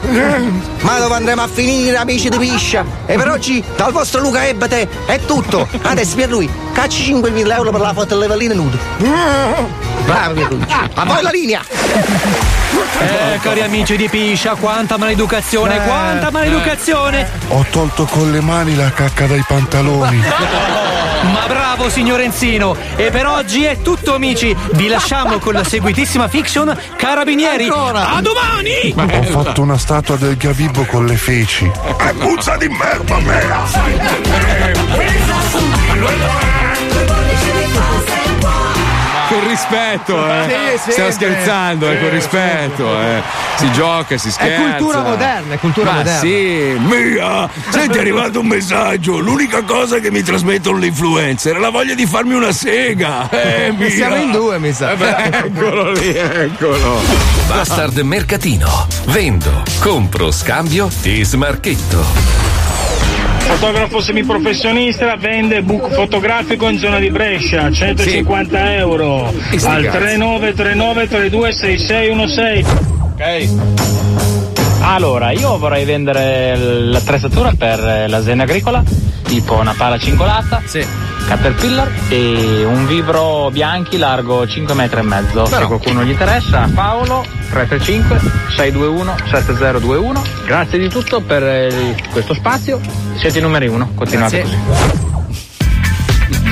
Ma 0.81 0.94
dove 0.99 1.15
andremo 1.15 1.43
a 1.43 1.49
finire, 1.49 1.97
amici 1.97 2.29
di 2.29 2.39
Piscia? 2.39 2.85
E 3.07 3.16
per 3.16 3.29
oggi, 3.29 3.62
dal 3.77 3.93
vostro 3.93 4.21
Luca 4.21 4.47
Ebate, 4.47 4.89
è 5.07 5.19
tutto. 5.25 5.69
Adesso 5.83 6.16
per 6.16 6.29
lui, 6.29 6.49
cacci 6.73 7.15
5.000 7.15 7.53
euro 7.53 7.71
per 7.71 7.81
la 7.81 7.93
foto 7.93 8.15
delle 8.15 8.27
valline 8.27 8.55
nude. 8.55 8.79
Bravo 10.05 10.35
Pierluigi. 10.35 10.75
A 10.95 11.05
voi 11.05 11.23
la 11.23 11.31
linea! 11.31 12.54
Eh, 12.99 13.39
cari 13.41 13.61
amici 13.63 13.97
di 13.97 14.09
Piscia, 14.09 14.55
quanta 14.55 14.97
maleducazione, 14.99 15.77
Eh, 15.77 15.87
quanta 15.87 16.31
maleducazione! 16.31 17.29
Ho 17.49 17.65
tolto 17.71 18.05
con 18.05 18.31
le 18.31 18.41
mani 18.41 18.75
la 18.77 18.91
cacca 18.93 19.27
dai 19.27 19.45
pantaloni. 19.47 20.23
Ma 21.25 21.47
bravo 21.47 21.89
signor 21.89 22.21
Enzino! 22.21 22.77
E 22.97 23.11
per 23.11 23.27
oggi 23.27 23.65
è 23.65 23.81
tutto 23.81 24.15
amici! 24.15 24.55
Vi 24.73 24.89
lasciamo 24.89 25.39
con 25.39 25.55
la 25.55 25.65
seguitissima 25.65 26.29
fiction 26.29 26.77
Carabinieri! 26.97 27.69
A 27.69 28.21
domani! 28.21 28.95
Ho 28.97 29.23
fatto 29.23 29.63
una 29.63 29.79
statua 29.79 30.17
del 30.17 30.37
Gabibbo 30.37 30.85
con 30.85 31.07
le 31.07 31.17
feci. 31.17 31.71
È 31.97 32.13
puzza 32.13 32.57
di 32.57 32.69
merda 32.69 33.19
mea! 33.19 33.63
Rispetto, 39.55 40.17
eh. 40.29 40.79
Sì. 40.83 40.91
Stiamo 40.91 41.11
scherzando, 41.13 41.89
eh, 41.89 42.01
con 42.01 42.11
rispetto, 42.11 43.01
eh. 43.01 43.23
Si 43.57 43.71
gioca, 43.71 44.17
si 44.19 44.29
È 44.29 44.31
scherza. 44.33 44.63
cultura 44.77 45.01
moderna, 45.03 45.55
è 45.55 45.59
cultura 45.59 45.91
Ma 45.93 45.97
moderna. 45.99 46.19
sì, 46.19 46.77
Mia! 46.81 47.49
Senti, 47.69 47.99
è 47.99 48.01
arrivato 48.01 48.41
un 48.41 48.47
messaggio. 48.49 49.19
L'unica 49.19 49.63
cosa 49.63 50.01
che 50.01 50.11
mi 50.11 50.23
trasmettono 50.23 50.79
le 50.79 50.87
influencer 50.87 51.55
è 51.55 51.59
la 51.61 51.71
voglia 51.71 51.95
di 51.95 52.05
farmi 52.05 52.35
una 52.35 52.51
sega. 52.53 53.29
Eh, 53.45 53.73
mia! 53.77 53.91
Siamo 53.91 54.17
in 54.17 54.31
due, 54.33 54.59
mi 54.59 54.73
sa. 54.73 54.91
Eh 54.93 54.97
beh, 54.97 55.17
eccolo 55.45 55.93
lì, 55.93 56.09
eccolo. 56.17 57.01
Bastard 57.47 57.99
Mercatino. 57.99 58.87
Vendo, 59.07 59.63
compro, 59.81 60.31
scambio 60.33 60.89
e 61.03 61.25
smarchetto. 61.25 62.54
Fotografo 63.47 64.01
semiprofessionista 64.01 65.16
vende 65.16 65.62
book 65.62 65.93
fotografico 65.93 66.69
in 66.69 66.79
zona 66.79 66.99
di 66.99 67.11
Brescia, 67.11 67.71
150 67.71 68.75
euro 68.77 69.33
E 69.51 69.59
sti 69.59 69.69
al 69.69 69.85
cazzi. 69.85 69.99
3939 69.99 71.09
326616. 71.09 72.66
Ok. 73.01 74.44
Allora, 74.86 75.31
io 75.31 75.56
vorrei 75.56 75.85
vendere 75.85 76.56
l'attrezzatura 76.56 77.52
per 77.56 78.09
l'azienda 78.09 78.43
agricola, 78.44 78.82
tipo 79.23 79.55
una 79.55 79.74
pala 79.77 79.98
cingolata, 79.98 80.62
Caterpillar 81.27 81.90
e 82.11 82.65
un 82.65 82.86
vibro 82.86 83.48
bianchi 83.51 83.97
largo 83.97 84.47
5 84.47 84.74
metri 84.74 85.01
e 85.01 85.02
mezzo. 85.02 85.47
Se 85.47 85.65
qualcuno 85.65 86.05
gli 86.05 86.11
interessa, 86.11 86.69
Paolo 86.73 87.24
335 87.51 88.20
621 88.51 89.15
7021. 89.31 90.23
Grazie 90.44 90.78
di 90.78 90.89
tutto 90.89 91.23
per 91.23 91.94
questo 92.12 92.35
spazio. 92.35 92.78
Siete 93.16 93.39
i 93.39 93.43
numeri 93.43 93.69
uno, 93.69 93.90
continuate 93.94 94.43
così. 94.43 95.14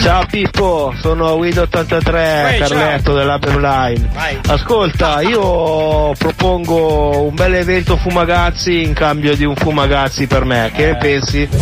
Ciao 0.03 0.27
Pippo, 0.29 0.93
sono 0.99 1.37
Guido83 1.37 2.15
Ehi, 2.17 2.59
Carletto 2.59 3.15
dell'App 3.15 3.45
Line. 3.45 4.11
Ascolta, 4.49 5.21
io 5.21 6.13
propongo 6.19 7.23
un 7.23 7.35
bel 7.37 7.55
evento 7.55 7.97
Fumagazzi 7.97 8.83
in 8.83 8.95
cambio 8.95 9.37
di 9.37 9.45
un 9.45 9.55
Fumagazzi 9.55 10.27
per 10.27 10.45
me, 10.45 10.73
che 10.75 10.87
ne 10.87 10.97
pensi? 10.97 11.49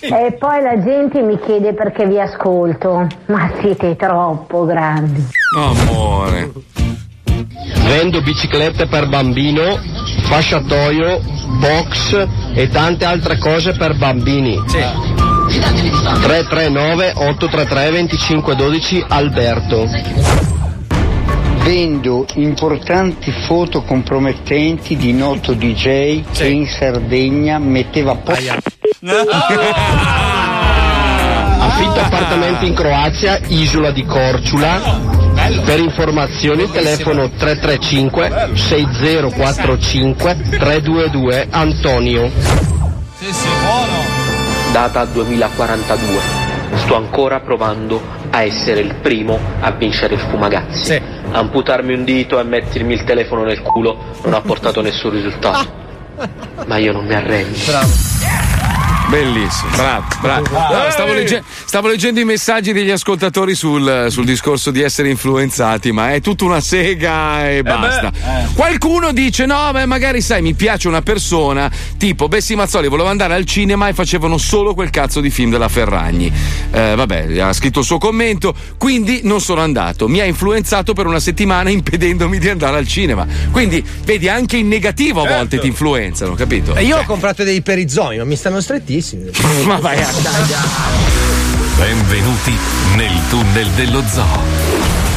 E 0.00 0.36
poi 0.38 0.62
la 0.62 0.82
gente 0.82 1.20
mi 1.20 1.38
chiede 1.44 1.74
perché 1.74 2.06
vi 2.06 2.18
ascolto, 2.18 3.06
ma 3.26 3.52
siete 3.60 3.94
troppo 3.96 4.64
grandi. 4.64 5.24
Amore. 5.56 6.50
Vendo 7.84 8.20
biciclette 8.22 8.86
per 8.86 9.08
bambino, 9.08 9.78
fasciatoio, 10.22 11.20
box 11.60 12.26
e 12.54 12.68
tante 12.68 13.04
altre 13.04 13.38
cose 13.38 13.72
per 13.72 13.96
bambini. 13.96 14.58
339 15.48 17.12
833 17.14 17.90
2512 17.90 19.04
Alberto. 19.08 19.88
Vendo 21.62 22.26
importanti 22.34 23.32
foto 23.46 23.82
compromettenti 23.82 24.96
di 24.96 25.12
noto 25.12 25.52
DJ 25.54 26.24
che 26.32 26.48
in 26.48 26.66
Sardegna 26.66 27.58
metteva 27.58 28.14
po- 28.16 28.32
Affitto 31.58 32.00
appartamenti 32.00 32.66
in 32.66 32.74
Croazia, 32.74 33.38
isola 33.48 33.90
di 33.92 34.04
Corciula. 34.04 35.00
Per 35.64 35.78
informazioni 35.78 36.70
telefono 36.70 37.30
335 37.30 38.50
6045 38.54 40.36
322 40.50 41.46
Antonio. 41.50 42.30
Sì, 43.18 43.32
sì, 43.32 43.48
buono. 43.64 44.01
Data 44.72 45.04
2042. 45.04 46.18
Sto 46.76 46.96
ancora 46.96 47.40
provando 47.40 48.00
a 48.30 48.42
essere 48.42 48.80
il 48.80 48.94
primo 48.94 49.38
a 49.60 49.70
vincere 49.70 50.14
il 50.14 50.20
Fumagazzi. 50.20 50.98
Amputarmi 51.30 51.92
un 51.92 52.04
dito 52.04 52.40
e 52.40 52.42
mettermi 52.42 52.94
il 52.94 53.04
telefono 53.04 53.44
nel 53.44 53.60
culo 53.60 53.98
non 54.24 54.32
ha 54.32 54.40
portato 54.40 54.80
nessun 54.80 55.10
risultato. 55.10 55.70
Ma 56.64 56.78
io 56.78 56.92
non 56.92 57.04
mi 57.04 57.12
arrendo. 57.12 57.58
Bellissimo, 59.12 59.68
bravo, 59.76 60.06
bravo. 60.22 60.46
No, 60.50 60.90
stavo, 60.90 61.12
legge- 61.12 61.42
stavo 61.66 61.86
leggendo 61.86 62.18
i 62.18 62.24
messaggi 62.24 62.72
degli 62.72 62.88
ascoltatori 62.88 63.54
sul, 63.54 64.06
sul 64.08 64.24
discorso 64.24 64.70
di 64.70 64.80
essere 64.80 65.10
influenzati, 65.10 65.92
ma 65.92 66.14
è 66.14 66.22
tutta 66.22 66.44
una 66.44 66.62
sega 66.62 67.50
e 67.50 67.62
basta. 67.62 68.10
beh, 68.10 68.54
Qualcuno 68.54 69.12
dice: 69.12 69.44
no, 69.44 69.68
beh, 69.70 69.84
magari 69.84 70.22
sai, 70.22 70.40
mi 70.40 70.54
piace 70.54 70.88
una 70.88 71.02
persona, 71.02 71.70
tipo 71.98 72.26
Bessi 72.26 72.54
Mazzoli 72.54 72.88
voleva 72.88 73.10
andare 73.10 73.34
al 73.34 73.44
cinema 73.44 73.86
e 73.88 73.92
facevano 73.92 74.38
solo 74.38 74.72
quel 74.72 74.88
cazzo 74.88 75.20
di 75.20 75.28
film 75.28 75.50
della 75.50 75.68
Ferragni. 75.68 76.32
Eh, 76.70 76.94
vabbè, 76.96 77.38
ha 77.38 77.52
scritto 77.52 77.80
il 77.80 77.84
suo 77.84 77.98
commento, 77.98 78.54
quindi 78.78 79.20
non 79.24 79.42
sono 79.42 79.60
andato. 79.60 80.08
Mi 80.08 80.20
ha 80.20 80.24
influenzato 80.24 80.94
per 80.94 81.04
una 81.04 81.20
settimana 81.20 81.68
impedendemi 81.68 82.38
di 82.38 82.48
andare 82.48 82.78
al 82.78 82.88
cinema. 82.88 83.26
Quindi, 83.50 83.84
vedi, 84.04 84.30
anche 84.30 84.56
in 84.56 84.68
negativo 84.68 85.22
a 85.22 85.28
volte 85.28 85.58
ti 85.58 85.66
influenzano, 85.66 86.32
capito? 86.32 86.74
E 86.74 86.84
io 86.84 86.96
ho 86.96 87.04
comprato 87.04 87.44
dei 87.44 87.60
perizomi, 87.60 88.16
ma 88.16 88.24
mi 88.24 88.36
stanno 88.36 88.62
strettissimi. 88.62 89.00
Ma 89.66 89.78
vai 89.80 90.00
a 90.00 90.08
Benvenuti 91.76 92.56
nel 92.94 93.20
tunnel 93.28 93.66
dello 93.70 94.00
zoo. 94.06 94.40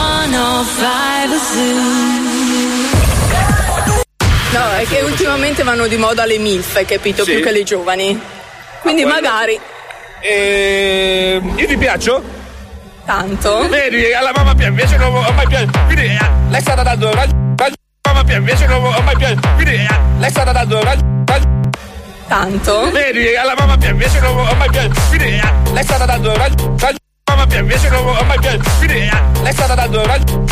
No, 4.53 4.71
è 4.77 4.87
che 4.89 5.03
ultimamente 5.03 5.63
vanno 5.63 5.87
di 5.87 5.97
moda 5.97 6.25
le 6.27 6.39
MILF, 6.39 6.77
hai 6.77 6.85
capito? 6.85 7.23
Sì. 7.23 7.35
Più 7.35 7.43
che 7.43 7.53
le 7.53 7.63
giovani. 7.63 8.21
Quindi 8.81 9.03
quello- 9.03 9.21
magari 9.21 9.59
E... 10.21 11.41
Io 11.55 11.67
ti 11.67 11.77
piaccio? 11.77 12.23
tanto. 13.07 13.69
Vedi, 13.69 14.13
alla 14.13 14.33
mamma 14.35 14.55
piace, 14.55 14.71
invece 14.71 14.97
non 14.97 15.15
ho 15.15 15.31
mai 15.33 15.47
piaciuto. 15.47 15.79
Quindi 15.85 16.07
eh, 16.07 16.19
lei 16.49 16.59
è 16.59 16.61
stata 16.61 16.83
dando 16.83 17.13
raggio. 17.15 17.44
Mamma 18.15 18.27
piace, 18.27 18.39
invece 18.39 18.67
non 18.67 18.85
ho 18.85 19.01
mai 19.03 19.17
piaciuto. 19.17 19.49
Quindi 19.55 19.75
eh, 19.75 19.89
lei 20.19 20.29
è 20.29 20.31
stata 20.31 20.53
dando 20.53 20.81
raggio. 20.85 21.05
Tanto. 22.29 22.91
Vedi, 22.93 23.35
alla 23.35 23.55
mamma 23.59 23.77
piace, 23.77 23.93
invece 23.93 24.21
non 24.21 24.39
ho 24.39 24.55
mai 24.55 24.71
piaciuto. 24.71 25.01
Quindi 25.09 25.25
eh, 25.25 25.53
lei 25.73 25.81
è 25.81 25.83
stata 25.83 26.05
dando 26.05 26.37
raggio. 26.37 26.77
Mamma 27.25 27.47
piace, 27.47 27.59
invece 27.59 27.89
non 27.89 28.07
ho 28.07 28.23
mai 28.23 28.39
piaciuto. 28.39 28.71
Quindi 28.79 28.99
eh, 28.99 29.23
lei 29.43 29.51
è 29.51 29.53
stata 29.53 29.75
dando 29.75 30.07
raggio. 30.07 30.45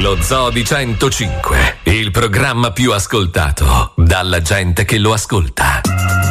Lo 0.00 0.16
Zoo 0.22 0.48
di 0.48 0.64
105, 0.64 1.78
il 1.82 2.10
programma 2.10 2.70
più 2.70 2.92
ascoltato 2.92 3.92
dalla 3.96 4.40
gente 4.40 4.86
che 4.86 4.96
lo 4.96 5.12
ascolta. 5.12 5.82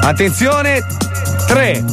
Attenzione, 0.01 0.83
3, 1.45 1.83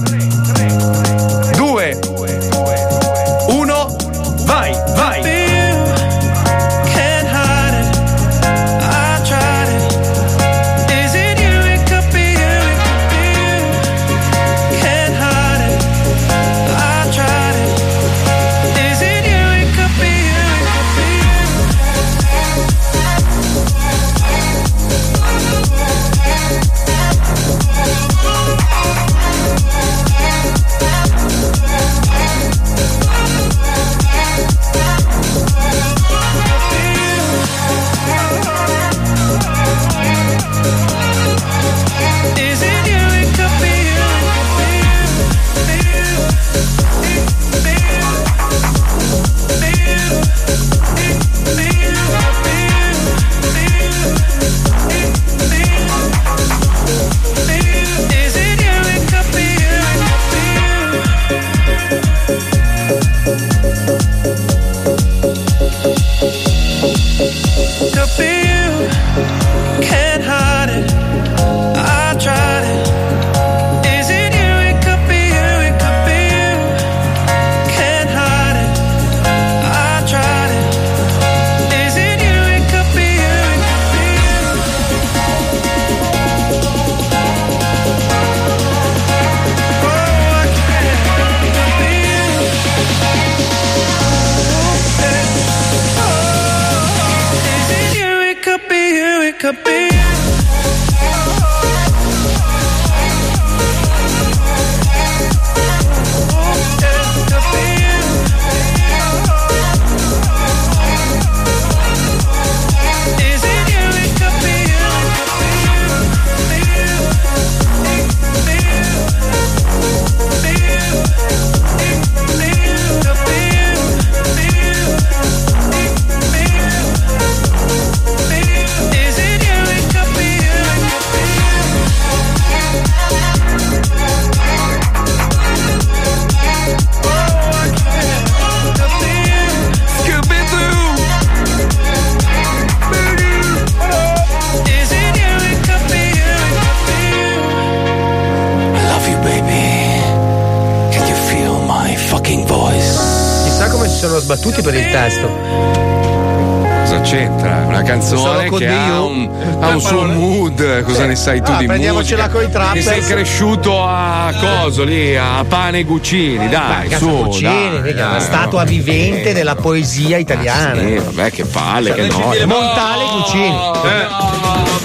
cresciuto 163.15 163.81
a 163.81 164.35
coso 164.41 164.82
lì, 164.82 165.16
a 165.16 165.45
pane 165.47 165.78
e 165.78 165.85
Guccini, 165.85 166.49
dai, 166.49 166.91
su, 166.97 167.09
Cucini, 167.09 167.93
dai, 167.93 167.93
una 167.93 168.19
statua 168.19 168.65
no. 168.65 168.69
vivente 168.69 169.32
della 169.32 169.55
poesia 169.55 170.16
italiana. 170.16 170.81
Sì, 170.81 170.97
vabbè, 170.97 171.31
che 171.31 171.45
palle, 171.45 171.95
che 171.95 172.09
noia. 172.09 172.45
Montale 172.45 173.05
Cucini. 173.05 173.57
Eh. 173.85 174.23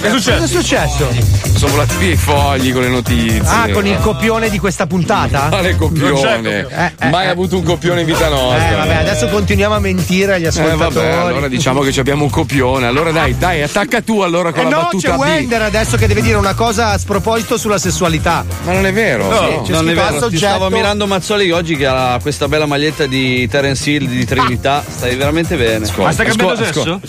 Che 0.00 0.06
è 0.06 0.10
Cosa 0.10 0.36
è 0.42 0.46
successo? 0.46 1.08
Sono 1.56 1.72
volati 1.72 1.94
via 1.96 2.12
i 2.12 2.16
fogli 2.16 2.72
con 2.72 2.80
le 2.80 2.88
notizie. 2.88 3.42
Ah, 3.44 3.68
con 3.70 3.86
il 3.86 3.98
copione 3.98 4.48
di 4.48 4.58
questa 4.58 4.86
puntata? 4.86 5.48
Quale 5.48 5.76
copione? 5.76 6.66
Eh, 6.70 6.92
eh, 6.98 7.08
Mai 7.10 7.26
eh. 7.26 7.28
avuto 7.28 7.56
un 7.58 7.64
copione 7.64 8.00
in 8.00 8.06
vita 8.06 8.28
nostra. 8.28 8.70
Eh, 8.70 8.74
vabbè, 8.76 8.94
adesso 8.94 9.28
continuiamo 9.28 9.74
a 9.74 9.78
mentire 9.78 10.34
agli 10.34 10.44
Eh, 10.44 10.48
ascoltatori. 10.48 10.94
vabbè, 10.94 11.10
allora 11.10 11.48
diciamo 11.48 11.80
che 11.82 11.92
ci 11.92 12.00
abbiamo 12.00 12.24
un 12.24 12.30
copione. 12.30 12.86
Allora 12.86 13.10
dai, 13.10 13.36
dai, 13.36 13.60
attacca 13.60 14.00
tu 14.00 14.20
allora 14.20 14.52
con 14.52 14.60
Eh 14.66 14.70
la 14.70 14.76
no, 14.76 14.82
battuta 14.84 15.10
c'è 15.10 15.16
B. 15.16 15.18
Wender 15.18 15.62
adesso 15.62 15.96
che 15.98 16.06
deve 16.06 16.22
dire 16.22 16.36
una 16.38 16.54
cosa 16.54 16.88
a 16.92 16.98
sproposito 16.98 17.58
sulla 17.58 17.78
sessualità. 17.78 18.42
Ma 18.64 18.72
non 18.72 18.86
è 18.86 18.92
vero. 18.94 19.28
No, 19.28 19.64
Sì, 19.66 19.72
non 19.72 19.86
è 19.90 19.94
vero. 19.94 20.28
Ti 20.28 20.36
stavo 20.38 20.64
ammirando 20.64 21.06
Mazzoli 21.06 21.50
oggi 21.50 21.76
che 21.76 21.86
ha 21.86 22.18
questa 22.22 22.48
bella 22.48 22.64
maglietta 22.64 23.04
di 23.06 23.46
Terence 23.48 23.90
Hill 23.90 24.06
di 24.08 24.24
Trinità. 24.24 24.82
Stai 24.88 25.14
veramente 25.16 25.56
bene. 25.56 25.86
Ma 25.96 26.10
stai 26.10 26.26
cambiando 26.26 26.64
sesso? 26.64 27.00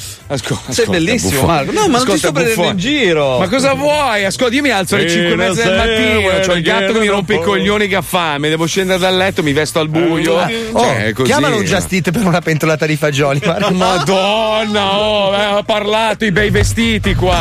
Sei 0.69 0.85
bellissimo, 0.87 1.43
Marco. 1.43 1.71
No, 1.71 1.87
ma 1.87 1.97
non 1.97 2.07
ti 2.07 2.17
sto 2.17 2.31
prendendo 2.31 2.63
in 2.69 2.77
giro. 2.77 3.39
Ma 3.39 3.47
cosa 3.47 3.73
vuoi? 3.73 4.25
Ascolta, 4.25 4.55
io 4.55 4.61
mi 4.61 4.69
alzo 4.69 4.95
alle 4.95 5.09
Sì, 5.09 5.15
5 5.17 5.31
e 5.31 5.35
mezza 5.35 5.63
del 5.63 5.75
mattino. 5.77 6.39
C'ho 6.45 6.53
il 6.53 6.63
gatto 6.63 6.93
che 6.93 6.99
mi 6.99 7.07
rompe 7.07 7.35
i 7.35 7.41
coglioni 7.41 7.87
che 7.87 7.95
ha 7.95 8.01
fame. 8.01 8.49
Devo 8.49 8.65
scendere 8.65 8.99
dal 8.99 9.15
letto, 9.15 9.43
mi 9.43 9.53
vesto 9.53 9.79
al 9.79 9.89
buio. 9.89 10.35
Oh, 10.71 10.83
Cioè, 10.83 11.11
così. 11.13 11.27
chiamalo 11.29 11.57
un 11.57 11.63
Just 11.63 11.91
Eat 11.93 12.11
per 12.11 12.25
una 12.25 12.39
pentolata 12.41 12.85
di 12.85 12.95
fagioli. 12.95 13.39
Marco. 13.43 13.71
Madonna, 13.73 14.97
oh, 14.99 15.33
eh, 15.35 15.41
ha 15.59 15.63
parlato 15.63 16.25
i 16.25 16.31
bei 16.31 16.49
vestiti 16.49 17.15
qua. 17.15 17.39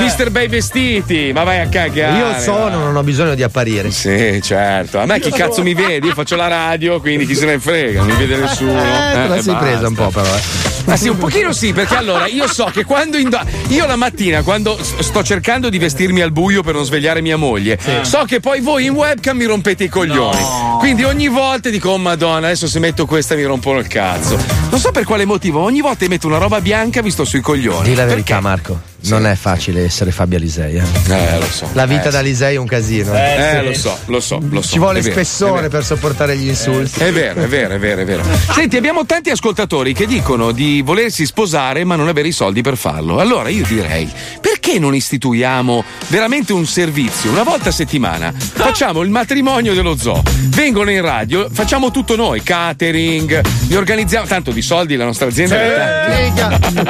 Mister 0.00 0.30
Bei 0.30 0.46
Vestiti, 0.48 1.30
ma 1.32 1.44
vai 1.44 1.60
a 1.60 1.68
cagare. 1.68 2.18
Io 2.18 2.40
sono, 2.40 2.78
non 2.78 2.94
ho 2.96 3.02
bisogno 3.02 3.34
di 3.34 3.42
apparire. 3.42 3.90
Sì, 3.90 4.40
certo. 4.42 4.98
A 4.98 5.06
me 5.06 5.18
chi 5.20 5.30
cazzo 5.30 5.62
mi 5.62 5.74
vede? 5.74 6.06
Io 6.06 6.14
faccio 6.14 6.36
la 6.36 6.46
radio, 6.48 7.00
quindi 7.00 7.26
chi 7.26 7.34
se 7.34 7.46
ne 7.46 7.58
frega, 7.58 8.00
non 8.02 8.08
mi 8.08 8.16
vede 8.16 8.36
nessuno. 8.36 8.78
Eh, 8.80 9.12
te 9.12 9.28
la 9.28 9.40
sei 9.42 9.52
basta. 9.52 9.54
presa 9.56 9.88
un 9.88 9.94
po', 9.94 10.08
però. 10.10 10.26
eh. 10.34 10.40
Ma 10.84 10.96
sì, 10.96 11.08
un 11.08 11.18
pochino 11.18 11.52
sì, 11.52 11.72
perché 11.72 11.96
allora 11.96 12.26
io 12.28 12.46
so 12.48 12.70
che 12.72 12.84
quando 12.84 13.16
indo- 13.16 13.40
io 13.68 13.86
la 13.86 13.96
mattina, 13.96 14.42
quando 14.42 14.78
sto 14.82 15.22
cercando 15.22 15.68
di 15.68 15.78
vestirmi 15.78 16.20
al 16.20 16.32
buio 16.32 16.62
per 16.62 16.74
non 16.74 16.84
svegliare 16.84 17.20
mia 17.20 17.36
moglie, 17.36 17.78
so 18.02 18.24
che 18.26 18.40
poi 18.40 18.60
voi 18.60 18.86
in 18.86 18.92
webcam 18.92 19.36
mi 19.36 19.44
rompete 19.44 19.84
i 19.84 19.88
coglioni. 19.88 20.40
Quindi 20.78 21.04
ogni 21.04 21.28
volta 21.28 21.68
dico, 21.70 21.90
oh 21.90 21.98
madonna, 21.98 22.46
adesso 22.46 22.66
se 22.66 22.78
metto 22.78 23.06
questa 23.06 23.34
mi 23.34 23.44
rompono 23.44 23.78
il 23.78 23.86
cazzo. 23.86 24.38
Non 24.70 24.78
so 24.78 24.90
per 24.90 25.04
quale 25.04 25.24
motivo, 25.24 25.60
ogni 25.60 25.80
volta 25.80 25.98
che 26.00 26.08
metto 26.08 26.26
una 26.26 26.38
roba 26.38 26.60
bianca 26.60 27.02
vi 27.02 27.10
sto 27.10 27.24
sui 27.24 27.40
coglioni. 27.40 27.88
Di 27.88 27.94
la 27.94 28.04
verità, 28.04 28.40
Marco. 28.40 28.87
Non 29.00 29.26
è 29.26 29.34
facile 29.36 29.84
essere 29.84 30.10
Fabio 30.10 30.38
Alisei. 30.38 30.76
Eh. 30.76 30.82
Eh, 31.08 31.38
lo 31.38 31.46
so. 31.46 31.68
La 31.72 31.86
vita 31.86 32.08
Eh, 32.08 32.10
da 32.10 32.18
Alisei 32.18 32.54
è 32.56 32.58
un 32.58 32.66
casino. 32.66 33.14
Eh, 33.14 33.62
lo 33.62 33.72
so, 33.74 33.96
lo 34.06 34.20
so, 34.20 34.40
lo 34.50 34.60
so. 34.60 34.68
Ci 34.72 34.78
vuole 34.78 35.00
vero, 35.00 35.12
spessore 35.12 35.68
per 35.68 35.84
sopportare 35.84 36.36
gli 36.36 36.48
insulti. 36.48 37.00
È 37.00 37.12
vero, 37.12 37.40
è 37.42 37.46
vero, 37.46 37.74
è 37.74 37.78
vero, 37.78 38.00
è 38.02 38.04
vero. 38.04 38.22
Senti, 38.52 38.76
abbiamo 38.76 39.06
tanti 39.06 39.30
ascoltatori 39.30 39.92
che 39.94 40.06
dicono 40.06 40.50
di 40.52 40.82
volersi 40.82 41.24
sposare 41.26 41.84
ma 41.84 41.94
non 41.96 42.08
avere 42.08 42.28
i 42.28 42.32
soldi 42.32 42.60
per 42.60 42.76
farlo. 42.76 43.20
Allora 43.20 43.48
io 43.48 43.64
direi, 43.66 44.10
perché 44.40 44.78
non 44.78 44.94
istituiamo 44.94 45.84
veramente 46.08 46.52
un 46.52 46.66
servizio? 46.66 47.30
Una 47.30 47.44
volta 47.44 47.68
a 47.68 47.72
settimana 47.72 48.32
facciamo 48.36 49.02
il 49.02 49.10
matrimonio 49.10 49.74
dello 49.74 49.96
zoo. 49.96 50.22
Vengono 50.48 50.90
in 50.90 51.02
radio, 51.02 51.48
facciamo 51.50 51.90
tutto 51.90 52.16
noi, 52.16 52.42
catering, 52.42 53.40
li 53.68 53.76
organizziamo. 53.76 54.26
Tanto 54.26 54.50
di 54.50 54.62
soldi 54.62 54.96
la 54.96 55.04
nostra 55.04 55.28
azienda 55.28 55.56
tanti. 55.56 56.86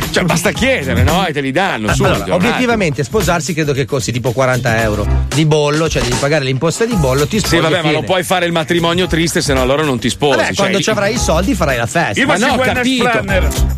Cioè, 0.10 0.24
basta 0.24 0.50
chiedere, 0.50 1.02
no? 1.04 1.19
E 1.26 1.32
te 1.32 1.40
li 1.40 1.50
danno 1.52 1.92
subito. 1.94 2.14
Allora, 2.14 2.34
obiettivamente 2.34 3.04
sposarsi 3.04 3.54
credo 3.54 3.72
che 3.72 3.84
costi 3.84 4.12
tipo 4.12 4.32
40 4.32 4.82
euro 4.82 5.06
di 5.34 5.44
bollo, 5.46 5.88
cioè 5.88 6.02
devi 6.02 6.16
pagare 6.18 6.44
l'imposta 6.44 6.84
di 6.84 6.94
bollo, 6.94 7.26
ti 7.26 7.38
sposi 7.38 7.56
Sì, 7.56 7.60
vabbè, 7.60 7.82
ma 7.82 7.90
non 7.90 8.04
puoi 8.04 8.22
fare 8.22 8.46
il 8.46 8.52
matrimonio 8.52 9.06
triste, 9.06 9.40
se 9.40 9.52
no 9.52 9.60
allora 9.62 9.82
non 9.82 9.98
ti 9.98 10.08
sposi. 10.10 10.36
Vabbè, 10.36 10.46
Cioè, 10.48 10.54
quando 10.56 10.80
ci 10.80 10.90
avrai 10.90 11.14
i 11.14 11.18
soldi 11.18 11.54
farai 11.54 11.76
la 11.76 11.86
festa. 11.86 12.26
ma 12.26 12.36
no, 12.36 12.54
ho 12.54 12.58
capito. 12.58 13.24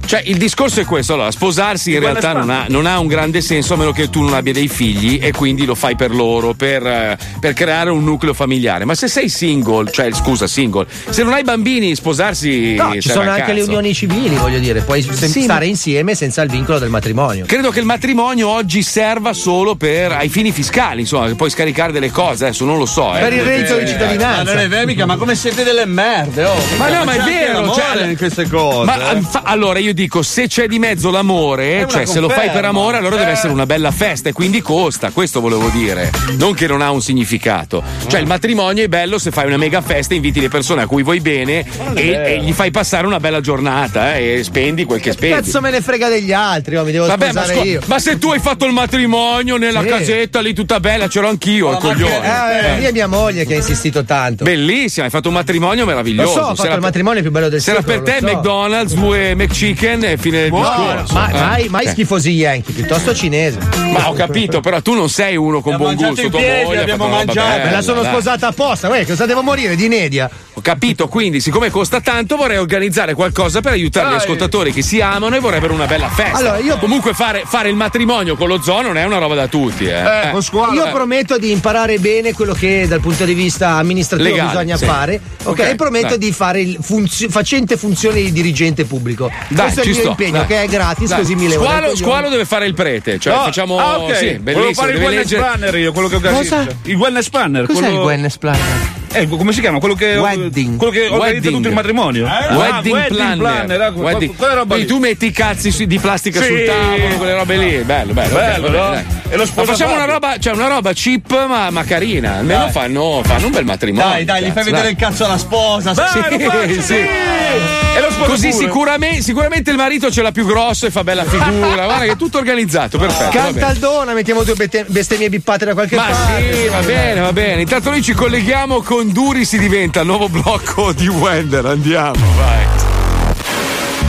Cioè, 0.06 0.22
il 0.26 0.36
discorso 0.36 0.80
è 0.80 0.84
questo: 0.84 1.14
allora, 1.14 1.30
sposarsi 1.30 1.92
in 1.92 2.00
realtà 2.00 2.32
non 2.32 2.50
ha, 2.50 2.66
non 2.68 2.86
ha 2.86 2.98
un 2.98 3.06
grande 3.06 3.40
senso 3.40 3.74
a 3.74 3.76
meno 3.76 3.92
che 3.92 4.10
tu 4.10 4.22
non 4.22 4.34
abbia 4.34 4.52
dei 4.52 4.68
figli 4.68 5.18
e 5.22 5.32
quindi 5.32 5.64
lo 5.64 5.74
fai 5.74 5.96
per 5.96 6.14
loro, 6.14 6.52
per, 6.54 6.86
eh, 6.86 7.18
per 7.40 7.52
creare 7.54 7.90
un 7.90 8.04
nucleo 8.04 8.34
familiare. 8.34 8.84
Ma 8.84 8.94
se 8.94 9.08
sei 9.08 9.28
single, 9.28 9.90
cioè 9.90 10.12
scusa, 10.12 10.46
single, 10.46 10.86
se 11.08 11.22
non 11.22 11.32
hai 11.32 11.42
bambini, 11.42 11.94
sposarsi. 11.94 12.74
No, 12.74 12.92
ci 13.00 13.08
sono 13.08 13.30
anche 13.30 13.52
le 13.52 13.58
cazzo. 13.60 13.68
unioni 13.70 13.94
civili, 13.94 14.36
voglio 14.36 14.58
dire, 14.58 14.82
puoi 14.82 15.02
Sì, 15.02 15.42
stare 15.42 15.66
insieme 15.66 16.14
senza 16.14 16.42
il 16.42 16.50
vincolo 16.50 16.78
del 16.78 16.88
matrimonio. 16.90 17.31
Credo 17.46 17.70
che 17.70 17.80
il 17.80 17.84
matrimonio 17.86 18.48
oggi 18.48 18.82
serva 18.82 19.32
solo 19.32 19.74
per 19.74 20.12
ai 20.12 20.28
fini 20.28 20.52
fiscali, 20.52 21.00
insomma, 21.00 21.26
che 21.28 21.34
puoi 21.34 21.50
scaricare 21.50 21.92
delle 21.92 22.10
cose, 22.10 22.44
adesso 22.44 22.64
non 22.64 22.78
lo 22.78 22.86
so. 22.86 23.14
eh. 23.16 23.20
Per 23.20 23.32
il 23.32 23.42
reddito 23.42 23.76
di 23.76 23.82
Ma 23.82 23.88
cittadinanza. 23.88 24.42
non 24.52 24.58
è 24.62 24.68
vero, 24.68 24.86
mica, 24.86 25.06
ma 25.06 25.16
come 25.16 25.34
siete 25.34 25.64
delle 25.64 25.86
merde, 25.86 26.44
oh. 26.44 26.54
Ma 26.78 26.88
no, 26.88 27.04
ma 27.04 27.12
è 27.14 27.20
vero, 27.22 27.72
cioè, 27.72 28.06
in 28.06 28.16
queste 28.16 28.48
cose. 28.48 28.84
Ma 28.84 29.12
eh. 29.12 29.20
fa- 29.20 29.42
allora 29.44 29.78
io 29.78 29.94
dico: 29.94 30.22
se 30.22 30.46
c'è 30.46 30.66
di 30.66 30.78
mezzo 30.78 31.10
l'amore, 31.10 31.86
cioè 31.90 32.04
se 32.06 32.20
lo 32.20 32.28
fai 32.28 32.38
per 32.46 32.46
conferma. 32.46 32.68
amore, 32.68 32.96
allora 32.98 33.16
deve 33.16 33.30
Eh. 33.30 33.34
essere 33.34 33.52
una 33.52 33.66
bella 33.66 33.90
festa 33.90 34.28
e 34.28 34.32
quindi 34.32 34.60
costa. 34.60 35.10
Questo 35.10 35.40
volevo 35.40 35.68
dire. 35.68 36.10
Non 36.36 36.54
che 36.54 36.66
non 36.66 36.80
ha 36.82 36.90
un 36.90 37.00
significato. 37.02 37.82
Cioè, 38.06 38.20
il 38.20 38.26
matrimonio 38.26 38.84
è 38.84 38.88
bello 38.88 39.18
se 39.18 39.30
fai 39.30 39.46
una 39.46 39.56
mega 39.56 39.80
festa, 39.80 40.14
inviti 40.14 40.40
le 40.40 40.48
persone 40.48 40.82
a 40.82 40.86
cui 40.86 41.02
vuoi 41.02 41.20
bene 41.20 41.64
e, 41.94 42.10
e 42.24 42.40
gli 42.42 42.52
fai 42.52 42.70
passare 42.70 43.06
una 43.06 43.20
bella 43.20 43.40
giornata 43.40 44.16
eh, 44.16 44.38
e 44.38 44.44
spendi 44.44 44.84
quel 44.84 45.00
che 45.00 45.12
spendi. 45.12 45.34
Cazzo 45.42 45.60
me 45.60 45.70
ne 45.70 45.80
frega 45.80 46.08
degli 46.08 46.32
altri, 46.32 46.76
oh, 46.76 46.84
mi 46.84 46.92
devo 46.92 47.06
Vabbè, 47.06 47.21
ma, 47.26 47.30
sposare 47.42 47.54
scu- 47.54 47.64
io. 47.66 47.80
ma 47.86 47.98
se 47.98 48.18
tu 48.18 48.30
hai 48.30 48.38
fatto 48.40 48.64
il 48.64 48.72
matrimonio 48.72 49.56
nella 49.56 49.80
Sì. 49.82 49.86
casetta 49.88 50.40
lì 50.40 50.52
tutta 50.54 50.80
bella, 50.80 51.08
c'ero 51.08 51.28
anch'io, 51.28 51.70
il 51.70 51.76
coglione. 51.78 52.20
Eh, 52.22 52.66
Eh. 52.74 52.78
lì 52.78 52.84
è 52.84 52.92
mia 52.92 53.06
moglie 53.06 53.44
che 53.46 53.54
ha 53.54 53.56
insistito 53.56 54.04
tanto. 54.04 54.44
Bellissimo, 54.44 55.04
hai 55.04 55.10
fatto 55.10 55.28
un 55.28 55.34
matrimonio 55.34 55.84
Lo 55.84 55.90
meraviglioso. 55.90 56.32
so, 56.32 56.40
ho 56.40 56.54
fatto 56.54 56.74
il 56.74 56.80
matrimonio 56.80 57.22
più 57.22 57.30
bello 57.30 57.48
del 57.48 57.60
Se 57.60 57.70
era 57.70 57.80
secolo. 57.80 58.02
per 58.02 58.14
te 58.14 58.20
lo 58.20 58.28
so. 58.28 58.34
McDonald's, 58.34 58.94
due 58.94 59.34
McChicken 59.34 60.04
e 60.04 60.16
fine 60.16 60.40
del 60.42 60.50
discorso. 60.50 61.14
ma- 61.14 61.28
Eh. 61.30 61.32
mai, 61.40 61.68
mai 61.68 61.84
Eh. 61.86 61.88
schifosi 61.90 62.30
Yankee, 62.30 62.72
piuttosto 62.72 63.14
cinese. 63.14 63.58
Ma 63.92 64.08
ho 64.08 64.12
capito, 64.14 64.60
però 64.60 64.80
tu 64.80 64.94
non 64.94 65.08
sei 65.08 65.36
uno 65.36 65.60
con 65.60 65.76
buon 65.76 65.94
gusto. 65.94 66.28
tua 66.28 66.38
piedi, 66.40 66.64
moglie 66.64 66.80
abbiamo 66.80 67.08
mangiato. 67.08 67.64
Me 67.64 67.70
la 67.70 67.82
sono 67.82 68.02
sposata 68.02 68.48
apposta, 68.48 68.88
guarda, 68.88 69.06
cosa 69.06 69.26
devo 69.26 69.42
morire 69.42 69.76
di 69.76 69.84
inedia? 69.84 70.30
Ho 70.54 70.60
capito, 70.60 71.08
quindi, 71.08 71.40
siccome 71.40 71.70
costa 71.70 72.00
tanto, 72.00 72.36
vorrei 72.36 72.58
organizzare 72.58 73.14
qualcosa 73.14 73.60
per 73.60 73.72
aiutare 73.72 74.10
gli 74.10 74.16
ascoltatori 74.16 74.72
che 74.72 74.82
si 74.82 75.00
amano 75.00 75.34
e 75.36 75.40
vorrebbero 75.40 75.72
una 75.74 75.86
bella 75.86 76.08
festa. 76.08 76.36
Allora, 76.38 76.58
io- 76.58 76.78
Comunque, 76.78 77.11
fare, 77.14 77.42
fare 77.46 77.68
il 77.68 77.76
matrimonio 77.76 78.36
con 78.36 78.48
lo 78.48 78.60
zoo 78.62 78.82
non 78.82 78.96
è 78.96 79.04
una 79.04 79.18
roba 79.18 79.34
da 79.34 79.46
tutti, 79.46 79.84
eh. 79.86 79.90
Eh. 79.92 80.30
Io 80.74 80.90
prometto 80.92 81.38
di 81.38 81.50
imparare 81.50 81.98
bene 81.98 82.32
quello 82.32 82.52
che 82.54 82.86
dal 82.88 83.00
punto 83.00 83.24
di 83.24 83.34
vista 83.34 83.70
amministrativo 83.76 84.28
Legale, 84.30 84.50
bisogna 84.50 84.76
sì. 84.76 84.84
fare. 84.84 85.20
Ok, 85.44 85.58
Ok, 85.58 85.66
e 85.70 85.74
prometto 85.74 86.08
dai. 86.08 86.18
di 86.18 86.32
fare 86.32 86.60
il 86.60 86.78
funzio- 86.80 87.28
facente 87.28 87.76
funzione 87.76 88.20
di 88.22 88.32
dirigente 88.32 88.84
pubblico. 88.84 89.30
Dai, 89.48 89.64
Questo 89.64 89.80
è 89.80 89.84
il 89.84 89.90
mio 89.90 90.00
sto, 90.00 90.08
impegno, 90.10 90.38
dai. 90.38 90.46
che 90.46 90.62
è 90.62 90.66
gratis, 90.66 91.08
Dai. 91.08 91.18
così 91.18 91.34
mi 91.34 91.48
levo. 91.48 91.64
Squalo, 91.64 91.96
squalo 91.96 92.28
deve 92.28 92.44
fare 92.44 92.66
il 92.66 92.74
prete, 92.74 93.18
cioè 93.18 93.34
No. 93.34 93.42
facciamo. 93.44 93.78
Ah, 93.78 93.98
ok. 93.98 94.16
Sì, 94.16 94.38
Volevo 94.42 94.72
fare 94.72 94.92
il 94.92 94.98
wellness 94.98 95.16
leggere- 95.30 95.40
planner 95.42 95.74
io, 95.76 95.92
quello 95.92 96.08
che 96.08 96.16
organizza. 96.16 96.56
Cosa? 96.56 96.76
Il 96.84 96.94
wellness 96.96 97.28
planner. 97.28 97.66
Cos'è 97.66 97.78
quello... 97.80 97.94
il 97.94 98.00
wellness 98.00 98.36
planner? 98.38 99.00
Eh, 99.14 99.28
come 99.28 99.52
si 99.52 99.60
chiama? 99.60 99.78
Quello 99.78 99.94
che, 99.94 100.16
Wedding. 100.16 100.76
quello 100.76 100.90
che 100.92 101.00
organizza 101.08 101.24
Wedding. 101.32 101.54
tutto 101.56 101.68
il 101.68 101.74
matrimonio. 101.74 102.26
Ah, 102.26 102.56
Wedding, 102.56 103.06
planner. 103.08 103.80
eh, 103.80 103.88
Wedding- 103.90 104.36
quella 104.36 104.54
roba 104.54 104.74
Quindi 104.74 104.92
tu 104.92 104.98
metti 104.98 105.26
i 105.26 105.30
cazzi 105.32 105.70
su- 105.70 105.84
di 105.84 105.98
plastica 105.98 106.40
Sì. 106.40 106.46
sul 106.46 106.64
tavolo, 106.64 107.16
quelle 107.16 107.34
robe 107.34 107.56
lì. 107.56 107.76
Bello, 107.82 108.12
bello. 108.14 108.34
Bello, 108.34 108.66
ok, 108.68 108.72
va 108.72 108.90
no? 108.90 109.04
E 109.28 109.36
lo 109.36 109.42
Ma 109.42 109.46
sposa 109.46 109.72
facciamo 109.72 109.94
una 109.94 110.04
roba, 110.04 110.38
cioè 110.38 110.54
una 110.54 110.66
roba 110.68 110.92
cheap 110.92 111.46
ma, 111.46 111.70
ma 111.70 111.84
carina. 111.84 112.36
Almeno 112.36 112.68
fanno, 112.70 113.20
fanno 113.24 113.46
un 113.46 113.52
bel 113.52 113.64
matrimonio. 113.64 114.10
Dai, 114.10 114.24
dai, 114.24 114.44
gli 114.44 114.50
fai 114.50 114.64
vedere 114.64 114.82
dai. 114.84 114.92
il 114.92 114.96
cazzo 114.98 115.24
alla 115.24 115.38
sposa. 115.38 115.94
Sì, 115.94 116.00
Dai, 116.20 116.38
lo 116.44 116.50
faccio, 116.50 116.80
sì. 116.82 116.94
E 116.94 118.00
lo 118.00 118.10
sposa 118.10 118.30
Così 118.30 118.52
sicuramente, 118.52 119.20
sicuramente 119.22 119.70
il 119.70 119.76
marito 119.76 120.10
ce 120.10 120.22
l'ha 120.22 120.32
più 120.32 120.46
grosso 120.46 120.86
e 120.86 120.90
fa 120.90 121.04
bella 121.04 121.24
figura. 121.24 121.84
Guarda 121.84 122.04
che 122.04 122.12
è 122.12 122.16
tutto 122.16 122.38
organizzato, 122.38 122.96
perfetto. 122.98 123.30
Cantaldona, 123.30 124.12
mettiamo 124.14 124.42
due 124.42 124.54
bestemmie 124.86 125.28
bippate 125.28 125.64
da 125.66 125.74
qualche 125.74 125.96
Ma 125.96 126.04
parte. 126.06 126.54
sì, 126.54 126.68
va 126.68 126.80
bene, 126.80 127.20
va 127.20 127.32
bene. 127.32 127.60
Intanto 127.62 127.90
noi 127.90 128.02
ci 128.02 128.12
colleghiamo 128.14 128.80
con 128.82 129.01
Duri 129.10 129.44
si 129.44 129.58
diventa 129.58 130.00
il 130.00 130.06
nuovo 130.06 130.28
blocco 130.28 130.92
di 130.92 131.08
Wender. 131.08 131.64
Andiamo, 131.66 132.24
vai. 132.36 132.66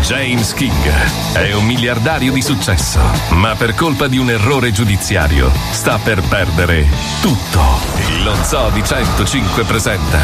James 0.02 0.54
King 0.54 0.92
è 1.34 1.54
un 1.54 1.66
miliardario 1.66 2.34
di 2.34 2.42
successo, 2.42 3.00
ma 3.30 3.56
per 3.56 3.74
colpa 3.74 4.08
di 4.08 4.18
un 4.18 4.30
errore 4.30 4.74
giudiziario 4.74 5.50
sta 5.72 5.98
per 5.98 6.22
perdere 6.22 6.86
tutto. 7.22 7.62
Lo 8.24 8.36
Zoo 8.44 8.70
di 8.72 8.84
105 8.84 9.64
presenta 9.64 10.20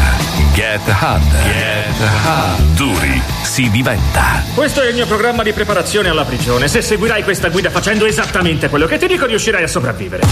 Get 0.52 0.86
Hard. 0.86 1.42
Get 1.44 2.00
Hard. 2.24 2.62
Duri 2.74 3.22
si 3.42 3.70
diventa. 3.70 4.44
Questo 4.54 4.82
è 4.82 4.88
il 4.88 4.94
mio 4.94 5.06
programma 5.06 5.42
di 5.42 5.52
preparazione 5.52 6.10
alla 6.10 6.24
prigione. 6.24 6.68
Se 6.68 6.82
seguirai 6.82 7.22
questa 7.22 7.48
guida 7.48 7.70
facendo 7.70 8.04
esattamente 8.04 8.68
quello 8.68 8.86
che 8.86 8.98
ti 8.98 9.06
dico, 9.06 9.24
riuscirai 9.24 9.62
a 9.62 9.68
sopravvivere. 9.68 10.22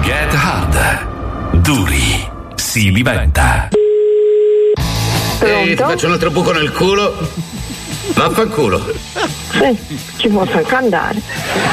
Get 0.00 0.32
Hard. 0.32 1.60
Duri 1.60 2.33
si 2.74 2.90
diventa. 2.90 3.68
Ehi, 5.38 5.76
ti 5.76 5.76
faccio 5.76 6.06
un 6.06 6.12
altro 6.12 6.32
buco 6.32 6.50
nel 6.50 6.72
culo? 6.72 7.14
Vaffanculo. 8.14 8.92
Sì, 9.52 9.78
ci 10.16 10.26
posso 10.26 10.56
anche 10.56 10.74
andare. 10.74 11.20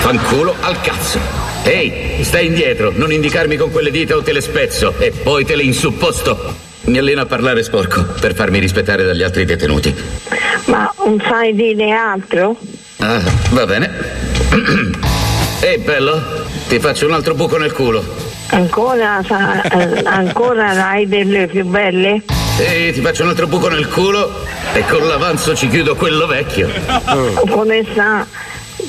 Fanculo 0.02 0.54
al 0.60 0.80
cazzo. 0.82 1.20
Ehi, 1.64 2.24
stai 2.24 2.46
indietro, 2.46 2.92
non 2.94 3.12
indicarmi 3.12 3.56
con 3.56 3.72
quelle 3.72 3.90
dita 3.90 4.16
o 4.16 4.22
te 4.22 4.32
le 4.32 4.42
spezzo 4.42 4.94
e 5.00 5.10
poi 5.10 5.44
te 5.44 5.56
le 5.56 5.64
insupposto. 5.64 6.54
Mi 6.82 7.00
alleno 7.00 7.22
a 7.22 7.26
parlare 7.26 7.64
sporco 7.64 8.04
per 8.20 8.36
farmi 8.36 8.60
rispettare 8.60 9.04
dagli 9.04 9.24
altri 9.24 9.44
detenuti. 9.44 9.96
Ma 10.66 10.94
non 11.04 11.20
sai 11.28 11.56
dire 11.56 11.90
altro? 11.90 12.56
Ah, 12.98 13.20
va 13.50 13.66
bene. 13.66 13.90
Ehi, 15.62 15.80
bello, 15.80 16.46
ti 16.68 16.78
faccio 16.80 17.08
un 17.08 17.14
altro 17.14 17.34
buco 17.34 17.58
nel 17.58 17.72
culo. 17.72 18.31
Ancora, 18.52 19.22
eh, 19.22 20.02
ancora 20.04 20.90
hai 20.90 21.08
delle 21.08 21.48
più 21.48 21.66
belle? 21.66 22.22
Ehi, 22.58 22.92
ti 22.92 23.02
faccio 23.02 23.24
un 23.24 23.30
altro 23.30 23.48
buco 23.48 23.70
nel 23.70 23.88
culo 23.88 24.44
e 24.74 24.84
con 24.86 25.08
l'avanzo 25.08 25.56
ci 25.56 25.70
chiudo 25.70 25.96
quello 25.96 26.28
vecchio. 26.28 26.70
Con 27.50 27.72
essa, 27.72 28.28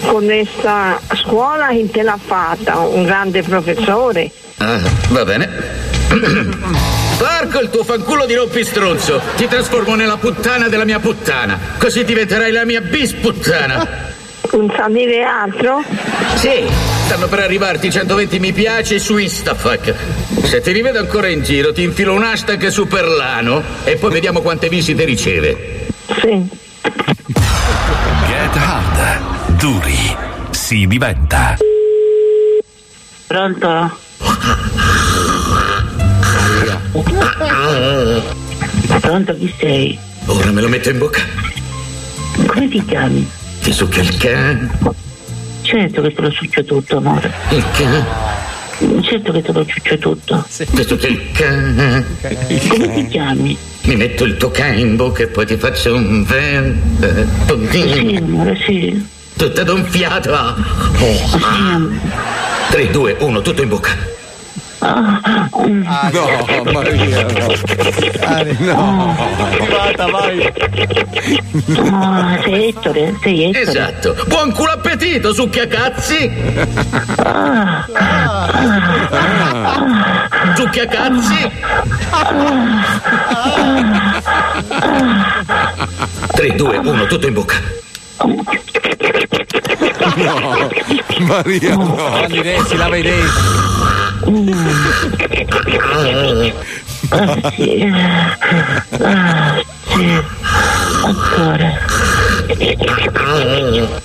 con 0.06 0.28
essa 0.30 1.00
scuola 1.14 1.68
chi 1.68 1.88
te 1.90 2.02
l'ha 2.02 2.18
fatta? 2.22 2.78
Un 2.78 3.04
grande 3.04 3.42
professore? 3.42 4.30
Ah, 4.58 4.80
va 5.10 5.24
bene. 5.24 5.48
Porco 7.18 7.60
il 7.60 7.70
tuo 7.70 7.84
fanculo 7.84 8.26
di 8.26 8.34
rompistronzo! 8.34 9.20
Ti 9.36 9.46
trasformo 9.46 9.94
nella 9.94 10.16
puttana 10.16 10.68
della 10.68 10.84
mia 10.84 10.98
puttana, 10.98 11.58
così 11.78 12.04
diventerai 12.04 12.50
la 12.50 12.64
mia 12.64 12.80
bisputtana. 12.80 14.10
Non 14.52 14.72
sa 14.76 14.88
dire 14.88 15.22
altro? 15.22 15.82
Sì, 16.34 16.66
stanno 17.12 17.28
per 17.28 17.40
arrivarti 17.40 17.90
120 17.90 18.38
mi 18.38 18.54
piace 18.54 18.98
su 18.98 19.18
Instafuck. 19.18 19.94
Se 20.44 20.62
ti 20.62 20.72
rivedo 20.72 20.98
ancora 20.98 21.28
in 21.28 21.42
giro, 21.42 21.70
ti 21.70 21.82
infilo 21.82 22.14
un 22.14 22.22
hashtag 22.22 22.68
super 22.68 23.06
lano 23.06 23.62
e 23.84 23.96
poi 23.96 24.12
vediamo 24.12 24.40
quante 24.40 24.70
visite 24.70 25.04
riceve. 25.04 25.88
Sì. 26.06 26.48
Get 28.26 28.56
hard. 28.56 29.56
Duri. 29.58 30.16
Si 30.52 30.86
diventa. 30.86 31.58
Pronto? 33.26 33.98
Pronto, 39.00 39.34
chi 39.34 39.54
sei? 39.58 39.98
Ora 40.24 40.50
me 40.50 40.62
lo 40.62 40.68
metto 40.68 40.88
in 40.88 40.96
bocca. 40.96 41.20
Come 42.46 42.68
ti 42.68 42.82
chiami? 42.86 43.30
Ti 43.60 43.70
succhio 43.70 44.00
il 44.00 44.16
can. 44.16 45.10
Certo 45.72 46.02
che 46.02 46.12
te 46.12 46.20
lo 46.20 46.30
succio 46.30 46.64
tutto, 46.64 46.98
amore. 46.98 47.32
Il 47.48 47.64
can. 47.72 48.04
Certo 49.00 49.32
che 49.32 49.40
te 49.40 49.52
lo 49.52 49.64
succio 49.66 49.96
tutto. 49.96 50.44
Ti 50.54 50.84
succhio 50.86 51.08
il 51.08 51.30
can. 51.32 52.04
Come 52.68 52.92
ti 52.94 53.06
chiami? 53.08 53.56
Mi 53.84 53.96
metto 53.96 54.24
il 54.24 54.36
tuo 54.36 54.50
can 54.50 54.78
in 54.78 54.96
bocca 54.96 55.22
e 55.22 55.28
poi 55.28 55.46
ti 55.46 55.56
faccio 55.56 55.94
un 55.94 56.24
ven. 56.24 56.78
Sì, 57.70 58.16
amore, 58.20 58.54
sì. 58.66 59.06
Tutta 59.34 59.62
d'un 59.62 59.82
fiato. 59.86 60.34
Ah, 60.34 60.54
Sì, 60.98 61.36
amore. 61.42 61.98
3, 62.68 62.90
2, 62.90 63.16
1, 63.20 63.40
tutto 63.40 63.62
in 63.62 63.68
bocca. 63.70 63.96
Ah. 64.84 66.10
No, 66.12 66.72
Maria, 66.72 67.22
no. 67.22 67.54
Ari, 68.26 68.56
no. 68.58 69.14
Arrivata, 69.38 70.06
vai. 70.10 70.52
Ah, 71.92 72.38
sei 72.42 72.68
Ettore? 72.68 73.14
Sei 73.22 73.44
Ettore? 73.44 73.60
Esatto. 73.60 74.16
Buon 74.26 74.50
culo 74.52 74.72
appetito, 74.72 75.32
succhiacazzi. 75.32 76.30
Ah, 77.22 77.86
Succhiacazzi. 80.56 81.50
3, 86.34 86.54
2, 86.56 86.76
1, 86.78 87.06
tutto 87.06 87.26
in 87.28 87.34
bocca. 87.34 87.56
No, 90.16 90.68
Maria, 91.20 91.76
no. 91.76 91.94
Lavando 91.96 92.34
i 92.34 92.42
denti, 92.42 92.76
lava 92.76 92.96
i 92.96 93.02
denti. 93.02 94.01
Ah, 97.08 97.50
sì. 97.54 97.92
Ah, 99.00 99.62
sì. 99.88 100.22
Ancora. 101.04 101.78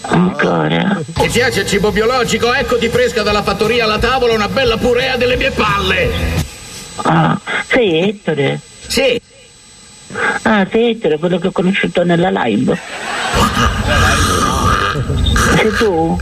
Ancora. 0.01 0.99
Ti 1.13 1.29
piace 1.29 1.61
il 1.61 1.67
cibo 1.67 1.91
biologico? 1.91 2.53
Ecco 2.53 2.77
ti 2.77 2.89
fresca 2.89 3.21
dalla 3.21 3.43
fattoria 3.43 3.83
alla 3.83 3.99
tavola 3.99 4.33
una 4.33 4.47
bella 4.47 4.77
purea 4.77 5.17
delle 5.17 5.35
mie 5.35 5.51
palle. 5.51 6.09
Ah, 7.03 7.39
sei 7.67 8.09
Ettore? 8.09 8.59
Sì. 8.87 9.21
Ah, 10.43 10.65
sei 10.69 10.91
Ettore, 10.91 11.19
quello 11.19 11.37
che 11.37 11.47
ho 11.47 11.51
conosciuto 11.51 12.03
nella 12.03 12.29
live. 12.31 12.77
Sei 15.55 15.71
tu? 15.77 16.19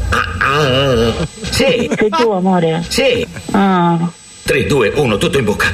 Sì. 1.49 1.89
Sei 1.95 2.09
tu, 2.09 2.29
amore? 2.31 2.83
Sì. 2.87 3.25
Ah. 3.51 3.97
3, 4.43 4.65
2, 4.65 4.91
1, 4.95 5.17
tutto 5.17 5.37
in 5.37 5.45
bocca. 5.45 5.67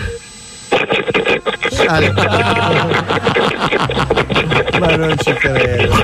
Ma 4.79 4.95
non 4.95 5.15
ci 5.17 5.33
credo. 5.33 6.03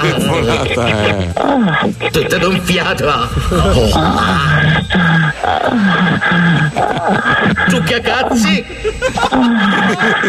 telefonata 0.00 0.86
è? 0.86 1.28
Tutta 2.10 2.38
d'un 2.38 2.60
fiato. 2.62 3.28
Succhiacazzi. 7.68 8.64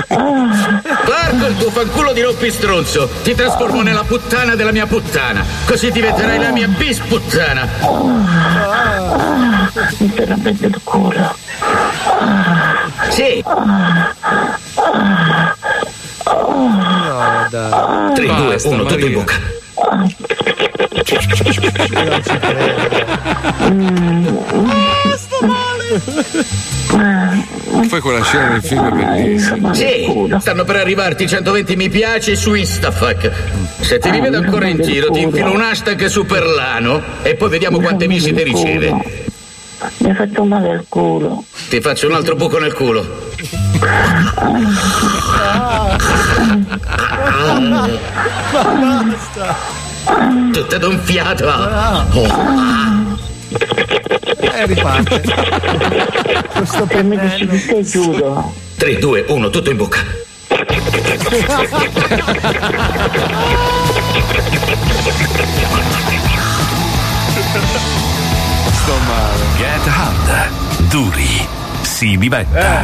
Porco 0.07 1.45
il 1.47 1.57
tuo 1.57 1.69
fanculo 1.71 2.13
di 2.13 2.21
rompistronzo. 2.21 3.09
Ti 3.23 3.35
trasformo 3.35 3.81
nella 3.81 4.03
puttana 4.03 4.55
della 4.55 4.71
mia 4.71 4.85
puttana. 4.85 5.43
Così 5.65 5.91
diventerai 5.91 6.39
la 6.39 6.51
mia 6.51 6.67
bisputtana. 6.67 7.67
Ah, 9.15 9.69
mi 9.99 10.09
sto 10.09 10.25
rompendo 10.25 10.67
il 10.67 10.79
culo. 10.83 11.35
Sì. 13.09 13.43
No, 16.25 17.47
dai. 17.49 18.13
3, 18.13 18.25
2, 18.25 18.53
Basta, 18.53 18.69
1, 18.69 18.77
tutto 18.83 18.93
in 18.93 18.99
Maria. 18.99 19.17
bocca. 19.17 19.35
Non 22.03 22.23
ci 22.23 22.39
Poi 27.89 27.99
quella 27.99 28.23
scena 28.23 28.49
del 28.49 28.61
film 28.61 28.87
è 28.87 28.91
bellissima. 28.91 29.73
Sì, 29.73 30.05
stanno 30.39 30.63
per 30.63 30.75
arrivarti 30.77 31.27
120 31.27 31.75
mi 31.75 31.89
piace 31.89 32.35
su 32.35 32.53
Instafuck. 32.53 33.31
Se 33.81 33.99
ti 33.99 34.09
rivedo 34.09 34.37
ancora 34.37 34.67
in 34.67 34.81
giro, 34.81 35.09
ti 35.11 35.21
infilo 35.21 35.51
un 35.51 35.61
hashtag 35.61 36.05
super 36.05 36.45
lano 36.45 37.01
e 37.21 37.35
poi 37.35 37.49
vediamo 37.49 37.79
quante 37.79 38.07
visite 38.07 38.43
riceve. 38.43 39.21
Mi 39.97 40.09
ha 40.11 40.15
fatto 40.15 40.43
male 40.45 40.69
al 40.69 40.85
culo. 40.87 41.43
Ti 41.69 41.81
faccio 41.81 42.07
un 42.07 42.13
altro 42.13 42.35
buco 42.35 42.57
nel 42.59 42.73
culo. 42.73 43.31
Ma 47.59 49.03
basta. 49.03 49.55
Tutta 50.51 50.77
d'un 50.77 50.99
fiato. 50.99 51.45
E 54.51 54.65
riparte. 54.65 55.21
Questo 56.53 56.87
mi 57.03 57.17
dici 57.17 57.47
che 57.47 57.57
sei 57.57 57.83
chiudo. 57.83 58.53
3, 58.77 58.97
2, 58.97 59.25
1, 59.27 59.49
tutto 59.49 59.71
in 59.71 59.77
bocca. 59.77 59.99
Sto 68.71 68.97
male. 69.07 69.43
Get 69.57 69.87
hard. 69.87 70.89
Duri. 70.89 71.47
Si 71.81 72.17
diventa. 72.17 72.83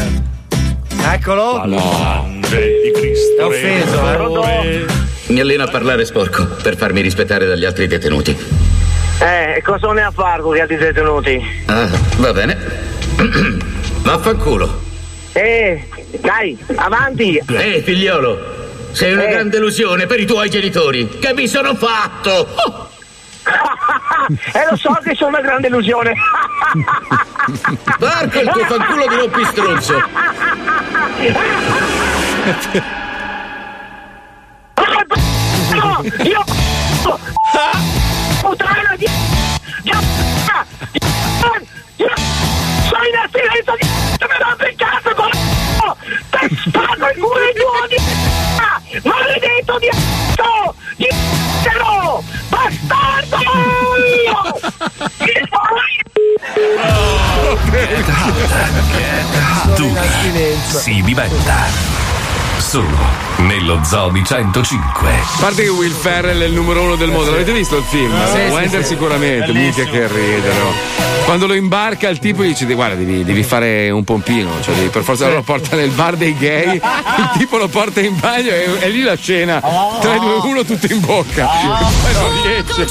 Eccolo. 1.14 1.64
di 1.65 2.91
Cristo. 2.94 3.41
È 3.41 3.44
offeso, 3.44 4.44
eh. 4.45 4.86
Mi 5.27 5.40
alleno 5.40 5.64
a 5.64 5.68
parlare 5.68 6.06
sporco 6.06 6.45
per 6.61 6.76
farmi 6.76 7.02
rispettare 7.02 7.45
dagli 7.45 7.65
altri 7.65 7.88
detenuti. 7.88 8.59
Eh, 9.22 9.62
cosa 9.66 9.91
ne 9.91 10.04
ha 10.04 10.12
Fargo 10.12 10.52
che 10.52 10.62
altri 10.62 10.78
detenuti? 10.78 11.64
Ah, 11.66 11.88
va 12.18 12.32
bene. 12.34 12.58
Vaffanculo. 14.04 14.82
Eh, 15.34 15.88
dai, 16.22 16.58
avanti! 16.76 17.41
Ehi, 17.48 17.82
figliolo, 17.82 18.40
sei 18.91 19.14
una 19.14 19.26
Eh. 19.26 19.30
grande 19.32 19.58
illusione 19.58 20.06
per 20.06 20.20
i 20.20 20.26
tuoi 20.26 20.50
genitori. 20.50 21.10
Che 21.20 21.34
mi 21.34 21.48
sono 21.48 21.76
fatto? 21.76 22.48
Oh, 22.56 22.90
E 24.54 24.68
lo 24.70 24.76
so 24.78 24.98
che 25.04 25.16
sono 25.16 25.30
una 25.30 25.41
grande 25.41 25.68
illusione! 25.68 26.14
Porco 28.00 28.40
il 28.40 28.50
tuo 28.52 28.64
fanculo 28.66 29.08
di 29.08 29.16
rompistronzo. 29.16 29.94
No, 35.72 36.02
io... 36.24 36.44
Puttana 38.50 38.96
di... 38.98 39.06
di- 39.06 39.92
di- 40.92 41.00
di- 41.98 42.10
Sono 42.90 43.06
in 43.06 43.16
astinenza 43.24 43.74
di... 43.80 43.86
Me 44.28 44.38
l'ha 44.40 44.56
beccato 44.58 45.14
con... 45.14 45.30
Te 46.32 46.50
spacco 46.66 47.10
il 47.10 47.20
culo 47.20 47.86
di... 47.88 47.98
Maledetto 49.08 49.78
di... 49.78 49.90
Di... 50.98 51.08
Zero! 51.62 52.24
Bastardo! 52.50 53.38
Get 55.20 55.46
hard. 55.52 55.94
Get 57.70 57.94
hard. 58.02 59.76
Duri. 59.76 60.58
Si 60.66 61.04
diventa. 61.04 62.19
Solo 62.60 62.88
nello 63.38 63.80
Zoo 63.84 64.10
di 64.10 64.23
105. 64.23 65.10
A 65.10 65.40
parte 65.40 65.64
che 65.64 65.69
Will 65.69 65.94
Ferrell 65.94 66.41
è 66.41 66.45
il 66.45 66.53
numero 66.53 66.81
uno 66.81 66.95
del 66.95 67.10
mondo, 67.10 67.31
l'avete 67.31 67.52
visto 67.52 67.77
il 67.77 67.84
film? 67.84 68.14
Sì, 68.27 68.31
sì, 68.34 68.52
Wender 68.52 68.81
sì. 68.81 68.88
sicuramente, 68.90 69.52
Bellissimo. 69.52 69.86
mica 69.88 69.91
che 69.91 70.07
ridere. 70.07 70.53
no? 70.57 70.73
Quando 71.26 71.48
lo 71.48 71.53
imbarca 71.53 72.10
il 72.10 72.19
tipo 72.19 72.44
gli 72.44 72.48
dice 72.48 72.65
guarda 72.73 72.95
devi, 72.95 73.23
devi 73.23 73.44
fare 73.44 73.90
un 73.90 74.03
pompino, 74.03 74.49
cioè 74.61 74.76
devi 74.76 74.90
per 74.90 75.03
forza 75.03 75.30
lo 75.30 75.41
porta 75.41 75.76
nel 75.76 75.90
bar 75.91 76.15
dei 76.15 76.36
gay, 76.38 76.76
il 76.76 77.30
tipo 77.38 77.57
lo 77.57 77.68
porta 77.68 78.02
in 78.02 78.18
bagno 78.19 78.49
e, 78.49 78.77
e 78.80 78.90
lì 78.90 79.02
la 79.03 79.15
scena 79.15 79.60
3, 79.60 80.19
2, 80.19 80.36
1 80.44 80.65
tutto 80.65 80.91
in 80.91 80.99
bocca. 80.99 81.45
Poi 81.48 82.14
non 82.14 82.41
riesce. 82.44 82.88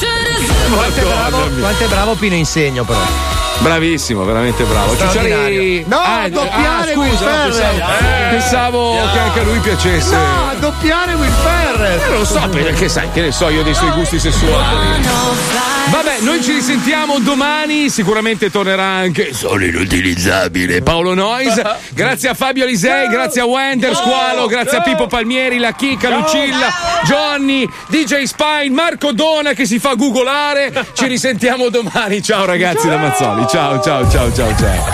Quanto 0.73 1.01
è 1.01 1.05
bravo, 1.05 1.51
quanto 1.59 1.85
è 1.85 1.89
bravo 1.89 2.15
Pino 2.15 2.35
Insegno 2.35 2.85
però. 2.85 3.38
Bravissimo, 3.61 4.25
veramente 4.25 4.63
bravo. 4.65 4.97
Cicciari- 4.97 5.85
No, 5.87 5.99
Ah, 5.99 6.29
doppiare 6.29 6.93
ah, 6.93 6.99
Will 6.99 7.11
scusa, 7.11 7.25
no, 7.25 7.53
Ferrell. 7.53 7.79
pensavo, 8.31 8.93
pensavo 8.93 9.09
che 9.13 9.19
anche 9.19 9.41
a 9.41 9.43
lui 9.43 9.59
piacesse. 9.59 10.15
No, 10.15 10.55
doppiare 10.61 11.15
Will 11.15 11.33
Ferrell. 11.43 11.99
Eh, 12.01 12.09
non 12.09 12.19
lo 12.19 12.25
so, 12.25 12.49
perché 12.49 12.89
sai, 12.89 13.11
che 13.13 13.21
ne 13.21 13.33
so 13.33 13.49
io 13.49 13.63
dei 13.63 13.75
suoi 13.75 13.91
gusti 13.91 14.19
sessuali. 14.21 15.07
Vabbè, 16.19 16.25
noi 16.25 16.43
ci 16.43 16.53
risentiamo 16.53 17.19
domani, 17.21 17.89
sicuramente 17.91 18.51
tornerà 18.51 18.85
anche 18.85 19.33
solo 19.33 19.65
inutilizzabile 19.65 20.83
Paolo 20.83 21.15
Nois. 21.15 21.61
Grazie 21.95 22.31
a 22.31 22.35
Fabio 22.35 22.65
Alisei, 22.65 23.09
grazie 23.09 23.41
a 23.41 23.45
Wender, 23.45 23.95
Squalo, 23.95 24.47
grazie 24.47 24.79
a 24.79 24.83
Pippo 24.83 25.07
Palmieri, 25.07 25.59
la 25.59 25.73
Chica, 25.73 26.11
Lucilla, 26.11 26.69
Johnny, 27.05 27.69
DJ 27.89 28.23
Spine, 28.23 28.71
Marco 28.71 29.13
Dona 29.13 29.53
che 29.53 29.67
si 29.67 29.79
fa 29.79 29.95
googolare. 29.95 30.87
Ci 30.93 31.07
risentiamo 31.07 31.69
domani. 31.69 32.23
Ciao 32.23 32.45
ragazzi 32.45 32.89
da 32.89 32.97
Mazzoli. 32.97 33.47
Ciao, 33.49 33.81
ciao, 33.81 34.09
ciao, 34.11 34.33
ciao, 34.33 34.57
ciao. 34.57 34.79